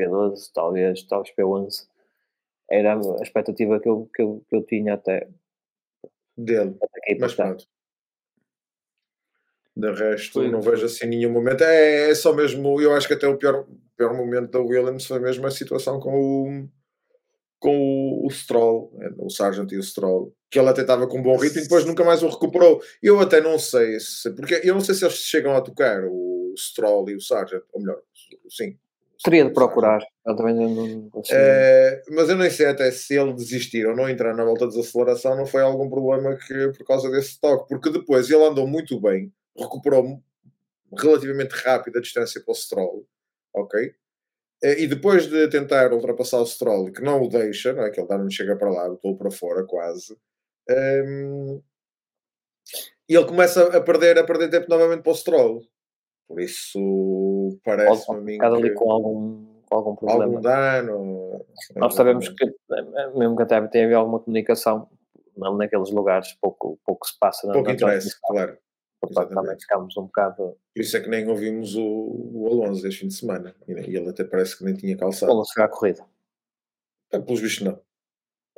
P12, 0.00 0.50
talvez, 0.52 1.02
talvez 1.02 1.34
P11. 1.34 1.86
Era 2.70 2.94
a 2.94 3.22
expectativa 3.22 3.78
que 3.80 3.88
eu, 3.88 4.08
que 4.14 4.22
eu, 4.22 4.42
que 4.48 4.56
eu 4.56 4.62
tinha 4.62 4.94
até 4.94 5.28
dele. 6.36 6.76
Mas 7.18 7.34
pronto. 7.34 7.64
De 9.76 9.90
resto, 9.90 10.34
foi, 10.34 10.50
não 10.50 10.62
foi. 10.62 10.72
vejo 10.72 10.86
assim 10.86 11.06
nenhum 11.06 11.32
momento. 11.32 11.62
É, 11.64 12.10
é, 12.10 12.14
só 12.14 12.32
mesmo. 12.32 12.80
Eu 12.80 12.94
acho 12.94 13.08
que 13.08 13.14
até 13.14 13.26
o 13.26 13.36
pior, 13.36 13.66
pior 13.96 14.14
momento 14.14 14.52
da 14.52 14.60
Williams 14.60 15.06
foi 15.06 15.18
mesmo 15.18 15.46
a 15.46 15.50
situação 15.50 15.98
com 15.98 16.14
o, 16.14 16.68
com 17.58 17.76
o, 17.76 18.26
o 18.26 18.30
Stroll, 18.30 18.96
é, 19.00 19.10
o 19.18 19.28
Sargent 19.28 19.72
e 19.72 19.76
o 19.76 19.82
Stroll, 19.82 20.32
que 20.48 20.58
ele 20.60 20.68
até 20.68 20.82
estava 20.82 21.08
com 21.08 21.18
um 21.18 21.22
bom 21.22 21.36
ritmo 21.36 21.58
e 21.58 21.62
depois 21.62 21.84
nunca 21.84 22.04
mais 22.04 22.22
o 22.22 22.28
recuperou. 22.28 22.80
Eu 23.02 23.18
até 23.18 23.40
não 23.40 23.58
sei 23.58 23.98
se. 23.98 24.30
Porque 24.30 24.60
eu 24.62 24.74
não 24.74 24.80
sei 24.80 24.94
se 24.94 25.04
eles 25.04 25.16
chegam 25.16 25.56
a 25.56 25.60
tocar 25.60 26.04
o 26.04 26.54
Stroll 26.56 27.10
e 27.10 27.16
o 27.16 27.20
Sargent, 27.20 27.62
ou 27.72 27.80
melhor, 27.80 28.00
sim, 28.48 28.78
Teria 29.22 29.44
de 29.44 29.52
procurar. 29.52 30.00
Eu 30.26 30.36
também 30.36 30.54
não, 30.54 31.10
é, 31.30 32.02
mas 32.10 32.28
eu 32.28 32.36
nem 32.36 32.50
sei 32.50 32.66
até 32.66 32.90
se 32.90 33.14
ele 33.14 33.32
desistir 33.34 33.86
ou 33.86 33.94
não 33.94 34.08
entrar 34.08 34.34
na 34.34 34.44
volta 34.44 34.66
de 34.66 34.74
desaceleração 34.74 35.36
não 35.36 35.46
foi 35.46 35.62
algum 35.62 35.88
problema 35.88 36.36
que, 36.36 36.72
por 36.76 36.86
causa 36.86 37.10
desse 37.10 37.38
toque, 37.40 37.68
porque 37.68 37.90
depois 37.90 38.30
ele 38.30 38.44
andou 38.44 38.66
muito 38.66 38.98
bem, 39.00 39.32
recuperou 39.56 40.20
relativamente 40.98 41.52
rápido 41.52 41.98
a 41.98 42.02
distância 42.02 42.42
para 42.42 42.52
o 42.52 42.54
Stroll, 42.54 43.06
ok? 43.54 43.94
Eh, 44.62 44.82
e 44.82 44.86
depois 44.86 45.28
de 45.28 45.48
tentar 45.48 45.92
ultrapassar 45.92 46.38
o 46.40 46.46
Stroll, 46.46 46.92
que 46.92 47.02
não 47.02 47.22
o 47.22 47.28
deixa, 47.28 47.72
não 47.72 47.84
é? 47.84 47.90
que 47.90 48.00
ele 48.00 48.08
não 48.08 48.30
chega 48.30 48.56
para 48.56 48.70
lá, 48.70 48.88
botou 48.88 49.16
para 49.16 49.30
fora 49.30 49.64
quase, 49.64 50.14
um, 50.70 50.72
ehm, 50.72 51.62
e 53.08 53.14
ele 53.14 53.26
começa 53.26 53.76
a 53.76 53.80
perder, 53.80 54.18
a 54.18 54.24
perder 54.24 54.50
tempo 54.50 54.66
novamente 54.68 55.02
para 55.02 55.12
o 55.12 55.14
Stroll. 55.14 55.62
Por 56.26 56.40
isso 56.40 57.58
parece-me 57.64 58.18
a 58.18 58.20
mim. 58.20 58.38
Que 58.38 58.44
ali 58.44 58.74
com 58.74 58.90
algum, 58.90 59.44
com 59.68 59.76
algum 59.76 59.96
problema. 59.96 60.24
Algum 60.24 60.40
dano. 60.40 61.46
Nós 61.76 61.94
sabemos 61.94 62.28
que, 62.28 62.54
mesmo 63.14 63.36
que 63.36 63.42
até 63.42 63.60
tenha 63.68 63.84
havido 63.84 63.98
alguma 63.98 64.20
comunicação, 64.20 64.88
naqueles 65.36 65.90
lugares 65.90 66.32
pouco, 66.40 66.78
pouco 66.84 67.06
se 67.06 67.18
passa. 67.18 67.50
Pouco 67.52 67.70
interesse, 67.70 68.18
claro. 68.22 68.58
Portanto, 69.00 69.34
também 69.34 69.60
ficámos 69.60 69.96
um 69.96 70.04
bocado. 70.04 70.56
Por 70.74 70.80
isso 70.80 70.96
é 70.96 71.00
que 71.00 71.08
nem 71.08 71.28
ouvimos 71.28 71.76
o, 71.76 71.82
o 71.84 72.48
Alonso 72.48 72.86
este 72.86 73.00
fim 73.00 73.08
de 73.08 73.14
semana. 73.14 73.54
E 73.68 73.72
ele 73.72 74.08
até 74.08 74.24
parece 74.24 74.56
que 74.56 74.64
nem 74.64 74.74
tinha 74.74 74.96
calçado. 74.96 75.30
Alonso 75.30 75.52
foi 75.52 75.62
à 75.62 75.68
corrida. 75.68 76.04
É, 77.12 77.18
pelos 77.18 77.40
vistos, 77.40 77.66
não. 77.66 77.78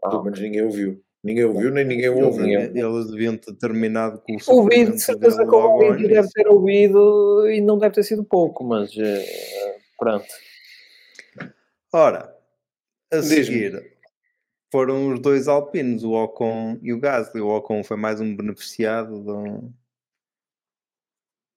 Ah, 0.03 0.11
Pelo 0.11 0.25
menos 0.25 0.41
ninguém 0.41 0.63
ouviu. 0.63 1.03
Ninguém 1.27 1.45
ouviu, 1.45 1.73
nem 1.73 1.85
ninguém 1.85 2.09
ouviu. 2.09 2.47
Eles 2.47 3.11
deviam 3.11 3.37
ter 3.37 3.53
terminado 3.55 4.23
com 4.23 4.33
o 4.33 4.57
Ouvido, 4.61 4.93
de 4.93 5.03
certeza 5.03 5.45
que 5.45 5.51
o 5.51 5.59
ouvido 5.59 6.09
deve 6.09 6.29
ter 6.29 6.47
ouvido 6.47 7.51
e 7.51 7.61
não 7.61 7.77
deve 7.77 7.97
ter 7.97 8.05
sido 8.05 8.23
pouco, 8.23 8.63
mas 8.63 8.95
uh, 8.95 9.25
pronto. 9.99 10.25
Ora, 11.93 12.33
a 13.13 13.21
seguir 13.21 13.93
foram 14.71 15.13
os 15.13 15.19
dois 15.19 15.49
alpinos, 15.49 16.05
o 16.05 16.13
Ocon 16.13 16.79
e 16.81 16.93
o 16.93 17.01
Gasly. 17.01 17.41
O 17.41 17.49
Ocon 17.49 17.83
foi 17.83 17.97
mais 17.97 18.21
um 18.21 18.37
beneficiado 18.37 19.19
do... 19.21 19.73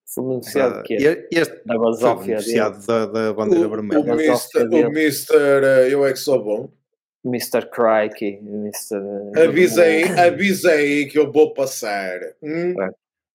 Foi 0.07 0.23
beneficiado 0.23 0.83
é? 0.89 1.27
Este 1.31 1.61
da 1.63 1.75
foi 1.77 2.25
beneficiado 2.25 2.87
da, 2.87 3.05
da 3.05 3.33
bandeira 3.33 3.67
o, 3.67 3.69
vermelha. 3.69 4.13
O 4.13 4.15
Mister, 4.15 4.67
o 4.67 4.89
Mister 4.89 5.61
uh, 5.61 5.87
eu 5.87 6.03
é 6.07 6.11
que 6.11 6.17
sou 6.17 6.43
bom. 6.43 6.78
Mr. 7.25 7.69
Crikey, 7.69 8.39
Mr. 8.41 9.01
Avisei, 9.35 10.03
avisei 10.05 11.05
que 11.07 11.19
eu 11.19 11.31
vou 11.31 11.53
passar. 11.53 12.19
Hum? 12.41 12.73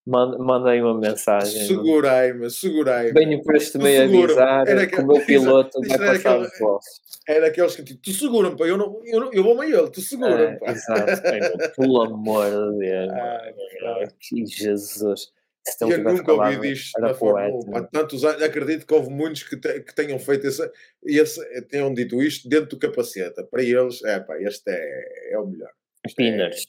Mandei 0.07 0.83
uma 0.83 0.99
mensagem. 0.99 1.67
Segurei-me, 1.67 2.51
segurei-me. 2.51 3.13
Venho 3.13 3.43
para 3.43 3.57
este 3.57 3.79
meio 3.79 4.03
avisar 4.03 4.69
era 4.69 4.87
que, 4.87 5.01
o 5.01 5.07
meu 5.07 5.21
piloto 5.25 5.81
vai 5.87 5.99
passar 5.99 6.39
vossos. 6.61 7.01
Era 7.27 7.47
aqueles 7.47 7.75
que 7.75 7.83
tipo, 7.83 8.03
tu 8.03 8.13
segura-me, 8.13 8.55
eu, 8.61 8.77
não, 8.77 9.01
eu, 9.07 9.21
não, 9.21 9.33
eu 9.33 9.43
vou 9.43 9.57
meio 9.57 9.79
ele, 9.79 9.91
tu 9.91 10.03
segura-me, 10.03 10.59
é, 10.61 10.71
Exato, 10.71 11.73
pelo 11.75 12.03
amor 12.03 12.51
de 12.51 12.79
Deus. 12.81 13.13
Ai, 13.17 14.09
que 14.21 14.45
Jesus. 14.45 15.33
Se 15.67 15.83
eu 15.83 15.99
nunca 15.99 16.33
ouvi 16.33 16.61
disto 16.61 17.01
na 17.01 17.15
Fórmula 17.15 17.49
1. 17.67 17.77
Há 17.77 17.83
tantos 17.85 18.23
anos, 18.23 18.43
acredito 18.43 18.87
que 18.87 18.93
houve 18.93 19.09
muitos 19.09 19.45
que, 19.45 19.57
te, 19.57 19.81
que 19.81 19.95
tenham 19.95 20.19
feito 20.19 20.47
esse, 20.47 20.71
esse, 21.03 21.63
tenham 21.63 21.93
dito 21.95 22.23
isto 22.23 22.49
dentro 22.49 22.71
do 22.71 22.79
capacete. 22.79 23.43
Para 23.45 23.63
eles, 23.63 24.05
é 24.05 24.21
pá, 24.21 24.39
este 24.41 24.71
é, 24.71 25.33
é 25.33 25.39
o 25.39 25.47
melhor. 25.47 25.71
Pinas. 26.17 26.67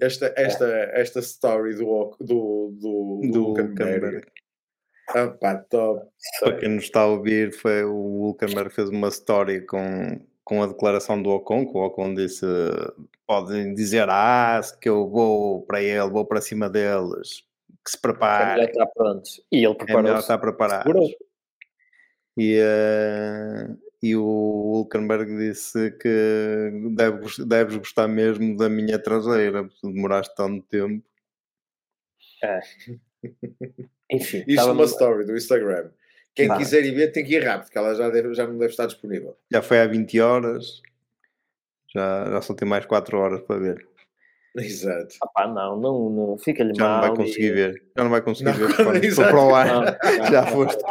É, 0.00 0.06
esta, 0.06 0.32
esta, 0.36 0.66
é. 0.66 1.00
esta 1.00 1.18
story 1.20 1.74
do, 1.74 2.16
do, 2.20 2.72
do, 2.80 3.20
do 3.32 3.46
Hulkenberg. 3.48 4.22
Ah, 5.08 5.28
pá, 5.28 5.56
top. 5.56 6.06
Para 6.38 6.58
quem 6.58 6.68
nos 6.68 6.84
está 6.84 7.00
a 7.00 7.06
ouvir, 7.06 7.52
foi 7.52 7.82
o 7.84 8.28
Hulkenberg 8.28 8.70
fez 8.70 8.90
uma 8.90 9.08
story 9.08 9.66
com, 9.66 10.20
com 10.44 10.62
a 10.62 10.68
declaração 10.68 11.20
do 11.20 11.30
Ocon, 11.30 11.66
que 11.66 11.76
o 11.76 11.84
Ocon 11.84 12.14
disse 12.14 12.46
podem 13.26 13.74
dizer 13.74 14.08
ah, 14.08 14.60
que 14.80 14.88
eu 14.88 15.08
vou 15.08 15.62
para 15.62 15.82
ele, 15.82 16.10
vou 16.10 16.24
para 16.24 16.40
cima 16.40 16.70
deles 16.70 17.44
que 17.84 17.90
se 17.90 18.00
prepare. 18.00 18.62
É 18.62 18.64
está 18.64 18.86
pronto. 18.86 19.28
E 19.50 19.64
ele 19.64 19.74
preparou. 19.74 20.00
É 20.00 20.02
melhor 20.04 20.18
estar 20.20 20.38
preparado. 20.38 20.92
E, 22.36 22.58
uh, 22.60 23.78
e 24.02 24.16
o 24.16 24.22
Hulkenberg 24.22 25.36
disse 25.36 25.90
que 25.92 26.70
deves, 26.94 27.38
deves 27.38 27.76
gostar 27.76 28.08
mesmo 28.08 28.56
da 28.56 28.68
minha 28.68 28.98
traseira, 28.98 29.64
porque 29.64 29.86
demoraste 29.86 30.34
tanto 30.34 30.64
tempo. 30.66 31.04
É. 32.42 32.60
Enfim. 34.10 34.44
Isto 34.46 34.68
é 34.68 34.72
uma 34.72 34.84
story 34.84 35.24
do 35.24 35.36
Instagram. 35.36 35.90
Quem 36.34 36.48
quiser 36.56 36.84
ir 36.84 36.94
ver 36.94 37.12
tem 37.12 37.24
que 37.24 37.34
ir 37.34 37.44
rápido, 37.44 37.64
porque 37.64 37.78
ela 37.78 37.94
já, 37.94 38.08
deve, 38.08 38.34
já 38.34 38.46
não 38.46 38.56
deve 38.56 38.70
estar 38.70 38.86
disponível. 38.86 39.36
Já 39.50 39.60
foi 39.60 39.80
há 39.80 39.86
20 39.86 40.20
horas, 40.20 40.82
já, 41.94 42.30
já 42.30 42.40
só 42.40 42.54
tem 42.54 42.66
mais 42.66 42.86
4 42.86 43.18
horas 43.18 43.40
para 43.42 43.60
ver. 43.60 43.86
Exato. 44.56 45.16
Ah, 45.34 45.48
não, 45.48 45.80
não, 45.80 46.10
não 46.10 46.38
fica-lhe 46.38 46.78
mal. 46.78 46.78
Já 46.78 46.88
não 46.88 47.00
vai 47.00 47.16
conseguir 47.16 47.46
e... 47.46 47.52
ver. 47.52 47.82
Já 47.96 48.04
não 48.04 48.10
vai 48.10 48.22
conseguir 48.22 48.50
não, 48.50 48.54
ver 48.54 48.76
quando 48.76 49.10
for 49.14 49.24
para 49.24 49.44
o 49.44 49.54
ar. 49.54 49.98
já 50.30 50.46
foste. 50.46 50.82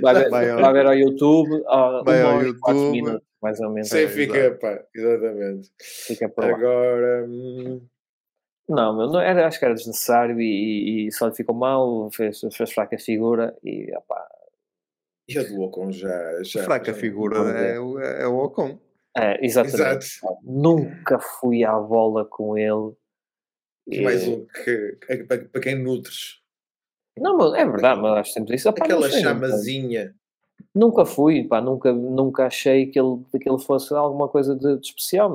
Vai, 0.00 0.14
ver, 0.14 0.30
vai, 0.30 0.52
vai 0.54 0.72
ver 0.72 0.86
ao 0.86 0.94
YouTube. 0.94 1.62
vai 2.04 2.22
ao 2.22 2.42
YouTube. 2.42 2.90
Minutos, 2.90 3.28
mais 3.42 3.60
ou 3.60 3.70
menos. 3.70 3.88
Sim, 3.90 3.98
é, 3.98 4.08
fica, 4.08 4.38
exato. 4.38 4.58
pá, 4.60 4.84
exatamente. 4.94 5.70
Fica 5.78 6.28
para 6.28 6.54
Agora. 6.54 7.26
Hum... 7.28 7.82
Não, 8.66 8.94
não 8.94 9.20
era, 9.20 9.48
acho 9.48 9.58
que 9.58 9.64
era 9.64 9.74
desnecessário 9.74 10.40
e, 10.40 11.08
e 11.08 11.12
só 11.12 11.26
lhe 11.26 11.34
ficou 11.34 11.54
mal, 11.54 12.08
fez, 12.12 12.40
fez 12.52 12.72
fraca 12.72 12.96
figura 12.96 13.54
e 13.64 13.92
opá. 13.96 14.24
E 15.28 15.36
a 15.38 15.42
do 15.42 15.60
Ocon 15.62 15.90
já. 15.90 16.42
já 16.42 16.62
fraca 16.62 16.92
já 16.92 16.94
figura 16.94 17.36
é, 17.58 17.74
é 17.74 18.26
o 18.26 18.36
Ocon. 18.38 18.78
É, 19.16 19.44
exatamente. 19.44 20.06
Exato. 20.06 20.38
Nunca 20.42 21.18
fui 21.18 21.64
à 21.64 21.78
bola 21.78 22.24
com 22.24 22.56
ele. 22.56 22.94
Mais 24.02 24.26
um 24.28 24.46
que, 24.46 24.98
para, 25.26 25.60
quem 25.60 25.82
nutres. 25.82 26.40
Não, 27.18 27.36
mas 27.36 27.54
é 27.54 27.66
verdade, 27.66 28.00
mas 28.00 28.18
acho 28.18 28.32
sempre 28.32 28.56
isso. 28.56 28.68
Aquela 28.68 29.10
chamazinha. 29.10 30.14
Nunca 30.74 31.04
fui, 31.04 31.44
pá, 31.44 31.60
nunca, 31.60 31.92
nunca 31.92 32.46
achei 32.46 32.86
que 32.86 33.00
ele, 33.00 33.24
que 33.40 33.48
ele 33.48 33.58
fosse 33.58 33.92
alguma 33.94 34.28
coisa 34.28 34.54
de, 34.54 34.76
de 34.78 34.86
especial. 34.86 35.32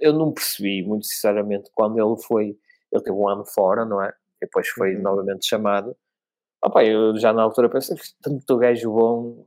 Eu 0.00 0.12
não 0.12 0.32
percebi, 0.32 0.82
muito 0.82 1.06
sinceramente, 1.06 1.70
quando 1.72 1.98
ele 1.98 2.20
foi. 2.22 2.56
Ele 2.92 3.02
teve 3.02 3.16
um 3.16 3.28
ano 3.28 3.44
fora, 3.46 3.84
não 3.84 4.02
é? 4.02 4.12
Depois 4.40 4.68
foi 4.68 4.96
uhum. 4.96 5.02
novamente 5.02 5.46
chamado. 5.46 5.96
Opa, 6.62 6.84
eu 6.84 7.16
já 7.16 7.32
na 7.32 7.42
altura 7.42 7.70
pensei, 7.70 7.96
tanto 8.20 8.58
gajo 8.58 8.92
bom, 8.92 9.46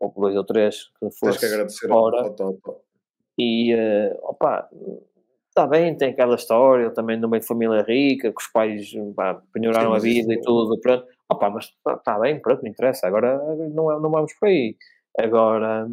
ou 0.00 0.12
dois 0.16 0.36
ou 0.36 0.44
três, 0.44 0.84
que 0.98 1.10
fosse 1.10 1.20
Tens 1.20 1.38
que 1.38 1.46
agradecer 1.46 1.88
fora. 1.88 2.22
Ao, 2.22 2.46
ao, 2.46 2.58
ao. 2.64 2.86
E, 3.38 3.74
uh, 3.74 4.18
opa, 4.22 4.68
está 5.48 5.66
bem, 5.66 5.96
tem 5.96 6.10
aquela 6.10 6.34
história, 6.34 6.90
também 6.90 7.18
no 7.18 7.28
meio 7.28 7.40
de 7.40 7.46
família 7.46 7.82
rica, 7.82 8.30
que 8.30 8.40
os 8.40 8.48
pais 8.48 8.92
pá, 9.14 9.40
penhoraram 9.52 9.94
a 9.94 9.98
vida 9.98 10.32
e 10.32 10.40
tudo, 10.40 10.78
pronto. 10.80 11.06
Opa, 11.30 11.50
mas 11.50 11.64
está 11.64 11.96
tá 11.96 12.18
bem, 12.18 12.40
pronto, 12.40 12.62
não 12.62 12.70
interessa, 12.70 13.06
agora 13.06 13.38
não, 13.72 13.90
é, 13.90 14.00
não 14.00 14.10
vamos 14.10 14.32
por 14.34 14.48
aí. 14.48 14.76
Agora, 15.18 15.88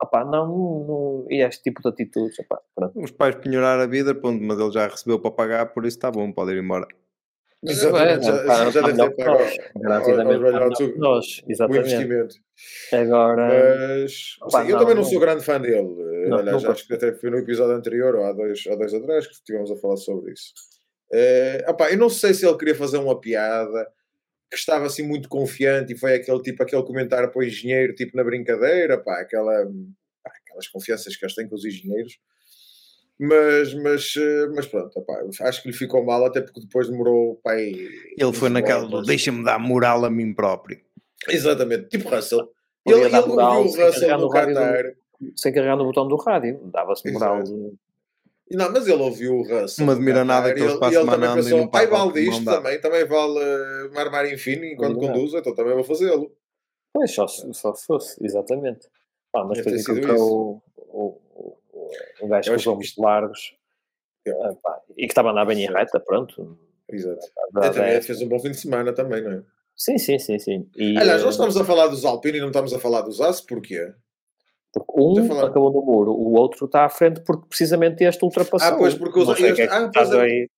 opa, 0.00 0.24
não, 0.24 0.46
não, 0.86 1.26
e 1.28 1.42
este 1.42 1.64
tipo 1.64 1.82
de 1.82 1.88
atitudes, 1.88 2.38
opa, 2.38 2.60
pronto. 2.74 3.00
Os 3.00 3.10
pais 3.10 3.34
penhoraram 3.36 3.82
a 3.82 3.86
vida, 3.86 4.14
pronto, 4.14 4.42
mas 4.42 4.58
ele 4.58 4.70
já 4.70 4.86
recebeu 4.86 5.20
para 5.20 5.30
pagar, 5.30 5.72
por 5.72 5.84
isso 5.84 5.96
está 5.96 6.10
bom, 6.10 6.32
pode 6.32 6.52
ir 6.52 6.62
embora. 6.62 6.86
Exatamente, 7.64 8.24
já, 8.24 8.46
já, 8.46 8.70
já 8.70 8.80
deve 8.82 9.14
ter 9.14 9.24
pago 9.24 9.42
aos 10.62 10.96
nós, 10.96 11.42
exatamente. 11.48 11.82
o 11.82 11.86
investimento. 11.86 12.34
Agora, 12.92 13.48
mas, 13.48 14.36
opa, 14.42 14.64
eu 14.64 14.78
também 14.78 14.94
não, 14.94 15.04
sou 15.04 15.18
grande 15.18 15.44
fã 15.44 15.60
dele. 15.60 15.88
Não, 16.28 16.38
Aliás, 16.38 16.64
acho 16.64 16.86
que 16.86 16.94
até 16.94 17.12
foi 17.14 17.30
no 17.30 17.38
episódio 17.38 17.74
anterior, 17.74 18.14
ou 18.14 18.24
há 18.24 18.32
dois, 18.32 18.64
há 18.68 18.76
dois 18.76 18.94
atrás, 18.94 19.26
que 19.26 19.32
estivemos 19.32 19.70
a 19.72 19.76
falar 19.76 19.96
sobre 19.96 20.32
isso. 20.32 20.52
Uh, 21.12 21.70
opa, 21.70 21.90
eu 21.90 21.98
não 21.98 22.08
sei 22.08 22.32
se 22.32 22.46
ele 22.46 22.56
queria 22.56 22.74
fazer 22.76 22.98
uma 22.98 23.20
piada 23.20 23.90
que 24.50 24.56
estava 24.56 24.86
assim 24.86 25.02
muito 25.02 25.28
confiante 25.28 25.92
e 25.92 25.98
foi 25.98 26.14
aquele 26.14 26.40
tipo, 26.42 26.62
aquele 26.62 26.82
comentário 26.84 27.30
para 27.30 27.40
o 27.40 27.44
engenheiro, 27.44 27.94
tipo 27.94 28.16
na 28.16 28.22
brincadeira, 28.22 28.98
pá, 29.02 29.20
aquela, 29.20 29.66
pá, 30.22 30.32
aquelas 30.44 30.68
confianças 30.68 31.16
que 31.16 31.24
eles 31.24 31.34
têm 31.34 31.48
com 31.48 31.56
os 31.56 31.64
engenheiros. 31.64 32.18
Mas, 33.20 33.74
mas, 33.74 34.14
eh, 34.16 34.46
mas 34.54 34.66
pronto, 34.66 34.96
opa, 34.96 35.12
acho 35.40 35.62
que 35.62 35.68
lhe 35.68 35.74
ficou 35.74 36.04
mal, 36.04 36.24
até 36.24 36.40
porque 36.40 36.60
depois 36.60 36.88
demorou. 36.88 37.40
Pá, 37.42 37.56
ele 37.56 38.32
foi 38.32 38.48
naquela 38.48 38.86
do 38.86 39.02
deixa-me 39.02 39.44
dar 39.44 39.58
moral 39.58 40.04
a 40.04 40.10
mim 40.10 40.32
próprio. 40.32 40.80
Exatamente, 41.28 41.88
tipo 41.88 42.08
Russell. 42.08 42.48
Ele, 42.86 43.00
ele, 43.00 43.16
ele 43.16 43.26
viu 43.26 43.34
o 43.34 43.62
Russell 43.62 44.18
no 44.18 44.30
Qatar. 44.30 44.94
Sem 45.36 45.52
carregar 45.52 45.76
no 45.76 45.84
botão 45.84 46.06
do 46.06 46.14
rádio, 46.14 46.60
dava-se 46.72 47.10
moral. 47.10 47.42
Não, 48.50 48.72
mas 48.72 48.86
ele 48.86 49.02
ouviu 49.02 49.34
o 49.34 49.42
Russell. 49.42 49.84
Não 49.84 49.92
admira 49.92 50.24
nada 50.24 50.54
que 50.54 50.60
eles 50.60 50.76
passem 50.76 51.02
uma 51.02 51.34
pensou, 51.34 51.70
ai, 51.74 51.86
vale 51.86 52.20
isto 52.20 52.44
também, 52.44 52.80
também 52.80 53.04
vale 53.04 53.38
uh, 53.38 53.90
uma 53.90 54.00
armário 54.00 54.38
fino 54.38 54.64
enquanto 54.64 54.96
conduz, 54.96 55.34
então 55.34 55.54
também 55.54 55.74
vou 55.74 55.84
fazê-lo. 55.84 56.32
Pois, 56.94 57.10
só, 57.10 57.26
só 57.26 57.74
se 57.74 57.84
fosse, 57.84 58.24
exatamente. 58.24 58.88
Ah, 59.34 59.44
mas 59.44 59.58
depois 59.58 59.82
encontrou 59.82 60.62
o, 60.76 61.20
o, 62.20 62.28
gajo 62.28 62.50
com 62.50 62.56
os 62.56 62.66
ombros 62.66 62.96
largos 62.96 63.56
ah, 64.28 64.54
pá, 64.62 64.80
e 64.96 65.06
que 65.06 65.12
estava 65.12 65.28
a 65.28 65.32
andar 65.32 65.46
bem 65.46 65.64
em 65.64 65.72
reta, 65.72 66.00
pronto. 66.00 66.58
Exato. 66.90 67.26
Ele 67.56 67.70
também 67.70 68.02
fez 68.02 68.22
um 68.22 68.28
bom 68.28 68.38
fim 68.38 68.50
de 68.50 68.56
semana 68.56 68.92
também, 68.92 69.22
não 69.22 69.32
é? 69.32 69.42
Sim, 69.76 69.96
sim, 69.96 70.18
sim, 70.18 70.38
sim. 70.38 70.70
E, 70.76 70.98
Aliás, 70.98 71.22
nós 71.22 71.26
eh, 71.26 71.30
estamos 71.30 71.56
a 71.56 71.64
falar 71.64 71.86
dos 71.86 72.04
Alpine 72.04 72.38
e 72.38 72.40
não 72.40 72.48
estamos 72.48 72.72
a 72.74 72.78
falar 72.80 73.02
dos 73.02 73.20
As, 73.20 73.40
porquê? 73.40 73.92
Porque 74.72 74.92
um 74.96 75.26
falar... 75.26 75.46
acabou 75.46 75.72
no 75.72 75.82
muro, 75.82 76.12
o 76.12 76.34
outro 76.34 76.66
está 76.66 76.84
à 76.84 76.88
frente 76.88 77.20
porque 77.20 77.46
precisamente 77.48 78.04
este 78.04 78.22
ultrapassou. 78.24 78.74
Ah, 78.74 78.76
pois, 78.76 78.94
porque 78.94 79.18
os 79.18 79.28
outros. 79.28 79.58
É 79.58 79.64
ah, 79.64 79.90
pois 79.92 80.10
é. 80.10 80.20
aí... 80.20 80.48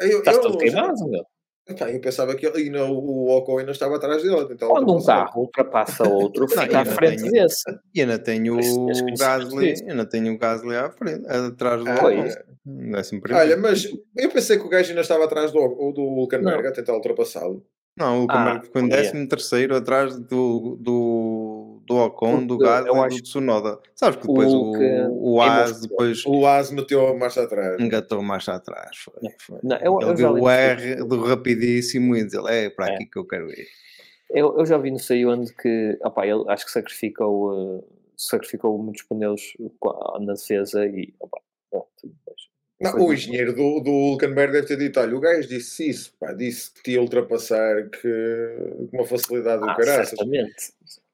eu, 0.00 0.18
estás 0.18 0.38
todo 0.38 0.56
queimado, 0.56 1.06
meu. 1.06 1.24
Eu 1.66 2.00
pensava 2.00 2.34
que 2.34 2.44
ele, 2.44 2.70
não, 2.70 2.92
o 2.92 3.28
Ocon 3.36 3.58
ainda 3.58 3.70
estava 3.70 3.96
atrás 3.96 4.22
dele. 4.22 4.48
Então 4.50 4.68
Quando 4.68 4.96
um 4.96 5.04
carro 5.04 5.42
ultrapassa 5.42 6.08
outro, 6.08 6.46
fica 6.50 6.80
à 6.80 6.84
frente 6.84 7.22
tenho, 7.22 7.32
desse. 7.32 7.64
E 7.94 8.00
ainda 8.00 8.18
tenho 8.18 8.58
o 8.58 8.86
Gasly, 9.16 9.74
ainda 9.88 10.04
tenho 10.04 10.34
o 10.34 10.38
Gasly 10.38 10.76
à 10.76 10.90
frente, 10.90 11.24
atrás 11.26 11.82
do 11.82 11.88
ah, 11.88 11.94
Ocon. 11.94 12.10
É. 12.10 12.52
Olha, 13.34 13.56
mas 13.56 13.88
eu 14.16 14.30
pensei 14.30 14.56
que 14.56 14.64
o 14.64 14.68
gajo 14.68 14.90
ainda 14.90 15.00
estava 15.00 15.24
atrás 15.24 15.50
do, 15.50 15.92
do 15.92 16.02
Hulkenberg 16.02 16.66
a 16.66 16.72
tentar 16.72 16.94
ultrapassá-lo. 16.94 17.64
Não, 17.96 18.18
o 18.18 18.20
Hulkenberg 18.22 18.58
ah, 18.58 18.62
ficou 18.62 18.82
em 18.82 18.88
13 18.88 19.26
terceiro 19.26 19.76
atrás 19.76 20.18
do, 20.18 20.76
do, 20.80 21.41
do 21.92 21.98
Ocon, 21.98 22.46
do 22.46 22.58
Gasly 22.58 22.90
e 22.90 23.16
do 23.16 23.22
Tsunoda. 23.22 23.78
Sabes 23.94 24.16
que 24.16 24.26
depois 24.26 24.52
o, 24.52 24.72
o, 24.72 25.34
o 25.34 25.42
As 25.42 25.80
depois... 25.80 26.24
O 26.26 26.46
As 26.46 26.70
meteu 26.70 27.06
a 27.06 27.14
marcha 27.14 27.42
atrás. 27.42 27.80
Engatou 27.80 28.20
a 28.20 28.22
marcha 28.22 28.54
atrás. 28.54 28.96
Foi, 28.96 29.14
foi. 29.38 29.58
Não, 29.62 29.76
eu, 29.76 29.98
ele 30.00 30.10
eu 30.10 30.16
viu 30.16 30.32
o 30.32 30.48
R 30.48 30.96
do 31.04 31.22
rapidíssimo 31.24 32.16
e 32.16 32.24
disse, 32.24 32.38
é 32.48 32.70
para 32.70 32.92
é. 32.92 32.94
aqui 32.94 33.06
que 33.06 33.18
eu 33.18 33.26
quero 33.26 33.50
ir. 33.50 33.66
Eu, 34.30 34.58
eu 34.58 34.64
já 34.64 34.78
vi 34.78 34.90
no 34.90 34.98
sei 34.98 35.26
onde 35.26 35.52
que 35.54 35.98
opa, 36.02 36.26
ele 36.26 36.44
acho 36.48 36.64
que 36.64 36.72
sacrificou, 36.72 37.78
uh, 37.78 37.84
sacrificou 38.16 38.78
muitos 38.78 39.02
pneus 39.02 39.42
na 40.20 40.32
defesa 40.32 40.86
e 40.86 41.12
opa, 41.20 41.38
não, 42.82 42.96
o 42.96 43.12
engenheiro 43.12 43.54
do, 43.54 43.78
do 43.78 43.90
Hulkenberg 43.90 44.52
deve 44.52 44.66
ter 44.66 44.76
dito: 44.76 44.98
olha, 44.98 45.16
o 45.16 45.20
gajo 45.20 45.46
disse 45.46 45.88
isso, 45.88 46.12
pá, 46.18 46.32
disse 46.32 46.74
que 46.74 46.82
te 46.82 46.90
ia 46.92 47.00
ultrapassar 47.00 47.88
que, 47.88 48.88
com 48.90 48.96
uma 48.96 49.06
facilidade 49.06 49.62
do 49.62 49.70
ah, 49.70 49.76
caraças. 49.76 50.18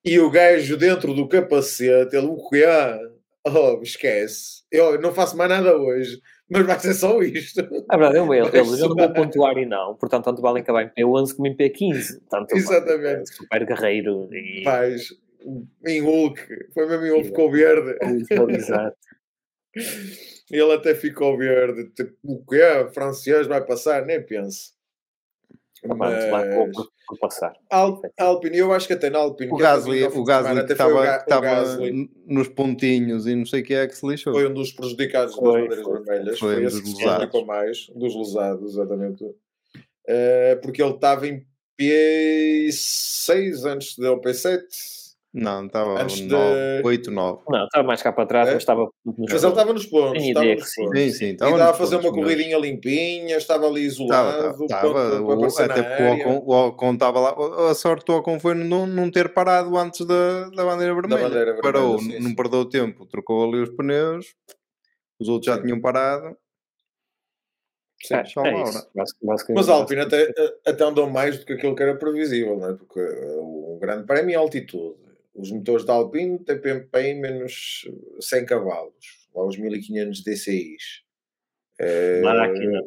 E 0.05 0.18
o 0.18 0.30
gajo 0.30 0.76
dentro 0.76 1.12
do 1.12 1.28
capacete, 1.28 2.16
ele, 2.16 2.26
o 2.26 2.49
que 2.49 2.64
é? 2.64 2.99
Oh, 3.46 3.80
esquece, 3.82 4.62
eu 4.70 5.01
não 5.01 5.12
faço 5.12 5.36
mais 5.36 5.49
nada 5.49 5.76
hoje, 5.76 6.20
mas 6.51 6.66
vai 6.66 6.78
ser 6.78 6.94
só 6.94 7.20
isto. 7.22 7.61
É 7.61 7.96
verdade, 7.96 8.16
eu, 8.18 8.34
ele, 8.34 8.46
ele 8.46 8.76
não 8.80 8.94
vou 8.94 9.12
pontuar 9.12 9.57
e 9.57 9.66
não, 9.66 9.94
portanto, 9.94 10.24
tanto 10.24 10.42
vale 10.42 10.61
acabar 10.61 10.82
em 10.82 10.90
P11 10.90 11.34
como 11.34 11.49
em 11.49 11.57
P15. 11.57 12.20
Tanto 12.30 12.55
Exatamente. 12.55 13.34
super 13.34 13.64
guerreiro. 13.64 14.28
E... 14.32 14.62
Paz, 14.64 15.09
em 15.86 16.01
Hulk, 16.01 16.40
foi 16.74 16.88
mesmo 16.88 17.07
em 17.07 17.11
Hulk 17.11 17.32
com 17.32 17.51
verde. 17.51 17.96
Exato. 18.51 18.96
Ele 20.50 20.72
até 20.72 20.95
ficou 20.95 21.37
verde. 21.37 21.91
Tipo, 21.91 22.16
o 22.25 22.45
que 22.45 22.57
é? 22.57 22.88
Francês 22.88 23.46
vai 23.46 23.64
passar? 23.64 24.04
Nem 24.04 24.25
penso. 24.25 24.72
Mas... 25.84 26.25
Vou 27.09 27.18
passar. 27.18 27.55
Al 27.71 28.03
Alpine, 28.18 28.59
eu 28.59 28.72
acho 28.72 28.87
que 28.87 28.92
até 28.92 29.09
na 29.09 29.18
Alpine. 29.18 29.50
O 29.50 29.57
Gasly, 29.57 30.05
o 30.05 30.25
Gasly 30.25 30.67
que 30.67 30.72
estava 30.72 31.79
nos 32.26 32.49
pontinhos 32.49 33.26
e 33.26 33.34
não 33.34 33.46
sei 33.46 33.63
o 33.63 33.64
que 33.64 33.75
é 33.75 33.87
que 33.87 33.96
se 33.96 34.07
lixou. 34.07 34.34
Foi 34.34 34.46
um 34.46 34.53
dos 34.53 34.72
prejudicados 34.72 35.34
foi, 35.34 35.68
das 35.68 35.79
bandeiras 35.79 35.84
foi, 35.84 36.05
vermelhas. 36.05 36.38
Foi, 36.38 36.55
foi 36.55 36.64
um 36.64 36.67
esse 36.67 36.83
que 36.83 36.88
se 36.88 36.96
prejudicou 36.96 37.46
mais. 37.46 37.87
Dos 37.95 38.14
lesados, 38.14 38.72
exatamente. 38.72 39.25
Uh, 39.25 40.61
porque 40.63 40.83
ele 40.83 40.95
estava 40.95 41.26
em 41.26 41.46
P6 41.80 43.64
antes 43.64 43.96
de 43.96 44.05
P7 44.17 44.61
não, 45.33 45.67
estava 45.67 46.03
Antes 46.03 46.22
9, 46.22 46.83
8, 46.84 47.11
9. 47.11 47.42
Não, 47.50 47.64
estava 47.64 47.87
mais 47.87 48.03
cá 48.03 48.11
para 48.13 48.26
trás, 48.26 48.49
é? 48.49 48.55
mas 48.55 48.63
estava. 48.63 48.88
Mas 49.05 49.42
ele 49.42 49.53
estava 49.53 49.72
nos 49.75 49.84
pontos. 49.84 50.22
Estava 50.22 50.46
nos 50.46 50.75
pontos. 50.75 50.99
Sim, 50.99 51.11
sim. 51.11 51.26
Estava, 51.33 51.50
e 51.50 51.55
estava 51.55 51.71
a 51.71 51.75
fazer 51.75 51.96
uma 51.96 52.11
corridinha 52.11 52.59
mas... 52.59 52.67
limpinha, 52.67 53.37
estava 53.37 53.67
ali 53.67 53.83
isolado. 53.83 54.64
Estava, 54.64 55.18
até 55.64 55.83
porque 55.83 56.25
o 56.25 56.50
Ocon 56.50 56.95
estava 56.95 57.21
lá. 57.21 57.71
A 57.71 57.75
sorte 57.75 58.07
do 58.07 58.14
Ocon 58.14 58.41
foi 58.41 58.55
não, 58.55 58.87
não 58.87 59.11
ter 59.11 59.34
parado 59.34 59.76
antes 59.76 60.07
da, 60.07 60.49
da 60.49 60.64
bandeira 60.64 60.95
vermelha. 60.95 61.22
Da 61.22 61.29
bandeira 61.29 61.53
vermelha 61.53 61.63
Parou, 61.63 61.99
sim, 61.99 62.18
não 62.21 62.30
sim. 62.30 62.34
perdeu 62.34 62.64
tempo, 62.64 63.05
trocou 63.05 63.45
ali 63.46 63.61
os 63.61 63.71
pneus, 63.71 64.34
os 65.21 65.29
outros 65.29 65.55
já 65.55 65.61
tinham 65.61 65.79
parado. 65.79 66.34
Sim, 68.00 68.14
é, 68.14 68.18
é 68.18 68.63
isso, 68.63 68.88
Mas 69.55 69.68
a 69.68 69.72
Alpine 69.75 70.03
até, 70.03 70.33
até 70.64 70.84
andou 70.84 71.11
mais 71.11 71.37
do 71.37 71.45
que 71.45 71.55
aquilo 71.55 71.75
que 71.75 71.83
era 71.83 71.96
previsível, 71.96 72.57
não 72.57 72.71
é? 72.71 72.75
porque 72.75 73.00
o 73.00 73.76
grande 73.80 74.07
prémio 74.07 74.34
é 74.34 74.37
altitude 74.37 75.08
os 75.38 75.50
motores 75.52 75.84
da 75.84 75.92
Alpine 75.92 76.38
têm 76.40 76.60
PMP 76.60 77.14
menos 77.14 77.88
100 78.20 78.44
cavalos, 78.44 79.28
lá 79.34 79.46
os 79.46 79.56
1500 79.56 80.22
DCIs. 80.22 81.02
É... 81.78 82.20
Máquina. 82.20 82.82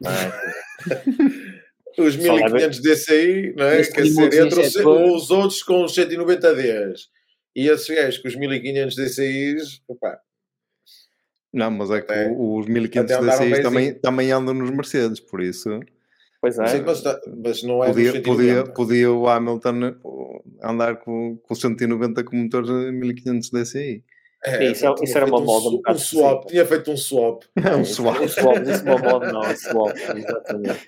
os 1.98 2.16
1500 2.16 2.80
DCI, 2.80 3.54
não 3.56 3.66
é? 3.66 3.82
Quer 3.84 4.02
dizer, 4.02 4.32
entre 4.34 4.60
os, 4.60 4.76
os, 4.76 5.30
outros 5.30 5.62
com 5.62 5.84
os 5.84 5.94
190 5.94 6.54
Ds 6.54 7.08
e 7.54 7.68
esses 7.68 7.88
gajos 7.88 8.18
com 8.18 8.28
os 8.28 8.36
1500 8.36 8.94
DCIs, 8.94 9.82
opa. 9.88 10.20
Não, 11.52 11.70
mas 11.72 11.90
é 11.90 12.00
que 12.00 12.12
até, 12.12 12.30
os 12.30 12.66
1500 12.66 13.26
DCIs 13.26 13.62
também, 13.62 13.94
também 13.94 14.30
andam 14.30 14.54
nos 14.54 14.70
Mercedes, 14.70 15.18
por 15.18 15.42
isso. 15.42 15.80
Pois 16.40 16.58
é. 16.58 16.66
Sim, 16.68 16.82
mas, 16.86 17.02
mas, 17.44 17.62
não 17.62 17.84
é 17.84 17.88
podia, 17.88 18.22
podia, 18.22 18.64
podia, 18.64 19.12
o 19.12 19.28
Hamilton 19.28 19.94
andar 20.62 20.96
com, 20.96 21.36
com 21.36 21.54
190 21.54 22.24
com 22.24 22.36
motores 22.36 22.70
1500 22.70 23.50
DCI. 23.50 24.04
É, 24.42 24.70
isso, 24.70 24.86
é, 24.86 24.94
isso 25.02 25.18
era 25.18 25.26
uma 25.26 25.38
moda 25.38 25.68
um, 25.68 25.82
um, 25.86 25.92
um 25.92 25.98
swap, 25.98 26.46
tinha 26.46 26.64
feito 26.64 26.90
um 26.90 26.96
swap. 26.96 27.42
É, 27.62 27.76
um 27.76 27.84
swap. 27.84 28.20
Um 28.22 28.28
swap, 28.28 28.56
isso 28.62 28.88
é 28.88 28.94
uma 28.94 28.98
moda, 28.98 29.32
não, 29.32 29.40
um 29.40 29.56
swap, 29.56 29.94
exatamente. 30.16 30.86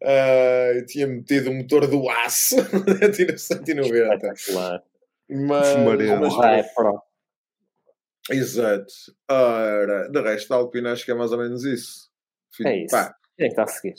Uh, 0.00 0.86
tinha 0.86 1.08
metido 1.08 1.50
o 1.50 1.54
motor 1.54 1.88
do 1.88 2.08
aço 2.08 2.54
a 2.60 3.36
190. 3.36 4.34
Claro. 4.46 4.82
Mas, 5.28 5.76
mas, 5.76 6.44
é 6.44 6.62
pro. 6.72 7.02
Exato. 8.30 8.92
Ora, 9.28 10.08
de 10.08 10.20
resto, 10.20 10.54
a 10.54 10.58
Alpine 10.58 10.88
acho 10.88 11.04
que 11.04 11.10
é 11.10 11.14
mais 11.14 11.32
ou 11.32 11.38
menos 11.38 11.64
isso. 11.64 12.08
É 12.64 12.84
isso. 12.84 12.94
Pá, 12.94 13.16
quem 13.36 13.46
é 13.46 13.48
que 13.48 13.60
está 13.60 13.64
a 13.64 13.66
seguir? 13.66 13.94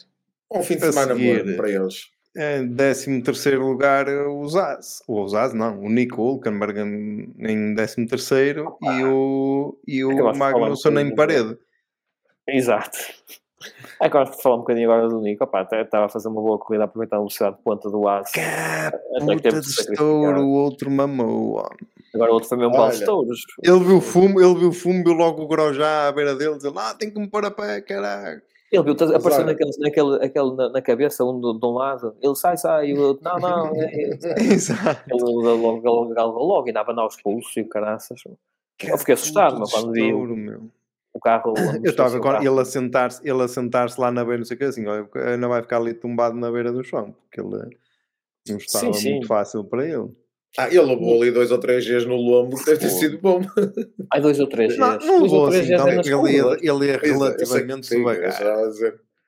Um 0.52 0.64
fim 0.64 0.78
de 0.78 0.86
a 0.86 0.92
semana 0.92 1.14
seguir, 1.14 1.58
para 1.58 1.70
eles. 1.70 2.10
Em 2.36 2.76
13 2.76 3.22
terceiro 3.24 3.66
lugar 3.66 4.08
o 4.08 4.48
Zaz, 4.48 5.02
o 5.08 5.28
Zaz 5.28 5.54
não, 5.54 5.80
o 5.80 5.90
Nico 5.90 6.22
Hulkenberg 6.22 6.80
em 6.82 7.74
13 7.74 8.06
terceiro 8.06 8.78
e 8.82 9.04
o, 9.04 9.80
e 9.88 10.06
o 10.06 10.36
Magnusson 10.36 11.00
em 11.00 11.16
parede. 11.16 11.58
Exato. 12.48 12.98
Agora, 14.00 14.30
de 14.30 14.42
falar 14.42 14.58
um 14.58 14.60
bocadinho 14.60 14.92
agora 14.92 15.10
do 15.10 15.20
Nico, 15.20 15.44
opá, 15.44 15.64
estava 15.64 16.06
a 16.06 16.10
fazer 16.10 16.28
uma 16.28 16.42
boa 16.42 16.60
corrida, 16.60 16.84
aproveitar 16.84 17.16
a 17.16 17.20
velocidade 17.20 17.58
de 17.58 17.64
ponta 17.64 17.90
do 17.90 18.08
aço. 18.08 18.34
puta 19.20 19.50
de 19.50 19.68
estouro, 19.68 20.42
o 20.42 20.52
outro 20.52 20.92
mamou. 20.92 21.68
Agora 22.14 22.32
o 22.32 22.34
outro 22.36 22.50
foi 22.50 22.58
mesmo 22.60 22.74
um 22.74 22.78
balde 22.78 22.98
de 22.98 23.02
estouros. 23.02 23.40
Ele 23.64 23.80
viu 23.80 24.00
fumo, 24.00 24.40
ele 24.40 24.60
viu 24.60 24.72
fumo, 24.72 25.04
viu 25.04 25.14
logo 25.14 25.42
o 25.42 25.48
Grosjá 25.48 26.08
à 26.08 26.12
beira 26.12 26.36
dele, 26.36 26.56
dizendo, 26.56 26.78
ah, 26.78 26.94
tem 26.94 27.10
que 27.10 27.20
me 27.20 27.28
pôr 27.28 27.46
a 27.46 27.52
pé, 27.52 27.82
caralho. 27.82 28.42
Ele 28.72 28.84
viu, 28.84 28.94
apareceu 28.94 29.45
naquele, 29.45 29.72
naquele, 29.80 30.19
naquele, 30.19 30.56
na, 30.56 30.69
na 30.69 30.81
cabeça, 30.81 31.23
um 31.23 31.39
de, 31.39 31.60
de, 31.60 31.65
um 31.65 31.72
lado, 31.72 32.15
ele 32.22 32.35
sai, 32.35 32.57
sai, 32.57 32.89
e 32.89 32.94
o 32.94 33.02
outro, 33.02 33.23
não, 33.23 33.39
não. 33.39 33.72
É, 33.80 34.10
é. 34.11 34.44
Exato. 34.44 35.03
Ele 35.10 35.23
logo, 35.23 35.80
logo, 35.89 36.14
logo, 36.14 36.44
logo, 36.44 36.69
e 36.69 36.73
dava 36.73 36.94
aos 36.99 37.15
pulsos 37.22 37.56
e 37.56 37.61
o 37.61 37.69
caraças. 37.69 38.22
Eu 38.84 38.98
fiquei 38.98 39.14
assustado, 39.14 39.57
mas 39.57 39.72
quando 39.72 39.94
vi 39.94 40.11
o 40.11 41.19
carro. 41.19 41.53
Eu 41.84 41.91
estava 41.91 42.18
ele 42.41 42.60
a 42.60 42.65
sentar-se 42.65 43.27
ele 43.27 43.41
a 43.41 43.48
sentar-se 43.48 43.99
lá 43.99 44.11
na 44.11 44.23
beira, 44.23 44.39
não 44.39 44.45
sei 44.45 44.56
o 44.56 44.57
que, 44.57 44.65
assim, 44.65 44.85
olha, 44.85 45.07
não 45.38 45.49
vai 45.49 45.61
ficar 45.61 45.77
ali 45.77 45.94
tumbado 45.94 46.35
na 46.35 46.52
beira 46.52 46.72
do 46.72 46.84
chão, 46.84 47.15
porque 47.22 47.39
ele 47.39 47.77
não 48.49 48.57
estava 48.57 48.94
sim, 48.94 48.94
sim. 48.94 49.11
muito 49.14 49.27
fácil 49.27 49.64
para 49.64 49.85
ele. 49.85 50.10
Ah, 50.57 50.68
ele 50.68 50.82
levou 50.82 51.22
ali 51.22 51.32
dois 51.32 51.52
ou 51.52 51.60
três 51.60 51.84
dias 51.84 52.06
no 52.06 52.15
lombo, 52.15 52.56
deve 52.65 52.80
ter 52.80 52.90
sido 52.90 53.19
bom. 53.19 53.41
Ai, 54.11 54.22
dois 54.22 54.40
ou 54.40 54.48
três 54.48 54.76
dias. 54.76 54.80
Não, 54.80 54.98
não 54.98 55.22
levou 55.24 55.48
assim, 55.48 55.74
então, 55.74 55.88
ele, 55.88 56.38
ele, 56.38 56.69
ele 56.69 56.91
é 56.91 56.98
relativamente 56.98 57.90
devagar. 57.90 58.34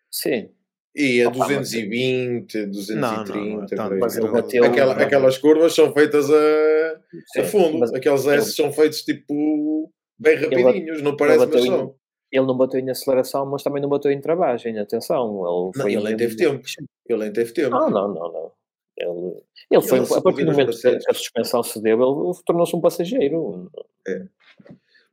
Sim. 0.09 0.49
E 0.95 1.21
a 1.21 1.29
220, 1.29 2.65
230. 2.65 3.75
Não, 3.75 3.89
não, 3.89 3.99
mas 3.99 4.17
ele 4.17 4.27
bateu, 4.27 4.63
Aquela, 4.63 4.93
aquelas 4.93 5.37
curvas 5.37 5.73
são 5.73 5.93
feitas 5.93 6.29
a, 6.29 6.99
Sim, 7.33 7.41
a 7.41 7.43
fundo. 7.43 7.95
Aqueles 7.95 8.25
S 8.25 8.53
são 8.53 8.71
feitos 8.73 9.03
tipo 9.03 9.91
bem 10.17 10.35
rapidinhos, 10.35 11.01
não 11.01 11.15
parece, 11.15 11.45
mas 11.45 11.63
são. 11.63 11.95
Ele 12.31 12.45
não 12.45 12.57
bateu 12.57 12.79
em 12.79 12.89
aceleração, 12.89 13.45
mas 13.45 13.63
também 13.63 13.81
não 13.81 13.89
bateu 13.89 14.11
em 14.11 14.21
travagem. 14.21 14.77
Atenção, 14.77 15.71
ele, 15.75 15.83
não, 15.83 15.89
ele 15.89 16.03
nem 16.03 16.17
teve 16.17 16.35
tempo. 16.35 16.63
Ele 17.07 17.19
nem 17.19 17.33
teve 17.33 17.53
tempo. 17.53 17.75
Ah, 17.75 17.89
não, 17.89 18.13
não, 18.13 18.31
não. 18.31 18.51
Ele, 18.99 19.41
ele 19.71 19.81
foi, 19.81 19.99
a 19.99 20.21
partir 20.21 20.43
do 20.43 20.51
momento 20.51 20.77
que 20.77 20.87
a 21.09 21.13
suspensão 21.13 21.63
se 21.63 21.81
deu, 21.81 21.97
ele 22.01 22.39
tornou-se 22.45 22.75
um 22.75 22.81
passageiro. 22.81 23.71
É. 24.07 24.25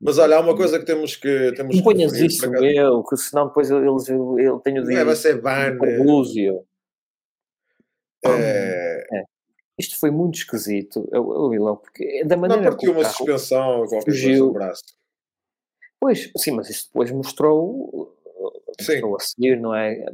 Mas 0.00 0.18
olha, 0.18 0.36
há 0.36 0.40
uma 0.40 0.56
coisa 0.56 0.78
que 0.78 0.84
temos 0.84 1.16
que. 1.16 1.52
Temos 1.52 1.76
não 1.76 1.82
ponhas 1.82 2.12
isso, 2.14 2.44
eu, 2.54 3.02
que 3.04 3.16
senão 3.16 3.46
depois 3.48 3.70
eles, 3.70 4.08
ele 4.08 4.60
tem 4.62 4.78
o 4.78 4.84
dia. 4.84 5.04
Vai 5.04 5.16
ser. 5.16 5.40
Búzio. 6.04 6.64
É... 8.24 9.06
é. 9.12 9.24
Isto 9.78 10.00
foi 10.00 10.10
muito 10.10 10.38
esquisito, 10.38 11.06
eu, 11.12 11.52
eu, 11.52 11.76
porque 11.76 12.24
da 12.24 12.34
maneira 12.34 12.62
não 12.62 12.70
porque 12.70 12.88
uma 12.88 13.04
suspensão 13.04 13.86
qualquer 13.86 14.10
fugiu, 14.10 14.30
coisa 14.30 14.44
no 14.44 14.52
braço. 14.52 14.82
Pois, 16.00 16.32
sim, 16.38 16.52
mas 16.52 16.70
isso 16.70 16.86
depois 16.86 17.10
mostrou 17.10 18.15
mostrou 18.66 19.16
a 19.16 19.20
seguir, 19.20 19.60
não 19.60 19.74
é? 19.74 20.04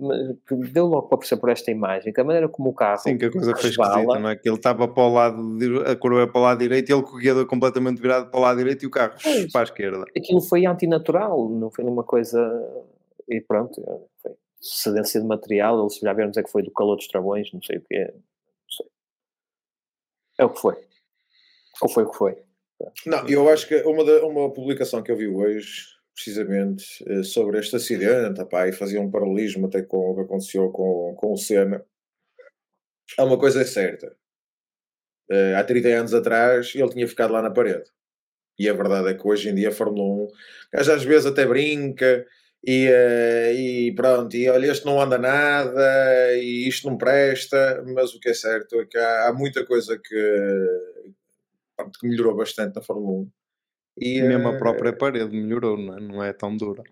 Deu 0.72 0.86
logo 0.86 1.08
para 1.08 1.18
perceber 1.18 1.40
por 1.40 1.50
esta 1.50 1.70
imagem 1.70 2.12
que 2.12 2.20
a 2.20 2.24
maneira 2.24 2.48
como 2.48 2.70
o 2.70 2.74
carro. 2.74 2.98
Sim, 2.98 3.16
que 3.16 3.24
a 3.24 3.30
coisa 3.30 3.56
foi 3.56 3.70
esquisita, 3.70 4.18
não 4.18 4.28
é? 4.28 4.36
Que 4.36 4.48
ele 4.48 4.56
estava 4.56 4.86
para 4.86 5.02
o 5.02 5.12
lado, 5.12 5.42
a 5.86 5.96
curva 5.96 6.26
para 6.26 6.40
o 6.40 6.44
lado 6.44 6.58
direito 6.58 6.90
e 6.90 6.92
ele 6.92 7.02
com 7.02 7.16
o 7.16 7.18
guiador 7.18 7.46
completamente 7.46 8.00
virado 8.00 8.30
para 8.30 8.38
o 8.38 8.42
lado 8.42 8.58
direito 8.58 8.82
e 8.82 8.86
o 8.86 8.90
carro 8.90 9.14
é 9.24 9.46
para 9.50 9.60
a 9.62 9.64
esquerda. 9.64 10.04
Aquilo 10.16 10.40
foi 10.40 10.66
antinatural, 10.66 11.48
não 11.48 11.70
foi 11.70 11.84
uma 11.84 12.04
coisa. 12.04 12.40
E 13.28 13.40
pronto, 13.40 13.80
foi 14.20 14.32
cedência 14.60 15.20
de 15.20 15.26
material. 15.26 15.80
Eles 15.80 15.96
já 15.96 16.12
viram 16.12 16.30
dizer 16.30 16.44
que 16.44 16.50
foi 16.50 16.62
do 16.62 16.70
calor 16.70 16.96
dos 16.96 17.08
travões, 17.08 17.50
não 17.52 17.62
sei 17.62 17.78
o 17.78 17.80
que 17.80 17.94
é. 17.94 18.12
Não 18.12 18.70
sei. 18.70 18.86
É 20.38 20.44
o 20.44 20.50
que 20.50 20.60
foi. 20.60 20.76
Ou 21.80 21.88
foi 21.88 22.04
o 22.04 22.10
que 22.10 22.16
foi. 22.16 22.36
Não, 23.06 23.26
eu 23.28 23.48
acho 23.48 23.68
que 23.68 23.76
uma, 23.82 24.04
da, 24.04 24.24
uma 24.24 24.52
publicação 24.52 25.02
que 25.02 25.10
eu 25.10 25.16
vi 25.16 25.28
hoje 25.28 25.92
precisamente 26.14 26.84
eh, 27.06 27.22
sobre 27.22 27.58
este 27.58 27.76
acidente 27.76 28.40
opá, 28.40 28.68
e 28.68 28.72
fazia 28.72 29.00
um 29.00 29.10
paralelismo 29.10 29.66
até 29.66 29.82
com 29.82 29.98
o 29.98 30.14
que 30.14 30.20
aconteceu 30.22 30.70
com, 30.70 31.14
com 31.16 31.32
o 31.32 31.36
Senna. 31.36 31.84
Há 33.18 33.24
uma 33.24 33.38
coisa 33.38 33.62
é 33.62 33.64
certa. 33.64 34.14
Uh, 35.30 35.56
há 35.56 35.64
30 35.64 35.88
anos 35.88 36.14
atrás 36.14 36.72
ele 36.74 36.90
tinha 36.90 37.08
ficado 37.08 37.32
lá 37.32 37.42
na 37.42 37.50
parede. 37.50 37.84
E 38.58 38.68
a 38.68 38.74
verdade 38.74 39.08
é 39.08 39.14
que 39.14 39.26
hoje 39.26 39.48
em 39.48 39.54
dia 39.54 39.70
a 39.70 39.72
Fórmula 39.72 40.04
1 40.04 40.28
às 40.74 41.04
vezes 41.04 41.26
até 41.26 41.46
brinca 41.46 42.26
e, 42.64 42.88
uh, 42.88 43.52
e 43.54 43.94
pronto, 43.94 44.36
e 44.36 44.48
olha, 44.48 44.70
este 44.70 44.84
não 44.86 45.00
anda 45.00 45.18
nada 45.18 46.34
e 46.36 46.68
isto 46.68 46.88
não 46.88 46.98
presta, 46.98 47.82
mas 47.94 48.14
o 48.14 48.20
que 48.20 48.30
é 48.30 48.34
certo 48.34 48.80
é 48.80 48.86
que 48.86 48.98
há, 48.98 49.28
há 49.28 49.32
muita 49.32 49.64
coisa 49.66 49.98
que, 49.98 50.14
que 52.00 52.06
melhorou 52.06 52.36
bastante 52.36 52.76
na 52.76 52.82
Fórmula 52.82 53.22
1 53.22 53.41
e 53.96 54.22
mesmo 54.22 54.48
a 54.48 54.58
própria 54.58 54.90
eh, 54.90 54.96
parede 54.96 55.36
melhorou, 55.36 55.76
não 55.76 55.96
é, 55.96 56.00
não 56.00 56.24
é 56.24 56.32
tão 56.32 56.56
dura. 56.56 56.82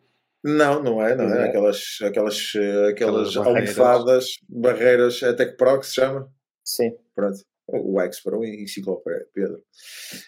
Não, 0.42 0.82
não 0.82 1.02
é, 1.02 1.14
não 1.14 1.32
é. 1.34 1.46
é. 1.46 1.48
Aquelas, 1.48 1.98
aquelas, 2.02 2.52
aquelas, 2.90 3.36
aquelas 3.36 3.36
almofadas, 3.36 4.26
barreiras, 4.48 5.22
até 5.22 5.46
que 5.46 5.56
pro 5.56 5.78
que 5.78 5.86
se 5.86 5.94
chama. 5.94 6.30
Sim. 6.64 6.92
Pronto. 7.14 7.38
O 7.68 8.00
X 8.00 8.20
para 8.20 8.36
o 8.36 8.44
enciclopédia, 8.44 9.26
Pedro. 9.32 9.62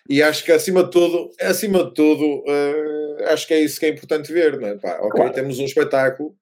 E 0.09 0.23
acho 0.23 0.45
que 0.45 0.53
acima 0.53 0.85
de 0.85 0.91
tudo, 0.91 1.31
acima 1.41 1.85
de 1.85 1.95
tudo, 1.95 2.45
uh, 2.47 3.25
acho 3.31 3.49
que 3.49 3.55
é 3.55 3.61
isso 3.61 3.81
que 3.81 3.87
é 3.87 3.89
importante 3.89 4.33
ver, 4.33 4.61
não 4.61 4.69
é? 4.69 4.79
Pá, 4.79 4.99
ok, 4.99 5.11
claro. 5.11 5.33
temos 5.33 5.59
um 5.59 5.65
espetáculo. 5.65 6.37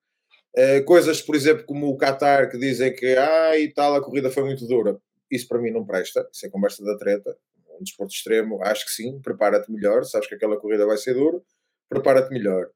Uh, 0.54 0.84
coisas, 0.84 1.22
por 1.22 1.34
exemplo, 1.34 1.64
como 1.64 1.88
o 1.88 1.96
Qatar, 1.96 2.50
que 2.50 2.58
dizem 2.58 2.94
que 2.94 3.16
ah, 3.16 3.58
e 3.58 3.72
tal, 3.72 3.94
a 3.94 4.04
corrida 4.04 4.30
foi 4.30 4.44
muito 4.44 4.66
dura. 4.66 4.98
Isso 5.30 5.48
para 5.48 5.60
mim 5.60 5.70
não 5.70 5.86
presta, 5.86 6.28
isso 6.30 6.44
é 6.44 6.50
conversa 6.50 6.84
da 6.84 6.98
treta 6.98 7.34
um 7.80 7.84
desporto 7.84 8.12
extremo, 8.12 8.62
acho 8.62 8.84
que 8.84 8.92
sim, 8.92 9.20
prepara-te 9.20 9.70
melhor, 9.72 10.04
sabes 10.04 10.28
que 10.28 10.34
aquela 10.34 10.58
corrida 10.58 10.86
vai 10.86 10.96
ser 10.96 11.14
dura, 11.14 11.40
prepara-te 11.88 12.30
melhor. 12.30 12.70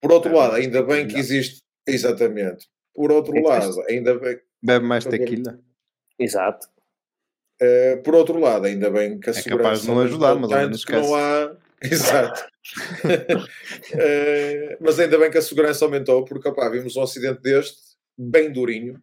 Por 0.00 0.12
outro 0.12 0.32
é, 0.32 0.34
lado, 0.34 0.56
ainda 0.56 0.82
bem 0.82 1.06
que 1.06 1.16
existe. 1.16 1.62
Exatamente. 1.86 2.68
Por 2.92 3.12
outro 3.12 3.36
é 3.36 3.40
lado, 3.40 3.80
ainda 3.88 4.18
bem. 4.18 4.40
Bebe 4.62 4.84
mais 4.84 5.04
tequila. 5.04 5.58
Exato. 6.18 6.68
Uh, 7.62 8.02
por 8.02 8.14
outro 8.14 8.38
lado, 8.38 8.66
ainda 8.66 8.90
bem 8.90 9.20
que 9.20 9.30
a 9.30 9.32
é 9.32 9.34
segurança. 9.34 9.54
É 9.54 9.64
capaz 9.64 9.82
de 9.82 9.88
não 9.88 10.00
ajudar, 10.00 10.34
mas 10.34 10.50
não 10.50 10.70
que 10.72 10.92
não 10.92 11.14
há. 11.14 11.56
Exato. 11.82 12.44
uh, 13.04 14.76
mas 14.80 14.98
ainda 14.98 15.18
bem 15.18 15.30
que 15.30 15.38
a 15.38 15.42
segurança 15.42 15.84
aumentou, 15.84 16.24
porque 16.24 16.48
opá, 16.48 16.68
vimos 16.68 16.96
um 16.96 17.02
acidente 17.02 17.40
deste, 17.40 17.96
bem 18.16 18.52
durinho, 18.52 19.02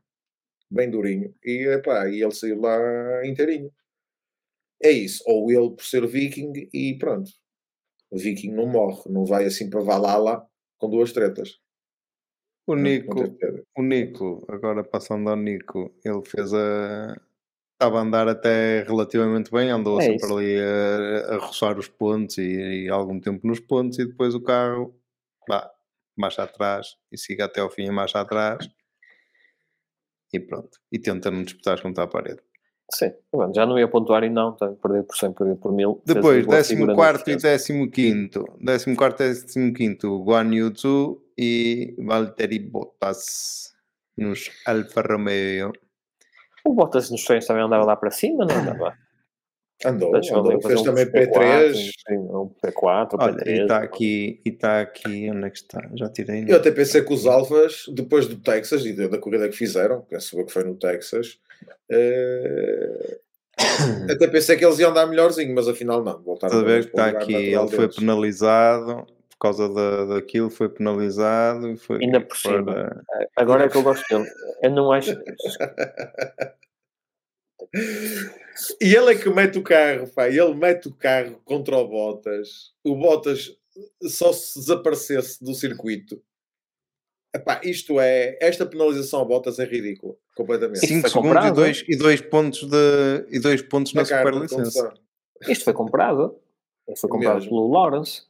bem 0.69 0.89
durinho, 0.89 1.33
e, 1.43 1.67
epá, 1.67 2.09
e 2.09 2.21
ele 2.21 2.31
saiu 2.33 2.59
lá 2.59 3.25
inteirinho 3.25 3.71
é 4.81 4.91
isso. 4.91 5.23
Ou 5.25 5.51
ele 5.51 5.71
por 5.71 5.83
ser 5.83 6.05
viking 6.07 6.51
e 6.73 6.97
pronto. 6.97 7.31
O 8.11 8.17
viking 8.17 8.51
não 8.51 8.67
morre, 8.67 9.03
não 9.07 9.25
vai 9.25 9.45
assim 9.45 9.69
para 9.69 9.81
Valhalla 9.81 10.47
com 10.77 10.89
duas 10.89 11.11
tretas. 11.11 11.59
O 12.65 12.75
Nico, 12.75 13.15
o 13.75 13.81
Nico, 13.81 14.45
agora 14.47 14.83
passando 14.83 15.29
ao 15.29 15.35
Nico, 15.35 15.91
ele 16.05 16.23
fez 16.23 16.53
a. 16.53 17.19
Estava 17.73 17.97
a 17.97 18.01
andar 18.01 18.27
até 18.27 18.83
relativamente 18.83 19.49
bem, 19.49 19.69
andou 19.69 19.99
é 20.01 20.03
sempre 20.03 20.25
isso. 20.25 20.37
ali 20.37 20.59
a, 20.59 21.35
a 21.35 21.37
roçar 21.37 21.79
os 21.79 21.87
pontos 21.87 22.37
e, 22.37 22.83
e, 22.85 22.89
algum 22.89 23.19
tempo 23.19 23.47
nos 23.47 23.59
pontos 23.59 23.97
e 23.97 24.05
depois 24.05 24.35
o 24.35 24.41
carro, 24.41 24.93
vá, 25.47 25.71
marcha 26.15 26.43
atrás 26.43 26.97
e 27.09 27.17
siga 27.17 27.45
até 27.45 27.61
ao 27.61 27.69
fim 27.69 27.85
e 27.85 27.91
marcha 27.91 28.19
atrás 28.19 28.69
e 30.33 30.39
pronto. 30.39 30.77
E 30.91 30.99
tenta 30.99 31.31
não 31.31 31.43
disputar 31.43 31.81
contra 31.81 32.03
a 32.03 32.07
parede. 32.07 32.41
Sim, 32.91 33.11
já 33.53 33.65
não 33.65 33.77
ia 33.77 33.87
pontuar 33.87 34.23
e 34.23 34.29
não, 34.29 34.53
perder 34.53 35.03
por 35.03 35.15
100, 35.15 35.33
perder 35.33 35.55
por 35.57 35.71
1000. 35.71 36.01
Depois, 36.05 36.45
14 36.45 36.73
e 36.73 37.87
15. 37.87 38.29
14 38.97 39.59
e 39.59 39.71
15, 39.71 39.97
Guan 40.23 40.53
Yuzu 40.53 41.21
e 41.37 41.95
Valtteri 41.99 42.59
Bottas 42.59 43.73
nos 44.17 44.49
Alfa 44.65 45.01
Romeo. 45.01 45.71
O 46.65 46.73
Bottas 46.73 47.11
nos 47.11 47.23
treinos 47.23 47.45
também 47.45 47.63
andava 47.63 47.85
lá 47.85 47.95
para 47.95 48.11
cima, 48.11 48.45
não 48.45 48.55
andava? 48.55 48.93
Andou, 49.85 50.13
andou. 50.13 50.61
Fez 50.61 50.81
também 50.81 51.05
P3. 51.05 51.91
Um 52.11 52.51
P4, 52.61 53.15
Olha, 53.17 53.33
P3. 53.35 53.47
E 53.47 53.61
está 53.61 53.77
aqui, 53.77 54.41
e 54.43 54.49
está 54.49 54.81
aqui, 54.81 55.31
onde 55.31 55.45
é 55.45 55.49
que 55.49 55.57
está? 55.57 55.89
Já 55.95 56.09
tirei. 56.09 56.43
Eu 56.49 56.57
até 56.57 56.69
pensei 56.69 57.01
que 57.01 57.13
os 57.13 57.25
Alfas, 57.25 57.85
depois 57.87 58.27
do 58.27 58.35
Texas 58.35 58.85
e 58.85 58.91
da 58.91 59.17
corrida 59.17 59.47
que 59.47 59.55
fizeram, 59.55 60.01
penso 60.01 60.35
que 60.45 60.51
foi 60.51 60.65
no 60.65 60.75
Texas, 60.75 61.39
uh, 61.91 63.19
até 64.11 64.27
pensei 64.27 64.57
que 64.57 64.65
eles 64.65 64.79
iam 64.79 64.93
dar 64.93 65.07
melhorzinho, 65.07 65.53
mas 65.53 65.67
afinal 65.67 66.03
não. 66.03 66.21
Voltaram 66.21 66.59
a 66.59 66.63
ver 66.63 66.83
que 66.83 66.89
está 66.89 67.07
aqui, 67.07 67.33
ele 67.33 67.67
foi 67.67 67.87
penalizado 67.87 69.05
por 69.29 69.47
causa 69.47 69.69
da, 69.69 70.05
daquilo, 70.05 70.49
foi 70.49 70.67
penalizado. 70.67 71.77
Foi 71.77 72.03
Ainda 72.03 72.19
por 72.19 72.35
cima. 72.35 73.05
Agora 73.37 73.65
é 73.65 73.69
que 73.69 73.77
eu 73.77 73.83
gosto 73.83 74.03
dele. 74.09 74.29
Eu 74.61 74.71
não 74.71 74.91
acho. 74.91 75.15
E 78.81 78.95
ele 78.95 79.13
é 79.13 79.15
que 79.15 79.29
mete 79.29 79.57
o 79.59 79.63
carro, 79.63 80.07
pá. 80.07 80.27
Ele 80.27 80.53
mete 80.53 80.87
o 80.87 80.93
carro 80.93 81.39
contra 81.45 81.77
o 81.77 81.87
Bottas. 81.87 82.73
O 82.83 82.95
Bottas 82.95 83.55
só 84.03 84.33
se 84.33 84.59
desaparecesse 84.59 85.43
do 85.43 85.53
circuito. 85.53 86.21
Epá, 87.33 87.61
isto 87.63 87.99
é. 87.99 88.37
Esta 88.41 88.65
penalização 88.65 89.21
a 89.21 89.25
Bottas 89.25 89.59
é 89.59 89.65
ridícula. 89.65 90.15
Completamente. 90.35 90.85
5 90.85 91.09
segundos 91.09 91.45
e 91.45 91.51
2 91.51 91.85
e 91.87 91.95
dois 91.97 92.21
pontos, 92.21 92.63
de, 92.63 93.25
e 93.29 93.39
dois 93.39 93.61
pontos 93.61 93.93
na, 93.93 94.01
na 94.01 94.05
superlicença. 94.05 94.93
Isto 95.47 95.65
foi 95.65 95.73
comprado. 95.73 96.35
Isto 96.87 97.01
foi 97.01 97.09
comprado 97.09 97.35
Mesmo. 97.35 97.49
pelo 97.49 97.71
Lawrence. 97.71 98.23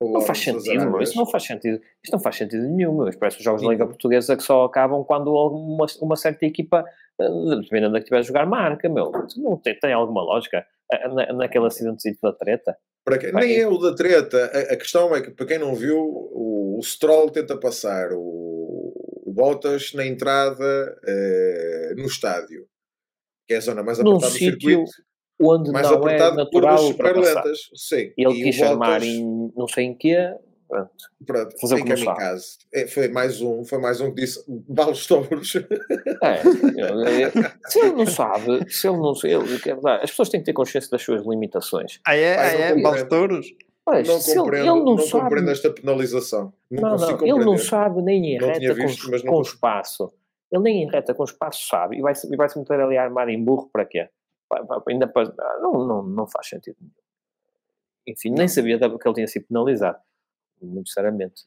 não 0.00 0.20
faz 0.20 0.38
sentido, 0.38 0.90
meu. 0.90 1.00
Isso 1.00 1.16
não 1.16 1.26
faz 1.26 1.44
sentido. 1.44 1.80
Isto 2.02 2.12
não 2.12 2.20
faz 2.20 2.36
sentido 2.36 2.68
nenhum, 2.68 2.98
meu. 2.98 3.18
Parece 3.18 3.38
os 3.38 3.44
jogos 3.44 3.62
da 3.62 3.68
Liga 3.68 3.86
Portuguesa 3.86 4.36
que 4.36 4.42
só 4.42 4.64
acabam 4.64 5.02
quando 5.04 5.32
uma, 5.32 5.86
uma 6.02 6.16
certa 6.16 6.44
equipa 6.44 6.84
dependendo 7.18 7.92
da 7.92 7.98
que 7.98 8.04
estiver 8.04 8.18
a 8.18 8.22
jogar, 8.22 8.46
marca, 8.46 8.88
meu. 8.88 9.10
Não 9.36 9.56
tem, 9.56 9.78
tem 9.78 9.92
alguma 9.92 10.22
lógica 10.22 10.66
na, 11.12 11.32
naquele 11.32 11.66
acidente 11.66 12.16
da 12.22 12.32
treta. 12.32 12.76
Para 13.04 13.18
quem, 13.18 13.32
nem 13.32 13.60
é 13.60 13.68
o 13.68 13.76
da 13.76 13.94
treta. 13.94 14.50
A, 14.52 14.72
a, 14.72 14.76
questão 14.76 15.14
é 15.14 15.20
que, 15.20 15.30
para 15.30 15.46
quem 15.46 15.58
não 15.58 15.74
viu, 15.74 15.98
o, 15.98 16.78
o 16.78 16.82
Stroll 16.82 17.30
tenta 17.30 17.56
passar 17.58 18.12
o, 18.12 18.92
o 19.26 19.32
Bottas 19.32 19.92
na 19.92 20.06
entrada 20.06 20.96
uh, 21.02 21.94
no 21.96 22.06
estádio, 22.06 22.66
que 23.46 23.54
é 23.54 23.58
a 23.58 23.60
zona 23.60 23.82
mais 23.82 24.00
apertada 24.00 24.26
do 24.26 24.38
circuito. 24.38 24.90
Onde 25.40 25.70
mais 25.72 25.90
não 25.90 26.08
é 26.08 26.18
natural 26.32 26.78
super 26.78 27.16
lentas. 27.16 27.68
Sim. 27.74 28.12
Ele 28.16 28.42
quis 28.44 28.54
chamar 28.54 29.02
em 29.02 29.52
não 29.54 29.66
sei 29.66 29.84
em 29.84 29.94
que 29.96 30.16
Pronto. 30.74 30.90
Pronto. 31.24 31.60
Fazer 31.60 31.74
o 31.76 31.84
kamikaze. 31.84 32.58
É, 32.72 32.86
foi 32.88 33.06
mais 33.08 33.40
um, 33.40 33.64
foi 33.64 33.78
mais 33.78 34.00
um 34.00 34.12
que 34.12 34.22
disse 34.22 34.44
balos 34.48 35.06
touros. 35.06 35.54
É, 36.22 36.42
se 37.68 37.78
ele 37.78 37.92
não 37.92 38.06
sabe, 38.06 38.68
se 38.72 38.88
ele 38.88 38.96
não 38.96 39.12
ele, 39.22 39.54
é 39.66 40.02
as 40.02 40.10
pessoas 40.10 40.30
têm 40.30 40.40
que 40.40 40.46
ter 40.46 40.52
consciência 40.52 40.90
das 40.90 41.02
suas 41.02 41.24
limitações. 41.24 42.00
Ah, 42.04 42.16
é? 42.16 42.38
Ah, 42.38 42.46
é? 42.46 42.82
Balos 42.82 43.04
touros? 43.04 43.46
Pois, 43.84 44.08
não 44.08 44.18
compreendo, 44.18 44.66
ele, 44.66 44.78
ele 44.78 44.84
não, 44.84 44.96
não 44.96 44.98
sabe... 44.98 45.24
compreendo 45.24 45.50
esta 45.50 45.70
penalização. 45.70 46.52
Não, 46.70 46.96
não, 46.96 46.96
não 46.96 47.26
ele 47.26 47.44
não 47.44 47.58
sabe 47.58 48.02
nem 48.02 48.34
em 48.34 48.38
reta 48.38 48.74
visto, 48.74 49.10
com, 49.10 49.26
com 49.26 49.42
espaço. 49.42 50.12
Ele 50.50 50.62
nem 50.62 50.82
em 50.82 50.90
reta 50.90 51.14
com 51.14 51.22
espaço 51.22 51.68
sabe 51.68 51.98
e 51.98 52.00
vai-se 52.00 52.26
vai 52.34 52.48
-se 52.48 52.58
meter 52.58 52.80
ali 52.80 52.96
armado 52.96 53.30
em 53.30 53.42
burro 53.42 53.68
para 53.72 53.84
quê? 53.84 54.08
Ainda 54.88 55.06
para, 55.06 55.32
não, 55.60 55.86
não, 55.86 56.02
não 56.02 56.26
faz 56.26 56.48
sentido 56.48 56.76
nenhum. 56.80 56.92
Enfim, 58.06 58.30
nem 58.30 58.48
sabia 58.48 58.78
que 58.78 58.84
ele 58.84 59.14
tinha 59.14 59.28
sido 59.28 59.46
penalizado 59.46 59.98
muito 60.60 60.88
sinceramente. 60.88 61.44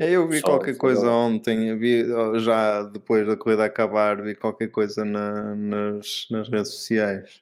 É, 0.00 0.10
eu 0.10 0.28
vi 0.28 0.40
qualquer 0.42 0.76
coisa 0.76 1.10
ontem, 1.10 1.76
vi, 1.78 2.04
já 2.40 2.82
depois 2.84 3.26
da 3.26 3.36
corrida 3.36 3.64
acabar, 3.64 4.20
vi 4.22 4.34
qualquer 4.34 4.68
coisa 4.68 5.04
na, 5.04 5.54
nas, 5.54 6.26
nas 6.30 6.48
redes 6.48 6.72
sociais. 6.72 7.40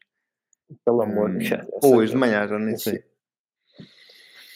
Pelo 0.84 1.02
amor 1.02 1.36
de 1.36 1.48
Deus. 1.48 1.62
Hum, 1.82 1.96
hoje 1.96 2.12
de 2.12 2.18
manhã, 2.18 2.46
já 2.46 2.58
nem 2.58 2.76
sei. 2.76 3.04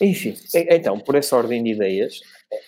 Enfim, 0.00 0.34
então, 0.70 0.98
por 0.98 1.14
essa 1.14 1.36
ordem 1.36 1.62
de 1.62 1.70
ideias, 1.70 2.20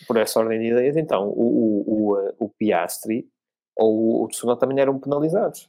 por 0.06 0.16
essa 0.16 0.38
ordem 0.40 0.58
de 0.60 0.66
ideias, 0.66 0.96
então, 0.96 1.28
o, 1.28 1.84
o, 1.86 2.12
o, 2.14 2.46
o 2.46 2.48
Piastri 2.48 3.28
ou 3.76 4.24
o 4.24 4.28
Tsunoda 4.28 4.60
também 4.60 4.80
eram 4.80 4.98
penalizados. 4.98 5.68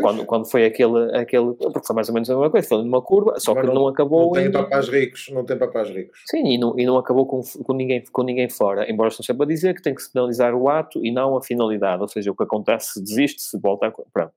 Quando, 0.00 0.26
quando 0.26 0.50
foi 0.50 0.66
aquele, 0.66 1.16
aquele. 1.16 1.54
Porque 1.54 1.86
foi 1.86 1.94
mais 1.94 2.08
ou 2.08 2.14
menos 2.14 2.28
a 2.28 2.34
mesma 2.34 2.50
coisa, 2.50 2.68
foi 2.68 2.78
numa 2.78 3.00
curva, 3.00 3.38
só 3.38 3.54
que 3.54 3.62
não, 3.62 3.74
não 3.74 3.88
acabou. 3.88 4.34
Não 4.34 4.42
tem 4.42 4.50
papás 4.50 4.88
ricos, 4.88 5.28
não 5.30 5.44
tem 5.44 5.56
papás 5.56 5.88
ricos. 5.88 6.20
Sim, 6.28 6.44
e 6.46 6.58
não, 6.58 6.76
e 6.78 6.84
não 6.84 6.98
acabou 6.98 7.26
com, 7.26 7.40
com, 7.42 7.72
ninguém, 7.72 8.02
com 8.10 8.22
ninguém 8.24 8.48
fora. 8.48 8.90
Embora 8.90 9.08
estão 9.08 9.24
sempre 9.24 9.44
a 9.44 9.46
dizer 9.46 9.72
que 9.74 9.82
tem 9.82 9.94
que 9.94 10.02
se 10.02 10.12
penalizar 10.12 10.52
o 10.52 10.68
ato 10.68 11.04
e 11.04 11.12
não 11.12 11.36
a 11.36 11.42
finalidade. 11.42 12.02
Ou 12.02 12.08
seja, 12.08 12.32
o 12.32 12.34
que 12.34 12.42
acontece, 12.42 12.94
se 12.94 13.02
desiste, 13.02 13.42
se 13.42 13.56
volta 13.58 13.86
a. 13.86 13.92
Pronto. 13.92 14.32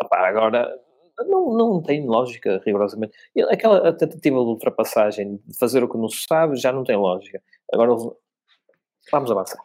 Opa, 0.00 0.16
agora, 0.16 0.74
não, 1.26 1.54
não 1.54 1.82
tem 1.82 2.06
lógica, 2.06 2.62
rigorosamente. 2.64 3.12
Aquela 3.50 3.92
tentativa 3.92 4.36
de 4.36 4.46
ultrapassagem, 4.46 5.40
de 5.46 5.58
fazer 5.58 5.84
o 5.84 5.88
que 5.88 5.98
não 5.98 6.08
se 6.08 6.24
sabe, 6.26 6.56
já 6.56 6.72
não 6.72 6.84
tem 6.84 6.96
lógica. 6.96 7.42
Agora, 7.70 7.90
vamos 9.10 9.30
avançar. 9.30 9.62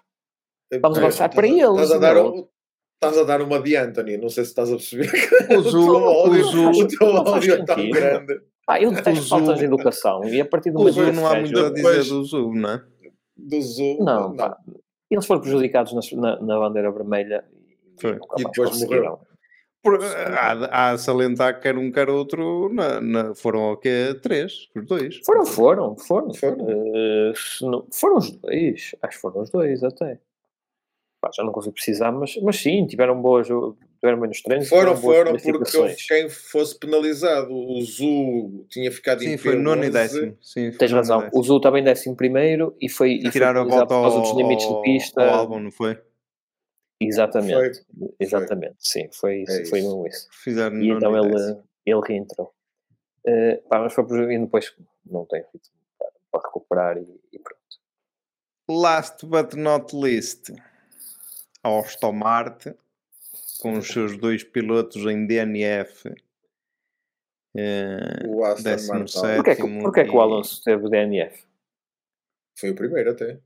Vamos 0.81 0.97
avançar 0.97 1.33
para 1.33 1.47
eles. 1.47 1.63
Estás 1.63 1.91
a 1.93 1.97
dar, 1.99 2.15
Estás 2.97 3.15
a 3.15 3.23
dar 3.23 3.43
uma 3.43 3.59
de 3.59 3.75
Anthony, 3.75 4.17
não 4.17 4.27
sei 4.27 4.43
se 4.43 4.49
estás 4.49 4.71
a 4.71 4.75
perceber. 4.75 5.11
O, 5.55 5.61
Zul, 5.61 6.71
o, 6.81 6.87
teu 6.87 7.07
ódio 7.07 7.53
é 7.53 7.63
tão 7.63 7.89
grande. 7.91 8.41
Ah, 8.67 8.81
eu 8.81 8.91
detesto 8.91 9.29
faltas 9.29 9.59
de 9.59 9.65
educação 9.65 10.23
e 10.25 10.41
a 10.41 10.45
partir 10.45 10.71
do 10.71 10.79
momento 10.79 11.13
não 11.13 11.27
há 11.27 11.39
muito 11.39 11.59
a 11.59 11.69
dizer 11.69 12.05
do 12.05 12.23
Zul, 12.23 12.55
não 12.55 12.71
é? 12.71 12.83
Do 13.37 13.61
Zul, 13.61 14.03
não. 14.03 14.33
não. 14.33 14.55
Eles 15.11 15.27
foram 15.27 15.41
prejudicados 15.41 15.93
na, 16.13 16.41
na 16.41 16.59
bandeira 16.59 16.91
vermelha 16.91 17.45
Foi. 18.01 18.19
e 18.39 18.43
depois 18.43 18.81
morreram. 18.81 19.19
Por, 19.83 20.03
há, 20.03 20.51
há 20.65 20.89
a 20.89 20.97
salientar 20.97 21.61
quer 21.61 21.77
um 21.77 21.91
quer 21.91 22.09
outro 22.09 22.67
na, 22.73 22.99
na, 22.99 23.35
foram 23.35 23.73
o 23.73 23.77
quê? 23.77 24.19
Três? 24.23 24.69
Os 24.75 24.85
dois? 24.87 25.19
Foram, 25.23 25.45
foram, 25.45 25.95
foram. 25.95 26.33
Foram, 26.33 26.65
uh, 26.65 27.87
foram 27.93 28.17
os 28.17 28.31
dois. 28.31 28.95
Acho 29.03 29.15
que 29.15 29.21
foram 29.21 29.41
os 29.43 29.51
dois 29.51 29.83
até 29.83 30.19
pá, 31.21 31.29
já 31.33 31.43
não 31.43 31.51
consigo 31.51 31.73
precisar, 31.73 32.11
mas, 32.11 32.35
mas 32.41 32.57
sim, 32.57 32.85
tiveram 32.85 33.21
boas, 33.21 33.47
tiveram 33.47 34.19
bem 34.19 34.29
nos 34.29 34.41
treinos. 34.41 34.69
Foram, 34.69 34.95
foram, 34.95 35.35
porque 35.37 35.95
quem 36.07 36.29
fosse 36.29 36.77
penalizado, 36.77 37.53
o 37.53 37.81
Zu 37.81 38.65
tinha 38.69 38.91
ficado 38.91 39.21
sim, 39.21 39.33
em 39.33 39.37
foi 39.37 39.55
nono 39.55 39.83
e 39.83 39.89
décimo. 39.89 40.37
Sim, 40.41 40.71
Tens 40.71 40.91
razão, 40.91 41.21
décimo. 41.21 41.39
o 41.39 41.43
Zu 41.43 41.59
também 41.59 41.83
décimo 41.83 42.15
primeiro 42.15 42.75
e 42.79 42.89
foi, 42.89 43.13
e 43.13 43.29
tiraram 43.29 43.61
a 43.61 43.63
volta 43.63 43.93
aos 43.93 44.13
outros 44.15 44.35
limites 44.35 44.67
de 44.67 44.81
pista. 44.81 45.21
Ao 45.21 45.39
álbum, 45.39 45.59
não 45.59 45.71
foi? 45.71 45.99
Exatamente, 46.99 47.85
foi. 47.97 48.09
exatamente, 48.19 48.75
foi. 48.75 48.79
sim, 48.79 49.09
foi 49.11 49.41
isso, 49.43 49.51
é 49.51 49.65
foi 49.65 49.81
mesmo 49.81 50.07
isso. 50.07 50.27
Fizeram 50.31 50.81
e 50.81 50.89
então 50.89 51.15
ele, 51.15 51.61
ele 51.85 52.01
reentrou. 52.07 52.51
Uh, 53.25 53.61
pá, 53.69 53.79
mas 53.79 53.93
foi 53.93 54.03
e 54.33 54.39
depois 54.39 54.73
não 55.05 55.25
tem 55.25 55.41
ritmo 55.53 55.75
para, 55.99 56.11
para 56.31 56.41
recuperar 56.47 56.97
e, 56.97 57.21
e 57.31 57.39
pronto. 57.39 57.57
Last 58.69 59.25
but 59.25 59.53
not 59.53 59.95
least, 59.95 60.51
a 61.67 61.79
Aston 61.79 62.13
Martin, 62.13 62.73
com 63.59 63.77
os 63.77 63.87
seus 63.87 64.17
dois 64.17 64.43
pilotos 64.43 65.03
em 65.05 65.25
DNF. 65.25 66.13
Eh, 67.55 68.25
o 68.27 68.43
Aston 68.43 68.93
Martin. 68.93 69.81
Porquê, 69.81 70.03
que, 70.05 70.11
o 70.11 70.21
Alonso 70.21 70.63
teve 70.63 70.89
DNF? 70.89 71.45
Foi 72.59 72.71
o 72.71 72.75
primeiro 72.75 73.11
até. 73.11 73.39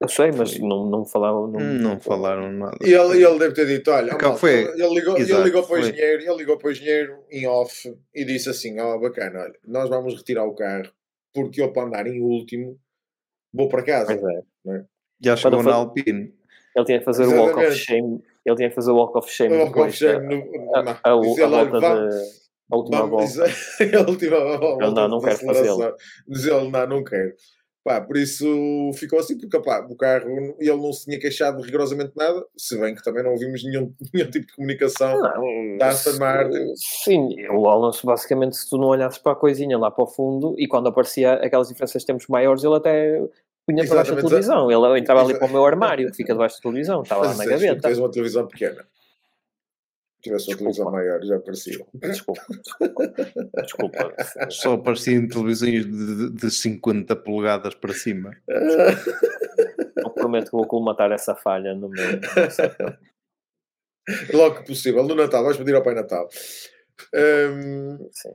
Eu 0.00 0.08
sei, 0.08 0.32
mas 0.32 0.58
não, 0.58 0.86
não 0.88 1.04
falaram. 1.04 1.46
Não, 1.46 1.60
não, 1.60 1.90
não 1.90 2.00
falaram 2.00 2.50
nada. 2.50 2.78
E 2.82 2.94
ele, 2.94 3.22
ele 3.22 3.38
deve 3.38 3.54
ter 3.54 3.66
dito: 3.66 3.90
olha, 3.90 4.16
mal, 4.16 4.36
foi, 4.36 4.62
ele, 4.62 4.94
ligou, 4.94 5.18
exato, 5.18 5.42
ele 5.42 5.44
ligou 5.44 5.66
para 5.66 5.74
o 5.74 5.78
engenheiro, 5.78 6.22
ele 6.22 6.36
ligou 6.36 6.56
para 6.56 6.68
o 6.68 6.70
engenheiro 6.70 7.24
em 7.30 7.46
off 7.46 7.98
e 8.14 8.24
disse 8.24 8.48
assim: 8.48 8.80
ó, 8.80 8.94
oh, 8.94 8.98
bacana, 8.98 9.40
olha, 9.40 9.58
nós 9.66 9.90
vamos 9.90 10.16
retirar 10.16 10.44
o 10.44 10.54
carro 10.54 10.90
porque 11.34 11.60
eu 11.60 11.70
para 11.70 11.86
andar 11.86 12.06
em 12.06 12.22
último 12.22 12.80
vou 13.52 13.68
para 13.68 13.84
casa. 13.84 14.16
Pois 14.16 14.76
é. 14.76 14.78
é? 14.78 14.84
Já 15.20 15.36
chegou 15.36 15.62
na 15.62 15.74
Alpine. 15.74 16.34
Ele 16.76 16.84
tinha 16.84 16.98
que 16.98 17.04
fazer 17.04 17.26
o 17.26 17.34
walk 17.34 17.58
of 17.58 17.72
shame. 17.72 18.22
Ele 18.44 18.56
tinha 18.56 18.68
que 18.68 18.74
fazer 18.74 18.90
o 18.90 18.96
walk 18.96 19.18
of 19.18 19.30
shame. 19.30 19.56
O 19.56 19.58
walk 19.64 19.78
of 19.80 19.92
shame 19.92 20.26
no, 20.26 20.74
a, 20.76 20.80
a, 20.80 21.10
a, 21.10 21.14
volta 21.14 21.80
de, 21.80 22.40
a 22.70 22.76
última 22.76 23.06
volta. 23.06 23.26
Dizer, 23.26 23.96
a 23.96 24.10
última 24.10 24.58
volta. 24.58 24.84
Ele 24.84 24.94
não, 24.94 25.08
não 25.08 25.20
quero 25.20 25.38
fazê-lo. 25.38 25.94
Diz 26.28 26.46
ele, 26.46 26.70
não, 26.70 26.86
não 26.86 27.04
quero. 27.04 27.34
Pá, 27.82 27.98
por 27.98 28.18
isso 28.18 28.44
ficou 28.94 29.18
assim, 29.18 29.38
porque 29.38 29.58
pá, 29.58 29.86
o 29.88 29.96
carro 29.96 30.54
ele 30.58 30.76
não 30.76 30.92
se 30.92 31.06
tinha 31.06 31.18
queixado 31.18 31.62
rigorosamente 31.62 32.12
nada, 32.14 32.44
se 32.54 32.78
bem 32.78 32.94
que 32.94 33.02
também 33.02 33.22
não 33.22 33.30
ouvimos 33.30 33.64
nenhum, 33.64 33.94
nenhum 34.12 34.30
tipo 34.30 34.46
de 34.46 34.52
comunicação 34.54 35.18
não, 35.18 35.78
da 35.78 35.88
Aston 35.88 36.18
Martin. 36.18 36.74
Sim, 36.76 37.48
o 37.48 37.66
Alonso, 37.70 38.06
basicamente, 38.06 38.56
se 38.56 38.68
tu 38.68 38.76
não 38.76 38.88
olhasses 38.88 39.18
para 39.18 39.32
a 39.32 39.36
coisinha 39.36 39.78
lá 39.78 39.90
para 39.90 40.04
o 40.04 40.06
fundo 40.06 40.54
e 40.58 40.68
quando 40.68 40.88
aparecia 40.88 41.32
aquelas 41.34 41.68
diferenças 41.68 42.02
de 42.02 42.06
tempos 42.06 42.26
maiores, 42.26 42.62
ele 42.62 42.76
até 42.76 43.18
punha 43.66 43.86
para 43.86 43.96
baixo 43.96 44.14
da 44.14 44.22
televisão. 44.22 44.70
Ele 44.70 45.00
entrava 45.00 45.22
ali 45.22 45.38
para 45.38 45.46
o 45.46 45.50
meu 45.50 45.64
armário, 45.64 46.10
que 46.10 46.16
fica 46.18 46.32
debaixo 46.32 46.56
da 46.56 46.62
televisão, 46.62 47.02
estava 47.02 47.26
lá 47.26 47.34
na 47.34 47.44
gaveta. 47.44 47.80
Tens 47.80 47.98
uma 47.98 48.10
televisão 48.10 48.46
pequena. 48.46 48.86
Se 50.16 50.24
tivesse 50.24 50.48
uma 50.48 50.58
televisão 50.58 50.90
maior, 50.90 51.24
já 51.24 51.36
aparecia. 51.36 51.86
Desculpa. 51.94 52.42
Desculpa. 53.62 54.14
Só 54.50 54.74
apareciam 54.74 55.26
televisões 55.26 55.86
de, 55.86 56.30
de 56.30 56.50
50 56.50 57.16
polegadas 57.16 57.74
para 57.74 57.94
cima. 57.94 58.36
Eu 59.96 60.10
prometo 60.10 60.50
que 60.50 60.56
vou 60.56 60.66
colmatar 60.66 61.10
essa 61.12 61.34
falha 61.34 61.74
no 61.74 61.88
meu. 61.88 62.04
Logo 64.34 64.56
que 64.56 64.66
possível, 64.66 65.04
no 65.04 65.14
Natal, 65.14 65.44
vais 65.44 65.56
pedir 65.56 65.74
ao 65.74 65.82
Pai 65.82 65.94
Natal. 65.94 66.28
Um, 67.14 68.10
Sim. 68.12 68.34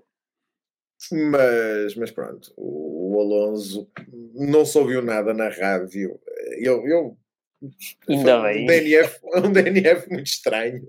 Mas, 1.11 1.95
mas 1.95 2.11
pronto, 2.11 2.51
o, 2.57 3.15
o 3.15 3.21
Alonso 3.21 3.87
não 4.33 4.65
se 4.65 4.77
ouviu 4.77 5.01
nada 5.01 5.33
na 5.33 5.49
rádio. 5.49 6.19
Eu, 6.59 6.85
eu 6.87 7.17
Ainda 8.07 8.41
bem. 8.41 8.63
Um 8.63 8.67
DNF, 8.67 9.19
um 9.35 9.51
DNF 9.51 10.09
muito 10.09 10.27
estranho. 10.27 10.87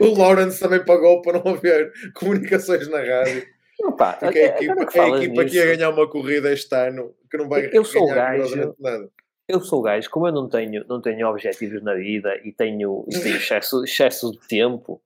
O 0.00 0.18
Lawrence 0.18 0.60
também 0.60 0.84
pagou 0.84 1.22
para 1.22 1.38
não 1.38 1.54
haver 1.54 1.92
comunicações 2.14 2.88
na 2.88 2.98
rádio. 2.98 3.46
Opa, 3.80 4.12
Porque 4.14 4.38
é 4.38 4.52
a 4.52 4.56
equipa, 4.56 4.86
que, 4.86 4.98
a 4.98 5.08
equipa 5.08 5.44
que 5.44 5.56
ia 5.56 5.76
ganhar 5.76 5.90
uma 5.90 6.08
corrida 6.08 6.52
este 6.52 6.74
ano 6.74 7.14
que 7.30 7.36
não 7.36 7.48
vai 7.48 7.68
eu 7.72 7.84
sou 7.84 8.06
ganhar 8.06 8.38
gajo, 8.38 8.74
nada. 8.78 9.10
Eu 9.48 9.60
sou 9.60 9.80
o 9.80 9.82
gajo, 9.82 10.08
como 10.10 10.28
eu 10.28 10.32
não 10.32 10.48
tenho, 10.48 10.84
não 10.88 11.02
tenho 11.02 11.28
objetivos 11.28 11.82
na 11.82 11.94
vida 11.94 12.40
e 12.44 12.52
tenho, 12.52 13.04
e 13.10 13.18
tenho 13.18 13.36
excesso, 13.36 13.84
excesso 13.84 14.30
de 14.32 14.38
tempo, 14.46 15.02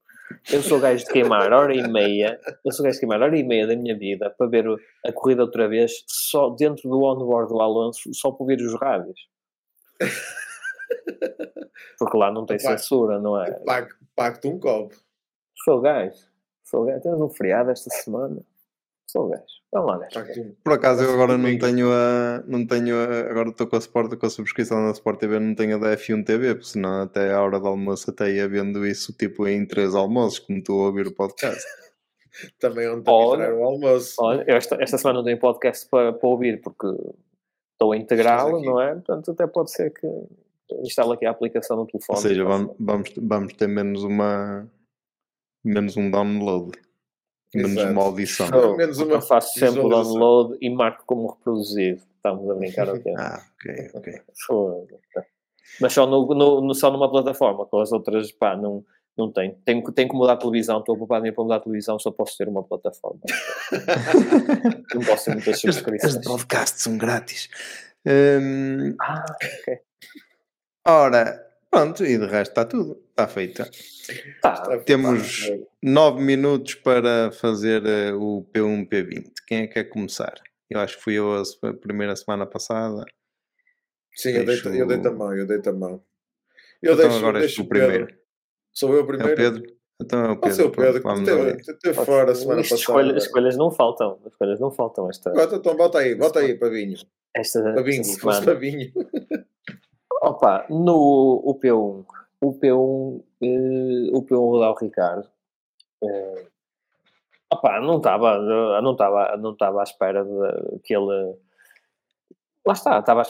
eu 0.51 0.61
sou 0.61 0.77
o 0.77 0.81
gajo 0.81 1.05
de 1.05 1.11
queimar 1.11 1.51
hora 1.51 1.75
e 1.75 1.87
meia, 1.87 2.39
eu 2.65 2.71
sou 2.71 2.83
o 2.83 2.85
gajo 2.85 2.95
de 2.95 2.99
queimar 2.99 3.21
hora 3.21 3.37
e 3.37 3.43
meia 3.43 3.67
da 3.67 3.75
minha 3.75 3.97
vida 3.97 4.29
para 4.37 4.47
ver 4.47 4.65
a 5.05 5.11
corrida 5.11 5.43
outra 5.43 5.67
vez, 5.67 6.03
só 6.07 6.49
dentro 6.49 6.89
do 6.89 7.03
onboard 7.03 7.51
do 7.51 7.59
Alonso, 7.59 8.09
só 8.13 8.31
para 8.31 8.45
ver 8.45 8.61
os 8.61 8.79
rádios. 8.79 9.19
Porque 11.97 12.17
lá 12.17 12.31
não 12.31 12.45
tem 12.45 12.57
censura, 12.57 13.19
não 13.19 13.41
é? 13.41 13.51
Pago-te 14.15 14.47
um 14.47 14.59
copo. 14.59 14.95
Sou 15.63 15.81
gajo. 15.81 16.17
Sou 16.63 16.85
gajo. 16.85 17.01
Temos 17.01 17.21
um 17.21 17.29
feriado 17.29 17.71
esta 17.71 17.89
semana. 17.89 18.41
Sou 19.09 19.27
gajo. 19.27 19.43
Vamos 19.73 19.87
lá, 19.89 20.07
gajo. 20.13 20.55
Por 20.63 20.73
acaso 20.73 21.03
eu 21.03 21.11
agora 21.15 21.35
não 21.35 21.57
tenho 21.57 21.91
a. 21.91 22.43
Não 22.45 22.67
tenho 22.67 22.95
a, 22.95 23.31
agora 23.31 23.49
estou 23.49 23.65
com 23.65 23.75
a, 23.75 23.79
Sport, 23.79 24.15
com 24.15 24.25
a 24.27 24.29
subscrição 24.29 24.79
na 24.85 24.91
Sport 24.91 25.19
TV, 25.19 25.39
não 25.39 25.55
tenho 25.55 25.77
a 25.77 25.79
da 25.79 25.97
F1 25.97 26.23
TV, 26.23 26.53
porque 26.53 26.69
senão 26.69 27.01
até 27.01 27.33
a 27.33 27.41
hora 27.41 27.59
do 27.59 27.65
almoço 27.65 28.11
até 28.11 28.31
ia 28.31 28.47
vendo 28.47 28.85
isso 28.85 29.11
tipo 29.13 29.47
em 29.47 29.65
três 29.65 29.95
almoços, 29.95 30.37
como 30.37 30.59
estou 30.59 30.83
a 30.83 30.85
ouvir 30.87 31.07
o 31.07 31.15
podcast. 31.15 31.59
Também 32.59 32.87
onde 32.87 33.09
olha, 33.09 33.51
o 33.55 33.63
almoço. 33.63 34.13
Olha, 34.19 34.45
esta, 34.47 34.77
esta 34.79 34.99
semana 34.99 35.17
não 35.17 35.25
tenho 35.25 35.39
podcast 35.39 35.89
para, 35.89 36.13
para 36.13 36.29
ouvir 36.29 36.61
porque 36.61 36.87
estou 37.71 37.93
a 37.93 37.97
integrá-lo, 37.97 38.63
não 38.63 38.79
é? 38.79 38.93
Portanto, 38.93 39.31
até 39.31 39.47
pode 39.47 39.71
ser 39.71 39.91
que 39.91 40.07
instala 40.83 41.15
aqui 41.15 41.25
a 41.25 41.31
aplicação 41.31 41.77
no 41.77 41.87
telefone. 41.87 42.15
Ou 42.15 42.21
seja, 42.21 42.43
vamos, 42.43 42.75
vamos, 42.79 43.13
vamos 43.17 43.53
ter 43.53 43.67
menos 43.67 44.03
uma 44.03 44.69
menos 45.65 45.97
um 45.97 46.11
download. 46.11 46.77
Menos 47.53 47.71
Exato. 47.71 47.91
uma 47.91 48.03
audição. 48.03 48.77
Menos 48.77 48.99
uma 48.99 49.13
eu 49.15 49.21
faço 49.21 49.57
sempre 49.57 49.79
o 49.79 49.89
download 49.89 50.57
e 50.61 50.69
marco 50.69 51.03
como 51.05 51.27
reproduzido. 51.31 52.01
Estamos 52.15 52.49
a 52.49 52.53
brincar 52.53 52.89
ok. 52.93 53.13
ah, 53.17 53.41
ok, 53.55 53.91
ok. 53.95 54.13
Mas 55.81 55.93
só, 55.93 56.05
no, 56.05 56.61
no, 56.61 56.73
só 56.73 56.91
numa 56.91 57.09
plataforma, 57.09 57.65
com 57.65 57.79
as 57.79 57.91
outras, 57.91 58.31
pá, 58.31 58.55
não, 58.55 58.83
não 59.17 59.31
tenho. 59.31 59.55
Tenho, 59.65 59.91
tenho 59.91 60.09
que 60.09 60.15
mudar 60.15 60.33
a 60.33 60.37
televisão, 60.37 60.79
estou 60.79 60.95
ocupado 60.95 61.25
em 61.25 61.33
para 61.33 61.43
mudar 61.43 61.55
a 61.57 61.59
televisão, 61.59 61.97
só 61.99 62.11
posso 62.11 62.37
ter 62.37 62.47
uma 62.47 62.63
plataforma. 62.63 63.19
não 64.93 65.01
posso 65.01 65.25
ter 65.25 65.33
muitas 65.33 65.59
subscrições. 65.59 66.15
Os 66.15 66.25
podcasts 66.25 66.83
são 66.83 66.97
grátis. 66.97 67.49
Um... 68.05 68.95
Ah, 69.01 69.25
ok. 69.29 69.79
Ora, 70.87 71.48
pronto, 71.69 72.05
e 72.05 72.17
de 72.17 72.25
resto 72.25 72.51
está 72.51 72.65
tudo, 72.65 73.01
está 73.09 73.27
feita. 73.27 73.69
Tá, 74.41 74.77
Temos 74.79 75.47
tá. 75.47 75.55
nove 75.83 76.21
minutos 76.21 76.75
para 76.75 77.31
fazer 77.31 77.83
uh, 77.83 78.21
o 78.21 78.45
P1, 78.53 78.87
P20. 78.89 79.31
Quem 79.47 79.59
é 79.59 79.67
que 79.67 79.73
quer 79.73 79.83
começar? 79.85 80.33
Eu 80.69 80.79
acho 80.79 80.97
que 80.97 81.03
fui 81.03 81.13
eu 81.15 81.33
a 81.33 81.73
primeira 81.73 82.15
semana 82.15 82.45
passada. 82.45 83.03
Sim, 84.15 84.31
eu 84.31 84.45
dei, 84.45 84.81
eu 84.81 84.87
dei 84.87 84.97
a 84.97 85.11
mão, 85.11 85.35
eu 85.35 85.45
dei 85.45 85.61
a 85.65 85.73
mão. 85.73 86.03
Eu 86.81 86.93
então 86.93 87.07
deixo, 87.07 87.17
agora 87.17 87.41
és 87.41 87.57
o 87.57 87.65
primeiro. 87.65 88.07
Sou 88.71 88.93
eu 88.93 89.03
o 89.03 89.07
primeiro? 89.07 89.31
É 89.31 89.33
o 89.33 89.35
Pedro? 89.35 89.79
Então 90.01 90.25
é 90.25 90.31
o 90.31 90.37
Pedro. 90.37 90.67
o 90.67 90.71
Pedro, 90.71 91.01
Vamos 91.01 91.29
que 91.65 91.73
teve, 91.73 92.05
fora 92.05 92.31
a 92.31 92.35
semana 92.35 92.61
passada. 92.61 92.79
Escolhas, 92.79 93.23
escolhas 93.23 93.57
não 93.57 93.71
faltam. 93.71 94.19
Escolhas 94.25 94.59
não 94.59 94.71
faltam. 94.71 95.09
Esta... 95.09 95.31
Então 95.55 95.75
bota 95.75 95.99
aí, 95.99 96.15
bota 96.15 96.39
aí, 96.39 96.57
Pavinho. 96.57 96.97
Esta, 97.35 97.61
Pavinho, 97.73 98.01
esta 98.01 98.13
semana. 98.19 98.45
Pavinho. 98.45 98.91
Opa, 100.21 100.65
no 100.69 101.41
o 101.45 101.57
P1, 101.57 102.05
o 102.41 102.53
P1, 102.53 103.23
eh, 103.41 104.09
o 104.13 104.21
P1 104.21 104.59
lá 104.59 104.71
o 104.71 104.75
Ricardo, 104.75 105.29
eh, 106.03 106.45
opa, 107.51 107.79
não 107.79 107.97
estava, 107.97 108.37
não 108.81 108.91
estava, 108.91 109.37
não 109.37 109.51
estava 109.51 109.79
à 109.79 109.83
espera 109.83 110.25
de, 110.25 110.79
que 110.83 110.93
ele. 110.95 111.37
Lá 112.67 112.73
está, 112.73 112.99
estava, 112.99 113.23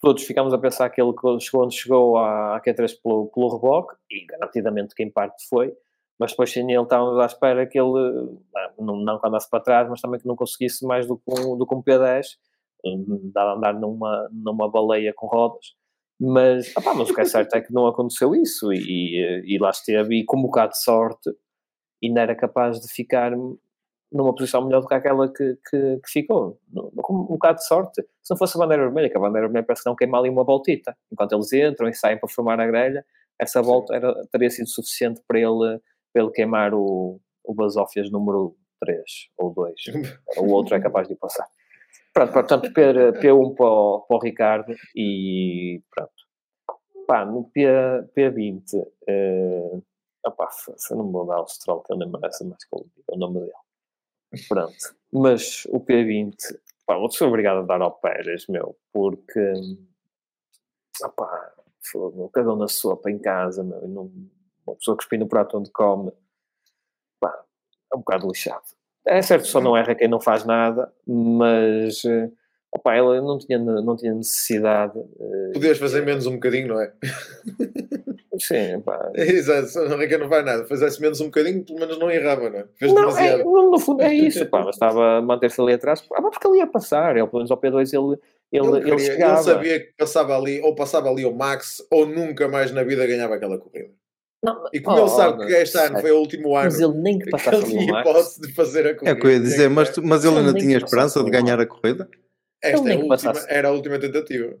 todos 0.00 0.22
ficámos 0.22 0.54
a 0.54 0.58
pensar 0.58 0.88
que 0.88 1.02
ele 1.02 1.12
chegou 1.40 1.64
onde 1.64 1.74
chegou 1.74 2.16
à, 2.16 2.56
à 2.56 2.60
Q3 2.60 2.94
pelo, 3.02 3.26
pelo 3.26 3.48
reboque, 3.48 3.96
e 4.10 4.24
garantidamente 4.24 4.94
quem 4.94 5.10
parte 5.10 5.46
foi, 5.48 5.76
mas 6.18 6.30
depois 6.30 6.50
sim 6.52 6.60
ele 6.72 6.82
estávamos 6.82 7.18
à 7.18 7.26
espera 7.26 7.66
que 7.66 7.78
ele, 7.78 8.38
não, 8.78 8.96
não 8.96 9.18
que 9.18 9.26
andasse 9.26 9.50
para 9.50 9.62
trás, 9.62 9.88
mas 9.88 10.00
também 10.00 10.20
que 10.20 10.26
não 10.26 10.36
conseguisse 10.36 10.86
mais 10.86 11.06
do 11.06 11.18
que 11.18 11.30
um, 11.30 11.58
do 11.58 11.66
que 11.66 11.74
um 11.74 11.82
P10, 11.82 12.38
dá 13.32 13.42
a 13.42 13.54
andar 13.54 13.74
numa, 13.74 14.28
numa 14.32 14.70
baleia 14.70 15.12
com 15.14 15.26
rodas. 15.26 15.74
Mas, 16.20 16.74
opá, 16.76 16.94
mas 16.94 17.10
o 17.10 17.14
que 17.14 17.20
é 17.20 17.24
certo 17.24 17.54
é 17.54 17.60
que 17.60 17.72
não 17.72 17.86
aconteceu 17.86 18.34
isso 18.34 18.72
e, 18.72 19.44
e 19.44 19.58
lá 19.58 19.70
esteve, 19.70 20.20
e 20.20 20.24
com 20.24 20.38
um 20.38 20.42
bocado 20.42 20.72
de 20.72 20.82
sorte, 20.82 21.30
ainda 22.02 22.20
era 22.20 22.34
capaz 22.34 22.80
de 22.80 22.92
ficar 22.92 23.32
numa 24.12 24.34
posição 24.34 24.64
melhor 24.64 24.80
do 24.80 24.86
que 24.86 24.94
aquela 24.94 25.32
que, 25.32 25.56
que, 25.68 26.00
que 26.04 26.10
ficou. 26.10 26.60
Com 26.96 27.14
um 27.14 27.26
bocado 27.26 27.58
de 27.58 27.66
sorte, 27.66 28.02
se 28.22 28.30
não 28.30 28.36
fosse 28.36 28.56
a 28.56 28.60
bandeira 28.60 28.84
vermelha, 28.84 29.10
que 29.10 29.16
a 29.16 29.20
bandeira 29.20 29.46
vermelha 29.46 29.66
parece 29.66 29.82
que 29.82 29.88
não 29.88 29.96
queima 29.96 30.18
ali 30.18 30.28
uma 30.28 30.44
voltita. 30.44 30.96
Enquanto 31.10 31.32
eles 31.32 31.52
entram 31.52 31.88
e 31.88 31.94
saem 31.94 32.18
para 32.18 32.28
formar 32.28 32.60
a 32.60 32.66
grelha, 32.66 33.04
essa 33.40 33.62
volta 33.62 33.94
era, 33.94 34.14
teria 34.30 34.50
sido 34.50 34.68
suficiente 34.68 35.20
para 35.26 35.40
ele, 35.40 35.80
para 36.12 36.22
ele 36.22 36.30
queimar 36.30 36.74
o, 36.74 37.20
o 37.44 37.54
Basófias 37.54 38.10
número 38.10 38.54
3 38.80 39.02
ou 39.38 39.52
2. 39.54 39.74
o 40.38 40.52
outro 40.52 40.76
é 40.76 40.80
capaz 40.80 41.08
de 41.08 41.16
passar. 41.16 41.48
Pronto, 42.12 42.32
portanto, 42.32 42.72
P, 42.72 43.12
P1 43.20 43.54
para 43.54 43.66
o, 43.66 44.00
para 44.02 44.16
o 44.16 44.20
Ricardo 44.20 44.74
e 44.94 45.82
pronto. 45.90 46.12
Pá, 47.06 47.24
no 47.24 47.50
P, 47.50 47.66
P20, 48.14 48.74
uh, 48.76 49.84
opá, 50.26 50.48
se 50.50 50.94
não 50.94 51.06
me 51.06 51.26
dar 51.26 51.40
o 51.40 51.48
Stroll, 51.48 51.82
que 51.82 51.92
eu 51.92 51.96
nem 51.96 52.10
merece 52.10 52.44
mais 52.44 52.64
que 52.64 52.76
eu 52.76 52.86
o 53.08 53.16
nome 53.16 53.40
dele. 53.40 53.52
Pronto. 54.48 54.96
Mas 55.12 55.64
o 55.66 55.80
P20, 55.80 56.34
pá, 56.86 56.96
vou 56.96 57.10
ser 57.10 57.24
obrigado 57.24 57.60
a 57.60 57.62
dar 57.62 57.80
ao 57.80 57.98
Pérez, 57.98 58.46
meu, 58.46 58.76
porque, 58.92 59.52
opá, 61.04 61.54
fogo, 61.90 62.28
cagou 62.28 62.56
na 62.56 62.68
sopa 62.68 63.10
em 63.10 63.18
casa, 63.18 63.64
meu, 63.64 63.88
não, 63.88 64.12
uma 64.66 64.76
pessoa 64.76 64.96
que 64.96 65.16
no 65.16 65.26
prato 65.26 65.58
onde 65.58 65.70
come, 65.70 66.12
pá, 67.18 67.44
é 67.92 67.96
um 67.96 68.00
bocado 68.00 68.28
lixado. 68.28 68.81
É 69.06 69.20
certo, 69.20 69.46
só 69.46 69.60
não 69.60 69.76
erra 69.76 69.94
quem 69.94 70.08
não 70.08 70.20
faz 70.20 70.44
nada, 70.44 70.90
mas 71.06 72.04
eh, 72.04 72.28
opa, 72.70 72.94
ela 72.94 73.20
não 73.20 73.36
tinha, 73.38 73.58
não 73.58 73.96
tinha 73.96 74.14
necessidade. 74.14 74.98
Eh, 74.98 75.52
Podias 75.52 75.78
fazer 75.78 76.02
menos 76.02 76.26
um 76.26 76.34
bocadinho, 76.34 76.68
não 76.68 76.80
é? 76.80 76.92
Sim, 78.38 78.80
pá. 78.86 79.10
Exato, 79.14 79.68
só 79.68 79.88
não 79.88 80.00
é 80.00 80.06
quem 80.06 80.18
não 80.18 80.28
faz 80.28 80.44
nada. 80.44 80.64
Fizesse 80.64 81.00
menos 81.00 81.20
um 81.20 81.26
bocadinho, 81.26 81.64
pelo 81.64 81.80
menos 81.80 81.98
não 81.98 82.10
errava, 82.10 82.48
não 82.48 82.58
é? 82.60 82.66
Fez 82.76 82.92
não, 82.92 83.18
é, 83.18 83.42
no, 83.42 83.70
no, 83.72 83.78
fundo 83.80 84.02
é 84.02 84.14
isso, 84.14 84.46
pá, 84.46 84.68
estava 84.70 85.18
a 85.18 85.22
manter-se 85.22 85.60
ali 85.60 85.72
atrás, 85.72 86.04
ah, 86.14 86.22
porque 86.22 86.46
ele 86.46 86.58
ia 86.58 86.66
passar, 86.66 87.16
ele, 87.16 87.26
pelo 87.26 87.38
menos 87.38 87.50
ao 87.50 87.60
P2 87.60 87.92
ele. 87.92 88.18
Ele, 88.52 88.66
ele, 88.66 88.90
ele, 88.90 89.22
ele 89.22 89.36
sabia 89.38 89.80
que 89.80 89.94
passava 89.96 90.36
ali, 90.36 90.60
ou 90.60 90.74
passava 90.74 91.08
ali 91.08 91.24
o 91.24 91.32
Max, 91.32 91.82
ou 91.90 92.04
nunca 92.04 92.46
mais 92.48 92.70
na 92.70 92.82
vida 92.82 93.06
ganhava 93.06 93.34
aquela 93.34 93.56
corrida. 93.56 93.88
Não, 94.42 94.68
e 94.72 94.80
como 94.80 94.96
oh, 94.96 95.00
ele 95.00 95.08
sabe 95.10 95.42
oh, 95.42 95.46
que 95.46 95.52
este 95.52 95.78
ano 95.78 96.00
foi 96.00 96.10
o 96.10 96.18
último 96.18 96.56
ano, 96.56 96.64
mas 96.64 96.80
ele 96.80 96.94
nem 96.94 97.18
que 97.18 97.30
passasse 97.30 97.58
ele 97.58 97.78
tinha 97.78 98.00
hipótese 98.00 98.40
de 98.40 98.52
fazer 98.52 98.86
a 98.88 98.94
corrida. 98.94 99.10
É 99.10 99.12
o 99.12 99.20
que 99.20 99.26
eu 99.26 99.30
ia 99.30 99.40
dizer, 99.40 99.70
mas, 99.70 99.96
mas 99.98 100.24
ele 100.24 100.38
ainda 100.38 100.54
tinha 100.54 100.78
esperança 100.78 101.22
de 101.22 101.30
ganhar 101.30 101.60
a 101.60 101.66
corrida? 101.66 102.08
Esta 102.60 102.88
é 102.88 102.94
a 102.94 102.98
última, 102.98 103.32
era 103.48 103.68
a 103.68 103.72
última 103.72 103.98
tentativa. 104.00 104.58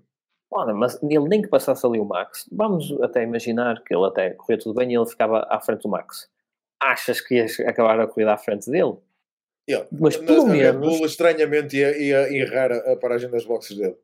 Olha, 0.52 0.72
mas 0.72 1.02
ele 1.02 1.28
nem 1.28 1.42
que 1.42 1.48
passasse 1.48 1.84
ali 1.84 1.98
o 1.98 2.04
Max, 2.04 2.48
vamos 2.52 2.92
até 3.02 3.24
imaginar 3.24 3.82
que 3.82 3.94
ele 3.94 4.04
até 4.04 4.30
corria 4.30 4.58
tudo 4.58 4.74
bem 4.74 4.92
e 4.92 4.96
ele 4.96 5.06
ficava 5.06 5.46
à 5.48 5.58
frente 5.60 5.82
do 5.82 5.88
Max. 5.88 6.28
Achas 6.80 7.20
que 7.20 7.36
ia 7.36 7.46
acabar 7.66 7.98
a 7.98 8.06
corrida 8.06 8.34
à 8.34 8.36
frente 8.36 8.70
dele? 8.70 8.98
Yeah. 9.68 9.88
Mas 9.92 10.16
pelo 10.16 10.46
menos. 10.46 10.80
Bull, 10.80 11.06
estranhamente 11.06 11.76
ia, 11.76 11.96
ia 11.96 12.32
errar 12.32 12.70
a, 12.70 12.92
a 12.92 12.96
paragem 12.96 13.30
das 13.30 13.44
boxes 13.44 13.76
dele. 13.76 13.96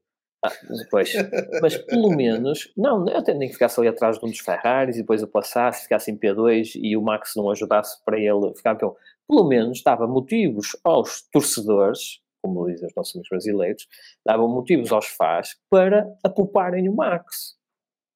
Ah, 0.45 0.53
depois. 0.71 1.13
Mas 1.61 1.77
pelo 1.77 2.11
menos, 2.11 2.73
não, 2.77 3.09
eu 3.09 3.23
tenho 3.23 3.41
que 3.41 3.53
ficasse 3.53 3.79
ali 3.81 3.89
atrás 3.89 4.19
de 4.19 4.25
um 4.25 4.29
dos 4.29 4.39
Ferraris 4.39 4.97
e 4.97 5.01
depois 5.01 5.21
eu 5.21 5.29
passasse, 5.29 5.83
ficasse 5.83 6.11
em 6.11 6.17
P2 6.17 6.73
e 6.77 6.97
o 6.97 7.03
Max 7.03 7.33
não 7.37 7.51
ajudasse 7.51 8.03
para 8.05 8.19
ele 8.19 8.55
ficar 8.55 8.77
pelo. 8.77 8.97
Pelo 9.29 9.47
menos 9.47 9.83
dava 9.83 10.07
motivos 10.07 10.77
aos 10.83 11.23
torcedores, 11.31 12.21
como 12.43 12.67
dizem 12.67 12.87
os 12.89 12.95
nossos 12.97 13.15
amigos 13.15 13.29
brasileiros, 13.29 13.87
davam 14.25 14.49
motivos 14.49 14.91
aos 14.91 15.07
fãs 15.07 15.57
para 15.69 16.07
apouparem 16.25 16.89
o 16.89 16.95
Max. 16.95 17.59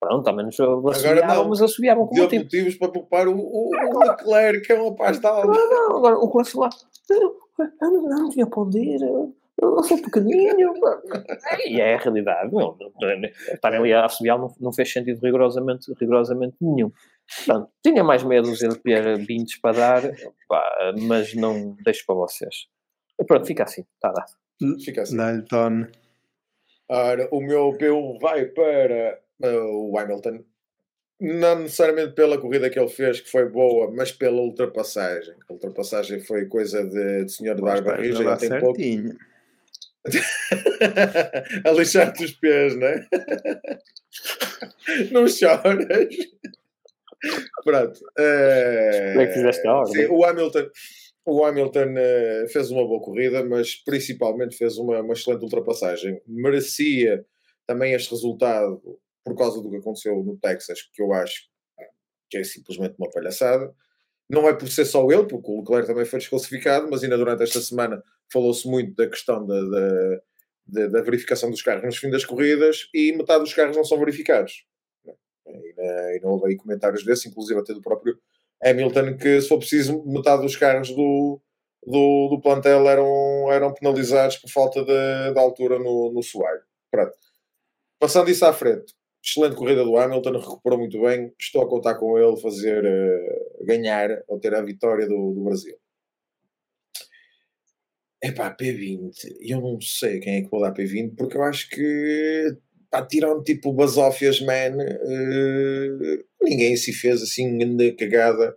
Pronto, 0.00 0.26
ao 0.26 0.34
menos 0.34 0.58
assobiavam, 0.58 1.48
mas 1.48 1.62
assobiavam 1.62 2.06
com 2.06 2.16
motivos. 2.16 2.44
motivos 2.44 2.74
para 2.76 2.88
poupar 2.88 3.28
o, 3.28 3.36
o, 3.36 3.68
o 3.68 3.98
Leclerc, 3.98 4.66
que 4.66 4.72
é 4.72 4.80
uma 4.80 4.94
paz 4.96 5.22
alma. 5.24 5.54
Não, 5.54 5.70
não, 5.70 5.96
agora 5.98 6.18
o 6.18 6.58
lá, 6.58 6.70
eu 7.10 7.38
não, 7.80 8.02
não 8.02 8.28
tinha 8.30 8.46
poder, 8.46 9.00
eu 9.02 9.34
sou 9.82 10.00
pequenino. 10.02 10.74
e 11.66 11.80
é 11.80 11.94
a 11.94 11.98
realidade. 11.98 12.52
Não, 12.52 12.76
estarem 13.52 13.78
ali 13.78 13.92
a 13.92 14.04
assobiar 14.04 14.38
não, 14.38 14.54
não 14.60 14.72
fez 14.72 14.92
sentido 14.92 15.20
rigorosamente, 15.22 15.92
rigorosamente 15.98 16.56
nenhum. 16.60 16.90
Pronto, 17.44 17.70
tinha 17.82 18.04
mais 18.04 18.22
medo 18.22 18.52
de 18.52 18.78
ter 18.80 19.18
20 19.18 19.60
para 19.60 19.76
dar, 19.76 20.02
pá, 20.48 20.94
mas 21.00 21.34
não 21.34 21.76
deixo 21.84 22.04
para 22.06 22.14
vocês. 22.14 22.66
E 23.20 23.24
pronto, 23.24 23.46
fica 23.46 23.64
assim, 23.64 23.84
está 23.94 24.10
dado. 24.10 24.82
Fica 24.82 25.02
assim. 25.02 25.16
Dalton. 25.16 25.86
Ora, 26.88 27.28
o 27.30 27.40
meu 27.40 27.70
P1 27.70 28.20
vai 28.20 28.46
para 28.46 29.18
uh, 29.44 29.90
o 29.90 29.98
Hamilton. 29.98 30.44
Não 31.20 31.60
necessariamente 31.60 32.14
pela 32.14 32.36
corrida 32.36 32.68
que 32.68 32.78
ele 32.78 32.88
fez, 32.88 33.20
que 33.20 33.30
foi 33.30 33.48
boa, 33.48 33.90
mas 33.92 34.10
pela 34.10 34.40
ultrapassagem. 34.40 35.34
A 35.48 35.52
ultrapassagem 35.52 36.20
foi 36.20 36.46
coisa 36.46 36.84
de, 36.84 37.24
de 37.24 37.32
senhor 37.32 37.54
dar 37.60 37.80
barriga, 37.80 38.22
já 38.24 38.36
tem 38.36 38.48
certinho. 38.48 39.10
pouco. 39.10 39.31
a 41.64 41.70
lixar-te 41.72 42.24
os 42.24 42.32
pés, 42.32 42.76
não 42.76 42.86
é? 42.86 43.08
não 45.12 45.28
choras. 45.28 46.08
Pronto. 47.64 48.00
Uh, 48.18 49.12
Como 49.12 49.20
é 49.20 49.26
que 49.26 49.34
fizeste 49.34 49.66
a 49.66 49.74
ordem? 49.74 50.06
Sim, 50.06 50.12
o 50.12 50.24
Hamilton, 50.24 50.70
o 51.24 51.44
Hamilton 51.44 51.94
uh, 51.94 52.48
fez 52.48 52.70
uma 52.70 52.86
boa 52.86 53.00
corrida, 53.00 53.44
mas 53.44 53.76
principalmente 53.76 54.56
fez 54.56 54.76
uma, 54.76 55.00
uma, 55.00 55.14
excelente 55.14 55.42
ultrapassagem. 55.42 56.20
Merecia 56.26 57.24
também 57.66 57.92
este 57.92 58.10
resultado 58.10 58.82
por 59.24 59.36
causa 59.36 59.62
do 59.62 59.70
que 59.70 59.76
aconteceu 59.76 60.22
no 60.24 60.36
Texas, 60.36 60.82
que 60.92 61.00
eu 61.00 61.12
acho 61.12 61.48
que 62.28 62.38
é 62.38 62.44
simplesmente 62.44 62.96
uma 62.98 63.10
palhaçada. 63.10 63.72
Não 64.28 64.48
é 64.48 64.54
por 64.54 64.68
ser 64.68 64.84
só 64.84 65.08
ele, 65.10 65.26
porque 65.26 65.50
o 65.50 65.60
Leclerc 65.60 65.86
também 65.86 66.04
foi 66.04 66.18
desclassificado, 66.18 66.88
mas 66.90 67.04
ainda 67.04 67.18
durante 67.18 67.42
esta 67.42 67.60
semana 67.60 68.02
falou-se 68.32 68.66
muito 68.68 68.94
da 68.94 69.08
questão 69.08 69.46
da, 69.46 69.60
da, 69.60 70.20
da, 70.66 70.86
da, 70.88 71.02
verificação 71.02 71.50
dos 71.50 71.62
carros 71.62 71.84
nos 71.84 71.96
fim 71.96 72.10
das 72.10 72.24
corridas 72.24 72.88
e 72.94 73.12
metade 73.12 73.44
dos 73.44 73.54
carros 73.54 73.76
não 73.76 73.84
são 73.84 73.98
verificados. 73.98 74.64
E, 75.46 76.20
não 76.22 76.30
houve 76.30 76.48
aí 76.48 76.56
comentários 76.56 77.04
desses, 77.04 77.26
inclusive 77.26 77.60
até 77.60 77.74
do 77.74 77.82
próprio 77.82 78.18
Hamilton, 78.62 79.16
que 79.16 79.40
se 79.40 79.48
for 79.48 79.58
preciso, 79.58 80.02
metade 80.06 80.42
dos 80.42 80.56
carros 80.56 80.90
do, 80.90 81.40
do, 81.84 82.28
do 82.28 82.40
plantel 82.40 82.88
eram, 82.88 83.52
eram 83.52 83.74
penalizados 83.74 84.36
por 84.36 84.50
falta 84.50 84.84
de, 84.84 85.32
de 85.32 85.38
altura 85.38 85.78
no, 85.78 86.12
no 86.12 86.22
soalho. 86.22 86.62
Pronto. 86.90 87.12
Passando 87.98 88.30
isso 88.30 88.44
à 88.44 88.52
frente, 88.52 88.94
excelente 89.24 89.56
corrida 89.56 89.84
do 89.84 89.96
Hamilton, 89.96 90.38
recuperou 90.38 90.78
muito 90.78 91.00
bem. 91.00 91.32
Estou 91.38 91.62
a 91.62 91.68
contar 91.68 91.94
com 91.96 92.18
ele 92.18 92.36
fazer 92.40 92.84
uh, 92.84 93.64
ganhar 93.64 94.22
ou 94.28 94.38
ter 94.38 94.54
a 94.54 94.62
vitória 94.62 95.06
do, 95.06 95.32
do 95.32 95.44
Brasil. 95.44 95.76
Epá, 98.22 98.54
P20, 98.56 99.10
eu 99.40 99.60
não 99.60 99.80
sei 99.80 100.20
quem 100.20 100.36
é 100.36 100.42
que 100.42 100.50
vou 100.50 100.60
dar 100.60 100.72
P20, 100.72 101.16
porque 101.16 101.36
eu 101.36 101.42
acho 101.42 101.68
que 101.68 102.56
pá, 102.88 103.04
tirando 103.04 103.42
tipo 103.42 103.70
o 103.70 103.72
Basófias 103.72 104.40
Man, 104.40 104.76
uh, 104.76 106.24
ninguém 106.40 106.76
se 106.76 106.92
fez 106.92 107.20
assim 107.20 107.58
grande 107.58 107.92
cagada. 107.92 108.56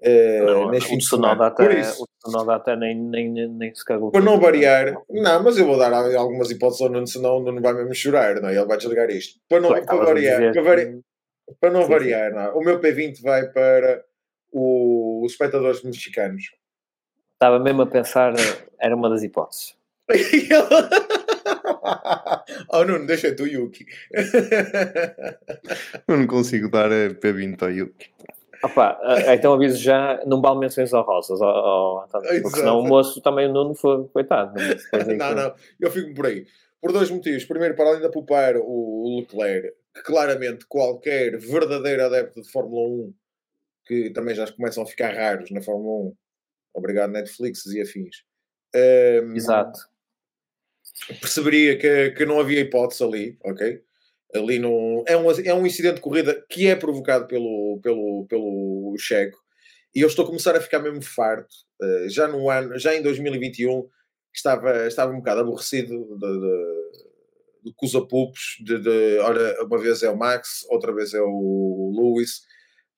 Uh, 0.00 0.46
não, 0.46 0.66
o 0.68 0.98
Tsunoda 0.98 1.46
até, 1.46 1.64
o 1.98 2.06
Tsunoda 2.22 2.54
até 2.54 2.76
nem, 2.76 2.96
nem, 2.96 3.48
nem 3.48 3.74
se 3.74 3.84
cagou. 3.84 4.12
Para 4.12 4.20
não 4.20 4.38
variar, 4.38 4.96
não, 5.10 5.42
mas 5.42 5.58
eu 5.58 5.66
vou 5.66 5.78
dar 5.78 5.92
algumas 5.92 6.50
hipóteses 6.50 6.82
ao 6.82 6.88
Nuno, 6.88 7.06
senão 7.06 7.40
não 7.40 7.60
vai 7.60 7.74
mesmo 7.74 7.94
chorar, 7.94 8.40
não, 8.40 8.50
é? 8.50 8.56
ele 8.56 8.66
vai 8.66 8.76
desligar 8.76 9.10
isto. 9.10 9.40
Para 9.48 9.60
não 9.60 9.68
para 9.70 9.96
variar, 9.96 10.52
para, 10.52 10.62
vari... 10.62 11.00
para 11.60 11.70
não 11.72 11.82
sim, 11.82 11.88
variar, 11.88 12.30
sim. 12.30 12.36
Não. 12.36 12.56
o 12.56 12.60
meu 12.64 12.80
P20 12.80 13.20
vai 13.20 13.48
para 13.50 14.04
o, 14.52 15.24
os 15.24 15.32
espectadores 15.32 15.82
mexicanos. 15.82 16.44
Estava 17.42 17.58
mesmo 17.58 17.82
a 17.82 17.86
pensar, 17.86 18.32
era 18.78 18.94
uma 18.94 19.10
das 19.10 19.24
hipóteses. 19.24 19.74
oh 22.70 22.84
Nuno, 22.84 23.04
deixa 23.04 23.34
tu 23.34 23.48
Yuki. 23.48 23.84
eu 26.06 26.16
não 26.18 26.28
consigo 26.28 26.70
dar 26.70 26.88
P20 26.88 27.60
ao 27.60 27.70
Yuki. 27.72 28.10
Opa, 28.62 28.96
então 29.34 29.54
aviso 29.54 29.76
já, 29.76 30.22
não 30.24 30.40
vale 30.40 30.60
menções 30.60 30.92
honrosas, 30.92 31.40
oh, 31.40 32.04
oh, 32.04 32.06
porque 32.42 32.60
senão 32.60 32.78
o 32.78 32.86
moço 32.86 33.20
também 33.20 33.48
o 33.48 33.52
Nuno 33.52 33.74
foi, 33.74 34.06
coitado. 34.06 34.54
Não, 34.54 35.34
não, 35.34 35.34
não, 35.34 35.52
eu 35.80 35.90
fico 35.90 36.14
por 36.14 36.26
aí. 36.26 36.46
Por 36.80 36.92
dois 36.92 37.10
motivos. 37.10 37.44
Primeiro, 37.44 37.74
para 37.74 37.88
além 37.88 38.02
de 38.02 38.08
poupar 38.12 38.54
o 38.56 39.18
Leclerc, 39.18 39.72
que 39.92 40.02
claramente 40.04 40.64
qualquer 40.66 41.36
verdadeiro 41.38 42.04
adepto 42.04 42.40
de 42.40 42.48
Fórmula 42.48 42.88
1, 42.88 43.14
que 43.84 44.10
também 44.10 44.32
já 44.32 44.46
começam 44.52 44.84
a 44.84 44.86
ficar 44.86 45.12
raros 45.12 45.50
na 45.50 45.60
Fórmula 45.60 46.10
1, 46.10 46.21
obrigado 46.74 47.10
Netflix 47.10 47.66
e 47.66 47.80
afins. 47.80 48.24
Um, 48.74 49.34
Exato 49.34 49.92
perceberia 51.20 51.76
que, 51.78 52.10
que 52.12 52.24
não 52.24 52.40
havia 52.40 52.60
hipótese 52.60 53.02
ali, 53.02 53.38
ok? 53.44 53.82
Ali 54.34 54.58
não, 54.58 55.04
é, 55.06 55.16
um, 55.16 55.30
é 55.30 55.54
um 55.54 55.66
incidente 55.66 55.96
de 55.96 56.00
corrida 56.00 56.44
que 56.48 56.66
é 56.66 56.76
provocado 56.76 57.26
pelo, 57.26 57.80
pelo, 57.82 58.26
pelo 58.28 58.94
Checo 58.98 59.38
e 59.94 60.00
eu 60.00 60.08
estou 60.08 60.24
a 60.24 60.28
começar 60.28 60.56
a 60.56 60.60
ficar 60.60 60.78
mesmo 60.78 61.02
farto. 61.02 61.54
Uh, 61.80 62.08
já 62.08 62.26
no 62.26 62.48
ano, 62.48 62.78
já 62.78 62.94
em 62.94 63.02
2021, 63.02 63.86
estava, 64.32 64.86
estava 64.86 65.12
um 65.12 65.18
bocado 65.18 65.42
aborrecido 65.42 66.16
de, 66.16 66.40
de, 66.40 67.64
de 67.64 67.74
cusapupos, 67.74 68.56
de, 68.60 68.78
de, 68.78 69.18
ora, 69.18 69.62
uma 69.64 69.78
vez 69.78 70.02
é 70.02 70.08
o 70.08 70.16
Max, 70.16 70.64
outra 70.70 70.94
vez 70.94 71.12
é 71.12 71.20
o 71.20 71.92
Lewis. 71.94 72.40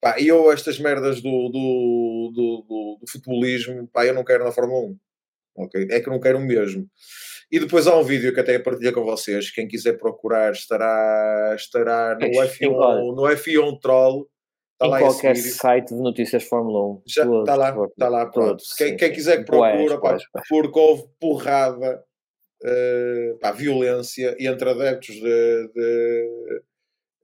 Pá, 0.05 0.19
e 0.19 0.27
eu, 0.27 0.51
estas 0.51 0.77
merdas 0.77 1.19
do, 1.19 1.49
do, 1.49 2.31
do, 2.31 2.65
do, 2.67 2.97
do 3.01 3.11
futebolismo, 3.11 3.87
pá, 3.87 4.05
eu 4.05 4.13
não 4.13 4.23
quero 4.23 4.43
na 4.43 4.51
Fórmula 4.51 4.89
1. 5.55 5.63
Okay? 5.63 5.87
É 5.89 5.99
que 5.99 6.11
não 6.11 6.19
quero 6.19 6.39
mesmo. 6.39 6.87
E 7.51 7.59
depois 7.59 7.87
há 7.87 7.97
um 7.97 8.03
vídeo 8.03 8.31
que 8.31 8.39
até 8.39 8.59
partilhei 8.59 8.91
com 8.91 9.03
vocês. 9.03 9.49
Quem 9.49 9.67
quiser 9.67 9.97
procurar 9.97 10.51
estará, 10.51 11.55
estará 11.55 12.15
no, 12.21 12.27
F1, 12.27 13.15
no 13.15 13.23
F1 13.23 13.79
Troll. 13.81 14.29
Está 14.73 14.85
em 14.85 14.89
lá 14.91 14.99
qualquer 14.99 15.35
site 15.37 15.95
de 15.95 15.99
notícias 15.99 16.43
Fórmula 16.43 16.97
1. 16.97 17.01
Já, 17.07 17.23
está 17.39 17.55
lá, 17.55 17.85
está 17.87 18.07
lá, 18.07 18.25
pronto. 18.27 18.63
quem, 18.77 18.89
sim, 18.89 18.97
quem 18.97 19.11
quiser 19.11 19.39
que 19.39 19.45
procura, 19.45 19.99
pá, 19.99 20.17
porque 20.47 20.79
houve 20.79 21.07
porrada, 21.19 22.03
uh, 22.63 23.39
pá, 23.39 23.51
violência 23.51 24.35
entre 24.39 24.69
adeptos 24.69 25.15
de, 25.15 25.67
de 25.73 26.61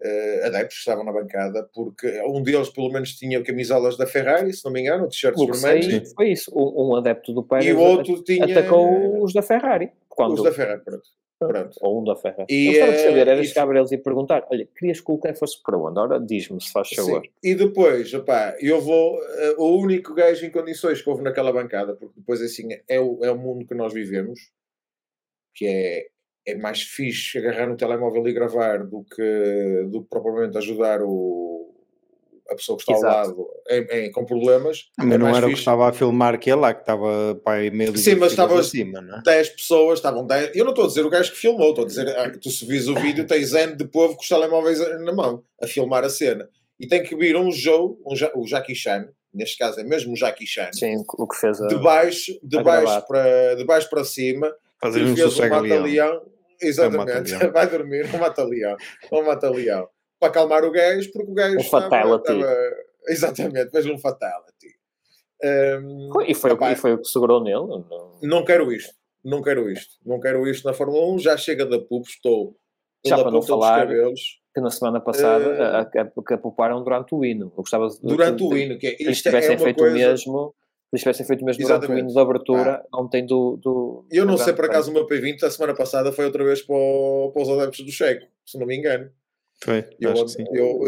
uh, 0.02 0.46
adeptos 0.46 0.76
que 0.76 0.80
estavam 0.80 1.04
na 1.04 1.12
bancada, 1.12 1.70
porque 1.74 2.22
um 2.28 2.42
deles 2.42 2.70
pelo 2.70 2.92
menos 2.92 3.14
tinha 3.16 3.44
camisolas 3.44 3.98
da 3.98 4.08
Ferrari, 4.08 4.54
se 4.54 4.66
não 4.66 4.72
me 4.72 4.82
engano, 4.82 5.08
t-shirts 5.08 5.62
vermelhos. 5.62 6.14
Foi 6.14 6.32
isso, 6.32 6.52
um, 6.54 6.90
um 6.90 6.96
adepto 6.96 7.34
do 7.34 7.44
Pérez 7.44 7.68
e 7.68 7.74
o 7.74 7.80
outro 7.80 8.24
tinha... 8.24 8.46
atacou 8.46 9.24
os 9.24 9.34
da 9.34 9.42
Ferrari. 9.42 9.92
Quando... 10.10 10.34
Os 10.34 10.44
da 10.44 10.52
Ferrari, 10.52 10.82
pronto. 10.84 11.08
Pronto. 11.48 11.76
Ou 11.82 12.02
um 12.02 12.04
da 12.04 12.16
Ferrari. 12.16 12.46
E, 12.48 12.68
eu 12.68 12.74
gostava 12.74 12.92
de 12.92 13.00
saber, 13.00 13.28
era 13.28 13.44
chegar 13.44 13.66
para 13.66 13.80
eles 13.80 13.92
e 13.92 13.98
perguntar: 13.98 14.48
olha, 14.52 14.68
querias 14.78 15.02
que 15.02 15.12
o 15.12 15.16
Leclerc 15.16 15.40
fosse 15.40 15.62
para 15.64 15.76
onde? 15.76 16.00
Ora, 16.00 16.20
diz-me 16.20 16.62
se 16.62 16.72
faz 16.72 16.90
favor. 16.90 17.24
Sim. 17.24 17.32
E 17.44 17.56
depois, 17.56 18.14
opá, 18.14 18.56
eu 18.60 18.80
vou. 18.80 19.16
Uh, 19.16 19.56
o 19.58 19.82
único 19.82 20.14
gajo 20.14 20.46
em 20.46 20.52
condições 20.52 21.02
que 21.02 21.10
houve 21.10 21.24
naquela 21.24 21.52
bancada, 21.52 21.96
porque 21.96 22.14
depois 22.16 22.42
assim 22.44 22.68
é 22.88 23.00
o, 23.00 23.26
é 23.26 23.32
o 23.32 23.38
mundo 23.38 23.66
que 23.66 23.74
nós 23.74 23.92
vivemos, 23.92 24.52
que 25.56 25.66
é, 25.66 26.08
é 26.46 26.56
mais 26.56 26.82
fixe 26.82 27.38
agarrar 27.38 27.68
no 27.68 27.78
telemóvel 27.78 28.28
e 28.28 28.34
gravar 28.34 28.84
do 28.84 29.04
que, 29.04 29.88
do 29.90 30.02
que 30.02 30.10
propriamente 30.10 30.58
ajudar 30.58 31.02
o, 31.02 31.72
a 32.52 32.56
pessoa 32.56 32.78
que 32.78 32.84
está 32.84 32.94
Exato. 32.94 33.18
ao 33.18 33.28
lado 33.28 33.48
em, 33.92 34.12
com 34.12 34.26
problemas. 34.26 34.90
Mas 34.98 35.12
é 35.12 35.18
não 35.18 35.36
era 35.36 35.48
o 35.48 35.50
que 35.50 35.58
estava 35.58 35.90
a 35.90 35.94
filmar 35.94 36.40
que 36.40 36.50
é 36.50 36.56
lá, 36.56 36.74
que 36.74 36.82
estava 36.82 37.36
para 37.44 37.72
meio 37.72 37.98
Sim, 37.98 38.16
mas 38.16 38.32
estava 38.32 38.60
acima, 38.60 39.02
não 39.02 39.20
é? 39.20 39.22
10 39.24 39.50
pessoas, 39.50 40.00
estavam 40.00 40.26
10. 40.26 40.56
Eu 40.56 40.66
não 40.66 40.72
estou 40.72 40.86
a 40.86 40.88
dizer 40.88 41.06
o 41.06 41.10
gajo 41.10 41.32
que 41.32 41.38
filmou, 41.38 41.70
estou 41.70 41.86
a 41.86 41.88
dizer 41.88 42.08
ah, 42.18 42.30
que 42.30 42.38
tu 42.38 42.50
se 42.50 42.66
vis 42.66 42.88
o 42.88 42.96
vídeo, 42.96 43.26
tens 43.26 43.54
N 43.54 43.76
de 43.76 43.86
povo 43.86 44.16
com 44.16 44.22
os 44.22 44.28
telemóveis 44.28 44.80
na 45.00 45.14
mão 45.14 45.44
a 45.62 45.68
filmar 45.68 46.04
a 46.04 46.10
cena. 46.10 46.48
E 46.80 46.88
tem 46.88 47.04
que 47.04 47.16
vir 47.16 47.36
um 47.38 47.52
Joe, 47.52 47.96
um 48.06 48.16
ja, 48.16 48.32
o 48.36 48.46
Jackie 48.46 48.76
Chan, 48.76 49.08
neste 49.34 49.58
caso 49.58 49.80
é 49.80 49.84
mesmo 49.84 50.14
o 50.14 50.16
Jackie 50.16 50.48
Chan. 50.48 50.72
Sim, 50.74 50.98
o 51.18 51.28
que 51.28 51.38
fez 51.38 51.62
a, 51.62 51.68
de 51.68 51.76
baixo, 51.78 52.40
de 52.44 52.62
baixo, 52.62 53.08
para, 53.08 53.56
de 53.56 53.64
baixo 53.64 53.90
para 53.90 54.04
cima, 54.04 54.52
fazer 54.82 55.04
um 55.04 55.14
um 55.14 55.50
mata-leão. 55.50 56.22
Exatamente, 56.62 57.34
é 57.36 57.48
vai 57.48 57.68
dormir, 57.68 58.06
um 58.14 58.20
mata-leão, 58.20 58.78
um 59.12 59.24
mata-leão 59.24 59.90
para 60.20 60.30
acalmar 60.30 60.64
o 60.64 60.72
gajo, 60.72 61.12
porque 61.12 61.32
o 61.32 61.34
gajo 61.34 61.58
um 61.58 61.60
estava, 61.60 61.90
fatality. 61.90 62.32
Estava, 62.32 62.58
exatamente, 63.08 63.72
fez 63.72 63.86
um 63.88 63.98
fatality. 63.98 64.52
Um, 65.44 66.22
e, 66.28 66.36
foi, 66.36 66.52
e 66.72 66.76
foi 66.76 66.94
o 66.94 67.00
que 67.00 67.08
segurou 67.08 67.44
nele? 67.44 67.56
Não... 67.56 68.20
não 68.22 68.46
quero 68.46 68.72
isto, 68.72 68.94
não 69.26 69.42
quero 69.42 69.72
isto, 69.72 69.96
não 70.06 70.20
quero 70.20 70.48
isto 70.48 70.68
na 70.68 70.74
Fórmula 70.74 71.08
1, 71.16 71.20
já 71.20 71.36
chega 71.36 71.66
da 71.66 71.80
PUP, 71.80 72.08
estou 72.08 72.56
já 73.04 73.18
para 73.18 73.32
não 73.32 73.42
falar 73.42 73.88
que 73.88 74.62
na 74.62 74.70
semana 74.70 75.00
passada 75.00 75.50
uh, 75.50 75.64
a, 75.64 76.02
a, 76.02 76.36
a 76.36 76.38
pouparam 76.38 76.84
durante 76.84 77.16
o 77.16 77.26
hino. 77.26 77.46
Eu 77.46 77.64
gostava 77.64 77.88
de, 77.88 78.00
durante 78.02 78.38
de, 78.38 78.44
o 78.44 78.56
hino, 78.56 78.78
que 78.78 78.88
é, 78.88 78.96
isto 79.00 79.28
é 79.28 79.32
tivessem 79.32 79.56
é 79.56 79.58
feito 79.58 79.78
coisa... 79.78 79.96
mesmo 79.96 80.54
se 80.98 81.04
tivessem 81.04 81.26
feito 81.26 81.46
mesmo 81.46 81.64
durante 81.64 81.88
o 81.90 81.98
hino 81.98 82.08
de 82.10 82.20
abertura 82.20 82.84
ah. 82.84 83.00
ontem 83.00 83.26
do, 83.26 83.58
do 83.58 84.06
Eu 84.12 84.26
não 84.26 84.38
sei 84.38 84.54
por 84.54 84.66
acaso 84.66 84.92
o 84.92 84.94
meu 84.94 85.08
P20 85.08 85.44
a 85.44 85.50
semana 85.50 85.74
passada 85.74 86.12
foi 86.12 86.26
outra 86.26 86.44
vez 86.44 86.62
para, 86.62 86.76
o, 86.76 87.32
para 87.34 87.42
os 87.42 87.50
adeptos 87.50 87.86
do 87.86 87.92
Checo, 87.92 88.28
se 88.46 88.60
não 88.60 88.68
me 88.68 88.76
engano. 88.76 89.10
Foi, 89.64 89.86
eu 90.00 90.14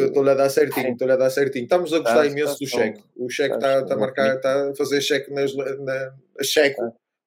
estou-lhe 0.07 0.31
a 0.31 0.33
dar 0.33 0.49
certinho, 0.49 0.93
estou-lhe 0.93 1.13
a 1.13 1.15
dar 1.15 1.29
certinho. 1.29 1.63
Estamos 1.63 1.93
a 1.93 1.99
gostar 1.99 2.15
tá, 2.15 2.25
imenso 2.25 2.57
do 2.59 2.65
cheque. 2.65 3.03
O 3.15 3.29
cheque 3.29 3.53
está 3.53 3.85
tá 3.85 3.93
a 3.93 3.97
marcar, 3.97 4.35
está 4.35 4.69
a 4.71 4.75
fazer 4.75 4.99
cheque 4.99 5.31
nas 5.31 5.53
na, 5.55 6.15
cheque. 6.41 6.81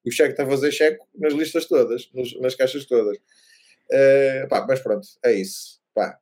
O 0.05 0.11
cheque 0.11 0.31
está 0.31 0.43
a 0.43 0.47
fazer 0.47 0.71
cheque 0.71 0.99
nas 1.15 1.33
listas 1.33 1.65
todas, 1.65 2.09
nas 2.41 2.53
caixas 2.53 2.85
todas. 2.85 3.17
Uh, 3.17 4.47
pá, 4.49 4.65
mas 4.67 4.81
pronto, 4.81 5.07
é 5.23 5.33
isso. 5.33 5.79
Pá, 5.95 6.19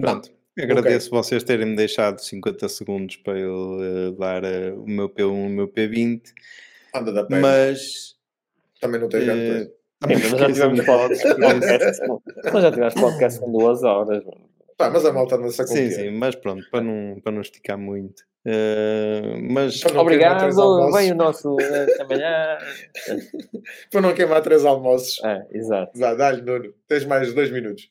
pronto. 0.00 0.30
Agradeço 0.58 1.08
okay. 1.08 1.18
vocês 1.18 1.42
terem-me 1.42 1.74
deixado 1.74 2.20
50 2.20 2.68
segundos 2.68 3.16
para 3.16 3.38
eu 3.38 3.78
uh, 3.78 4.12
dar 4.12 4.44
uh, 4.44 4.82
o 4.82 4.88
meu 4.88 5.08
P1 5.08 5.46
o 5.46 5.48
meu 5.48 5.68
P20. 5.68 6.22
Anda 6.94 7.12
da 7.12 7.24
pena. 7.24 7.40
Mas. 7.40 8.14
Também 8.80 9.00
não 9.00 9.08
tens 9.08 9.26
uh, 9.28 9.72
mas 10.06 10.20
já 10.20 10.46
tivemos 10.46 10.84
podcast, 10.84 12.02
mas 12.52 12.62
já 12.62 12.70
tivemos 12.70 12.94
podcast 12.94 13.40
com 13.40 13.52
duas 13.52 13.82
horas. 13.82 14.22
Pá, 14.76 14.90
mas 14.90 15.04
a 15.04 15.12
malta 15.12 15.36
não 15.38 15.50
se 15.50 15.66
Sim, 15.66 15.90
sim, 15.90 16.10
mas 16.10 16.34
pronto, 16.34 16.68
para 16.70 16.82
não, 16.82 17.20
para 17.20 17.32
não 17.32 17.40
esticar 17.40 17.78
muito. 17.78 18.22
Uh, 18.46 19.40
mas 19.50 19.82
obrigado, 19.86 20.40
vem 20.92 21.12
o 21.12 21.14
nosso 21.14 21.56
amanhã. 22.00 22.58
para 23.90 24.00
não 24.00 24.14
queimar 24.14 24.42
três 24.42 24.64
almoços. 24.64 25.22
É, 25.24 25.46
exato. 25.52 25.98
Dá-lhe, 25.98 26.42
Nuno. 26.42 26.74
Tens 26.86 27.04
mais 27.04 27.32
dois 27.32 27.50
minutos. 27.50 27.90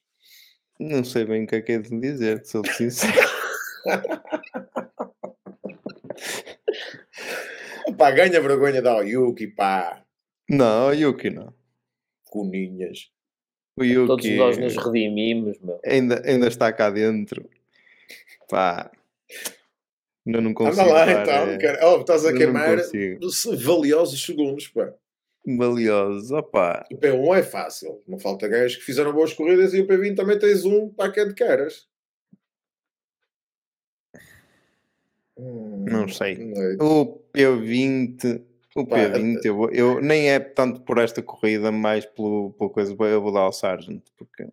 Não 0.80 1.04
sei 1.04 1.26
bem 1.26 1.44
o 1.44 1.48
que 1.48 1.56
é 1.56 1.62
que 1.62 1.74
é 1.74 1.78
de 1.78 2.00
dizer, 2.00 2.44
sou 2.46 2.66
sincero. 2.66 3.14
pá, 7.98 8.12
ganha 8.12 8.40
vergonha 8.42 8.82
da 8.82 9.02
Yuki, 9.02 9.48
pá. 9.48 10.02
Não, 10.50 10.94
Yuki 10.94 11.30
não. 11.30 11.54
Coninhas. 12.26 13.12
O 13.78 13.84
Yuki 13.84 14.08
Todos 14.08 14.30
nós 14.32 14.58
nos 14.58 14.76
redimimos, 14.78 15.60
meu. 15.60 15.80
Ainda, 15.86 16.24
ainda 16.26 16.48
está 16.48 16.74
cá 16.74 16.90
dentro. 16.90 17.48
Pá. 18.50 18.90
Ainda 20.26 20.42
não 20.42 20.54
consigo. 20.54 20.82
Anda 20.82 20.94
lá 20.94 21.12
então, 21.12 21.50
é... 21.50 21.58
cara. 21.58 21.90
Oh, 21.90 22.00
estás 22.02 22.26
a 22.26 22.34
queimar 22.34 22.78
valiosos 23.58 24.24
segundos, 24.24 24.70
pá. 24.70 24.94
Valiosos, 25.46 26.32
opá. 26.32 26.86
O 26.92 26.98
P1 26.98 27.38
é 27.38 27.44
fácil. 27.44 28.02
Não 28.08 28.18
falta 28.18 28.48
gajos 28.48 28.78
que 28.78 28.84
fizeram 28.84 29.12
boas 29.12 29.34
corridas 29.34 29.74
e 29.74 29.82
o 29.82 29.88
P20 29.88 30.16
também 30.16 30.40
tens 30.40 30.64
um 30.64 30.90
para 30.90 31.12
que 31.12 31.20
é 31.20 31.26
de 31.26 31.34
caras. 31.34 31.88
Não 35.38 36.08
sei. 36.08 36.54
O 36.80 37.20
P20 37.34 38.44
o 38.76 38.88
P20, 38.88 39.46
eu, 39.46 39.70
eu, 39.72 40.02
nem 40.02 40.32
é 40.32 40.40
tanto 40.40 40.82
por 40.82 40.98
esta 40.98 41.22
corrida, 41.22 41.72
mais 41.72 42.06
pelo, 42.06 42.54
pela 42.54 42.70
coisa, 42.72 42.96
eu 43.00 43.22
vou 43.22 43.32
dar 43.32 43.42
ao 43.42 43.54
Sargent, 43.54 44.02
porque 44.18 44.48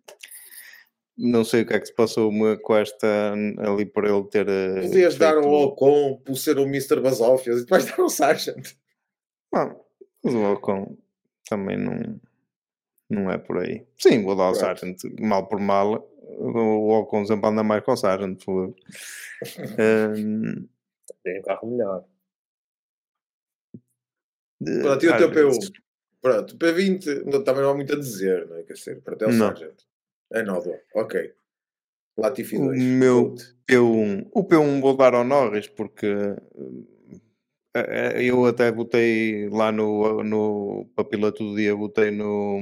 não 1.17 1.43
sei 1.43 1.63
o 1.63 1.65
que 1.65 1.73
é 1.73 1.79
que 1.79 1.87
se 1.87 1.93
passou 1.93 2.31
com 2.61 2.75
esta 2.75 3.33
ali 3.57 3.85
por 3.85 4.05
ele 4.05 4.23
ter. 4.25 4.47
Eh, 4.47 4.81
Podias 4.81 5.17
dar 5.17 5.37
ao 5.37 5.51
Ocon 5.51 6.21
por 6.23 6.35
ser 6.35 6.59
o 6.59 6.63
Mr. 6.63 6.99
Basófias 6.99 7.57
e 7.57 7.61
depois 7.61 7.85
dar 7.89 7.99
ao 7.99 8.09
Sargent. 8.09 8.75
Não, 9.51 9.80
mas 10.23 10.33
o 10.33 10.53
Ocon 10.53 10.97
também 11.49 11.77
não, 11.77 12.19
não 13.09 13.31
é 13.31 13.37
por 13.37 13.59
aí. 13.59 13.85
Sim, 13.97 14.23
vou 14.23 14.35
dar 14.35 14.45
ao 14.45 14.55
Sargent, 14.55 15.03
mal 15.19 15.47
por 15.47 15.59
mal. 15.59 16.07
O 16.39 16.89
Ocon 16.99 17.25
sempre 17.25 17.49
anda 17.49 17.63
mais 17.63 17.83
com 17.83 17.91
o 17.91 17.97
Sargent. 17.97 18.43
um... 18.47 18.73
Tem 21.23 21.39
um 21.39 21.43
carro 21.43 21.69
melhor. 21.69 22.05
Pronto, 24.81 25.05
e 25.05 25.09
o 25.09 25.17
teu 25.17 25.31
P1? 25.31 25.71
Pronto, 26.21 26.55
P20 26.57 27.25
não, 27.25 27.43
também 27.43 27.63
não 27.63 27.71
há 27.71 27.75
muito 27.75 27.93
a 27.93 27.97
dizer, 27.97 28.47
não 28.47 28.57
é? 28.57 28.63
Quer 28.63 28.73
dizer, 28.73 29.01
para 29.01 29.15
até 29.15 29.27
o 29.27 29.33
Sargent. 29.33 29.81
É 30.31 30.43
nódoa, 30.43 30.79
ok. 30.95 31.33
Latifi 32.17 32.57
2. 32.57 32.79
O 32.79 32.83
meu 32.83 33.35
P1, 33.67 34.29
o 34.31 34.43
P1 34.43 34.81
vou 34.81 34.95
dar 34.95 35.15
ao 35.15 35.23
Norris 35.23 35.67
porque 35.67 36.05
eh, 36.05 36.35
eh, 36.55 37.00
eu 38.15 38.45
até 38.45 38.71
botei 38.71 39.49
lá 39.49 39.71
no, 39.71 40.23
no 40.23 40.89
para 40.95 41.31
do 41.31 41.55
dia, 41.55 41.75
botei 41.75 42.11
no, 42.11 42.59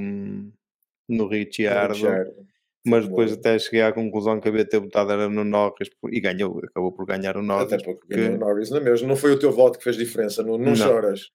no 1.07 1.27
Ricciardo. 1.27 1.93
Ricciardo 1.93 2.49
mas 2.85 3.07
depois 3.07 3.33
até 3.33 3.59
cheguei 3.59 3.81
à 3.81 3.91
conclusão 3.91 4.39
que 4.39 4.47
havia 4.47 4.65
ter 4.65 4.79
botado 4.79 5.11
era 5.11 5.29
no 5.29 5.43
Norris 5.43 5.89
e 6.11 6.19
ganhou, 6.19 6.59
acabou 6.63 6.91
por 6.91 7.05
ganhar 7.05 7.35
o 7.35 7.43
Norris. 7.43 7.73
Até 7.73 7.83
porque 7.83 8.07
ganhou 8.07 8.35
o 8.35 8.37
Norris, 8.37 8.69
não 8.69 8.77
é 8.77 8.81
mesmo? 8.81 9.07
Não 9.07 9.15
foi 9.15 9.31
o 9.33 9.39
teu 9.39 9.51
voto 9.51 9.77
que 9.77 9.83
fez 9.83 9.97
diferença, 9.97 10.41
não, 10.41 10.57
não, 10.57 10.71
não. 10.71 10.75
choras. 10.75 11.29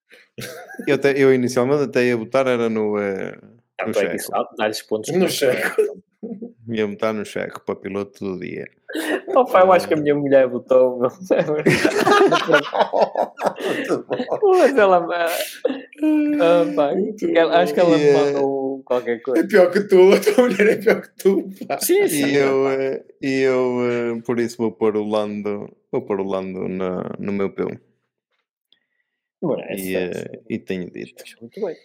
Eu, 0.87 0.95
até, 0.95 1.13
eu 1.17 1.33
inicialmente 1.35 1.85
até 1.85 2.07
ia 2.07 2.17
botar 2.17 2.47
era 2.47 2.69
no, 2.71 2.97
uh, 2.97 3.37
no 3.87 3.91
é 3.91 3.93
Checo. 3.93 4.33
Dá-lhes 4.57 4.83
pontos 4.83 5.15
no 5.15 5.29
Checo. 5.29 6.03
Ia 6.75 6.87
botar 6.87 7.13
no 7.13 7.25
Checo 7.25 7.61
para 7.65 7.77
piloto 7.77 8.25
do 8.25 8.39
dia. 8.39 8.67
Oh, 9.37 9.45
pai, 9.45 9.63
eu 9.63 9.73
acho 9.73 9.89
que 9.89 9.95
a 9.95 9.97
minha 9.97 10.15
mulher 10.15 10.47
votou. 10.47 11.01
Mas 14.43 14.77
ela. 14.77 15.05
Ah, 16.41 16.65
pai, 16.77 16.95
acho 17.61 17.75
que 17.75 17.81
ela 17.81 17.99
me 17.99 18.13
mandou 18.13 18.83
qualquer 18.85 19.21
coisa. 19.23 19.45
É 19.45 19.47
pior 19.49 19.71
que 19.73 19.81
tu, 19.81 20.13
a 20.15 20.21
tua 20.21 20.45
mulher 20.45 20.69
é 20.69 20.77
pior 20.77 21.03
que 21.03 21.11
tu. 21.17 21.51
Pá. 21.67 21.79
Sim, 21.81 22.07
sim. 22.07 22.27
E 22.27 22.37
eu, 22.37 22.69
eh, 22.69 23.05
e 23.21 23.41
eu 23.41 23.81
eh, 23.91 24.23
por 24.25 24.39
isso 24.39 24.59
vou 24.59 24.71
pôr 24.71 24.97
o 24.97 25.03
Lando, 25.05 25.69
vou 25.91 26.03
pôr 26.03 26.21
o 26.21 26.25
Lando 26.25 26.69
na, 26.69 27.11
no 27.19 27.33
meu 27.33 27.51
P1. 27.53 27.81
e, 29.77 29.97
uh, 29.97 30.45
e 30.49 30.59
tenho 30.59 30.91
dito. 30.91 31.25
Muito 31.41 31.61
bem. 31.61 31.77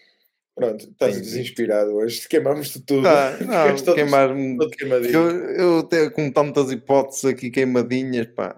Pronto, 0.59 0.89
estás 0.89 1.15
Sim. 1.15 1.21
desinspirado 1.21 1.95
hoje, 1.95 2.27
queimamos-te 2.29 2.81
tudo. 2.81 3.07
Ah, 3.07 3.37
não, 3.39 3.95
queimar-me. 3.95 4.57
Eu, 5.11 5.29
eu 5.55 5.83
tenho 5.83 6.11
com 6.11 6.29
tantas 6.29 6.69
hipóteses 6.71 7.25
aqui 7.25 7.49
queimadinhas, 7.49 8.27
pá. 8.27 8.57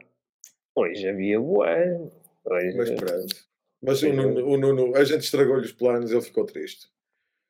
Hoje 0.75 1.07
havia 1.07 1.39
boa. 1.39 1.67
Hoje... 2.45 2.73
Mas 2.75 2.91
pronto. 2.91 3.35
Mas 3.83 4.03
o 4.03 4.13
Nuno, 4.13 4.47
o 4.47 4.57
Nuno, 4.57 4.95
a 4.95 5.03
gente 5.03 5.21
estragou-lhe 5.21 5.65
os 5.65 5.71
planos, 5.71 6.11
ele 6.11 6.21
ficou 6.21 6.45
triste. 6.45 6.87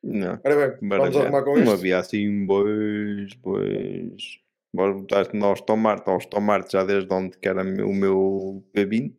Não. 0.03 0.39
Ora 0.43 0.77
bem, 0.77 0.89
vamos 0.89 1.15
arrumar 1.15 1.43
com 1.43 1.57
isto. 1.57 1.65
Não 1.65 1.73
havia 1.73 1.99
assim, 1.99 2.45
pois, 2.45 3.33
pois. 3.41 4.41
Agora 4.73 4.93
botaste 4.93 5.35
no 5.35 5.45
Austomarte, 5.45 6.09
Austomarte 6.09 6.71
já 6.73 6.83
desde 6.83 7.13
onde 7.13 7.37
que 7.37 7.47
era 7.47 7.61
o 7.61 7.93
meu 7.93 8.63
P20. 8.73 9.13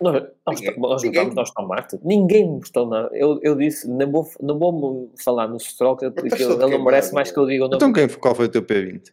Não, 0.00 0.12
nós, 0.12 0.60
nós 0.76 1.02
ninguém... 1.02 1.34
nós 1.34 1.50
Marte. 1.66 1.98
Ninguém 2.02 2.48
me 2.48 2.58
gostou 2.58 2.86
nada. 2.86 3.10
Eu, 3.12 3.38
eu 3.42 3.54
disse, 3.56 3.88
não 3.88 4.10
vou, 4.10 4.28
não 4.40 4.58
vou 4.58 5.12
falar 5.22 5.48
no 5.48 5.58
Stroll, 5.58 5.96
porque 5.96 6.42
ele 6.42 6.56
não 6.56 6.84
merece 6.84 7.14
mais 7.14 7.30
que 7.30 7.38
eu 7.38 7.46
diga 7.46 7.64
o 7.64 7.68
nome. 7.68 7.76
Então 7.76 7.92
quem, 7.92 8.08
qual 8.08 8.34
foi 8.34 8.46
o 8.46 8.48
teu 8.48 8.62
P20? 8.62 9.10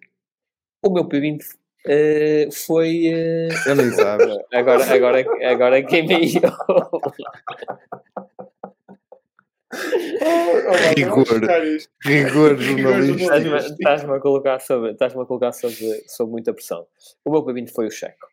O 0.83 0.91
meu 0.91 1.05
P20 1.05 1.41
uh, 1.41 1.45
eh, 1.87 2.49
foi. 2.51 3.11
Uh... 3.13 3.69
Eu 3.69 3.75
nem 3.75 3.91
sabes. 3.91 4.37
agora, 4.53 4.93
agora, 4.93 5.25
agora 5.43 5.83
queimei 5.83 6.31
eu. 6.37 6.51
Oh, 9.71 10.73
rigor, 10.97 11.25
rigor 12.03 12.57
jornalista. 12.57 13.37
Estás-me 13.37 14.13
a 14.13 14.19
colocar, 14.19 14.59
sobre, 14.59 14.91
estás 14.91 15.15
a 15.15 15.25
colocar 15.25 15.51
sobre, 15.51 16.03
sobre 16.07 16.31
muita 16.31 16.53
pressão. 16.53 16.87
O 17.23 17.31
meu 17.31 17.43
P20 17.43 17.69
foi 17.71 17.87
o 17.87 17.91
Checo. 17.91 18.27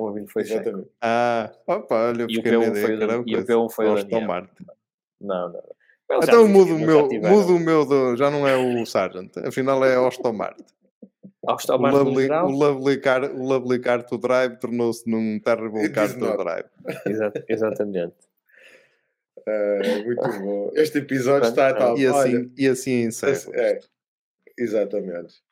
O 0.00 0.10
meu 0.10 0.24
P20 0.24 0.28
foi 0.28 0.42
o 0.42 0.46
Checo. 0.46 0.88
Ah, 1.00 1.52
opa, 1.66 1.94
olha, 2.08 2.26
e 2.28 2.38
o 2.38 2.42
P1 2.42 2.80
foi, 2.80 2.96
o, 2.96 3.24
e 3.26 3.36
o 3.36 3.44
P1 3.44 3.70
foi 3.70 3.88
o 3.88 3.94
Daniel. 3.96 4.20
Marte. 4.22 4.66
Não, 5.20 5.52
não. 5.52 5.62
então 6.22 6.48
mudo 6.48 6.74
o 6.74 6.78
meu, 6.78 7.08
mudo 7.08 7.56
o 7.56 7.58
meu 7.58 7.84
do, 7.84 8.16
já 8.16 8.30
não 8.30 8.48
é 8.48 8.56
o 8.56 8.86
Sargent, 8.86 9.36
afinal 9.38 9.84
é 9.84 9.94
Aston 9.96 10.32
Martin. 10.32 10.64
O 11.42 11.76
lovely, 11.86 12.30
o, 12.30 12.50
lovely 12.50 13.00
car, 13.00 13.24
o 13.24 13.42
Lovely 13.42 13.80
Car 13.80 14.02
to 14.04 14.18
Drive 14.18 14.58
tornou-se 14.58 15.08
num 15.10 15.38
Terrible 15.38 15.88
Car 15.90 16.12
to 16.12 16.36
Drive. 16.36 16.66
exatamente. 17.48 18.14
Uh, 19.38 20.04
muito 20.04 20.40
bom. 20.40 20.70
Este 20.74 20.98
episódio 20.98 21.48
está 21.48 21.72
tal. 21.72 21.98
E 21.98 22.06
assim, 22.06 22.36
Olha, 22.36 22.50
e 22.58 22.68
assim 22.68 23.02
encerra. 23.04 23.38
É, 23.54 23.80
exatamente. 24.58 25.42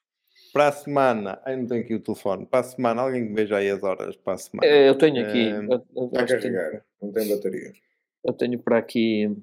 Para 0.53 0.69
a 0.69 0.73
semana, 0.73 1.41
aí 1.45 1.57
não 1.57 1.67
tenho 1.67 1.83
aqui 1.83 1.95
o 1.95 2.01
telefone. 2.01 2.47
Para 2.47 2.61
a 2.61 2.63
semana, 2.65 3.03
alguém 3.03 3.27
que 3.29 3.35
veja 3.35 3.57
aí 3.57 3.71
as 3.71 3.83
horas 3.83 4.17
para 4.17 4.35
a 4.35 4.39
semana. 4.39 4.67
Eu 4.67 4.95
tenho 4.97 5.25
aqui. 5.25 5.49
Eu, 5.49 6.07
está 6.07 6.23
a 6.23 6.27
carregar, 6.27 6.71
tenho, 6.71 6.83
não 7.03 7.13
tem 7.13 7.29
bateria. 7.29 7.73
Eu 8.25 8.33
tenho 8.33 8.59
para 8.59 8.79
aqui. 8.79 9.37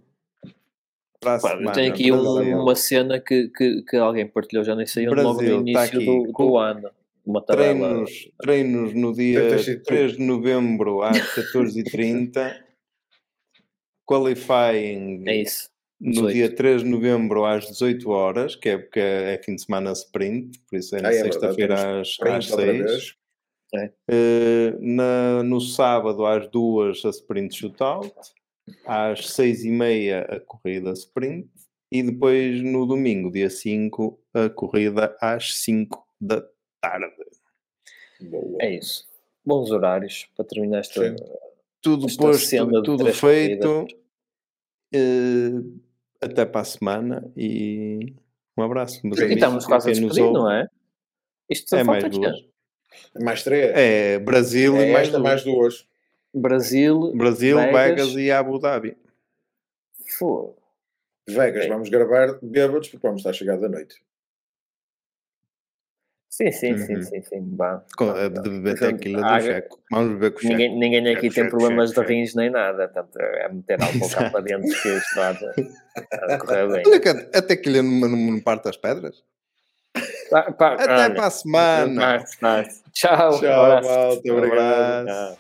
Para 1.20 1.36
a 1.36 1.40
Pá, 1.40 1.50
semana, 1.50 1.70
eu 1.70 1.74
tenho 1.74 1.94
aqui 1.94 2.12
um, 2.12 2.62
uma 2.62 2.76
cena 2.76 3.20
que, 3.20 3.50
que, 3.50 3.82
que, 3.84 3.96
alguém 3.98 4.28
partilhou, 4.28 4.64
já 4.64 4.76
nem 4.76 4.86
sei 4.86 5.08
onde, 5.08 5.22
logo 5.22 5.42
no 5.42 5.62
início 5.62 6.00
do, 6.00 6.32
do 6.32 6.58
ano. 6.58 6.90
Uma 7.26 7.42
treinos, 7.42 8.30
treinos 8.40 8.94
no 8.94 9.12
dia 9.12 9.58
3 9.84 10.18
de 10.18 10.22
novembro 10.22 11.02
às 11.02 11.18
14h30 11.34 12.56
qualifying 14.06 15.24
é 15.28 15.38
isso. 15.38 15.75
No 16.00 16.32
dia 16.32 16.54
3 16.54 16.84
de 16.84 16.90
novembro 16.90 17.46
às 17.46 17.68
18 17.68 18.10
horas, 18.10 18.56
que 18.56 18.70
é 18.70 18.78
porque 18.78 19.00
é 19.00 19.42
fim 19.44 19.56
de 19.56 19.64
semana 19.64 19.92
sprint, 19.92 20.60
por 20.70 20.78
isso 20.78 20.96
é 20.96 21.02
na 21.02 21.10
ah, 21.10 21.14
é 21.14 21.24
sexta-feira 21.24 22.02
às, 22.02 22.18
às 22.22 22.48
6. 22.48 23.16
É. 23.74 23.92
Uh, 24.10 24.78
na, 24.80 25.44
no 25.44 25.60
sábado 25.60 26.26
às 26.26 26.48
2 26.50 27.06
a 27.06 27.10
sprint 27.10 27.56
shootout, 27.56 28.14
às 28.86 29.28
6 29.30 29.66
e 29.66 29.72
meia 29.72 30.22
a 30.22 30.40
corrida 30.40 30.92
sprint 30.92 31.50
e 31.92 32.04
depois 32.04 32.62
no 32.62 32.86
domingo, 32.86 33.32
dia 33.32 33.50
5, 33.50 34.20
a 34.34 34.50
corrida 34.50 35.16
às 35.22 35.58
5 35.60 36.06
da 36.22 36.44
tarde. 36.82 37.14
Boa. 38.22 38.58
É 38.62 38.76
isso. 38.76 39.06
Bons 39.46 39.70
horários 39.72 40.28
para 40.36 40.46
terminar 40.46 40.80
esta, 40.80 41.10
Sim 41.10 41.16
tudo 41.86 42.08
posto, 42.18 42.82
tudo 42.84 43.14
feito. 43.14 43.86
Uh, 44.92 45.80
até 46.22 46.46
para 46.46 46.62
a 46.62 46.66
semana 46.66 47.32
e 47.36 48.14
um 48.58 48.64
abraço. 48.64 49.06
Meus 49.06 49.20
e 49.20 49.34
estamos 49.34 49.66
quase 49.66 49.90
a 49.90 49.94
despedir, 49.94 50.32
não 50.32 50.50
é? 50.50 50.68
Isto 51.50 51.76
é 51.76 51.84
mais 51.84 52.10
duas. 52.10 52.36
Mais 53.22 53.44
três? 53.44 53.72
É 53.76 54.20
Brasil 54.20 54.76
é 54.78 54.90
e 54.90 54.94
mais, 54.94 55.10
duas. 55.10 55.22
mais 55.22 55.44
duas. 55.44 55.88
Brasil, 56.34 57.14
Brasil 57.16 57.58
Vegas, 57.58 57.74
Vegas 57.74 58.16
e 58.16 58.32
Abu 58.32 58.60
Dhabi. 58.60 58.98
Pô. 60.20 60.56
Vegas, 61.28 61.66
é. 61.66 61.68
vamos 61.70 61.90
gravar 61.90 62.38
bêbados 62.42 62.90
porque 62.90 63.06
vamos 63.06 63.22
estar 63.22 63.34
chegado 63.34 63.62
da 63.62 63.70
noite. 63.70 64.02
Sim, 66.36 66.52
sim, 66.52 66.74
uhum. 66.74 66.78
sim, 66.80 67.02
sim, 67.02 67.22
sim. 67.22 67.42
Bah, 67.44 67.82
bah, 67.98 68.28
de 68.28 68.50
beber 68.50 68.78
tequila 68.78 69.24
do 69.24 69.42
checo. 69.42 69.80
Vamos 69.90 70.14
beber 70.16 70.32
com 70.32 70.40
o 70.40 70.42
checo. 70.42 70.54
Ninguém, 70.54 70.78
ninguém 70.78 71.16
aqui 71.16 71.22
checo, 71.22 71.22
tem 71.22 71.44
checo, 71.46 71.50
problemas 71.50 71.90
checo, 71.92 72.02
de 72.02 72.14
rins 72.14 72.36
nem 72.36 72.50
nada. 72.50 72.90
Portanto, 72.90 73.18
é 73.22 73.48
meter 73.48 73.80
álcool 73.82 74.10
cá 74.10 74.30
para 74.30 74.42
dentro 74.42 74.68
que 74.82 74.90
isto 74.90 75.16
vai 75.16 76.38
correr 76.38 76.68
bem. 76.68 76.84
Olha 76.88 77.00
que 77.00 77.38
a 77.38 77.42
tequila 77.42 77.82
não, 77.82 78.10
não, 78.10 78.40
parte 78.42 78.66
das 78.66 78.76
pedras? 78.76 79.24
Até 80.30 81.10
para 81.12 81.26
a 81.26 81.30
semana. 81.30 82.26
Tchau. 82.92 83.40
Tchau, 83.40 83.82
malta. 83.82 84.34
Obrigado. 84.34 85.38